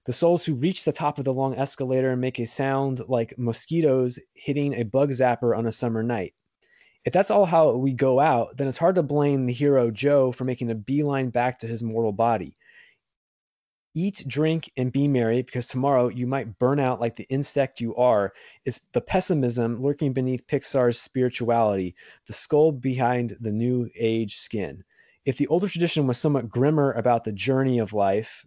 The 0.06 0.12
souls 0.12 0.44
who 0.44 0.54
reach 0.54 0.84
the 0.84 0.92
top 0.92 1.18
of 1.18 1.24
the 1.24 1.32
long 1.32 1.54
escalator 1.54 2.16
make 2.16 2.38
a 2.38 2.46
sound 2.46 3.00
like 3.08 3.38
mosquitoes 3.38 4.18
hitting 4.34 4.74
a 4.74 4.82
bug 4.82 5.10
zapper 5.10 5.56
on 5.56 5.66
a 5.66 5.72
summer 5.72 6.02
night. 6.02 6.34
If 7.04 7.12
that's 7.12 7.30
all 7.30 7.44
how 7.44 7.72
we 7.72 7.92
go 7.92 8.18
out, 8.18 8.56
then 8.56 8.66
it's 8.66 8.78
hard 8.78 8.94
to 8.94 9.02
blame 9.02 9.44
the 9.44 9.52
hero 9.52 9.90
Joe 9.90 10.32
for 10.32 10.44
making 10.44 10.70
a 10.70 10.74
beeline 10.74 11.28
back 11.28 11.58
to 11.58 11.66
his 11.66 11.82
mortal 11.82 12.12
body. 12.12 12.56
Eat, 13.94 14.24
drink, 14.26 14.72
and 14.78 14.90
be 14.90 15.06
merry 15.06 15.42
because 15.42 15.66
tomorrow 15.66 16.08
you 16.08 16.26
might 16.26 16.58
burn 16.58 16.80
out 16.80 17.02
like 17.02 17.14
the 17.14 17.28
insect 17.28 17.78
you 17.78 17.94
are, 17.96 18.32
is 18.64 18.80
the 18.92 19.02
pessimism 19.02 19.82
lurking 19.82 20.14
beneath 20.14 20.46
Pixar's 20.46 20.98
spirituality, 20.98 21.94
the 22.26 22.32
skull 22.32 22.72
behind 22.72 23.36
the 23.38 23.52
new 23.52 23.90
age 23.94 24.38
skin. 24.38 24.82
If 25.26 25.36
the 25.36 25.48
older 25.48 25.68
tradition 25.68 26.06
was 26.06 26.16
somewhat 26.16 26.48
grimmer 26.48 26.92
about 26.92 27.24
the 27.24 27.32
journey 27.32 27.80
of 27.80 27.92
life, 27.92 28.46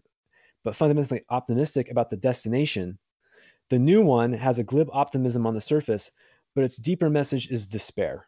but 0.64 0.76
fundamentally 0.76 1.22
optimistic 1.30 1.92
about 1.92 2.10
the 2.10 2.18
destination, 2.18 2.98
the 3.70 3.78
new 3.78 4.02
one 4.02 4.34
has 4.34 4.58
a 4.58 4.64
glib 4.64 4.90
optimism 4.92 5.46
on 5.46 5.54
the 5.54 5.62
surface, 5.62 6.10
but 6.56 6.64
its 6.64 6.78
deeper 6.78 7.12
message 7.12 7.50
is 7.52 7.68
despair 7.68 8.26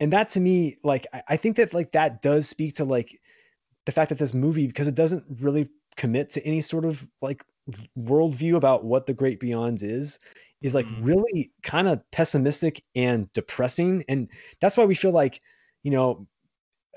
and 0.00 0.12
that 0.12 0.30
to 0.30 0.40
me 0.40 0.78
like 0.82 1.06
I, 1.12 1.22
I 1.30 1.36
think 1.36 1.56
that 1.56 1.74
like 1.74 1.92
that 1.92 2.22
does 2.22 2.48
speak 2.48 2.76
to 2.76 2.84
like 2.84 3.20
the 3.86 3.92
fact 3.92 4.10
that 4.10 4.18
this 4.18 4.34
movie 4.34 4.66
because 4.66 4.88
it 4.88 4.94
doesn't 4.94 5.24
really 5.40 5.68
commit 5.96 6.30
to 6.30 6.44
any 6.46 6.60
sort 6.60 6.84
of 6.84 7.04
like 7.22 7.42
worldview 7.98 8.56
about 8.56 8.84
what 8.84 9.06
the 9.06 9.14
great 9.14 9.40
beyond 9.40 9.82
is 9.82 10.18
is 10.62 10.74
like 10.74 10.86
mm. 10.86 11.04
really 11.04 11.52
kind 11.62 11.88
of 11.88 12.00
pessimistic 12.10 12.82
and 12.94 13.32
depressing 13.32 14.04
and 14.08 14.28
that's 14.60 14.76
why 14.76 14.84
we 14.84 14.94
feel 14.94 15.12
like 15.12 15.40
you 15.82 15.90
know 15.90 16.26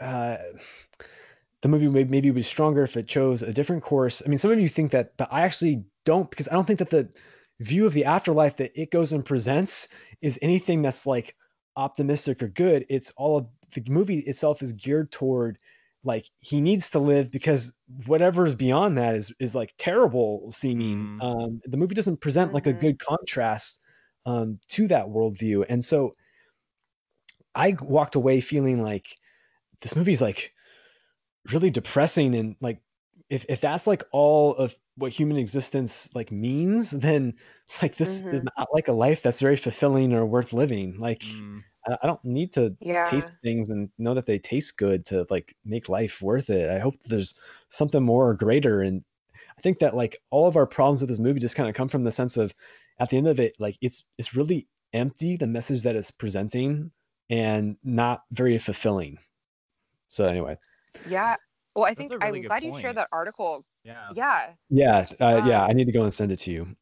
uh, 0.01 0.37
the 1.61 1.67
movie 1.67 1.87
may, 1.87 2.03
maybe 2.03 2.29
would 2.29 2.35
be 2.35 2.43
stronger 2.43 2.83
if 2.83 2.95
it 2.97 3.07
chose 3.07 3.41
a 3.41 3.53
different 3.53 3.83
course 3.83 4.21
i 4.25 4.29
mean 4.29 4.37
some 4.37 4.51
of 4.51 4.59
you 4.59 4.69
think 4.69 4.91
that 4.91 5.13
but 5.17 5.27
i 5.31 5.41
actually 5.41 5.83
don't 6.05 6.29
because 6.29 6.47
i 6.47 6.53
don't 6.53 6.65
think 6.65 6.79
that 6.79 6.89
the 6.89 7.07
view 7.59 7.85
of 7.85 7.93
the 7.93 8.05
afterlife 8.05 8.55
that 8.57 8.79
it 8.79 8.91
goes 8.91 9.13
and 9.13 9.25
presents 9.25 9.87
is 10.21 10.37
anything 10.41 10.81
that's 10.81 11.05
like 11.05 11.35
optimistic 11.77 12.43
or 12.43 12.49
good 12.49 12.85
it's 12.89 13.13
all 13.15 13.37
of 13.37 13.47
the 13.73 13.83
movie 13.89 14.19
itself 14.19 14.61
is 14.61 14.73
geared 14.73 15.11
toward 15.11 15.57
like 16.03 16.29
he 16.39 16.61
needs 16.61 16.89
to 16.91 16.99
live 16.99 17.29
because 17.29 17.73
whatever's 18.05 18.55
beyond 18.55 18.97
that 18.97 19.15
is 19.15 19.31
is 19.39 19.53
like 19.53 19.73
terrible 19.77 20.51
seeming. 20.51 21.19
Mm. 21.21 21.23
Um, 21.23 21.61
the 21.65 21.77
movie 21.77 21.95
doesn't 21.95 22.21
present 22.21 22.47
mm-hmm. 22.47 22.55
like 22.55 22.67
a 22.67 22.71
mm-hmm. 22.71 22.79
good 22.79 22.99
contrast 22.99 23.79
um, 24.25 24.59
to 24.69 24.87
that 24.87 25.07
worldview, 25.07 25.65
and 25.67 25.83
so 25.83 26.15
I 27.53 27.75
walked 27.79 28.15
away 28.15 28.39
feeling 28.41 28.81
like 28.81 29.05
this 29.81 29.95
movie's 29.95 30.21
like 30.21 30.53
really 31.51 31.69
depressing 31.69 32.35
and 32.35 32.55
like 32.59 32.79
if 33.29 33.45
if 33.49 33.61
that's 33.61 33.87
like 33.87 34.03
all 34.11 34.55
of 34.55 34.75
what 34.97 35.11
human 35.11 35.37
existence 35.37 36.09
like 36.13 36.31
means, 36.31 36.91
then 36.91 37.33
like 37.81 37.95
this 37.95 38.19
mm-hmm. 38.19 38.35
is 38.35 38.41
not 38.43 38.67
like 38.73 38.87
a 38.87 38.93
life 38.93 39.21
that's 39.21 39.39
very 39.39 39.57
fulfilling 39.57 40.13
or 40.13 40.25
worth 40.25 40.53
living. 40.53 40.99
Like 40.99 41.21
mm. 41.21 41.63
I 42.01 42.07
don't 42.07 42.23
need 42.25 42.53
to 42.53 42.75
yeah. 42.81 43.09
taste 43.09 43.31
things 43.43 43.69
and 43.69 43.89
know 43.97 44.13
that 44.13 44.25
they 44.25 44.39
taste 44.39 44.77
good 44.77 45.05
to 45.07 45.25
like 45.29 45.55
make 45.63 45.87
life 45.87 46.21
worth 46.21 46.49
it. 46.49 46.69
I 46.69 46.79
hope 46.79 46.95
there's 47.05 47.35
something 47.69 48.03
more 48.03 48.29
or 48.29 48.33
greater. 48.33 48.81
And 48.81 49.03
I 49.57 49.61
think 49.61 49.79
that 49.79 49.95
like 49.95 50.19
all 50.29 50.47
of 50.47 50.57
our 50.57 50.65
problems 50.65 51.01
with 51.01 51.09
this 51.09 51.19
movie 51.19 51.39
just 51.39 51.55
kind 51.55 51.69
of 51.69 51.75
come 51.75 51.87
from 51.87 52.03
the 52.03 52.11
sense 52.11 52.35
of 52.35 52.53
at 52.99 53.09
the 53.09 53.17
end 53.17 53.27
of 53.27 53.39
it, 53.39 53.55
like 53.59 53.77
it's 53.81 54.03
it's 54.17 54.35
really 54.35 54.67
empty 54.93 55.37
the 55.37 55.47
message 55.47 55.83
that 55.83 55.95
it's 55.95 56.11
presenting 56.11 56.91
and 57.29 57.77
not 57.83 58.23
very 58.31 58.57
fulfilling. 58.57 59.17
So 60.09 60.25
anyway. 60.25 60.57
Yeah. 61.07 61.35
Well, 61.77 61.85
I 61.85 61.93
think 61.93 62.11
really 62.11 62.39
I'm 62.39 62.47
glad 62.47 62.63
point. 62.63 62.73
you 62.73 62.81
shared 62.81 62.97
that 62.97 63.07
article. 63.11 63.63
Yeah. 63.83 64.09
Yeah. 64.15 64.49
Yeah. 64.71 65.05
Uh, 65.21 65.43
yeah. 65.45 65.63
I 65.63 65.73
need 65.73 65.85
to 65.85 65.91
go 65.91 66.01
and 66.01 66.11
send 66.11 66.31
it 66.31 66.39
to 66.39 66.51
you. 66.51 66.75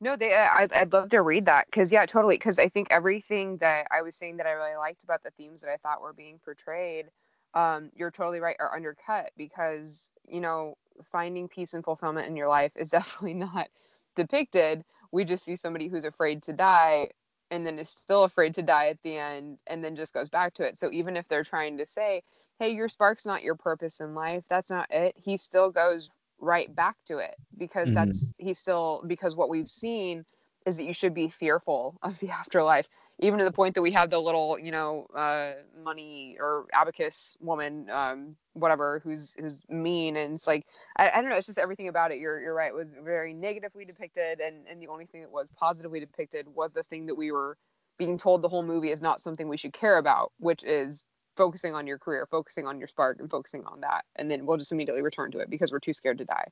No, 0.00 0.16
they. 0.16 0.34
Uh, 0.34 0.48
I'd, 0.52 0.72
I'd 0.72 0.92
love 0.92 1.10
to 1.10 1.22
read 1.22 1.46
that 1.46 1.66
because 1.66 1.92
yeah, 1.92 2.04
totally. 2.04 2.34
Because 2.34 2.58
I 2.58 2.68
think 2.68 2.88
everything 2.90 3.58
that 3.58 3.86
I 3.92 4.02
was 4.02 4.16
saying 4.16 4.38
that 4.38 4.46
I 4.46 4.52
really 4.52 4.74
liked 4.74 5.04
about 5.04 5.22
the 5.22 5.30
themes 5.30 5.60
that 5.60 5.70
I 5.70 5.76
thought 5.76 6.02
were 6.02 6.12
being 6.12 6.40
portrayed, 6.44 7.06
um, 7.54 7.90
you're 7.94 8.10
totally 8.10 8.40
right, 8.40 8.56
are 8.58 8.74
undercut 8.74 9.30
because 9.36 10.10
you 10.26 10.40
know 10.40 10.76
finding 11.12 11.46
peace 11.46 11.72
and 11.72 11.84
fulfillment 11.84 12.26
in 12.26 12.34
your 12.34 12.48
life 12.48 12.72
is 12.74 12.90
definitely 12.98 13.34
not 13.34 13.68
depicted. 14.16 14.84
We 15.12 15.24
just 15.24 15.44
see 15.44 15.54
somebody 15.54 15.86
who's 15.86 16.04
afraid 16.04 16.42
to 16.44 16.52
die 16.52 17.10
and 17.52 17.64
then 17.64 17.78
is 17.78 17.90
still 17.90 18.24
afraid 18.24 18.54
to 18.54 18.62
die 18.62 18.88
at 18.88 19.02
the 19.04 19.16
end 19.16 19.58
and 19.68 19.84
then 19.84 19.94
just 19.94 20.12
goes 20.12 20.28
back 20.28 20.54
to 20.54 20.64
it. 20.64 20.76
So 20.76 20.90
even 20.90 21.16
if 21.16 21.28
they're 21.28 21.44
trying 21.44 21.78
to 21.78 21.86
say, 21.86 22.22
hey, 22.60 22.70
your 22.70 22.88
spark's 22.88 23.26
not 23.26 23.42
your 23.42 23.56
purpose 23.56 24.00
in 24.00 24.14
life, 24.14 24.44
that's 24.48 24.70
not 24.70 24.86
it, 24.90 25.14
he 25.16 25.36
still 25.36 25.70
goes 25.70 26.10
right 26.38 26.74
back 26.74 26.96
to 27.06 27.18
it 27.18 27.36
because 27.58 27.88
mm-hmm. 27.88 28.06
that's 28.06 28.24
he's 28.38 28.58
still 28.58 29.02
because 29.06 29.36
what 29.36 29.48
we've 29.48 29.68
seen 29.68 30.24
is 30.66 30.76
that 30.76 30.84
you 30.84 30.94
should 30.94 31.14
be 31.14 31.28
fearful 31.28 31.98
of 32.02 32.18
the 32.20 32.30
afterlife 32.40 32.86
even 33.22 33.38
to 33.38 33.44
the 33.44 33.52
point 33.52 33.74
that 33.74 33.82
we 33.82 33.90
have 33.90 34.10
the 34.10 34.18
little 34.18 34.58
you 34.58 34.70
know 34.70 35.06
uh, 35.14 35.52
money 35.82 36.36
or 36.40 36.66
abacus 36.72 37.36
woman 37.40 37.88
um, 37.90 38.36
whatever 38.54 39.00
who's 39.04 39.34
who's 39.38 39.60
mean 39.68 40.16
and 40.16 40.34
it's 40.34 40.46
like 40.46 40.66
I, 40.96 41.10
I 41.10 41.20
don't 41.20 41.28
know 41.28 41.36
it's 41.36 41.46
just 41.46 41.58
everything 41.58 41.88
about 41.88 42.10
it 42.10 42.18
you're 42.18 42.40
you're 42.40 42.54
right 42.54 42.68
it 42.68 42.74
was 42.74 42.88
very 43.04 43.34
negatively 43.34 43.84
depicted 43.84 44.40
and 44.40 44.66
and 44.66 44.80
the 44.80 44.88
only 44.88 45.06
thing 45.06 45.20
that 45.20 45.30
was 45.30 45.50
positively 45.56 46.00
depicted 46.00 46.46
was 46.48 46.72
the 46.72 46.82
thing 46.82 47.06
that 47.06 47.14
we 47.14 47.32
were 47.32 47.56
being 47.98 48.16
told 48.16 48.40
the 48.40 48.48
whole 48.48 48.62
movie 48.62 48.90
is 48.90 49.02
not 49.02 49.20
something 49.20 49.46
we 49.48 49.58
should 49.58 49.74
care 49.74 49.98
about 49.98 50.32
which 50.38 50.64
is 50.64 51.04
focusing 51.40 51.74
on 51.74 51.86
your 51.86 51.96
career, 51.96 52.26
focusing 52.30 52.66
on 52.66 52.78
your 52.78 52.86
spark, 52.86 53.18
and 53.18 53.30
focusing 53.30 53.64
on 53.64 53.80
that, 53.80 54.04
and 54.16 54.30
then 54.30 54.44
we'll 54.44 54.58
just 54.58 54.72
immediately 54.72 55.00
return 55.00 55.30
to 55.30 55.38
it 55.38 55.48
because 55.48 55.72
we're 55.72 55.78
too 55.78 55.94
scared 55.94 56.18
to 56.18 56.26
die. 56.26 56.48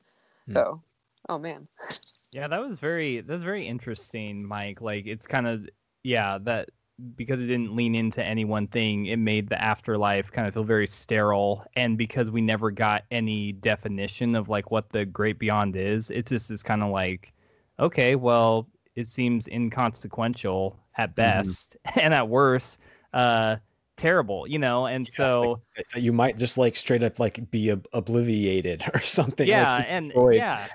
Mm. 0.48 0.54
So, 0.54 0.82
oh 1.28 1.38
man. 1.38 1.68
Yeah, 2.30 2.46
that 2.48 2.60
was 2.60 2.78
very 2.78 3.22
that's 3.22 3.42
very 3.42 3.66
interesting, 3.66 4.44
Mike. 4.44 4.82
Like 4.82 5.06
it's 5.06 5.26
kind 5.26 5.46
of 5.46 5.66
yeah 6.02 6.36
that 6.42 6.68
because 7.16 7.42
it 7.42 7.46
didn't 7.46 7.74
lean 7.74 7.94
into 7.94 8.22
any 8.22 8.44
one 8.44 8.66
thing, 8.66 9.06
it 9.06 9.16
made 9.16 9.48
the 9.48 9.60
afterlife 9.62 10.30
kind 10.30 10.46
of 10.46 10.52
feel 10.52 10.64
very 10.64 10.86
sterile. 10.86 11.64
And 11.74 11.96
because 11.96 12.30
we 12.30 12.40
never 12.40 12.70
got 12.70 13.04
any 13.10 13.52
definition 13.52 14.34
of 14.34 14.48
like 14.50 14.70
what 14.70 14.90
the 14.90 15.06
great 15.06 15.38
beyond 15.38 15.76
is, 15.76 16.10
it's 16.10 16.30
just 16.30 16.50
is 16.50 16.62
kind 16.62 16.82
of 16.82 16.90
like, 16.90 17.32
okay, 17.78 18.14
well, 18.14 18.68
it 18.96 19.06
seems 19.06 19.48
inconsequential 19.48 20.78
at 20.96 21.10
mm-hmm. 21.10 21.14
best, 21.14 21.76
mm-hmm. 21.86 22.00
and 22.04 22.12
at 22.12 22.28
worst, 22.28 22.80
uh, 23.14 23.56
terrible, 23.98 24.46
you 24.46 24.58
know, 24.58 24.86
and 24.86 25.06
yeah, 25.06 25.14
so 25.14 25.60
like, 25.76 25.86
uh, 25.94 25.98
you 25.98 26.12
might 26.12 26.38
just 26.38 26.56
like 26.56 26.76
straight 26.76 27.02
up 27.02 27.18
like 27.18 27.50
be 27.50 27.72
ob- 27.72 27.86
obliviated 27.92 28.88
or 28.94 29.02
something. 29.02 29.46
Yeah, 29.46 29.74
like 29.74 29.86
and 29.88 30.12
yeah, 30.32 30.68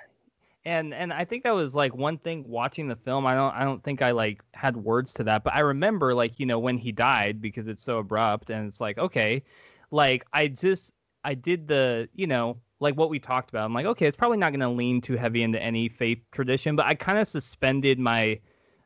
and 0.65 0.93
and 0.93 1.11
I 1.11 1.25
think 1.25 1.43
that 1.43 1.55
was 1.55 1.73
like 1.73 1.95
one 1.95 2.19
thing 2.19 2.45
watching 2.47 2.87
the 2.87 2.95
film. 2.95 3.25
I 3.25 3.33
don't 3.33 3.53
I 3.55 3.63
don't 3.63 3.83
think 3.83 4.01
I 4.01 4.11
like 4.11 4.43
had 4.53 4.77
words 4.77 5.13
to 5.15 5.23
that, 5.23 5.43
but 5.43 5.55
I 5.55 5.59
remember 5.59 6.13
like 6.13 6.39
you 6.39 6.45
know 6.45 6.59
when 6.59 6.77
he 6.77 6.91
died 6.91 7.41
because 7.41 7.67
it's 7.67 7.83
so 7.83 7.97
abrupt 7.97 8.49
and 8.51 8.67
it's 8.67 8.79
like 8.79 8.97
okay, 8.99 9.43
like 9.89 10.25
I 10.31 10.49
just 10.49 10.93
I 11.23 11.33
did 11.33 11.67
the 11.67 12.09
you 12.13 12.27
know 12.27 12.57
like 12.79 12.95
what 12.95 13.09
we 13.09 13.19
talked 13.19 13.49
about. 13.49 13.65
I'm 13.65 13.73
like 13.73 13.85
okay, 13.87 14.05
it's 14.05 14.17
probably 14.17 14.37
not 14.37 14.51
going 14.51 14.59
to 14.59 14.69
lean 14.69 15.01
too 15.01 15.15
heavy 15.15 15.41
into 15.41 15.61
any 15.61 15.89
faith 15.89 16.19
tradition, 16.31 16.75
but 16.75 16.85
I 16.85 16.95
kind 16.95 17.17
of 17.17 17.27
suspended 17.27 17.97
my 17.97 18.39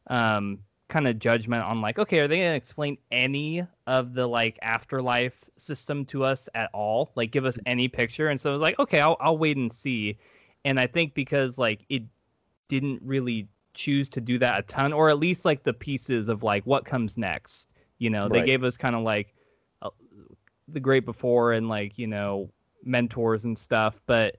um 0.08 0.60
kind 0.90 1.08
of 1.08 1.20
judgment 1.20 1.64
on 1.64 1.82
like 1.82 2.00
okay 2.00 2.20
are 2.20 2.28
they 2.28 2.38
going 2.38 2.52
to 2.52 2.56
explain 2.56 2.98
any 3.12 3.66
of 3.88 4.14
the 4.14 4.26
like 4.26 4.58
afterlife 4.62 5.44
system 5.58 6.06
to 6.06 6.24
us 6.24 6.48
at 6.56 6.70
all? 6.74 7.12
Like 7.16 7.32
give 7.32 7.46
us 7.46 7.60
any 7.66 7.88
picture? 7.88 8.30
And 8.30 8.40
so 8.40 8.52
I 8.52 8.54
was 8.54 8.62
like 8.62 8.80
okay 8.80 9.00
I'll, 9.00 9.18
I'll 9.20 9.38
wait 9.38 9.58
and 9.58 9.72
see. 9.72 10.18
And 10.66 10.80
i 10.80 10.88
think 10.88 11.14
because 11.14 11.58
like 11.58 11.86
it 11.90 12.04
didn't 12.68 13.02
really 13.04 13.48
choose 13.74 14.10
to 14.10 14.22
do 14.22 14.40
that 14.40 14.60
a 14.60 14.64
ton 14.64 14.92
or 14.92 15.10
at 15.10 15.20
least 15.20 15.46
like 15.46 15.64
the 15.64 15.74
pieces 15.74 16.30
of 16.30 16.44
like 16.44 16.66
what 16.66 16.84
comes 16.84 17.18
next 17.18 17.70
you 18.00 18.10
know? 18.10 18.28
Right. 18.28 18.42
they 18.42 18.46
gave 18.46 18.64
us 18.64 18.78
kind 18.78 18.96
of 18.96 19.04
like 19.04 19.34
uh, 19.82 19.90
the 20.68 20.80
great 20.80 21.06
before 21.06 21.54
and 21.54 21.70
like 21.70 21.98
you 21.98 22.08
know 22.08 22.50
mentors 22.84 23.46
and 23.46 23.58
stuff 23.58 24.02
but 24.06 24.38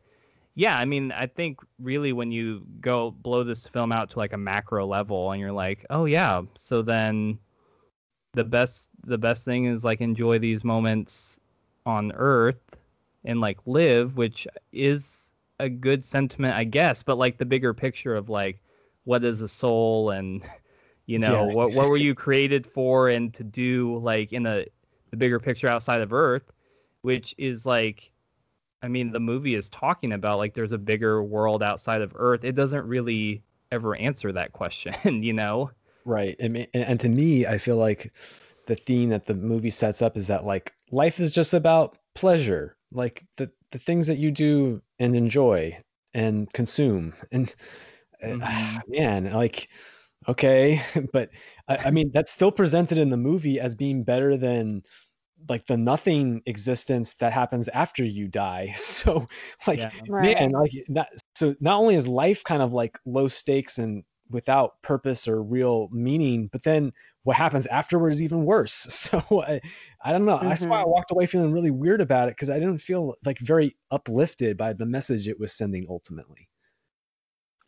yeah, 0.58 0.76
I 0.76 0.86
mean, 0.86 1.12
I 1.12 1.28
think 1.28 1.60
really 1.78 2.12
when 2.12 2.32
you 2.32 2.66
go 2.80 3.12
blow 3.12 3.44
this 3.44 3.68
film 3.68 3.92
out 3.92 4.10
to 4.10 4.18
like 4.18 4.32
a 4.32 4.36
macro 4.36 4.84
level 4.88 5.30
and 5.30 5.40
you're 5.40 5.52
like, 5.52 5.86
oh 5.88 6.04
yeah, 6.06 6.42
so 6.56 6.82
then 6.82 7.38
the 8.32 8.42
best 8.42 8.88
the 9.06 9.18
best 9.18 9.44
thing 9.44 9.66
is 9.66 9.84
like 9.84 10.00
enjoy 10.00 10.40
these 10.40 10.64
moments 10.64 11.38
on 11.86 12.10
Earth 12.10 12.76
and 13.24 13.40
like 13.40 13.58
live, 13.66 14.16
which 14.16 14.48
is 14.72 15.30
a 15.60 15.68
good 15.68 16.04
sentiment, 16.04 16.56
I 16.56 16.64
guess. 16.64 17.04
But 17.04 17.18
like 17.18 17.38
the 17.38 17.44
bigger 17.44 17.72
picture 17.72 18.16
of 18.16 18.28
like 18.28 18.60
what 19.04 19.22
is 19.22 19.42
a 19.42 19.48
soul 19.48 20.10
and 20.10 20.42
you 21.06 21.20
know 21.20 21.46
yeah. 21.46 21.54
what 21.54 21.72
what 21.72 21.88
were 21.88 21.96
you 21.96 22.16
created 22.16 22.66
for 22.66 23.10
and 23.10 23.32
to 23.34 23.44
do 23.44 23.96
like 23.98 24.32
in 24.32 24.44
a 24.44 24.66
the 25.12 25.16
bigger 25.16 25.38
picture 25.38 25.68
outside 25.68 26.00
of 26.00 26.12
Earth, 26.12 26.50
which 27.02 27.32
is 27.38 27.64
like 27.64 28.10
I 28.82 28.88
mean, 28.88 29.12
the 29.12 29.20
movie 29.20 29.54
is 29.54 29.68
talking 29.70 30.12
about 30.12 30.38
like 30.38 30.54
there's 30.54 30.72
a 30.72 30.78
bigger 30.78 31.22
world 31.22 31.62
outside 31.62 32.00
of 32.02 32.12
Earth. 32.14 32.44
It 32.44 32.54
doesn't 32.54 32.86
really 32.86 33.42
ever 33.72 33.96
answer 33.96 34.32
that 34.32 34.52
question, 34.52 34.94
you 35.22 35.32
know? 35.32 35.70
Right. 36.04 36.36
And, 36.38 36.66
and 36.74 36.98
to 37.00 37.08
me, 37.08 37.46
I 37.46 37.58
feel 37.58 37.76
like 37.76 38.12
the 38.66 38.76
theme 38.76 39.10
that 39.10 39.26
the 39.26 39.34
movie 39.34 39.70
sets 39.70 40.02
up 40.02 40.16
is 40.16 40.26
that 40.28 40.44
like 40.44 40.72
life 40.90 41.20
is 41.20 41.30
just 41.30 41.54
about 41.54 41.98
pleasure, 42.14 42.76
like 42.92 43.24
the 43.36 43.50
the 43.72 43.78
things 43.78 44.06
that 44.06 44.18
you 44.18 44.30
do 44.30 44.80
and 44.98 45.14
enjoy 45.16 45.76
and 46.14 46.52
consume. 46.52 47.14
And 47.32 47.54
mm-hmm. 48.24 48.42
uh, 48.42 48.80
man, 48.88 49.32
like 49.32 49.68
okay, 50.28 50.82
but 51.12 51.30
I, 51.68 51.76
I 51.76 51.90
mean 51.90 52.10
that's 52.12 52.32
still 52.32 52.52
presented 52.52 52.98
in 52.98 53.10
the 53.10 53.16
movie 53.16 53.60
as 53.60 53.74
being 53.74 54.02
better 54.02 54.36
than 54.36 54.82
like 55.48 55.66
the 55.66 55.76
nothing 55.76 56.42
existence 56.46 57.14
that 57.20 57.32
happens 57.32 57.68
after 57.68 58.04
you 58.04 58.28
die. 58.28 58.74
So 58.98 59.28
like 59.66 59.78
yeah. 59.78 59.90
right. 60.08 60.38
man, 60.38 60.50
like 60.50 60.72
that 60.88 61.08
so 61.36 61.54
not 61.60 61.78
only 61.78 61.94
is 61.94 62.08
life 62.08 62.42
kind 62.44 62.62
of 62.62 62.72
like 62.72 62.98
low 63.06 63.28
stakes 63.28 63.78
and 63.78 64.02
without 64.30 64.80
purpose 64.82 65.26
or 65.26 65.42
real 65.42 65.88
meaning, 65.90 66.48
but 66.52 66.62
then 66.62 66.92
what 67.22 67.36
happens 67.36 67.66
afterwards 67.66 68.16
is 68.16 68.22
even 68.22 68.44
worse. 68.44 68.86
So 69.08 69.22
I, 69.42 69.60
I 70.04 70.12
don't 70.12 70.24
know. 70.24 70.36
Mm-hmm. 70.36 70.48
That's 70.48 70.66
why 70.66 70.82
I 70.82 70.86
walked 70.86 71.12
away 71.12 71.26
feeling 71.26 71.52
really 71.52 71.70
weird 71.70 72.00
about 72.00 72.28
it 72.28 72.32
because 72.32 72.50
I 72.50 72.58
didn't 72.58 72.78
feel 72.78 73.14
like 73.24 73.38
very 73.38 73.76
uplifted 73.90 74.56
by 74.56 74.72
the 74.72 74.84
message 74.84 75.28
it 75.28 75.38
was 75.38 75.52
sending 75.52 75.86
ultimately. 75.88 76.48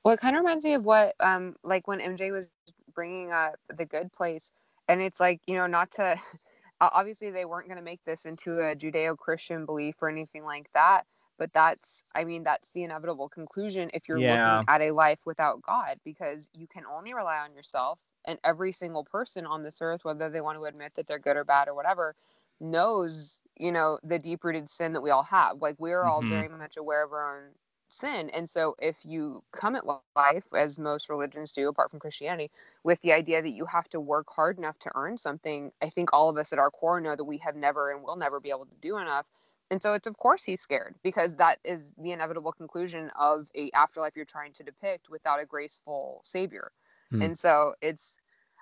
Well, 0.04 0.14
it 0.14 0.20
kind 0.20 0.36
of 0.36 0.40
reminds 0.40 0.64
me 0.64 0.74
of 0.74 0.84
what, 0.84 1.14
um, 1.20 1.56
like 1.62 1.86
when 1.86 2.00
MJ 2.00 2.32
was 2.32 2.48
bringing 2.94 3.32
up 3.32 3.54
the 3.76 3.86
good 3.86 4.12
place, 4.12 4.50
and 4.88 5.00
it's 5.00 5.20
like 5.20 5.40
you 5.46 5.54
know 5.54 5.66
not 5.66 5.90
to 5.92 6.16
obviously 6.80 7.30
they 7.30 7.44
weren't 7.44 7.68
going 7.68 7.78
to 7.78 7.84
make 7.84 8.04
this 8.04 8.24
into 8.24 8.60
a 8.60 8.74
judeo-christian 8.74 9.66
belief 9.66 9.96
or 10.02 10.08
anything 10.08 10.44
like 10.44 10.70
that 10.74 11.06
but 11.38 11.52
that's 11.52 12.04
i 12.14 12.24
mean 12.24 12.42
that's 12.44 12.70
the 12.72 12.82
inevitable 12.84 13.28
conclusion 13.28 13.90
if 13.94 14.08
you're 14.08 14.20
Yeah. 14.20 14.22
looking 14.22 14.62
at 14.68 14.80
a 14.80 14.92
life 14.92 15.20
without 15.26 15.62
god 15.62 15.98
because 16.04 16.48
you 16.54 16.66
can 16.66 16.84
only 16.86 17.14
rely 17.14 17.38
on 17.38 17.52
yourself 17.54 17.98
and 18.26 18.38
every 18.44 18.72
single 18.72 19.04
person 19.04 19.46
on 19.46 19.62
this 19.62 19.78
earth 19.80 20.04
whether 20.04 20.30
they 20.30 20.40
want 20.40 20.58
to 20.58 20.64
admit 20.64 20.92
that 20.96 21.06
they're 21.06 21.18
good 21.18 21.36
or 21.36 21.44
bad 21.44 21.68
or 21.68 21.74
whatever 21.74 22.14
knows 22.60 23.40
you 23.56 23.72
know 23.72 23.98
the 24.02 24.18
deep 24.18 24.44
rooted 24.44 24.68
sin 24.68 24.92
that 24.92 25.00
we 25.02 25.10
all 25.10 25.22
have 25.22 25.60
like 25.60 25.76
we're 25.78 26.04
all 26.04 26.22
Mhm. 26.22 26.28
very 26.28 26.48
much 26.48 26.76
aware 26.76 27.04
of 27.04 27.12
our 27.12 27.38
own 27.38 27.50
sin 27.92 28.30
and 28.30 28.48
so 28.48 28.76
if 28.80 28.96
you 29.04 29.42
come 29.52 29.76
at 29.76 29.84
life 29.86 30.44
as 30.56 30.78
most 30.78 31.08
religions 31.08 31.52
do 31.52 31.68
apart 31.68 31.90
from 31.90 32.00
christianity 32.00 32.50
with 32.84 33.00
the 33.02 33.12
idea 33.12 33.42
that 33.42 33.50
you 33.50 33.66
have 33.66 33.88
to 33.88 34.00
work 34.00 34.26
hard 34.30 34.58
enough 34.58 34.78
to 34.78 34.90
earn 34.94 35.18
something 35.18 35.70
i 35.82 35.88
think 35.90 36.10
all 36.12 36.28
of 36.28 36.36
us 36.36 36.52
at 36.52 36.58
our 36.58 36.70
core 36.70 37.00
know 37.00 37.16
that 37.16 37.24
we 37.24 37.38
have 37.38 37.56
never 37.56 37.90
and 37.90 38.02
will 38.02 38.16
never 38.16 38.40
be 38.40 38.50
able 38.50 38.66
to 38.66 38.74
do 38.80 38.98
enough. 38.98 39.26
And 39.70 39.80
so 39.80 39.94
it's 39.94 40.06
of 40.06 40.16
course 40.16 40.42
he's 40.42 40.60
scared 40.60 40.96
because 41.02 41.36
that 41.36 41.58
is 41.64 41.92
the 41.96 42.12
inevitable 42.12 42.52
conclusion 42.52 43.10
of 43.18 43.48
a 43.56 43.70
afterlife 43.72 44.16
you're 44.16 44.24
trying 44.24 44.52
to 44.54 44.64
depict 44.64 45.08
without 45.10 45.40
a 45.40 45.46
graceful 45.46 46.22
savior. 46.24 46.72
Hmm. 47.10 47.22
and 47.22 47.38
so 47.38 47.74
it's 47.80 48.14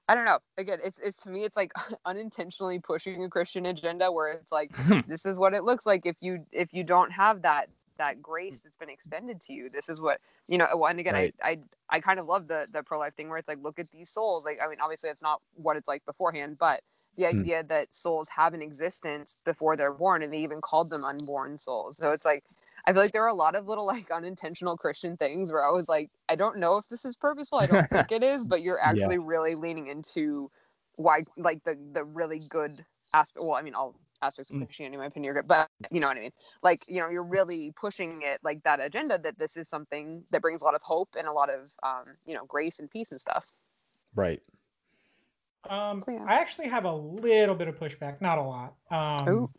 i 0.09 0.14
don't 0.14 0.24
know. 0.24 0.38
Again 0.59 0.78
it's 0.84 0.98
it's 1.02 1.18
to 1.20 1.30
me 1.30 1.44
it's 1.44 1.56
like 1.56 1.72
unintentionally 2.05 2.78
pushing 2.78 3.24
a 3.24 3.28
christian 3.28 3.66
agenda 3.66 4.10
where 4.10 4.32
it's 4.32 4.52
like 4.52 4.70
this 5.09 5.24
is 5.26 5.38
what 5.38 5.55
it 5.55 5.64
looks 5.64 5.86
like 5.86 6.06
if 6.06 6.16
you 6.20 6.44
if 6.52 6.72
you 6.72 6.84
don't 6.84 7.10
have 7.12 7.42
that 7.42 7.68
that 7.99 8.23
grace 8.23 8.61
that's 8.62 8.77
been 8.77 8.91
extended 8.91 9.41
to 9.41 9.53
you 9.53 9.70
this 9.70 9.89
is 9.89 10.01
what 10.01 10.20
you 10.49 10.59
know 10.59 10.66
and 10.89 11.01
again 11.01 11.16
Right. 11.16 11.33
I, 11.33 11.33
I 11.43 11.59
i 11.91 12.01
kind 12.01 12.20
of 12.20 12.27
love 12.27 12.49
the 12.49 12.66
the 12.73 12.83
pro-life 12.83 13.15
thing 13.16 13.29
where 13.29 13.39
it's 13.39 13.49
like 13.49 13.62
look 13.62 13.79
at 13.79 13.91
these 13.91 14.11
souls 14.11 14.45
like 14.45 14.59
i 14.65 14.69
mean 14.69 14.79
obviously 14.81 15.11
it's 15.11 15.23
not 15.23 15.41
what 15.55 15.77
it's 15.77 15.89
like 15.89 16.05
beforehand 16.07 16.59
but 16.59 16.83
the 17.16 17.27
Hmm. 17.31 17.45
idea 17.45 17.65
that 17.65 17.95
souls 17.95 18.29
have 18.29 18.55
an 18.55 18.62
existence 18.62 19.37
before 19.45 19.77
they're 19.77 19.93
born 19.93 20.23
and 20.23 20.33
they 20.33 20.39
even 20.39 20.61
called 20.61 20.91
them 20.91 21.05
unborn 21.05 21.59
souls 21.59 21.97
so 21.97 22.12
it's 22.12 22.25
like 22.27 22.45
i 22.87 22.93
feel 22.93 23.03
like 23.03 23.12
there 23.12 23.25
are 23.25 23.29
a 23.29 23.35
lot 23.35 23.55
of 23.55 23.66
little 23.66 23.87
like 23.87 24.11
unintentional 24.11 24.77
christian 24.77 25.16
things 25.16 25.53
where 25.53 25.65
i 25.66 25.70
was 25.70 25.89
like 25.89 26.11
i 26.29 26.37
don't 26.37 26.59
know 26.59 26.77
if 26.77 26.87
this 26.89 27.05
is 27.05 27.16
purposeful 27.16 27.59
i 27.59 27.66
don't 27.66 27.89
think 27.91 28.12
it 28.12 28.23
is 28.23 28.45
but 28.45 28.62
you're 28.62 28.81
Yeah. 28.85 29.12
actually 29.12 29.19
really 29.19 29.55
leaning 29.55 29.89
into 29.89 30.51
why 30.97 31.23
like 31.37 31.62
the 31.65 31.77
the 31.93 32.05
really 32.05 32.41
good 32.49 32.85
aspect 33.15 33.45
well 33.45 33.57
i 33.57 33.62
mean 33.62 33.75
all 33.75 33.95
aspects 34.23 34.51
of 34.51 34.57
Mm. 34.57 34.66
christianity 34.66 34.95
in 34.95 35.01
my 35.01 35.07
opinion 35.07 35.31
are 35.31 35.35
good 35.43 35.49
but 35.49 35.69
you 35.90 36.01
know 36.01 36.09
what 36.09 36.16
i 36.16 36.20
mean 36.20 36.32
like 36.62 36.85
you 36.89 37.01
know 37.01 37.09
you're 37.09 37.23
really 37.23 37.73
pushing 37.78 38.23
it 38.23 38.40
like 38.43 38.62
that 38.65 38.81
agenda 38.81 39.19
that 39.19 39.39
this 39.39 39.57
is 39.57 39.69
something 39.69 40.24
that 40.31 40.40
brings 40.43 40.62
a 40.62 40.65
lot 40.65 40.74
of 40.74 40.82
hope 40.82 41.09
and 41.19 41.27
a 41.28 41.32
lot 41.32 41.49
of 41.51 41.73
um 41.82 42.05
you 42.27 42.35
know 42.35 42.45
grace 42.47 42.78
and 42.81 42.90
peace 42.90 43.11
and 43.12 43.20
stuff 43.20 43.47
Right. 44.15 44.40
Um, 45.69 46.03
So, 46.03 46.12
yeah. 46.12 46.24
I 46.27 46.35
actually 46.36 46.69
have 46.69 46.85
a 46.85 46.93
little 46.93 47.55
bit 47.55 47.69
of 47.69 47.78
pushback, 47.78 48.20
not 48.20 48.39
a 48.39 48.43
lot. 48.43 48.74
Um, 48.90 49.28
Ooh. 49.28 49.51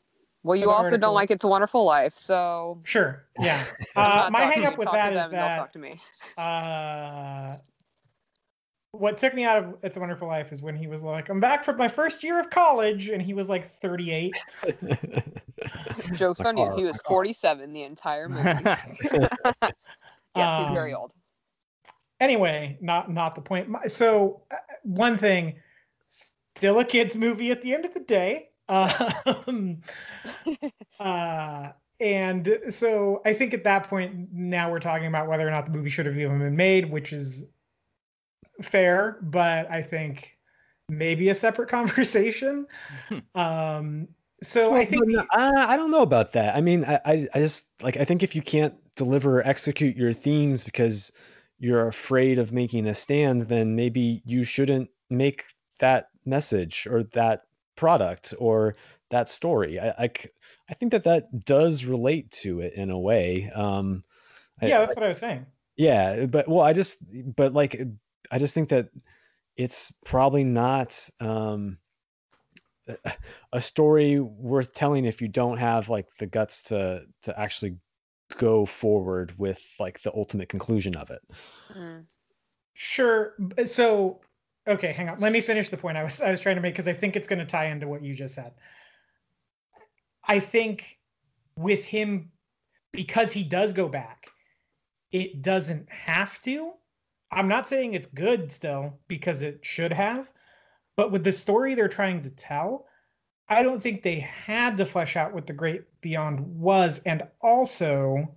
well 0.43 0.55
you 0.57 0.69
also 0.71 0.85
article- 0.87 0.99
don't 0.99 1.13
like 1.15 1.31
it's 1.31 1.43
a 1.43 1.47
wonderful 1.47 1.85
life 1.85 2.15
so 2.17 2.81
Sure. 2.83 3.23
Yeah. 3.39 3.65
I'm 3.95 4.25
Uh, 4.25 4.29
my 4.31 4.39
talking 4.39 4.53
hang 4.53 4.61
to 4.63 4.67
up 4.69 4.77
with 4.77 4.85
talk 4.87 4.93
to 4.95 4.97
that 4.97 5.13
them 5.13 5.29
is 5.29 5.31
and 5.31 5.33
they'll 5.39 5.47
that 5.47 5.57
talk 5.57 5.71
to 5.73 5.79
me 5.79 6.01
uh, 6.37 7.55
what 8.91 9.17
took 9.17 9.33
me 9.33 9.43
out 9.43 9.63
of 9.63 9.75
It's 9.83 9.97
a 9.97 9.99
Wonderful 9.99 10.27
Life 10.27 10.51
is 10.51 10.61
when 10.61 10.75
he 10.75 10.87
was 10.87 11.01
like, 11.01 11.29
"I'm 11.29 11.39
back 11.39 11.63
from 11.63 11.77
my 11.77 11.87
first 11.87 12.23
year 12.23 12.39
of 12.39 12.49
college," 12.49 13.09
and 13.09 13.21
he 13.21 13.33
was 13.33 13.47
like 13.47 13.71
38. 13.79 14.35
jokes 16.15 16.39
My 16.39 16.49
on 16.49 16.57
you 16.57 16.75
he 16.75 16.83
was 16.83 16.99
car. 17.01 17.15
47 17.15 17.73
the 17.73 17.83
entire 17.83 18.29
movie 18.29 18.43
yes 19.03 19.71
he's 20.59 20.73
very 20.73 20.93
Um, 20.93 20.99
old 20.99 21.13
Anyway, 22.21 22.77
not 22.81 23.09
not 23.09 23.33
the 23.35 23.41
point. 23.41 23.69
My- 23.69 23.87
So 23.87 24.41
uh, 24.51 24.55
one 24.83 25.17
thing, 25.17 25.55
still 26.55 26.79
a 26.79 26.85
kids 26.85 27.15
movie 27.15 27.51
at 27.51 27.61
the 27.61 27.73
end 27.73 27.85
of 27.85 27.93
the 27.93 28.01
day. 28.01 28.49
Um, 28.67 29.81
uh, 30.99 31.69
and 32.01 32.59
so 32.71 33.21
I 33.25 33.33
think 33.33 33.53
at 33.53 33.63
that 33.63 33.87
point 33.89 34.27
now 34.33 34.69
we're 34.69 34.79
talking 34.81 35.07
about 35.07 35.27
whether 35.27 35.47
or 35.47 35.51
not 35.51 35.65
the 35.65 35.71
movie 35.71 35.89
should 35.89 36.05
have 36.07 36.17
even 36.17 36.39
been 36.39 36.55
made, 36.57 36.91
which 36.91 37.13
is 37.13 37.45
fair, 38.61 39.17
but 39.21 39.69
I 39.69 39.81
think 39.81 40.37
maybe 40.87 41.29
a 41.29 41.35
separate 41.35 41.69
conversation. 41.77 42.67
um, 43.35 44.07
so 44.41 44.73
I 44.73 44.85
think 44.85 45.03
no, 45.07 45.19
uh, 45.19 45.25
I 45.55 45.75
don't 45.75 45.91
know 45.91 46.01
about 46.01 46.31
that. 46.33 46.55
I 46.55 46.61
mean, 46.61 46.85
I, 46.85 46.99
I, 47.05 47.27
I 47.33 47.39
just 47.39 47.65
like 47.81 47.97
I 47.97 48.05
think 48.05 48.23
if 48.23 48.35
you 48.35 48.41
can't 48.41 48.73
deliver 48.95 49.39
or 49.39 49.47
execute 49.47 49.97
your 49.97 50.13
themes 50.13 50.63
because 50.63 51.11
you're 51.59 51.87
afraid 51.87 52.39
of 52.39 52.53
making 52.53 52.87
a 52.87 52.95
stand, 52.95 53.49
then 53.49 53.75
maybe 53.75 54.21
you 54.25 54.43
shouldn't 54.45 54.89
make 55.09 55.43
that 55.79 56.09
message 56.25 56.87
or 56.89 57.03
that 57.13 57.43
product 57.75 58.33
or 58.39 58.75
that 59.09 59.29
story. 59.29 59.79
I 59.79 60.09
I 60.69 60.73
think 60.75 60.91
that 60.91 61.03
that 61.03 61.45
does 61.45 61.83
relate 61.83 62.31
to 62.43 62.61
it 62.61 62.73
in 62.75 62.91
a 62.91 62.99
way. 62.99 63.51
Um, 63.53 64.03
I- 64.61 64.67
yeah, 64.67 64.79
that's 64.79 64.95
what 64.95 65.05
I 65.05 65.09
was 65.09 65.17
saying. 65.17 65.45
yeah, 65.75 66.25
but 66.25 66.47
well, 66.47 66.61
I 66.61 66.73
just 66.73 66.97
but 67.35 67.53
like 67.53 67.81
I 68.31 68.39
just 68.39 68.53
think 68.53 68.69
that 68.69 68.89
it's 69.57 69.91
probably 70.05 70.43
not 70.43 70.97
um 71.19 71.77
a- 72.87 73.13
a 73.53 73.61
story 73.61 74.19
worth 74.19 74.73
telling 74.73 75.05
if 75.05 75.21
you 75.21 75.27
don't 75.27 75.57
have 75.57 75.89
like 75.89 76.07
the 76.19 76.25
guts 76.25 76.63
to 76.63 77.05
to 77.23 77.39
actually 77.39 77.77
go 78.37 78.65
forward 78.65 79.33
with 79.37 79.59
like 79.79 80.01
the 80.01 80.13
ultimate 80.13 80.49
conclusion 80.49 80.95
of 80.95 81.09
it. 81.09 81.21
Mm. 81.75 82.05
Sure. 82.73 83.33
So, 83.65 84.21
okay, 84.67 84.91
hang 84.91 85.09
on. 85.09 85.19
Let 85.19 85.33
me 85.33 85.41
finish 85.41 85.69
the 85.69 85.77
point 85.77 85.97
I 85.97 86.03
was 86.03 86.21
I 86.21 86.31
was 86.31 86.39
trying 86.39 86.55
to 86.55 86.61
make 86.61 86.73
because 86.73 86.87
I 86.87 86.93
think 86.93 87.15
it's 87.15 87.27
going 87.27 87.39
to 87.39 87.45
tie 87.45 87.65
into 87.65 87.87
what 87.87 88.03
you 88.03 88.15
just 88.15 88.35
said. 88.35 88.53
I 90.23 90.39
think 90.39 90.99
with 91.55 91.83
him 91.83 92.31
because 92.91 93.31
he 93.31 93.43
does 93.43 93.73
go 93.73 93.87
back, 93.87 94.27
it 95.11 95.41
doesn't 95.41 95.89
have 95.91 96.39
to. 96.43 96.71
I'm 97.31 97.47
not 97.47 97.67
saying 97.67 97.93
it's 97.93 98.07
good 98.07 98.51
still 98.51 98.99
because 99.07 99.41
it 99.41 99.59
should 99.61 99.93
have, 99.93 100.31
but 100.95 101.11
with 101.11 101.23
the 101.23 101.33
story 101.33 101.75
they're 101.75 101.87
trying 101.87 102.23
to 102.23 102.29
tell, 102.31 102.87
I 103.47 103.63
don't 103.63 103.81
think 103.81 104.01
they 104.03 104.19
had 104.19 104.77
to 104.77 104.85
flesh 104.85 105.15
out 105.15 105.33
what 105.33 105.47
the 105.47 105.53
great 105.53 105.83
beyond 106.01 106.39
was 106.59 107.01
and 107.05 107.23
also 107.41 108.35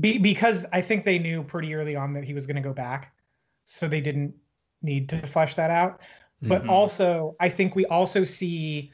be, 0.00 0.18
because 0.18 0.64
I 0.72 0.82
think 0.82 1.04
they 1.04 1.18
knew 1.18 1.42
pretty 1.42 1.74
early 1.74 1.96
on 1.96 2.12
that 2.14 2.24
he 2.24 2.34
was 2.34 2.46
going 2.46 2.56
to 2.56 2.62
go 2.62 2.74
back, 2.74 3.14
so 3.64 3.88
they 3.88 4.00
didn't 4.00 4.34
need 4.82 5.08
to 5.10 5.26
flesh 5.26 5.54
that 5.54 5.70
out. 5.70 6.00
But 6.42 6.64
Mhm. 6.64 6.68
also, 6.68 7.34
I 7.40 7.48
think 7.48 7.74
we 7.74 7.86
also 7.86 8.24
see 8.24 8.92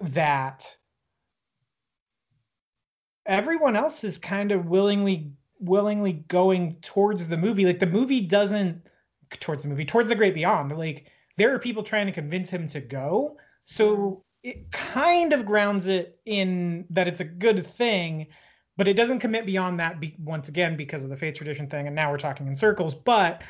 that 0.00 0.76
everyone 3.24 3.76
else 3.76 4.04
is 4.04 4.18
kind 4.18 4.52
of 4.52 4.66
willingly 4.66 5.32
willingly 5.62 6.24
going 6.28 6.76
towards 6.82 7.28
the 7.28 7.36
movie. 7.36 7.64
Like 7.64 7.78
the 7.78 7.86
movie 7.86 8.20
doesn't 8.20 8.86
towards 9.40 9.62
the 9.62 9.68
movie, 9.68 9.84
towards 9.84 10.08
the 10.08 10.14
great 10.14 10.34
beyond. 10.34 10.76
Like 10.76 11.06
there 11.38 11.54
are 11.54 11.58
people 11.58 11.82
trying 11.82 12.06
to 12.06 12.12
convince 12.12 12.50
him 12.50 12.68
to 12.68 12.80
go. 12.80 13.36
So 13.64 14.24
it 14.42 14.70
kind 14.72 15.32
of 15.32 15.46
grounds 15.46 15.86
it 15.86 16.18
in 16.26 16.84
that 16.90 17.08
it's 17.08 17.20
a 17.20 17.24
good 17.24 17.66
thing, 17.66 18.26
but 18.76 18.88
it 18.88 18.94
doesn't 18.94 19.20
commit 19.20 19.46
beyond 19.46 19.80
that 19.80 20.00
be, 20.00 20.16
once 20.18 20.48
again 20.48 20.76
because 20.76 21.04
of 21.04 21.10
the 21.10 21.16
faith 21.16 21.36
tradition 21.36 21.68
thing 21.68 21.86
and 21.86 21.96
now 21.96 22.10
we're 22.10 22.18
talking 22.18 22.46
in 22.46 22.56
circles, 22.56 22.94
but 22.94 23.42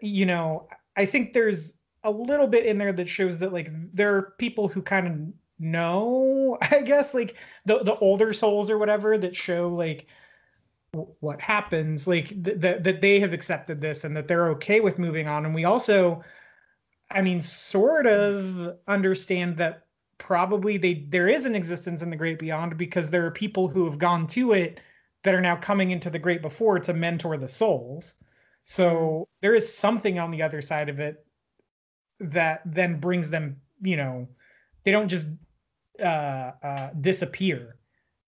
you 0.00 0.26
know, 0.26 0.68
I 0.96 1.06
think 1.06 1.32
there's 1.32 1.74
a 2.02 2.10
little 2.10 2.46
bit 2.46 2.66
in 2.66 2.78
there 2.78 2.92
that 2.92 3.08
shows 3.08 3.38
that 3.38 3.52
like 3.52 3.70
there 3.92 4.16
are 4.16 4.34
people 4.38 4.68
who 4.68 4.82
kind 4.82 5.06
of 5.06 5.34
know, 5.58 6.58
I 6.70 6.82
guess 6.82 7.14
like 7.14 7.36
the 7.64 7.82
the 7.82 7.96
older 7.96 8.32
souls 8.32 8.70
or 8.70 8.78
whatever 8.78 9.16
that 9.18 9.36
show 9.36 9.68
like 9.68 10.06
what 11.20 11.40
happens 11.40 12.06
like 12.06 12.28
th- 12.44 12.58
that 12.58 12.84
that 12.84 13.00
they 13.00 13.20
have 13.20 13.32
accepted 13.32 13.80
this 13.80 14.04
and 14.04 14.16
that 14.16 14.28
they're 14.28 14.50
okay 14.50 14.80
with 14.80 14.98
moving 14.98 15.28
on. 15.28 15.44
And 15.44 15.54
we 15.54 15.64
also 15.64 16.22
i 17.10 17.20
mean 17.20 17.42
sort 17.42 18.06
of 18.06 18.78
understand 18.88 19.58
that 19.58 19.86
probably 20.16 20.78
they 20.78 21.06
there 21.08 21.28
is 21.28 21.44
an 21.44 21.54
existence 21.54 22.00
in 22.02 22.10
the 22.10 22.16
great 22.16 22.38
beyond 22.38 22.78
because 22.78 23.10
there 23.10 23.26
are 23.26 23.30
people 23.30 23.68
who 23.68 23.84
have 23.84 23.98
gone 23.98 24.26
to 24.26 24.52
it 24.52 24.80
that 25.22 25.34
are 25.34 25.40
now 25.40 25.56
coming 25.56 25.90
into 25.90 26.10
the 26.10 26.18
great 26.18 26.42
before 26.42 26.78
to 26.78 26.92
mentor 26.92 27.36
the 27.36 27.48
souls. 27.48 28.14
So 28.64 29.28
there 29.40 29.54
is 29.54 29.72
something 29.72 30.18
on 30.18 30.30
the 30.30 30.42
other 30.42 30.62
side 30.62 30.88
of 30.88 31.00
it 31.00 31.26
that 32.20 32.62
then 32.64 33.00
brings 33.00 33.28
them 33.28 33.60
you 33.82 33.96
know 33.96 34.28
they 34.84 34.92
don't 34.92 35.08
just 35.08 35.26
uh 36.00 36.52
uh 36.62 36.90
disappear 37.00 37.76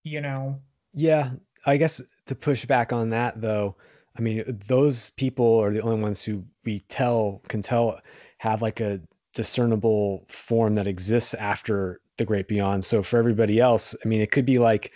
you 0.07 0.21
know? 0.21 0.59
Yeah, 0.93 1.31
I 1.65 1.77
guess 1.77 2.01
to 2.27 2.35
push 2.35 2.65
back 2.65 2.93
on 2.93 3.09
that 3.11 3.41
though, 3.41 3.75
I 4.17 4.21
mean 4.21 4.61
those 4.67 5.11
people 5.11 5.59
are 5.61 5.71
the 5.71 5.81
only 5.81 6.01
ones 6.01 6.23
who 6.23 6.43
we 6.65 6.79
tell 6.89 7.41
can 7.47 7.61
tell 7.61 7.99
have 8.39 8.61
like 8.61 8.79
a 8.79 8.99
discernible 9.33 10.25
form 10.29 10.75
that 10.75 10.87
exists 10.87 11.33
after 11.35 12.01
the 12.17 12.25
great 12.25 12.47
beyond. 12.47 12.83
So 12.83 13.03
for 13.03 13.17
everybody 13.17 13.59
else, 13.59 13.95
I 14.03 14.07
mean 14.07 14.21
it 14.21 14.31
could 14.31 14.45
be 14.45 14.57
like 14.59 14.93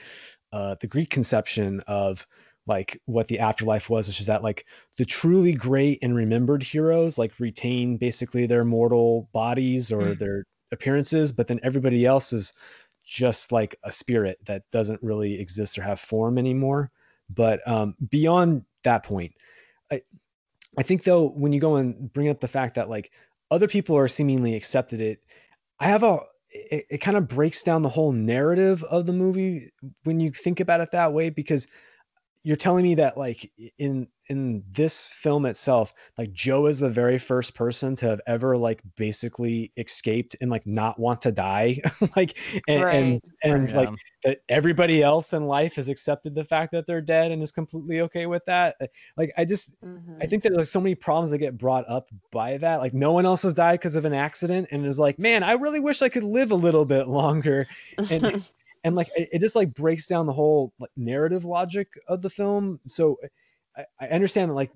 uh, 0.53 0.76
the 0.82 0.88
Greek 0.88 1.10
conception 1.10 1.82
of 1.88 2.26
like 2.68 3.02
what 3.06 3.28
the 3.28 3.40
afterlife 3.40 3.90
was, 3.90 4.08
which 4.08 4.20
is 4.20 4.28
that 4.28 4.44
like 4.44 4.66
the 4.98 5.06
truly 5.06 5.53
great 5.53 5.99
and 6.02 6.16
remembered 6.16 6.64
heroes 6.64 7.18
like 7.18 7.40
retain 7.40 7.98
basically 7.98 8.45
their 8.45 8.64
mortal 8.66 9.30
bodies 9.34 9.91
or 9.91 10.16
Mm. 10.16 10.20
their 10.20 10.44
appearances, 10.72 11.32
but 11.32 11.48
then 11.48 11.60
everybody 11.64 12.06
else 12.06 12.34
is 12.34 12.53
just 13.03 13.52
like 13.52 13.76
a 13.84 13.91
spirit 13.91 14.38
that 14.45 14.64
doesn't 14.72 15.02
really 15.03 15.40
exist 15.40 15.78
or 15.78 15.82
have 15.82 15.99
form 15.99 16.38
anymore. 16.38 16.91
But 17.34 17.66
um, 17.68 17.95
beyond 18.10 18.64
that 18.84 19.03
point, 19.03 19.34
I 19.91 20.02
I 20.78 20.84
think 20.84 21.03
though 21.03 21.28
when 21.30 21.53
you 21.53 21.60
go 21.60 21.76
and 21.76 22.12
bring 22.12 22.30
up 22.30 22.40
the 22.40 22.48
fact 22.48 22.76
that 22.76 22.90
like 22.90 23.12
other 23.49 23.68
people 23.68 23.98
are 23.98 24.08
seemingly 24.08 24.56
accepted 24.56 25.02
it, 25.02 25.20
I 25.80 25.90
have 25.90 26.03
a 26.03 26.20
it, 26.49 26.86
it 26.90 26.98
kind 26.99 27.18
of 27.18 27.28
breaks 27.28 27.64
down 27.64 27.82
the 27.82 27.90
whole 27.90 28.12
narrative 28.12 28.84
of 28.84 29.06
the 29.06 29.14
movie 29.14 29.72
when 30.03 30.20
you 30.20 30.32
think 30.32 30.60
about 30.60 30.82
it 30.82 30.91
that 30.91 31.14
way 31.14 31.30
because 31.30 31.68
you're 32.43 32.55
telling 32.55 32.84
me 32.84 32.95
that 32.95 33.18
like 33.18 33.51
in 33.77 34.07
in 34.30 34.63
this 34.72 35.09
film 35.22 35.45
itself 35.45 35.93
like 36.18 36.31
joe 36.31 36.68
is 36.68 36.80
the 36.80 36.89
very 36.89 37.18
first 37.18 37.53
person 37.53 37.95
to 37.95 38.07
have 38.07 38.22
ever 38.27 38.55
like 38.55 38.81
basically 38.95 39.72
escaped 39.77 40.35
and 40.41 40.49
like 40.49 40.65
not 40.65 40.97
want 40.99 41.22
to 41.22 41.31
die 41.31 41.80
like 42.15 42.38
and 42.68 42.84
right. 42.84 42.95
and, 42.95 43.22
and 43.43 43.69
yeah. 43.69 43.77
like 43.77 43.89
that 44.23 44.39
everybody 44.47 45.03
else 45.03 45.34
in 45.34 45.45
life 45.45 45.76
has 45.76 45.89
accepted 45.89 46.34
the 46.34 46.43
fact 46.43 46.72
that 46.72 46.88
they're 46.88 47.01
dead 47.01 47.31
and 47.31 47.43
is 47.43 47.51
completely 47.51 48.01
okay 48.01 48.26
with 48.26 48.43
that 48.45 48.76
like 49.18 49.34
i 49.38 49.43
just 49.43 49.69
mm-hmm. 49.84 50.15
i 50.22 50.26
think 50.26 50.41
that 50.41 50.53
there's 50.53 50.72
so 50.72 50.80
many 50.80 50.95
problems 50.95 51.31
that 51.31 51.39
get 51.39 51.57
brought 51.57 51.88
up 51.89 52.07
by 52.31 52.57
that 52.57 52.80
like 52.80 52.93
no 52.93 53.11
one 53.11 53.26
else 53.26 53.41
has 53.41 53.53
died 53.53 53.80
because 53.80 53.95
of 53.95 54.05
an 54.05 54.13
accident 54.13 54.68
and 54.72 54.85
is 54.85 54.97
like 54.97 55.19
man 55.19 55.43
i 55.43 55.51
really 55.51 55.80
wish 55.80 56.01
i 56.01 56.09
could 56.09 56.23
live 56.23 56.51
a 56.51 56.55
little 56.55 56.85
bit 56.85 57.07
longer 57.07 57.68
and 58.09 58.43
and 58.84 58.95
like 58.95 59.10
it, 59.16 59.30
it, 59.34 59.40
just 59.40 59.56
like 59.56 59.74
breaks 59.74 60.08
down 60.08 60.26
the 60.26 60.34
whole 60.34 60.74
like, 60.80 60.90
narrative 60.95 61.45
logic 61.45 61.88
of 62.08 62.22
the 62.22 62.30
film. 62.30 62.80
So 62.88 63.18
I, 63.78 63.86
I 63.99 64.08
understand 64.08 64.49
that 64.49 64.56
like 64.56 64.72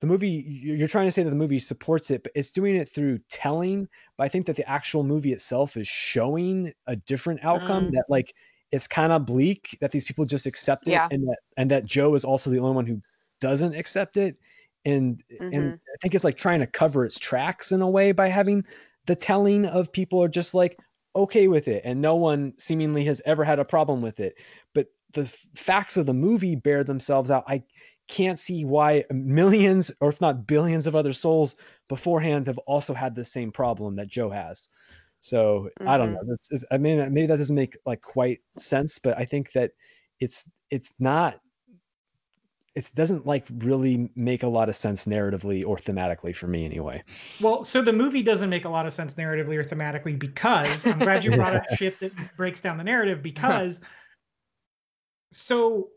the 0.00 0.06
movie 0.06 0.28
you're 0.28 0.88
trying 0.88 1.06
to 1.06 1.12
say 1.12 1.22
that 1.22 1.30
the 1.30 1.36
movie 1.36 1.58
supports 1.58 2.10
it, 2.10 2.22
but 2.22 2.32
it's 2.34 2.50
doing 2.50 2.76
it 2.76 2.88
through 2.88 3.20
telling. 3.30 3.88
But 4.16 4.24
I 4.24 4.28
think 4.28 4.46
that 4.46 4.56
the 4.56 4.68
actual 4.68 5.04
movie 5.04 5.32
itself 5.32 5.76
is 5.76 5.88
showing 5.88 6.72
a 6.86 6.96
different 6.96 7.44
outcome. 7.44 7.86
Mm. 7.86 7.92
That 7.92 8.04
like 8.08 8.34
it's 8.70 8.86
kind 8.86 9.12
of 9.12 9.26
bleak 9.26 9.78
that 9.80 9.90
these 9.90 10.04
people 10.04 10.24
just 10.24 10.46
accept 10.46 10.88
it, 10.88 10.92
yeah. 10.92 11.08
and 11.10 11.28
that 11.28 11.38
and 11.56 11.70
that 11.70 11.84
Joe 11.84 12.14
is 12.14 12.24
also 12.24 12.50
the 12.50 12.58
only 12.58 12.74
one 12.74 12.86
who 12.86 13.00
doesn't 13.40 13.74
accept 13.74 14.16
it. 14.16 14.36
And 14.84 15.22
mm-hmm. 15.32 15.54
and 15.54 15.72
I 15.74 15.96
think 16.02 16.14
it's 16.14 16.24
like 16.24 16.36
trying 16.36 16.60
to 16.60 16.66
cover 16.66 17.04
its 17.04 17.18
tracks 17.18 17.72
in 17.72 17.80
a 17.80 17.88
way 17.88 18.12
by 18.12 18.28
having 18.28 18.64
the 19.06 19.14
telling 19.14 19.66
of 19.66 19.92
people 19.92 20.22
are 20.22 20.28
just 20.28 20.54
like, 20.54 20.78
okay 21.16 21.48
with 21.48 21.68
it 21.68 21.82
and 21.84 22.00
no 22.00 22.16
one 22.16 22.52
seemingly 22.58 23.04
has 23.04 23.20
ever 23.24 23.44
had 23.44 23.58
a 23.58 23.64
problem 23.64 24.00
with 24.00 24.20
it 24.20 24.36
but 24.74 24.86
the 25.12 25.30
facts 25.54 25.96
of 25.96 26.06
the 26.06 26.14
movie 26.14 26.56
bear 26.56 26.84
themselves 26.84 27.30
out 27.30 27.44
i 27.46 27.62
can't 28.08 28.38
see 28.38 28.64
why 28.64 29.04
millions 29.10 29.90
or 30.00 30.10
if 30.10 30.20
not 30.20 30.46
billions 30.46 30.86
of 30.86 30.94
other 30.94 31.12
souls 31.12 31.56
beforehand 31.88 32.46
have 32.46 32.58
also 32.58 32.92
had 32.92 33.14
the 33.14 33.24
same 33.24 33.50
problem 33.50 33.96
that 33.96 34.08
joe 34.08 34.28
has 34.28 34.68
so 35.20 35.68
mm-hmm. 35.80 35.88
i 35.88 35.96
don't 35.96 36.14
mm-hmm. 36.14 36.26
know 36.26 36.34
it's, 36.34 36.50
it's, 36.50 36.64
i 36.70 36.76
mean 36.78 36.98
maybe 37.12 37.26
that 37.26 37.38
doesn't 37.38 37.56
make 37.56 37.76
like 37.86 38.02
quite 38.02 38.40
sense 38.58 38.98
but 38.98 39.16
i 39.16 39.24
think 39.24 39.52
that 39.52 39.70
it's 40.20 40.44
it's 40.70 40.90
not 40.98 41.40
it 42.74 42.90
doesn't 42.94 43.24
like 43.24 43.46
really 43.58 44.10
make 44.16 44.42
a 44.42 44.48
lot 44.48 44.68
of 44.68 44.74
sense 44.74 45.04
narratively 45.04 45.64
or 45.64 45.76
thematically 45.76 46.34
for 46.34 46.48
me 46.48 46.64
anyway. 46.64 47.02
Well, 47.40 47.62
so 47.62 47.82
the 47.82 47.92
movie 47.92 48.22
doesn't 48.22 48.50
make 48.50 48.64
a 48.64 48.68
lot 48.68 48.84
of 48.86 48.92
sense 48.92 49.14
narratively 49.14 49.56
or 49.56 49.64
thematically 49.64 50.18
because 50.18 50.84
I'm 50.84 50.98
glad 50.98 51.24
you 51.24 51.36
brought 51.36 51.54
up 51.54 51.64
shit 51.76 52.00
that 52.00 52.12
breaks 52.36 52.60
down 52.60 52.76
the 52.76 52.84
narrative 52.84 53.18
uh-huh. 53.18 53.22
because 53.22 53.80
so 55.32 55.88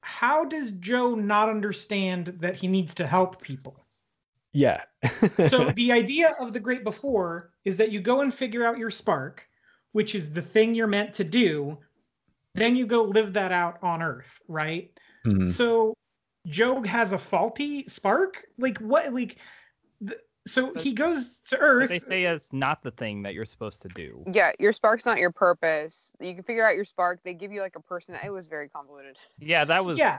how 0.00 0.44
does 0.44 0.72
Joe 0.72 1.14
not 1.14 1.48
understand 1.48 2.38
that 2.40 2.56
he 2.56 2.66
needs 2.66 2.94
to 2.96 3.06
help 3.06 3.40
people? 3.40 3.76
Yeah. 4.52 4.82
so 5.46 5.70
the 5.76 5.92
idea 5.92 6.34
of 6.40 6.52
the 6.52 6.60
great 6.60 6.82
before 6.82 7.50
is 7.64 7.76
that 7.76 7.92
you 7.92 8.00
go 8.00 8.22
and 8.22 8.34
figure 8.34 8.64
out 8.64 8.78
your 8.78 8.90
spark, 8.90 9.46
which 9.92 10.16
is 10.16 10.32
the 10.32 10.42
thing 10.42 10.74
you're 10.74 10.88
meant 10.88 11.14
to 11.14 11.24
do, 11.24 11.78
then 12.54 12.74
you 12.74 12.86
go 12.86 13.04
live 13.04 13.34
that 13.34 13.52
out 13.52 13.78
on 13.82 14.02
earth, 14.02 14.40
right? 14.48 14.90
Mm-hmm. 15.26 15.46
So 15.46 15.94
Joe 16.46 16.82
has 16.82 17.12
a 17.12 17.18
faulty 17.18 17.86
spark? 17.88 18.44
Like 18.58 18.78
what? 18.78 19.12
Like 19.12 19.36
so 20.46 20.72
he 20.74 20.92
goes 20.92 21.34
to 21.50 21.58
Earth. 21.58 21.88
They 21.88 21.98
say 21.98 22.24
it's 22.24 22.52
not 22.52 22.82
the 22.82 22.90
thing 22.90 23.22
that 23.22 23.34
you're 23.34 23.44
supposed 23.44 23.82
to 23.82 23.88
do. 23.88 24.24
Yeah, 24.32 24.52
your 24.58 24.72
spark's 24.72 25.04
not 25.04 25.18
your 25.18 25.30
purpose. 25.30 26.10
You 26.20 26.34
can 26.34 26.42
figure 26.44 26.66
out 26.66 26.74
your 26.74 26.84
spark. 26.84 27.20
They 27.24 27.34
give 27.34 27.52
you 27.52 27.60
like 27.60 27.76
a 27.76 27.80
person. 27.80 28.16
It 28.24 28.30
was 28.30 28.48
very 28.48 28.68
convoluted. 28.68 29.16
Yeah, 29.38 29.64
that 29.66 29.84
was. 29.84 29.98
Yeah. 29.98 30.18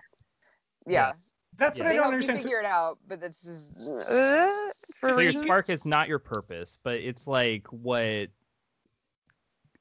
Yeah. 0.87 1.07
Yes. 1.07 1.17
That's 1.57 1.77
yeah. 1.77 1.83
what 1.83 1.89
they 1.89 1.95
I 1.95 1.97
don't 1.97 2.13
understand. 2.13 2.41
figure 2.41 2.59
it 2.59 2.65
out, 2.65 2.99
but 3.07 3.19
that's 3.19 3.39
just. 3.39 3.69
Uh, 3.77 4.71
so 5.01 5.19
your 5.19 5.33
spark 5.33 5.69
is 5.69 5.85
not 5.85 6.07
your 6.07 6.19
purpose, 6.19 6.77
but 6.83 6.95
it's 6.95 7.27
like 7.27 7.67
what. 7.67 8.29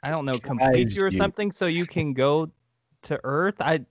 I 0.03 0.09
don't 0.09 0.25
know, 0.25 0.39
completes 0.39 0.97
you 0.97 1.05
or 1.05 1.11
something, 1.11 1.53
so 1.53 1.67
you 1.67 1.85
can 1.85 2.15
go 2.15 2.51
to 3.03 3.21
Earth. 3.23 3.57
I 3.61 3.85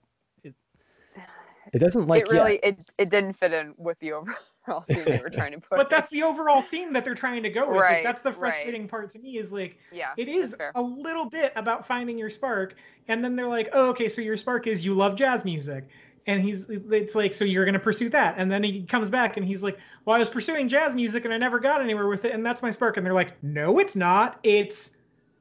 it 1.72 1.78
doesn't 1.78 2.06
like. 2.06 2.22
It 2.22 2.30
really 2.30 2.58
it 2.62 2.78
it 2.98 3.10
didn't 3.10 3.34
fit 3.34 3.52
in 3.52 3.74
with 3.76 3.98
the 4.00 4.12
overall 4.12 4.80
theme 4.88 5.04
they 5.04 5.20
were 5.22 5.30
trying 5.32 5.52
to 5.52 5.58
put. 5.58 5.76
but 5.76 5.90
that's 5.90 6.10
the 6.10 6.22
overall 6.22 6.62
theme 6.62 6.92
that 6.92 7.04
they're 7.04 7.14
trying 7.14 7.42
to 7.42 7.50
go 7.50 7.68
with. 7.68 7.80
Right, 7.80 7.96
like, 7.96 8.04
that's 8.04 8.22
the 8.22 8.32
frustrating 8.32 8.82
right. 8.82 8.90
part 8.90 9.12
to 9.14 9.18
me 9.18 9.38
is 9.38 9.50
like 9.50 9.78
yeah, 9.92 10.12
it 10.16 10.28
is 10.28 10.56
a 10.74 10.82
little 10.82 11.26
bit 11.26 11.52
about 11.56 11.86
finding 11.86 12.18
your 12.18 12.30
spark, 12.30 12.74
and 13.08 13.24
then 13.24 13.36
they're 13.36 13.48
like, 13.48 13.68
oh 13.72 13.90
okay, 13.90 14.08
so 14.08 14.20
your 14.20 14.36
spark 14.36 14.66
is 14.66 14.84
you 14.84 14.94
love 14.94 15.16
jazz 15.16 15.44
music. 15.44 15.88
And 16.26 16.42
he's 16.42 16.66
it's 16.68 17.14
like 17.14 17.32
so 17.32 17.44
you're 17.44 17.64
gonna 17.64 17.78
pursue 17.78 18.10
that, 18.10 18.34
and 18.36 18.50
then 18.50 18.62
he 18.62 18.82
comes 18.82 19.08
back 19.08 19.36
and 19.36 19.46
he's 19.46 19.62
like, 19.62 19.78
well 20.04 20.16
I 20.16 20.18
was 20.18 20.28
pursuing 20.28 20.68
jazz 20.68 20.94
music 20.94 21.24
and 21.24 21.32
I 21.32 21.38
never 21.38 21.58
got 21.58 21.80
anywhere 21.80 22.08
with 22.08 22.24
it, 22.24 22.32
and 22.32 22.44
that's 22.44 22.62
my 22.62 22.70
spark. 22.70 22.96
And 22.96 23.06
they're 23.06 23.14
like, 23.14 23.42
no, 23.42 23.78
it's 23.78 23.96
not. 23.96 24.38
It's 24.42 24.90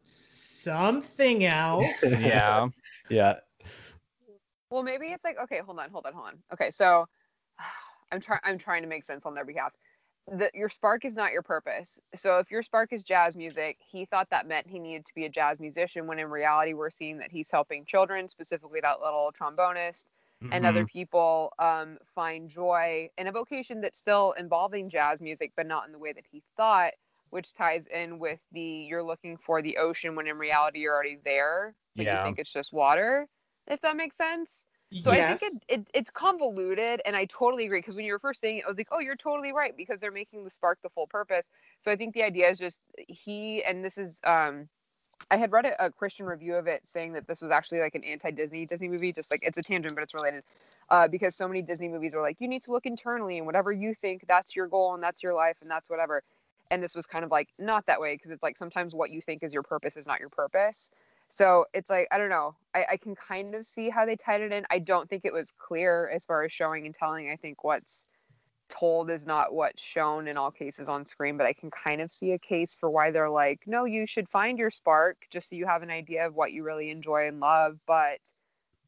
something 0.03 1.45
else. 1.45 2.03
yeah. 2.03 2.67
yeah. 3.09 3.35
Well, 4.69 4.83
maybe 4.83 5.07
it's 5.07 5.23
like 5.23 5.37
okay, 5.43 5.61
hold 5.65 5.79
on, 5.79 5.89
hold 5.89 6.05
on, 6.05 6.13
hold 6.13 6.27
on. 6.27 6.37
Okay, 6.53 6.71
so 6.71 7.05
I'm 8.11 8.21
trying 8.21 8.41
I'm 8.43 8.57
trying 8.57 8.83
to 8.83 8.87
make 8.87 9.03
sense 9.03 9.25
on 9.25 9.33
their 9.33 9.45
behalf. 9.45 9.73
That 10.31 10.53
your 10.53 10.69
spark 10.69 11.05
is 11.05 11.15
not 11.15 11.31
your 11.31 11.41
purpose. 11.41 11.99
So 12.15 12.37
if 12.37 12.51
your 12.51 12.61
spark 12.61 12.93
is 12.93 13.01
jazz 13.01 13.35
music, 13.35 13.77
he 13.79 14.05
thought 14.05 14.27
that 14.29 14.47
meant 14.47 14.67
he 14.67 14.77
needed 14.77 15.05
to 15.07 15.15
be 15.15 15.25
a 15.25 15.29
jazz 15.29 15.59
musician 15.59 16.05
when 16.05 16.19
in 16.19 16.29
reality 16.29 16.73
we're 16.73 16.91
seeing 16.91 17.17
that 17.17 17.31
he's 17.31 17.47
helping 17.51 17.83
children, 17.83 18.29
specifically 18.29 18.79
that 18.81 19.01
little 19.01 19.31
trombonist 19.31 20.05
mm-hmm. 20.43 20.53
and 20.53 20.67
other 20.67 20.81
mm-hmm. 20.81 20.99
people 20.99 21.51
um, 21.57 21.97
find 22.13 22.47
joy 22.47 23.09
in 23.17 23.25
a 23.25 23.31
vocation 23.31 23.81
that's 23.81 23.97
still 23.97 24.33
involving 24.37 24.87
jazz 24.87 25.19
music, 25.19 25.51
but 25.57 25.65
not 25.65 25.87
in 25.87 25.91
the 25.91 25.97
way 25.97 26.13
that 26.13 26.25
he 26.31 26.43
thought, 26.55 26.91
which 27.31 27.55
ties 27.55 27.85
in 27.91 28.19
with 28.19 28.39
the 28.51 28.61
you're 28.61 29.01
looking 29.01 29.35
for 29.35 29.63
the 29.63 29.77
ocean 29.77 30.15
when 30.15 30.27
in 30.27 30.37
reality 30.37 30.79
you're 30.79 30.93
already 30.93 31.17
there, 31.25 31.73
but 31.95 32.05
yeah. 32.05 32.19
you 32.19 32.23
think 32.23 32.37
it's 32.37 32.53
just 32.53 32.71
water 32.71 33.27
if 33.69 33.81
that 33.81 33.95
makes 33.95 34.17
sense. 34.17 34.63
So 35.01 35.11
yes. 35.11 35.33
I 35.33 35.37
think 35.37 35.53
it, 35.53 35.79
it, 35.79 35.87
it's 35.93 36.09
convoluted, 36.09 36.99
and 37.05 37.15
I 37.15 37.25
totally 37.25 37.65
agree. 37.67 37.77
Because 37.77 37.95
when 37.95 38.05
you 38.05 38.11
were 38.11 38.19
first 38.19 38.41
saying 38.41 38.57
it, 38.57 38.65
I 38.65 38.67
was 38.69 38.77
like, 38.77 38.87
oh, 38.91 38.97
you're 38.99 39.15
totally 39.15 39.51
right 39.51 39.77
because 39.77 39.99
they're 39.99 40.11
making 40.11 40.43
the 40.43 40.49
spark 40.49 40.79
the 40.81 40.89
full 40.89 41.05
purpose. 41.05 41.45
So 41.81 41.91
I 41.91 41.95
think 41.95 42.15
the 42.15 42.23
idea 42.23 42.49
is 42.49 42.57
just 42.57 42.79
he, 42.95 43.63
and 43.63 43.85
this 43.85 43.99
is, 43.99 44.19
um, 44.23 44.67
I 45.29 45.37
had 45.37 45.51
read 45.51 45.67
a, 45.67 45.85
a 45.85 45.91
Christian 45.91 46.25
review 46.25 46.55
of 46.55 46.65
it 46.65 46.87
saying 46.87 47.13
that 47.13 47.27
this 47.27 47.39
was 47.39 47.51
actually 47.51 47.81
like 47.81 47.93
an 47.93 48.03
anti-Disney 48.03 48.65
Disney 48.65 48.87
movie, 48.87 49.13
just 49.13 49.29
like 49.29 49.41
it's 49.43 49.59
a 49.59 49.61
tangent, 49.61 49.93
but 49.93 50.01
it's 50.01 50.15
related. 50.15 50.43
Uh, 50.89 51.07
because 51.07 51.35
so 51.35 51.47
many 51.47 51.61
Disney 51.61 51.87
movies 51.87 52.15
are 52.15 52.21
like, 52.23 52.41
you 52.41 52.47
need 52.47 52.63
to 52.63 52.71
look 52.71 52.87
internally, 52.87 53.37
and 53.37 53.45
whatever 53.45 53.71
you 53.71 53.93
think, 53.93 54.25
that's 54.27 54.55
your 54.55 54.65
goal, 54.65 54.95
and 54.95 55.03
that's 55.03 55.21
your 55.21 55.35
life, 55.35 55.57
and 55.61 55.69
that's 55.69 55.87
whatever. 55.87 56.23
And 56.71 56.81
this 56.81 56.95
was 56.95 57.05
kind 57.05 57.23
of 57.23 57.29
like 57.29 57.49
not 57.59 57.85
that 57.85 58.01
way 58.01 58.15
because 58.15 58.31
it's 58.31 58.41
like 58.41 58.57
sometimes 58.57 58.95
what 58.95 59.11
you 59.11 59.21
think 59.21 59.43
is 59.43 59.53
your 59.53 59.61
purpose 59.61 59.97
is 59.97 60.07
not 60.07 60.19
your 60.19 60.29
purpose. 60.29 60.89
So 61.29 61.65
it's 61.73 61.89
like 61.89 62.07
I 62.11 62.17
don't 62.17 62.29
know. 62.29 62.55
I, 62.73 62.85
I 62.91 62.97
can 62.97 63.15
kind 63.15 63.55
of 63.55 63.65
see 63.65 63.89
how 63.89 64.05
they 64.05 64.15
tied 64.15 64.41
it 64.41 64.51
in. 64.51 64.65
I 64.69 64.79
don't 64.79 65.09
think 65.09 65.25
it 65.25 65.33
was 65.33 65.51
clear 65.57 66.09
as 66.09 66.25
far 66.25 66.43
as 66.43 66.51
showing 66.51 66.85
and 66.85 66.95
telling. 66.95 67.29
I 67.29 67.35
think 67.35 67.63
what's 67.63 68.05
told 68.69 69.09
is 69.09 69.25
not 69.25 69.53
what's 69.53 69.81
shown 69.81 70.27
in 70.27 70.37
all 70.37 70.51
cases 70.51 70.87
on 70.87 71.05
screen, 71.05 71.37
but 71.37 71.45
I 71.45 71.53
can 71.53 71.71
kind 71.71 72.01
of 72.01 72.11
see 72.11 72.31
a 72.31 72.39
case 72.39 72.75
for 72.79 72.89
why 72.89 73.11
they're 73.11 73.29
like, 73.29 73.61
no, 73.65 73.85
you 73.85 74.05
should 74.05 74.29
find 74.29 74.57
your 74.57 74.69
spark 74.69 75.17
just 75.31 75.49
so 75.49 75.55
you 75.55 75.65
have 75.65 75.81
an 75.83 75.89
idea 75.89 76.27
of 76.27 76.35
what 76.35 76.51
you 76.51 76.63
really 76.63 76.91
enjoy 76.91 77.27
and 77.27 77.39
love, 77.39 77.79
but 77.87 78.19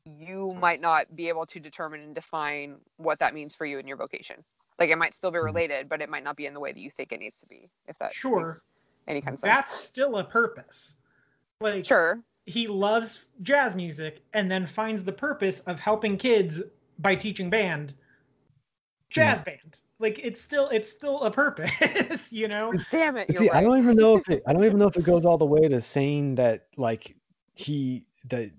you 0.06 0.56
might 0.60 0.82
not 0.82 1.16
be 1.16 1.30
able 1.30 1.46
to 1.48 1.60
determine 1.60 2.02
and 2.02 2.16
define 2.16 2.78
what 2.98 3.20
that 3.20 3.34
means 3.34 3.54
for 3.54 3.66
you 3.66 3.80
in 3.80 3.88
your 3.88 3.98
vocation. 3.98 4.38
Like 4.80 4.90
it 4.90 4.98
might 4.98 5.16
still 5.16 5.32
be 5.32 5.38
mm-hmm. 5.38 5.46
related, 5.46 5.90
but 5.90 6.02
it 6.02 6.10
might 6.10 6.24
not 6.24 6.36
be 6.36 6.46
in 6.46 6.54
the 6.54 6.60
way 6.60 6.72
that 6.72 6.80
you 6.80 6.92
think 6.96 7.12
it 7.12 7.20
needs 7.20 7.40
to 7.40 7.46
be. 7.48 7.70
If 7.88 7.98
that 8.00 8.14
sure 8.14 8.58
any 9.08 9.22
kind 9.22 9.34
of 9.34 9.40
sense. 9.40 9.54
That's 9.54 9.80
still 9.80 10.18
a 10.18 10.24
purpose. 10.24 10.96
Like 11.60 11.86
sure 11.86 12.22
he 12.46 12.68
loves 12.68 13.26
jazz 13.42 13.76
music 13.76 14.22
and 14.34 14.52
then 14.52 14.66
finds 14.66 15.04
the 15.04 15.12
purpose 15.12 15.60
of 15.62 15.80
helping 15.80 16.18
kids 16.18 16.62
by 17.00 17.16
teaching 17.16 17.50
band 17.50 17.94
jazz 19.10 19.42
mm. 19.42 19.46
band 19.46 19.82
like 20.00 20.20
it's 20.24 20.42
still 20.42 20.68
it's 20.70 20.90
still 20.90 21.22
a 21.22 21.32
purpose 21.32 22.32
you 22.32 22.48
know 22.48 22.74
damn 22.90 23.18
it 23.18 23.28
see 23.38 23.48
right. 23.48 23.56
i 23.56 23.62
don't 23.62 23.78
even 23.78 23.96
know 23.96 24.18
if 24.18 24.28
it 24.30 24.42
i 24.48 24.54
don't 24.54 24.66
even 24.66 24.78
know 24.78 24.88
if 24.88 24.98
it 24.98 25.04
goes 25.04 25.26
all 25.26 25.38
the 25.38 25.46
way 25.46 25.68
to 25.68 25.80
saying 25.80 26.36
that 26.36 26.68
like 26.78 27.16
he 27.56 28.04
that 28.30 28.50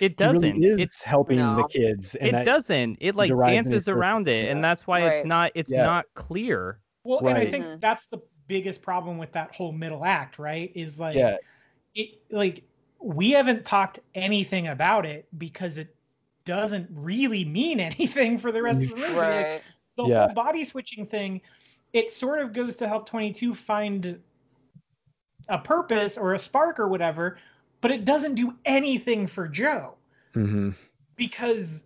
it 0.00 0.16
doesn't 0.16 0.58
really 0.58 0.82
it's 0.82 1.02
helping 1.02 1.38
no. 1.38 1.56
the 1.56 1.64
kids 1.68 2.16
it 2.20 2.44
doesn't 2.44 2.98
it 3.00 3.14
like 3.14 3.30
dances 3.46 3.88
around 3.88 4.28
it 4.28 4.44
yeah. 4.44 4.50
and 4.50 4.62
that's 4.62 4.86
why 4.86 5.02
right. 5.02 5.16
it's 5.16 5.24
not 5.24 5.50
it's 5.54 5.72
yeah. 5.72 5.84
not 5.84 6.04
clear 6.14 6.80
well 7.04 7.20
right. 7.20 7.36
and 7.36 7.48
i 7.48 7.50
think 7.50 7.64
mm-hmm. 7.64 7.80
that's 7.80 8.06
the 8.06 8.18
biggest 8.48 8.82
problem 8.82 9.18
with 9.18 9.30
that 9.32 9.54
whole 9.54 9.72
middle 9.72 10.04
act 10.04 10.38
right 10.38 10.72
is 10.74 10.98
like 10.98 11.16
yeah 11.16 11.36
it 11.94 12.20
like 12.30 12.64
we 13.00 13.30
haven't 13.30 13.64
talked 13.64 14.00
anything 14.14 14.68
about 14.68 15.06
it 15.06 15.26
because 15.38 15.78
it 15.78 15.94
doesn't 16.44 16.88
really 16.92 17.44
mean 17.44 17.80
anything 17.90 18.38
for 18.38 18.52
the 18.52 18.62
rest 18.62 18.82
of 18.82 18.90
the 18.90 18.96
movie. 18.96 19.14
Right. 19.14 19.52
Like, 19.52 19.64
the 19.96 20.04
Yeah. 20.04 20.26
whole 20.26 20.34
body 20.34 20.64
switching 20.64 21.06
thing, 21.06 21.40
it 21.92 22.10
sort 22.10 22.40
of 22.40 22.52
goes 22.52 22.76
to 22.76 22.88
help 22.88 23.06
22 23.08 23.54
find 23.54 24.20
a 25.48 25.58
purpose 25.58 26.18
or 26.18 26.34
a 26.34 26.38
spark 26.38 26.78
or 26.78 26.88
whatever, 26.88 27.38
but 27.80 27.90
it 27.90 28.04
doesn't 28.04 28.34
do 28.34 28.54
anything 28.64 29.26
for 29.26 29.48
Joe 29.48 29.94
hmm 30.34 30.70
because 31.16 31.84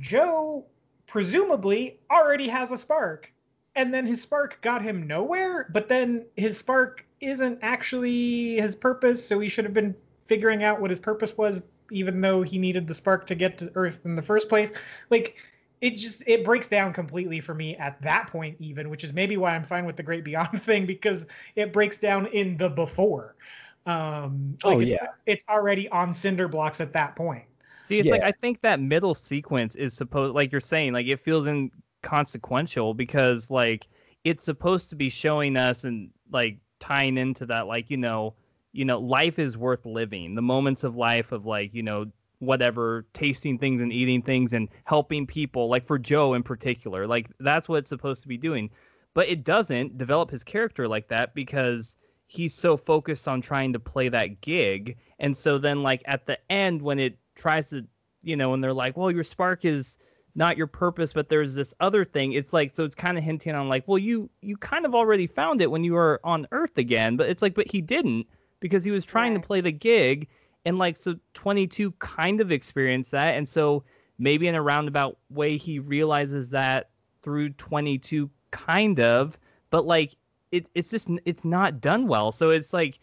Joe 0.00 0.64
presumably 1.06 1.98
already 2.10 2.48
has 2.48 2.70
a 2.70 2.78
spark. 2.78 3.30
And 3.74 3.92
then 3.92 4.06
his 4.06 4.22
spark 4.22 4.58
got 4.62 4.80
him 4.80 5.06
nowhere, 5.06 5.68
but 5.70 5.88
then 5.88 6.24
his 6.36 6.56
spark 6.56 7.04
isn't 7.20 7.58
actually 7.60 8.58
his 8.58 8.74
purpose, 8.74 9.22
so 9.26 9.38
he 9.38 9.50
should 9.50 9.66
have 9.66 9.74
been 9.74 9.94
figuring 10.26 10.62
out 10.64 10.80
what 10.80 10.90
his 10.90 11.00
purpose 11.00 11.36
was, 11.36 11.62
even 11.90 12.20
though 12.20 12.42
he 12.42 12.58
needed 12.58 12.86
the 12.86 12.94
spark 12.94 13.26
to 13.26 13.34
get 13.34 13.58
to 13.58 13.70
Earth 13.74 14.00
in 14.04 14.16
the 14.16 14.22
first 14.22 14.48
place. 14.48 14.70
Like, 15.10 15.42
it 15.80 15.96
just 15.96 16.22
it 16.26 16.44
breaks 16.44 16.66
down 16.68 16.92
completely 16.92 17.40
for 17.40 17.54
me 17.54 17.76
at 17.76 18.00
that 18.02 18.28
point, 18.28 18.56
even, 18.60 18.88
which 18.88 19.04
is 19.04 19.12
maybe 19.12 19.36
why 19.36 19.54
I'm 19.54 19.64
fine 19.64 19.84
with 19.84 19.96
the 19.96 20.02
Great 20.02 20.24
Beyond 20.24 20.62
thing 20.64 20.86
because 20.86 21.26
it 21.54 21.72
breaks 21.72 21.98
down 21.98 22.26
in 22.26 22.56
the 22.56 22.70
before. 22.70 23.36
Um, 23.84 24.58
like 24.64 24.76
Oh, 24.76 24.80
it's, 24.80 24.90
yeah. 24.90 25.08
it's 25.26 25.44
already 25.48 25.88
on 25.90 26.14
cinder 26.14 26.48
blocks 26.48 26.80
at 26.80 26.92
that 26.94 27.14
point. 27.14 27.44
See, 27.84 27.98
it's 28.00 28.08
like 28.08 28.22
I 28.22 28.32
think 28.32 28.60
that 28.62 28.80
middle 28.80 29.14
sequence 29.14 29.76
is 29.76 29.94
supposed, 29.94 30.34
like 30.34 30.50
you're 30.50 30.60
saying, 30.60 30.92
like 30.92 31.06
it 31.06 31.20
feels 31.20 31.46
inconsequential 31.46 32.94
because 32.94 33.48
like 33.50 33.86
it's 34.24 34.42
supposed 34.42 34.90
to 34.90 34.96
be 34.96 35.08
showing 35.08 35.56
us 35.56 35.84
and 35.84 36.10
like 36.32 36.58
tying 36.80 37.16
into 37.16 37.46
that, 37.46 37.68
like 37.68 37.88
you 37.90 37.96
know, 37.96 38.34
you 38.76 38.84
know, 38.84 38.98
life 38.98 39.38
is 39.38 39.56
worth 39.56 39.86
living. 39.86 40.34
The 40.34 40.42
moments 40.42 40.84
of 40.84 40.96
life 40.96 41.32
of 41.32 41.46
like 41.46 41.74
you 41.74 41.82
know 41.82 42.06
whatever 42.38 43.06
tasting 43.14 43.58
things 43.58 43.80
and 43.80 43.92
eating 43.92 44.20
things 44.20 44.52
and 44.52 44.68
helping 44.84 45.26
people 45.26 45.70
like 45.70 45.86
for 45.86 45.98
joe 45.98 46.34
in 46.34 46.42
particular 46.42 47.06
like 47.06 47.30
that's 47.40 47.66
what 47.66 47.76
it's 47.76 47.88
supposed 47.88 48.22
to 48.22 48.28
be 48.28 48.36
doing. 48.36 48.70
But 49.14 49.28
it 49.28 49.44
doesn't 49.44 49.96
develop 49.96 50.30
his 50.30 50.44
character 50.44 50.86
like 50.86 51.08
that 51.08 51.34
because 51.34 51.96
he's 52.26 52.52
so 52.52 52.76
focused 52.76 53.26
on 53.26 53.40
trying 53.40 53.72
to 53.72 53.80
play 53.80 54.10
that 54.10 54.42
gig. 54.42 54.98
And 55.18 55.34
so 55.34 55.56
then 55.56 55.82
like 55.82 56.02
at 56.04 56.26
the 56.26 56.38
end 56.52 56.82
when 56.82 56.98
it 56.98 57.18
tries 57.34 57.70
to 57.70 57.86
you 58.22 58.36
know 58.36 58.52
and 58.52 58.62
they're 58.62 58.72
like 58.74 58.96
well 58.96 59.10
your 59.10 59.24
spark 59.24 59.64
is 59.64 59.96
not 60.34 60.58
your 60.58 60.66
purpose 60.66 61.14
but 61.14 61.30
there's 61.30 61.54
this 61.54 61.72
other 61.80 62.04
thing 62.04 62.32
it's 62.32 62.52
like 62.52 62.74
so 62.74 62.84
it's 62.84 62.94
kind 62.94 63.16
of 63.16 63.24
hinting 63.24 63.54
on 63.54 63.68
like 63.68 63.84
well 63.86 63.98
you 63.98 64.28
you 64.42 64.56
kind 64.56 64.84
of 64.84 64.94
already 64.94 65.26
found 65.26 65.62
it 65.62 65.70
when 65.70 65.84
you 65.84 65.94
were 65.94 66.20
on 66.24 66.46
earth 66.52 66.76
again 66.76 67.16
but 67.16 67.28
it's 67.28 67.40
like 67.40 67.54
but 67.54 67.70
he 67.70 67.80
didn't 67.80 68.26
because 68.60 68.84
he 68.84 68.90
was 68.90 69.04
trying 69.04 69.32
Right. 69.32 69.42
to 69.42 69.46
play 69.46 69.60
the 69.60 69.72
gig 69.72 70.28
and 70.64 70.78
like 70.78 70.96
so 70.96 71.16
22 71.34 71.92
kind 71.92 72.40
of 72.40 72.50
experienced 72.52 73.10
that 73.12 73.36
and 73.36 73.48
so 73.48 73.84
maybe 74.18 74.48
in 74.48 74.54
a 74.54 74.62
roundabout 74.62 75.18
way 75.30 75.56
he 75.56 75.78
realizes 75.78 76.50
that 76.50 76.90
through 77.22 77.50
22 77.50 78.30
kind 78.50 79.00
of 79.00 79.38
but 79.70 79.84
like 79.86 80.14
it, 80.52 80.68
it's 80.74 80.90
just 80.90 81.08
it's 81.24 81.44
not 81.44 81.80
done 81.80 82.06
well 82.06 82.32
so 82.32 82.50
it's 82.50 82.72
like 82.72 82.98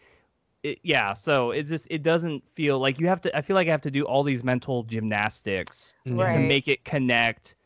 it, 0.62 0.78
yeah 0.82 1.12
so 1.14 1.50
it's 1.50 1.70
just 1.70 1.86
it 1.90 2.02
doesn't 2.02 2.42
feel 2.54 2.78
like 2.78 2.98
you 2.98 3.06
have 3.06 3.20
to 3.20 3.36
i 3.36 3.40
feel 3.42 3.54
like 3.54 3.68
i 3.68 3.70
have 3.70 3.82
to 3.82 3.90
do 3.90 4.02
all 4.04 4.22
these 4.22 4.42
mental 4.42 4.82
gymnastics 4.84 5.96
Mhm. 6.06 6.30
to 6.32 6.38
make 6.40 6.68
it 6.68 6.84
connect 6.84 7.56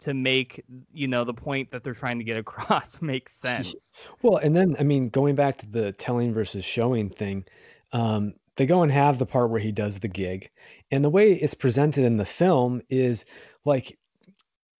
to 0.00 0.14
make 0.14 0.64
you 0.92 1.08
know 1.08 1.24
the 1.24 1.34
point 1.34 1.70
that 1.70 1.82
they're 1.84 1.94
trying 1.94 2.18
to 2.18 2.24
get 2.24 2.36
across 2.44 3.00
make 3.02 3.28
sense 3.42 3.92
Well, 4.22 4.36
and 4.36 4.54
then 4.56 4.76
I 4.78 4.82
mean, 4.82 5.08
going 5.10 5.34
back 5.34 5.58
to 5.58 5.66
the 5.66 5.92
telling 5.92 6.32
versus 6.32 6.64
showing 6.64 7.10
thing, 7.10 7.44
um, 7.92 8.34
they 8.56 8.66
go 8.66 8.82
and 8.82 8.90
have 8.92 9.18
the 9.18 9.26
part 9.26 9.50
where 9.50 9.60
he 9.60 9.72
does 9.72 9.98
the 9.98 10.08
gig, 10.08 10.50
and 10.90 11.04
the 11.04 11.10
way 11.10 11.32
it's 11.32 11.54
presented 11.54 12.04
in 12.04 12.16
the 12.16 12.24
film 12.26 12.82
is 12.90 13.24
like 13.64 13.98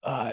uh, 0.04 0.32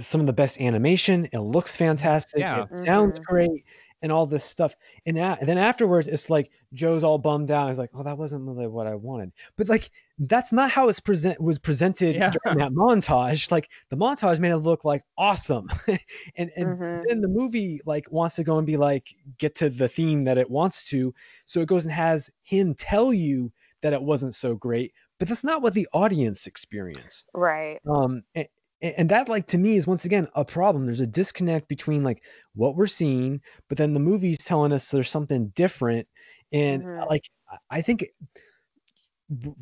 some 0.00 0.20
of 0.20 0.26
the 0.26 0.32
best 0.32 0.60
animation. 0.60 1.28
It 1.32 1.38
looks 1.40 1.76
fantastic. 1.76 2.48
Yeah. 2.48 2.54
It 2.54 2.68
sounds 2.76 3.18
Mhm. 3.18 3.26
great, 3.26 3.64
and 4.02 4.10
all 4.12 4.26
this 4.26 4.44
stuff. 4.44 4.74
And, 5.06 5.18
a- 5.18 5.36
and 5.40 5.48
then 5.48 5.58
afterwards, 5.58 6.08
it's 6.08 6.30
like 6.30 6.50
Joe's 6.72 7.04
all 7.04 7.18
bummed 7.18 7.50
out. 7.50 7.68
He's 7.68 7.78
like, 7.78 7.90
"Oh, 7.94 8.02
that 8.02 8.16
wasn't 8.18 8.46
really 8.46 8.66
what 8.66 8.86
I 8.86 8.94
wanted." 8.94 9.32
But 9.56 9.68
like, 9.68 9.90
that's 10.18 10.52
not 10.52 10.70
how 10.70 10.88
it's 10.88 11.00
present 11.00 11.40
was 11.40 11.58
presented 11.58 12.16
Yeah. 12.16 12.32
during 12.44 12.58
that 12.58 12.72
montage. 12.72 13.50
Like 13.50 13.68
the 13.90 13.96
montage 13.96 14.38
made 14.38 14.52
it 14.52 14.58
look 14.58 14.84
like 14.84 15.02
awesome, 15.18 15.68
and 16.36 16.50
and 16.56 16.78
Mhm. 16.78 17.02
then 17.08 17.20
the 17.20 17.28
movie 17.28 17.80
like 17.86 18.10
wants 18.10 18.36
to 18.36 18.44
go 18.44 18.58
and 18.58 18.66
be 18.66 18.76
like 18.76 19.06
get 19.38 19.54
to 19.56 19.70
the 19.70 19.88
theme 19.88 20.24
that 20.24 20.38
it 20.38 20.50
wants 20.50 20.84
to 20.84 21.12
so 21.46 21.60
it 21.60 21.68
goes 21.68 21.84
and 21.84 21.92
has 21.92 22.30
him 22.42 22.74
tell 22.74 23.12
you 23.12 23.50
that 23.82 23.92
it 23.92 24.02
wasn't 24.02 24.34
so 24.34 24.54
great 24.54 24.92
but 25.18 25.28
that's 25.28 25.42
not 25.44 25.62
what 25.62 25.72
the 25.74 25.88
audience 25.92 26.46
experienced 26.46 27.28
Right. 27.34 27.78
um 27.88 28.22
and, 28.34 28.46
and 28.82 29.08
that 29.10 29.28
like 29.28 29.46
to 29.46 29.58
me 29.58 29.76
is 29.76 29.86
once 29.86 30.04
again 30.04 30.26
a 30.34 30.44
problem 30.44 30.86
there's 30.86 31.00
a 31.00 31.06
disconnect 31.06 31.68
between 31.68 32.02
like 32.02 32.22
what 32.54 32.76
we're 32.76 32.86
seeing 32.86 33.40
but 33.68 33.78
then 33.78 33.92
the 33.94 34.00
movie's 34.00 34.38
telling 34.38 34.72
us 34.72 34.90
there's 34.90 35.10
something 35.10 35.48
different 35.54 36.06
and 36.52 36.84
Mhm. 36.84 37.08
like 37.08 37.22
I- 37.70 37.82
think 37.82 38.06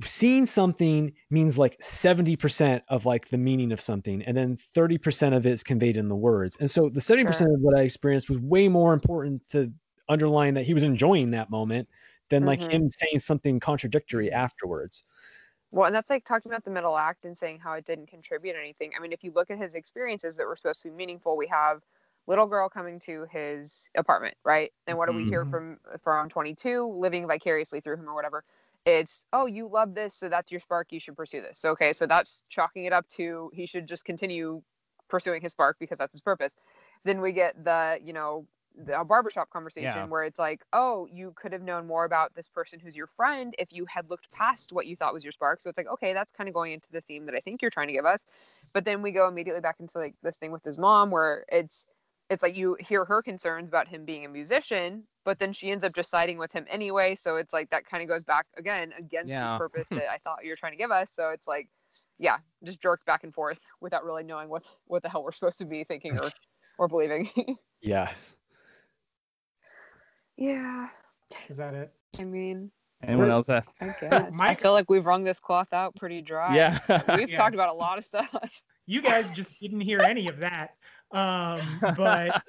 seeing 0.05 0.47
something 0.47 1.13
means 1.31 1.59
like 1.59 1.77
70% 1.83 2.83
of 2.89 3.05
like 3.05 3.29
the 3.29 3.37
meaning 3.37 3.71
of 3.73 3.81
something 3.81 4.23
and 4.23 4.37
then 4.37 4.57
30% 4.75 5.35
of 5.35 5.47
it 5.47 5.53
is 5.53 5.63
conveyed 5.63 5.97
in 5.99 6.09
the 6.09 6.17
words 6.17 6.57
and 6.61 6.71
so 6.71 6.89
the 6.89 7.01
70% 7.01 7.25
Sure. 7.25 7.53
of 7.53 7.61
what 7.61 7.77
i 7.79 7.83
experienced 7.83 8.31
was 8.31 8.39
way 8.39 8.67
more 8.69 8.95
important 8.95 9.43
to 9.51 9.71
underline 10.09 10.55
that 10.55 10.65
he 10.65 10.73
was 10.73 10.83
enjoying 10.85 11.31
that 11.33 11.51
moment 11.51 11.87
than 12.31 12.45
like 12.47 12.63
Mhm. 12.63 12.69
him 12.71 12.89
saying 12.91 13.19
something 13.19 13.61
contradictory 13.61 14.33
afterwards 14.33 15.05
Well, 15.71 15.87
and 15.87 15.95
that's 15.95 16.09
like 16.11 16.25
talking 16.25 16.51
about 16.51 16.65
the 16.65 16.71
middle 16.71 16.97
act 16.97 17.25
and 17.25 17.37
saying 17.37 17.59
how 17.61 17.75
it 17.75 17.85
didn't 17.85 18.07
contribute 18.07 18.57
anything. 18.57 18.93
I 18.97 19.01
mean, 19.01 19.13
if 19.13 19.23
you 19.23 19.33
look 19.33 19.51
at 19.51 19.59
his 19.59 19.75
experiences 19.75 20.37
that 20.37 20.47
were 20.47 20.57
supposed 20.57 20.83
to 20.83 20.89
be 20.89 20.95
meaningful, 20.95 21.37
we 21.37 21.47
have 21.49 21.83
little 22.27 22.47
girl 22.47 22.69
coming 22.69 22.99
to 23.01 23.25
his 23.31 23.91
apartment, 23.97 24.37
right? 24.45 24.73
And 24.87 24.97
what 24.97 25.07
do 25.07 25.13
we 25.13 25.27
hear 25.27 25.45
Mhm. 25.45 25.47
from 25.47 25.79
from 26.03 26.29
22 26.31 26.87
living 26.87 27.27
vicariously 27.27 27.81
through 27.81 27.97
him 27.97 28.09
or 28.09 28.15
whatever? 28.15 28.45
It's, 28.87 29.25
"Oh, 29.33 29.45
you 29.47 29.69
love 29.69 29.95
this, 29.95 30.15
so 30.15 30.29
that's 30.31 30.51
your 30.51 30.61
spark, 30.61 30.91
you 30.93 31.01
should 31.01 31.17
pursue 31.17 31.43
this." 31.43 31.59
So, 31.59 31.71
okay, 31.73 31.93
so 31.93 32.07
that's 32.07 32.41
chalking 32.49 32.85
it 32.87 32.93
up 32.95 33.07
to 33.11 33.51
he 33.55 33.67
should 33.67 33.87
just 33.87 34.05
continue 34.07 34.63
pursuing 35.09 35.43
his 35.43 35.53
spark 35.53 35.79
because 35.79 35.99
that's 35.99 36.13
his 36.13 36.21
purpose. 36.23 36.57
Then 37.05 37.21
we 37.21 37.33
get 37.33 37.63
the, 37.63 37.99
you 38.03 38.13
know, 38.15 38.47
the 38.87 39.03
barbershop 39.05 39.51
conversation 39.51 40.03
Yeah. 40.05 40.09
where 40.09 40.25
it's 40.25 40.39
like, 40.39 40.63
oh, 40.73 41.07
you 41.13 41.33
could 41.37 41.53
have 41.53 41.63
known 41.63 41.87
more 41.87 42.05
about 42.05 42.35
this 42.35 42.49
person 42.49 42.79
who's 42.81 42.97
your 42.97 43.07
friend 43.07 43.55
if 43.59 43.73
you 43.73 43.87
had 43.87 44.09
looked 44.11 44.31
past 44.31 44.73
what 44.73 44.87
you 44.87 44.97
thought 44.97 45.13
was 45.15 45.25
your 45.25 45.33
spark. 45.33 45.61
So 45.61 45.69
it's 45.69 45.79
like, 45.79 45.89
okay, 45.89 46.13
that's 46.13 46.33
kind 46.33 46.49
of 46.49 46.55
going 46.55 46.73
into 46.73 46.91
the 46.93 47.01
theme 47.03 47.27
that 47.27 47.35
I 47.35 47.41
think 47.41 47.63
you're 47.63 47.71
trying 47.71 47.89
to 47.89 47.93
give 47.95 48.07
us. 48.07 48.25
But 48.73 48.85
then 48.85 49.03
we 49.03 49.13
go 49.13 49.29
immediately 49.29 49.61
back 49.61 49.77
into 49.81 49.99
like 49.99 50.15
this 50.23 50.37
thing 50.39 50.53
with 50.53 50.65
his 50.65 50.79
mom 50.79 51.11
where 51.11 51.45
it's 51.49 51.87
it's 52.31 52.43
like 52.43 52.57
you 52.57 52.77
hear 52.81 53.05
her 53.05 53.23
concerns 53.23 53.69
about 53.69 53.89
him 53.89 54.05
being 54.05 54.25
a 54.25 54.29
musician, 54.29 55.05
but 55.25 55.39
then 55.39 55.53
she 55.53 55.71
ends 55.71 55.85
up 55.85 55.95
just 55.95 56.11
siding 56.11 56.39
with 56.39 56.53
him 56.53 56.67
anyway. 56.71 57.15
So 57.15 57.37
it's 57.37 57.53
like 57.53 57.71
that 57.71 57.87
kind 57.87 58.03
of 58.03 58.09
goes 58.09 58.25
back 58.25 58.47
again 58.57 58.93
against 58.99 59.33
Yeah. 59.33 59.41
his 59.41 59.53
purpose 59.53 59.89
that 59.95 60.11
I 60.11 60.19
thought 60.19 60.45
you 60.45 60.51
were 60.51 60.57
trying 60.57 60.73
to 60.73 60.79
give 60.79 60.91
us. 60.91 61.11
So 61.15 61.31
it's 61.31 61.47
like, 61.47 61.69
yeah, 62.19 62.39
just 62.65 62.81
jerked 62.81 63.07
back 63.07 63.25
and 63.25 63.35
forth 63.35 63.59
without 63.81 64.05
really 64.05 64.25
knowing 64.25 64.49
what 64.49 64.63
what 64.87 65.03
the 65.03 65.09
hell 65.09 65.23
we're 65.25 65.33
supposed 65.33 65.59
to 65.59 65.65
be 65.67 65.85
thinking 65.85 66.17
or 66.19 66.31
or 66.79 66.89
believing. 66.89 67.31
yeah 67.81 68.11
yeah, 70.39 70.89
Is 71.49 71.57
that 71.59 71.75
it? 71.75 71.93
I 72.19 72.25
mean, 72.25 72.71
anyone 73.03 73.31
else 73.31 73.49
have 73.49 73.65
I 73.81 73.87
guess. 74.01 74.33
I 74.41 74.55
feel 74.55 74.73
like 74.73 74.89
we've 74.89 75.05
wrung 75.05 75.25
this 75.25 75.41
cloth 75.41 75.73
out 75.73 75.95
pretty 75.97 76.23
dry. 76.23 76.55
yeah 76.57 76.79
We've 77.13 77.29
Yeah. 77.31 77.37
talked 77.37 77.55
about 77.55 77.69
a 77.71 77.75
lot 77.75 77.99
of 77.99 78.05
stuff. 78.05 78.29
You 78.87 79.03
guys 79.03 79.29
just 79.35 79.51
didn't 79.61 79.83
hear 79.83 80.03
any 80.03 80.29
of 80.29 80.39
that. 80.39 80.71
Um, 81.11 81.79
but 81.95 82.43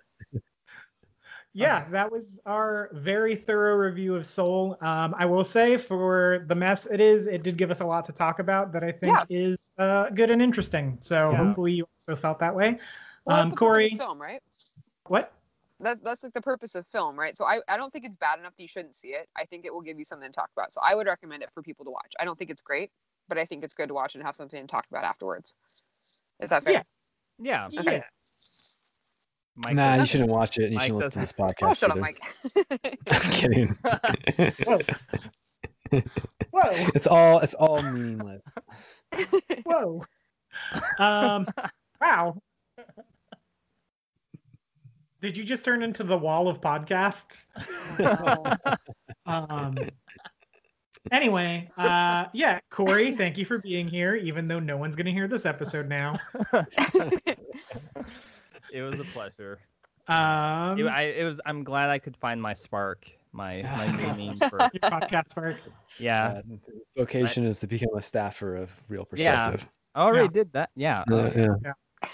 yeah, 1.54 1.86
that 1.90 2.10
was 2.10 2.40
our 2.46 2.90
very 2.94 3.36
thorough 3.36 3.76
review 3.76 4.16
of 4.16 4.26
Soul. 4.26 4.78
Um, 4.80 5.14
I 5.18 5.26
will 5.26 5.44
say 5.44 5.76
for 5.78 6.46
the 6.48 6.56
mess 6.56 6.86
it 6.86 7.02
is, 7.02 7.26
it 7.26 7.44
did 7.44 7.58
give 7.58 7.72
us 7.72 7.82
a 7.82 7.86
lot 7.86 8.06
to 8.06 8.14
talk 8.14 8.40
about 8.40 8.72
that 8.72 8.86
I 8.86 8.92
think 8.92 9.18
Yeah. 9.18 9.26
is 9.30 9.58
uh, 9.78 10.10
good 10.12 10.30
and 10.30 10.42
interesting. 10.42 10.98
So 11.02 11.32
Yeah. 11.34 11.46
hopefully 11.46 11.74
you 11.74 11.88
also 12.00 12.16
felt 12.16 12.40
that 12.40 12.56
way. 12.56 12.80
Well, 13.26 13.38
um, 13.42 13.50
the 13.50 13.56
Corey, 13.58 13.90
film, 13.98 14.22
right? 14.22 14.42
what? 15.08 15.34
That's 15.80 16.00
that's 16.02 16.24
like 16.24 16.34
the 16.34 16.42
purpose 16.42 16.76
of 16.76 16.86
film, 16.92 17.18
right? 17.18 17.38
So 17.38 17.46
I, 17.46 17.60
I 17.68 17.78
don't 17.78 17.92
think 17.92 18.06
it's 18.06 18.16
bad 18.20 18.40
enough 18.40 18.54
that 18.58 18.62
you 18.62 18.68
shouldn't 18.68 18.96
see 18.96 19.10
it. 19.10 19.28
I 19.38 19.46
think 19.46 19.66
it 19.66 19.74
will 19.74 19.82
give 19.82 19.98
you 19.98 20.06
something 20.06 20.28
to 20.30 20.34
talk 20.34 20.50
about. 20.56 20.74
So 20.74 20.82
I 20.84 20.94
would 20.96 21.08
recommend 21.08 21.44
it 21.44 21.50
for 21.54 21.62
people 21.64 21.86
to 21.86 21.92
watch. 21.92 22.14
I 22.20 22.26
don't 22.26 22.38
think 22.38 22.50
it's 22.52 22.62
great, 22.62 22.92
but 23.30 23.38
I 23.38 23.46
think 23.46 23.64
it's 23.64 23.74
good 23.74 23.88
to 23.88 23.94
watch 23.94 24.16
and 24.16 24.24
have 24.24 24.36
something 24.36 24.60
to 24.60 24.68
talk 24.68 24.86
about 24.92 25.04
afterwards. 25.06 25.54
Is 26.42 26.50
that 26.50 26.64
fair? 26.64 26.84
Yeah. 27.40 27.68
yeah 27.72 27.82
Yeah. 27.84 28.04
Mike 29.56 29.76
nah 29.76 29.96
you 29.96 30.06
shouldn't 30.06 30.30
watch 30.30 30.58
it 30.58 30.64
and 30.66 30.72
you 30.74 30.78
Mike 30.78 30.88
shouldn't 30.88 31.04
listen 31.04 31.22
to 31.22 31.28
this 31.28 31.34
podcast 31.34 31.70
Oh, 31.70 31.74
shut 31.74 31.92
up. 31.92 31.98
Mike. 31.98 32.22
i'm 33.12 33.32
kidding 33.32 33.78
Whoa. 34.64 34.80
Whoa. 36.52 36.88
it's 36.96 37.08
all 37.08 37.40
it's 37.40 37.56
all 37.56 37.82
meaningless 37.82 38.42
Whoa. 39.66 40.04
Um, 40.98 41.48
wow. 42.02 42.42
Did 45.22 45.36
you 45.38 45.44
just 45.44 45.66
turn 45.66 45.84
into 45.84 46.04
the 46.04 46.18
wall 46.18 46.48
of 46.48 46.62
podcasts? 46.62 47.46
Um, 49.26 49.78
anyway, 51.12 51.70
uh, 51.78 52.26
yeah, 52.34 52.60
Corey, 52.72 53.12
thank 53.16 53.38
you 53.38 53.46
for 53.46 53.60
being 53.60 53.88
here, 53.88 54.16
even 54.16 54.48
though 54.48 54.60
no 54.60 54.76
one's 54.78 54.96
gonna 54.96 55.12
hear 55.12 55.28
this 55.28 55.46
episode 55.46 55.88
now. 55.88 56.18
it 58.72 58.82
was 58.82 59.00
a 59.00 59.04
pleasure. 59.14 59.60
Um, 60.08 60.80
It, 60.80 60.86
I, 60.88 61.02
it 61.16 61.26
was. 61.26 61.40
I'm 61.46 61.64
glad 61.64 61.90
I 61.90 62.00
could 62.00 62.18
find 62.18 62.42
my 62.42 62.56
spark, 62.56 63.08
my 63.34 63.62
my 63.62 63.88
new 63.98 64.14
name 64.14 64.40
for. 64.50 64.60
your 64.74 64.90
podcast 64.90 65.30
spark. 65.30 65.58
Yeah, 66.00 66.28
Uh, 66.28 66.42
his 66.50 66.60
vocation 66.98 67.46
is 67.46 67.60
to 67.60 67.68
become 67.68 67.96
a 67.96 68.02
staffer 68.02 68.56
of 68.56 68.72
Real 68.88 69.08
Yeah. 69.14 69.44
Perspective. 69.46 69.70
I 69.94 70.02
already 70.02 70.26
Yeah. 70.26 70.32
did 70.32 70.54
that. 70.54 70.70
Yeah. 70.76 71.04
Yeah, 71.08 71.16
uh, 71.16 71.56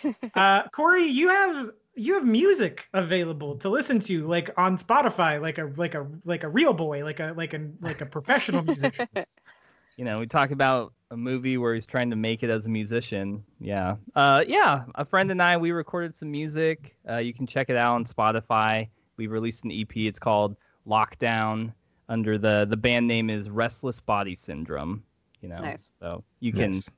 yeah. 0.03 0.13
Uh, 0.35 0.67
Corey, 0.69 1.05
you 1.05 1.29
have 1.29 1.71
you 1.95 2.13
have 2.13 2.25
music 2.25 2.87
available 2.93 3.57
to 3.57 3.69
listen 3.69 3.99
to, 4.01 4.27
like 4.27 4.51
on 4.57 4.77
Spotify, 4.77 5.41
like 5.41 5.57
a 5.57 5.71
like 5.77 5.95
a 5.95 6.07
like 6.25 6.43
a 6.43 6.49
real 6.49 6.73
boy, 6.73 7.03
like 7.03 7.19
a 7.19 7.33
like 7.35 7.53
a 7.53 7.69
like 7.81 8.01
a 8.01 8.05
professional 8.05 8.63
musician. 8.63 9.07
you 9.97 10.05
know, 10.05 10.19
we 10.19 10.27
talk 10.27 10.51
about 10.51 10.93
a 11.11 11.17
movie 11.17 11.57
where 11.57 11.73
he's 11.73 11.85
trying 11.85 12.09
to 12.09 12.15
make 12.15 12.43
it 12.43 12.49
as 12.49 12.65
a 12.65 12.69
musician. 12.69 13.43
Yeah. 13.59 13.95
Uh, 14.15 14.43
yeah. 14.47 14.83
A 14.95 15.05
friend 15.05 15.31
and 15.31 15.41
I, 15.41 15.55
we 15.57 15.71
recorded 15.71 16.15
some 16.15 16.31
music. 16.31 16.95
Uh, 17.09 17.17
you 17.17 17.33
can 17.33 17.47
check 17.47 17.69
it 17.69 17.77
out 17.77 17.95
on 17.95 18.05
Spotify. 18.05 18.89
We 19.17 19.27
released 19.27 19.63
an 19.63 19.71
EP. 19.71 19.95
It's 19.95 20.19
called 20.19 20.57
Lockdown. 20.87 21.73
Under 22.07 22.37
the 22.37 22.67
the 22.69 22.77
band 22.77 23.07
name 23.07 23.29
is 23.29 23.49
Restless 23.49 23.99
Body 23.99 24.35
Syndrome. 24.35 25.03
You 25.41 25.49
know. 25.49 25.57
Nice. 25.57 25.91
So 25.99 26.23
you 26.39 26.51
can 26.51 26.71
Nice. 26.71 26.89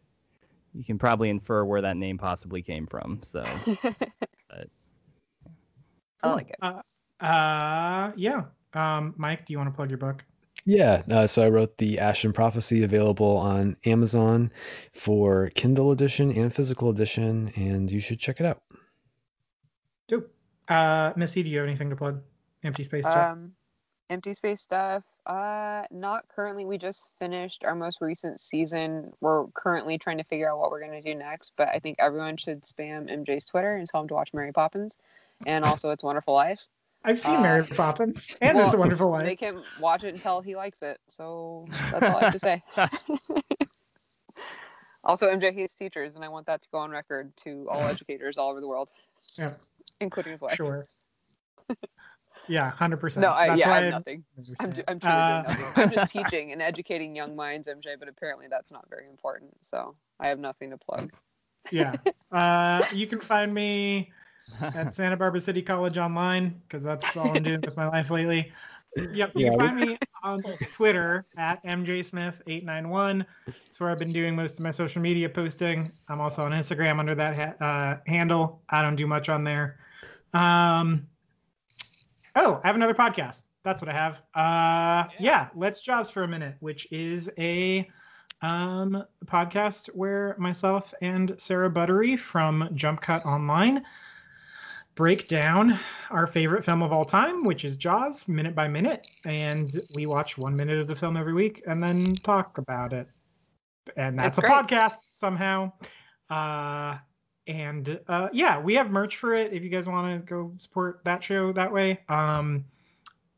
you 0.74 0.84
can 0.84 0.98
probably 0.98 1.30
infer 1.30 1.64
where 1.64 1.82
that 1.82 1.98
name 1.98 2.18
possibly 2.18 2.61
came 2.61 2.88
from. 2.88 3.22
So 3.24 3.45
I 6.23 6.34
like 6.34 6.49
it. 6.49 6.56
Uh, 6.61 6.81
uh, 7.23 8.11
yeah. 8.15 8.44
Um, 8.73 9.14
Mike, 9.18 9.45
do 9.45 9.53
you 9.53 9.57
want 9.57 9.69
to 9.72 9.76
plug 9.76 9.89
your 9.89 9.98
book? 9.98 10.23
Yeah, 10.65 11.03
uh, 11.10 11.27
so 11.27 11.44
I 11.44 11.49
wrote 11.49 11.77
the 11.77 11.99
Ashen 11.99 12.34
Prophecy 12.34 12.84
available 12.84 13.38
on 13.38 13.77
Amazon 13.85 14.52
for 14.94 15.49
Kindle 15.56 15.91
edition 15.91 16.31
and 16.31 16.53
physical 16.53 16.89
edition, 16.89 17.53
and 17.56 17.89
you 17.89 18.02
should 18.02 18.19
check 18.19 18.41
it 18.41 18.45
out. 18.45 18.61
Dope. 20.10 20.30
Uh, 20.68 21.14
Missy, 21.15 21.44
do 21.44 21.49
you 21.49 21.60
have 21.60 21.68
anything 21.68 21.89
to 21.89 21.95
plug? 21.95 22.22
Empty 22.64 22.84
space 22.84 23.06
stuff. 23.06 23.31
Um, 23.31 23.53
empty 24.10 24.34
space 24.34 24.61
stuff. 24.61 25.03
Uh, 25.26 25.84
not 25.91 26.27
currently. 26.27 26.65
We 26.65 26.77
just 26.77 27.10
finished 27.19 27.64
our 27.64 27.76
most 27.76 27.99
recent 28.02 28.39
season. 28.39 29.14
We're 29.22 29.48
currently 29.48 29.98
trying 29.98 30.18
to 30.18 30.23
figure 30.26 30.52
out 30.52 30.57
what 30.57 30.72
we're 30.72 30.81
gonna 30.81 31.02
do 31.02 31.15
next. 31.15 31.53
But 31.56 31.69
I 31.69 31.80
think 31.80 31.98
everyone 31.99 32.38
should 32.38 32.64
spam 32.64 33.10
MJ's 33.10 33.45
Twitter 33.45 33.76
and 33.76 33.88
tell 33.88 34.02
him 34.02 34.07
to 34.10 34.14
watch 34.14 34.34
Mary 34.34 34.52
Poppins, 34.52 34.98
and 35.45 35.65
also 35.65 35.91
It's 35.91 36.03
a 36.03 36.05
Wonderful 36.05 36.34
Life. 36.34 36.65
I've 37.03 37.19
seen 37.19 37.35
uh, 37.35 37.41
Mary 37.41 37.64
Poppins 37.64 38.35
and 38.41 38.57
well, 38.57 38.68
It's 38.68 38.76
a 38.76 38.80
Wonderful 38.80 39.09
Life. 39.09 39.26
Make 39.26 39.39
him 39.39 39.64
watch 39.80 40.03
it 40.03 40.14
until 40.14 40.41
he 40.41 40.55
likes 40.55 40.81
it. 40.81 40.99
So 41.07 41.68
that's 41.91 42.05
all 42.05 42.18
I 42.18 42.23
have 42.23 42.34
to 42.34 42.39
say. 42.39 42.61
also, 45.03 45.27
MJ 45.27 45.53
hates 45.53 45.76
teachers, 45.76 46.15
and 46.15 46.26
I 46.26 46.30
want 46.30 46.47
that 46.47 46.61
to 46.64 46.68
go 46.72 46.80
on 46.80 46.91
record 46.91 47.31
to 47.43 47.68
all 47.69 47.84
educators 47.88 48.38
all 48.38 48.49
over 48.49 48.61
the 48.61 48.68
world, 48.68 48.89
Yeah, 49.38 49.53
including 50.01 50.31
his 50.31 50.41
wife. 50.41 50.57
sure. 50.57 50.88
Yeah, 52.49 52.72
hundred 52.72 52.97
percent. 52.97 53.26
No, 53.26 53.31
I, 53.31 53.47
That's 53.47 53.59
yeah, 53.59 53.72
I 53.72 53.73
why 53.73 53.81
have 53.84 53.93
nothing. 53.93 54.23
I'm, 54.59 54.73
I'm 54.88 54.99
truly 54.99 55.18
Uh, 55.18 55.41
nothing. 55.43 55.65
I'm 55.76 55.91
just 55.91 56.11
teaching 56.11 56.51
and 56.53 56.61
educating 56.61 57.15
young 57.15 57.35
minds, 57.35 57.68
MJ, 57.68 57.99
but 57.99 58.07
apparently 58.07 58.47
that's 58.49 58.72
not 58.72 58.85
very 58.89 59.07
important. 59.09 59.51
So 59.69 59.95
I 60.19 60.27
have 60.30 60.39
nothing 60.39 60.69
to 60.72 60.77
plug. 60.77 61.11
yeah. 61.72 61.95
Uh, 62.31 62.85
you 62.93 63.05
can 63.07 63.19
find 63.19 63.53
me 63.53 64.11
at 64.61 64.95
Santa 64.95 65.18
Barbara 65.18 65.41
City 65.41 65.61
College 65.61 65.98
online 65.98 66.61
because 66.68 66.84
that's 66.84 67.15
all 67.15 67.32
I'm 67.32 67.44
doing 67.44 67.61
with 67.61 67.76
my 67.78 67.88
life 67.88 68.10
lately. 68.10 68.52
Yep, 68.95 69.34
you 69.36 69.45
Yeah, 69.45 69.49
can 69.49 69.57
find 69.57 69.76
me 69.76 69.98
on 70.24 70.44
Twitter 70.72 71.26
at 71.38 71.64
mjsmith891. 71.64 73.26
It's 73.69 73.80
where 73.80 73.90
I've 73.90 73.99
been 73.99 74.11
doing 74.14 74.36
most 74.36 74.53
of 74.53 74.61
my 74.61 74.72
social 74.72 75.02
media 75.02 75.30
posting. 75.30 75.91
I'm 76.10 76.19
also 76.22 76.44
on 76.44 76.52
Instagram 76.52 76.99
under 76.99 77.15
that 77.15 77.36
ha- 77.36 77.65
uh, 77.65 77.98
handle. 78.07 78.61
I 78.69 78.82
don't 78.82 78.95
do 78.95 79.06
much 79.07 79.30
on 79.30 79.44
there. 79.44 79.78
Um, 80.34 81.07
oh, 82.36 82.60
I 82.64 82.68
have 82.68 82.76
another 82.76 82.94
podcast. 82.94 83.44
That's 83.64 83.82
what 83.82 83.90
I 83.90 83.94
have. 83.94 84.22
Uh, 84.34 85.10
yeah, 85.19 85.49
let's 85.56 85.82
Jaws 85.82 86.10
for 86.10 86.24
a 86.24 86.28
minute, 86.28 86.56
which 86.60 86.88
is 86.91 87.30
a 87.38 87.88
um, 88.41 89.03
podcast 89.26 89.88
where 89.88 90.36
myself 90.38 90.94
and 91.02 91.36
Sarah 91.38 91.69
Buttery 91.69 92.15
from 92.15 92.69
Jump 92.74 93.02
Cut 93.02 93.26
Online 93.26 93.84
break 94.98 95.28
down 95.28 95.80
our 96.10 96.28
favorite 96.28 96.65
film 96.65 96.82
of 96.82 96.91
all 96.91 97.06
time, 97.06 97.45
which 97.45 97.64
is 97.64 97.76
Jaws, 97.78 98.28
minute 98.28 98.56
by 98.56 98.68
minute, 98.68 99.07
and 99.26 99.80
we 99.94 100.06
watch 100.07 100.38
one 100.38 100.56
minute 100.56 100.80
of 100.80 100.88
the 100.88 100.95
film 100.95 101.15
every 101.15 101.34
week 101.34 101.64
and 101.68 101.82
then 101.82 102.15
talk 102.18 102.57
about 102.57 102.91
it. 102.91 103.07
And 103.95 104.18
that's 104.19 104.38
It's 104.38 104.40
a 104.40 104.41
great. 104.41 104.52
podcast 104.53 104.98
somehow. 105.14 105.72
Uh, 106.30 106.98
and 107.48 107.99
uh, 108.10 108.28
yeah, 108.34 108.60
we 108.60 108.74
have 108.74 108.90
merch 108.91 109.15
for 109.18 109.34
it 109.34 109.53
if 109.53 109.64
you 109.64 109.69
guys 109.69 109.88
want 109.88 110.19
to 110.26 110.28
go 110.30 110.52
support 110.57 110.99
that 111.06 111.24
show 111.24 111.53
that 111.53 111.72
way. 111.72 111.99
Um, 112.10 112.65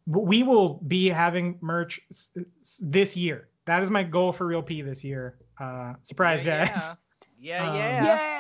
we 0.08 0.42
will 0.42 0.76
be 0.88 1.08
having 1.10 1.60
merch 1.62 2.02
s- 2.10 2.30
s- 2.64 2.80
this 2.82 3.16
year. 3.16 3.50
That 3.66 3.84
is 3.84 3.92
my 3.92 4.02
goal 4.02 4.32
for 4.34 4.48
Real 4.48 4.64
P 4.64 4.82
this 4.82 5.04
year. 5.04 5.36
Uh, 5.60 5.94
surprise, 6.02 6.44
Yeah, 6.44 6.66
guys. 6.66 6.98
Yeah, 7.38 7.70
Um, 7.70 7.76
yeah. 7.76 8.39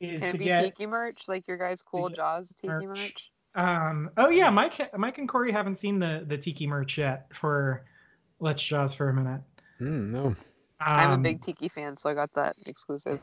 Yay! 0.00 0.10
Is 0.10 0.20
Can 0.20 0.30
to 0.30 0.36
it 0.36 0.38
be 0.38 0.44
get 0.44 0.62
tiki 0.62 0.86
merch, 0.86 1.22
like 1.28 1.46
your 1.48 1.56
guys' 1.56 1.82
cool 1.82 2.08
get 2.08 2.16
Jaws 2.16 2.54
tiki 2.60 2.86
merch. 2.86 2.98
merch? 2.98 3.30
Um. 3.54 4.10
Oh 4.16 4.28
yeah, 4.28 4.50
Mike. 4.50 4.90
Mike 4.96 5.18
and 5.18 5.28
Corey 5.28 5.50
haven't 5.52 5.76
seen 5.78 5.98
the 5.98 6.24
the 6.26 6.38
tiki 6.38 6.66
merch 6.66 6.98
yet 6.98 7.26
for 7.34 7.84
Let's 8.40 8.62
Jaws 8.62 8.94
for 8.94 9.08
a 9.08 9.14
minute. 9.14 9.40
Mm, 9.80 10.10
no. 10.10 10.26
Um, 10.26 10.36
I'm 10.80 11.10
a 11.12 11.18
big 11.18 11.42
tiki 11.42 11.68
fan, 11.68 11.96
so 11.96 12.08
I 12.08 12.14
got 12.14 12.32
that 12.34 12.54
exclusive. 12.66 13.20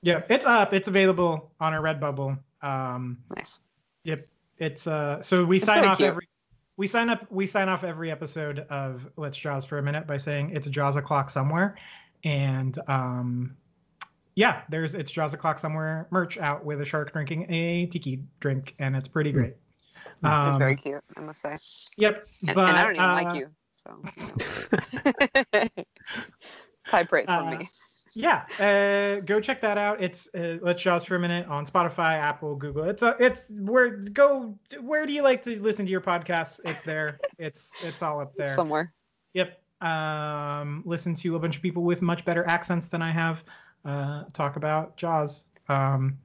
Yeah, 0.00 0.22
it's 0.30 0.46
up. 0.46 0.72
It's 0.72 0.88
available 0.88 1.52
on 1.60 1.74
our 1.74 1.82
Redbubble. 1.82 2.38
Um. 2.62 3.18
Nice. 3.36 3.60
Yep. 4.04 4.26
It's 4.58 4.86
uh. 4.86 5.20
So 5.22 5.44
we 5.44 5.56
It's 5.58 5.66
sign 5.66 5.84
off 5.84 5.98
cute. 5.98 6.08
every. 6.08 6.28
We 6.76 6.86
sign 6.86 7.10
up. 7.10 7.30
We 7.30 7.46
sign 7.46 7.68
off 7.68 7.84
every 7.84 8.10
episode 8.10 8.60
of 8.70 9.06
Let's 9.16 9.36
Jaws 9.36 9.64
for 9.66 9.78
a 9.78 9.82
minute 9.82 10.06
by 10.06 10.16
saying 10.16 10.50
it's 10.56 10.66
a 10.66 10.70
Jaws 10.70 10.96
o'clock 10.96 11.28
somewhere, 11.28 11.76
and 12.22 12.78
um. 12.88 13.56
Yeah, 14.36 14.62
there's 14.68 14.94
it's 14.94 15.10
Jaws 15.12 15.32
o'clock 15.34 15.58
somewhere 15.58 16.08
merch 16.10 16.38
out 16.38 16.64
with 16.64 16.80
a 16.80 16.84
shark 16.84 17.12
drinking 17.12 17.50
a 17.52 17.86
tiki 17.86 18.22
drink, 18.40 18.74
and 18.78 18.96
it's 18.96 19.08
pretty 19.08 19.30
Hmm. 19.30 19.38
great. 19.38 19.54
It's 20.46 20.56
very 20.56 20.74
Um, 20.74 20.76
cute, 20.76 21.02
I 21.16 21.20
must 21.20 21.40
say. 21.40 21.56
Yep. 21.96 22.26
And, 22.46 22.54
but, 22.54 22.68
and 22.68 22.78
I 22.78 22.84
don't 22.84 22.96
even 22.96 23.10
uh, 23.10 23.14
like 23.14 23.34
you, 23.34 23.48
so. 23.76 23.90
High 26.86 27.04
praise 27.08 27.26
from 27.26 27.48
Uh, 27.48 27.58
me. 27.58 27.70
yeah 28.16 28.42
uh 28.60 29.20
go 29.20 29.40
check 29.40 29.60
that 29.60 29.76
out 29.76 30.00
it's 30.00 30.28
uh, 30.36 30.56
let's 30.62 30.80
jaws 30.80 31.04
for 31.04 31.16
a 31.16 31.18
minute 31.18 31.46
on 31.48 31.66
spotify 31.66 32.16
apple 32.16 32.54
google 32.54 32.84
it's 32.84 33.02
uh, 33.02 33.14
it's 33.18 33.50
where 33.50 33.96
go 33.96 34.56
where 34.80 35.04
do 35.04 35.12
you 35.12 35.22
like 35.22 35.42
to 35.42 35.60
listen 35.60 35.84
to 35.84 35.90
your 35.90 36.00
podcasts 36.00 36.60
it's 36.64 36.80
there 36.82 37.18
it's 37.38 37.72
it's 37.80 38.02
all 38.02 38.20
up 38.20 38.36
there 38.36 38.54
Somewhere. 38.54 38.92
yep 39.32 39.60
um 39.80 40.82
listen 40.86 41.12
to 41.14 41.34
a 41.34 41.38
bunch 41.40 41.56
of 41.56 41.62
people 41.62 41.82
with 41.82 42.02
much 42.02 42.24
better 42.24 42.46
accents 42.46 42.86
than 42.86 43.02
i 43.02 43.10
have 43.10 43.42
uh 43.84 44.24
talk 44.32 44.56
about 44.56 44.96
jaws 44.96 45.44
um 45.68 46.18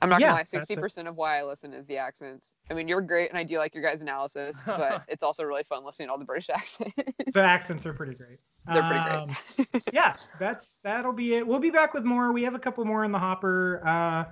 I'm 0.00 0.08
not 0.08 0.20
Yeah, 0.20 0.28
gonna 0.28 0.38
lie, 0.38 0.42
sixty 0.44 0.74
percent 0.76 1.06
of 1.06 1.16
why 1.16 1.38
I 1.38 1.44
listen 1.44 1.72
is 1.72 1.86
the 1.86 1.96
accents. 1.96 2.50
I 2.68 2.74
mean, 2.74 2.88
you're 2.88 3.00
great, 3.00 3.28
and 3.28 3.38
I 3.38 3.44
do 3.44 3.58
like 3.58 3.72
your 3.72 3.84
guys' 3.84 4.00
analysis, 4.00 4.56
but 4.66 5.02
it's 5.06 5.22
also 5.22 5.44
really 5.44 5.62
fun 5.62 5.84
listening 5.84 6.08
to 6.08 6.12
all 6.12 6.18
the 6.18 6.24
British 6.24 6.50
accents. 6.54 6.92
the 7.32 7.40
accents 7.40 7.86
are 7.86 7.92
pretty 7.92 8.14
great 8.14 8.40
They're 8.66 8.82
pretty 8.82 9.00
great. 9.00 9.76
Um, 9.76 9.82
yeah 9.92 10.16
that's 10.40 10.74
that'll 10.82 11.12
be 11.12 11.34
it 11.34 11.46
we'll 11.46 11.60
be 11.60 11.70
back 11.70 11.94
with 11.94 12.04
more 12.04 12.32
we 12.32 12.42
have 12.42 12.54
a 12.54 12.58
couple 12.58 12.84
more 12.84 13.04
in 13.04 13.12
the 13.12 13.18
hopper 13.18 13.80
uh 13.86 14.24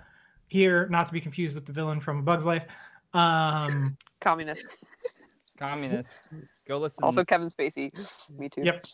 here 0.48 0.88
not 0.88 1.06
to 1.06 1.12
be 1.12 1.20
confused 1.20 1.54
with 1.54 1.66
the 1.66 1.72
villain 1.72 2.00
from 2.00 2.18
a 2.18 2.22
bug's 2.22 2.44
life 2.44 2.64
um 3.14 3.96
Communist. 4.20 4.68
Communist. 5.58 6.10
Go 6.66 6.78
listen. 6.78 7.04
Also, 7.04 7.24
Kevin 7.24 7.48
Spacey. 7.48 7.90
Me 8.38 8.48
too. 8.48 8.64
Yep. 8.64 8.86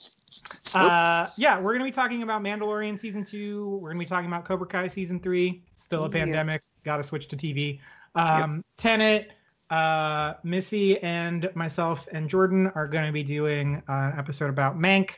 Uh, 0.75 1.29
yeah, 1.37 1.59
we're 1.61 1.73
gonna 1.73 1.85
be 1.85 1.91
talking 1.91 2.23
about 2.23 2.43
Mandalorian 2.43 2.99
season 2.99 3.25
two. 3.25 3.79
We're 3.83 3.91
gonna 3.91 3.99
be 4.01 4.05
talking 4.07 4.27
about 4.29 4.45
Cobra 4.45 4.67
Kai 4.67 4.89
season 4.89 5.21
three. 5.21 5.63
Still 5.77 6.05
a 6.05 6.09
Yeah. 6.09 6.13
pandemic. 6.13 6.63
Got 6.85 6.99
to 6.99 7.05
switch 7.05 7.29
to 7.29 7.37
TV. 7.37 7.81
Um, 8.15 8.65
Tenet. 8.77 9.33
Uh, 9.69 10.35
Missy 10.45 10.97
and 11.03 11.51
myself 11.57 12.07
and 12.13 12.31
Jordan 12.31 12.69
are 12.77 12.87
gonna 12.87 13.11
be 13.11 13.25
doing 13.25 13.83
uh, 13.89 13.93
an 14.13 14.19
episode 14.19 14.49
about 14.49 14.79
Mank, 14.79 15.11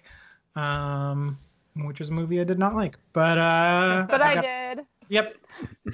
um, 0.57 1.39
which 1.77 2.01
is 2.01 2.09
a 2.09 2.13
movie 2.13 2.41
I 2.41 2.45
did 2.45 2.59
not 2.59 2.75
like. 2.75 2.97
But 3.13 3.37
uh, 3.39 4.07
But 4.11 4.23
I 4.23 4.35
got- 4.35 4.43
did. 4.77 4.87
Yep. 5.11 5.37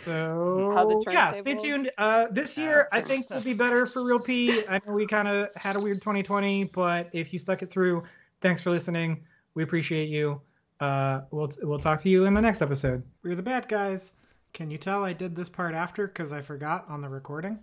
So 0.04 1.00
yeah, 1.10 1.40
stay 1.40 1.54
tuned. 1.54 1.90
Uh, 1.98 2.26
this 2.30 2.58
year 2.58 2.88
I 2.92 3.00
think 3.00 3.30
will 3.30 3.40
be 3.40 3.54
better 3.54 3.86
for 3.86 4.04
Real 4.04 4.18
P. 4.18 4.64
I 4.68 4.80
know 4.86 4.92
we 4.92 5.06
kind 5.06 5.28
of 5.28 5.48
had 5.56 5.76
a 5.76 5.80
weird 5.80 5.98
2020, 6.00 6.64
but 6.64 7.08
if 7.12 7.32
you 7.32 7.38
stuck 7.38 7.62
it 7.62 7.70
through, 7.70 8.02
thanks 8.44 8.60
for 8.60 8.70
listening. 8.70 9.24
We 9.54 9.62
appreciate 9.64 10.10
you. 10.10 10.40
Uh, 10.78 11.22
we'll 11.30 11.50
we'll 11.62 11.78
talk 11.78 12.00
to 12.02 12.08
you 12.08 12.26
in 12.26 12.34
the 12.34 12.42
next 12.42 12.60
episode. 12.60 13.02
We're 13.22 13.34
the 13.34 13.42
bad 13.42 13.68
guys. 13.68 14.12
Can 14.52 14.70
you 14.70 14.78
tell 14.78 15.02
I 15.02 15.14
did 15.14 15.34
this 15.34 15.48
part 15.48 15.74
after 15.74 16.06
because 16.06 16.30
I 16.32 16.42
forgot 16.42 16.84
on 16.88 17.00
the 17.00 17.08
recording? 17.08 17.58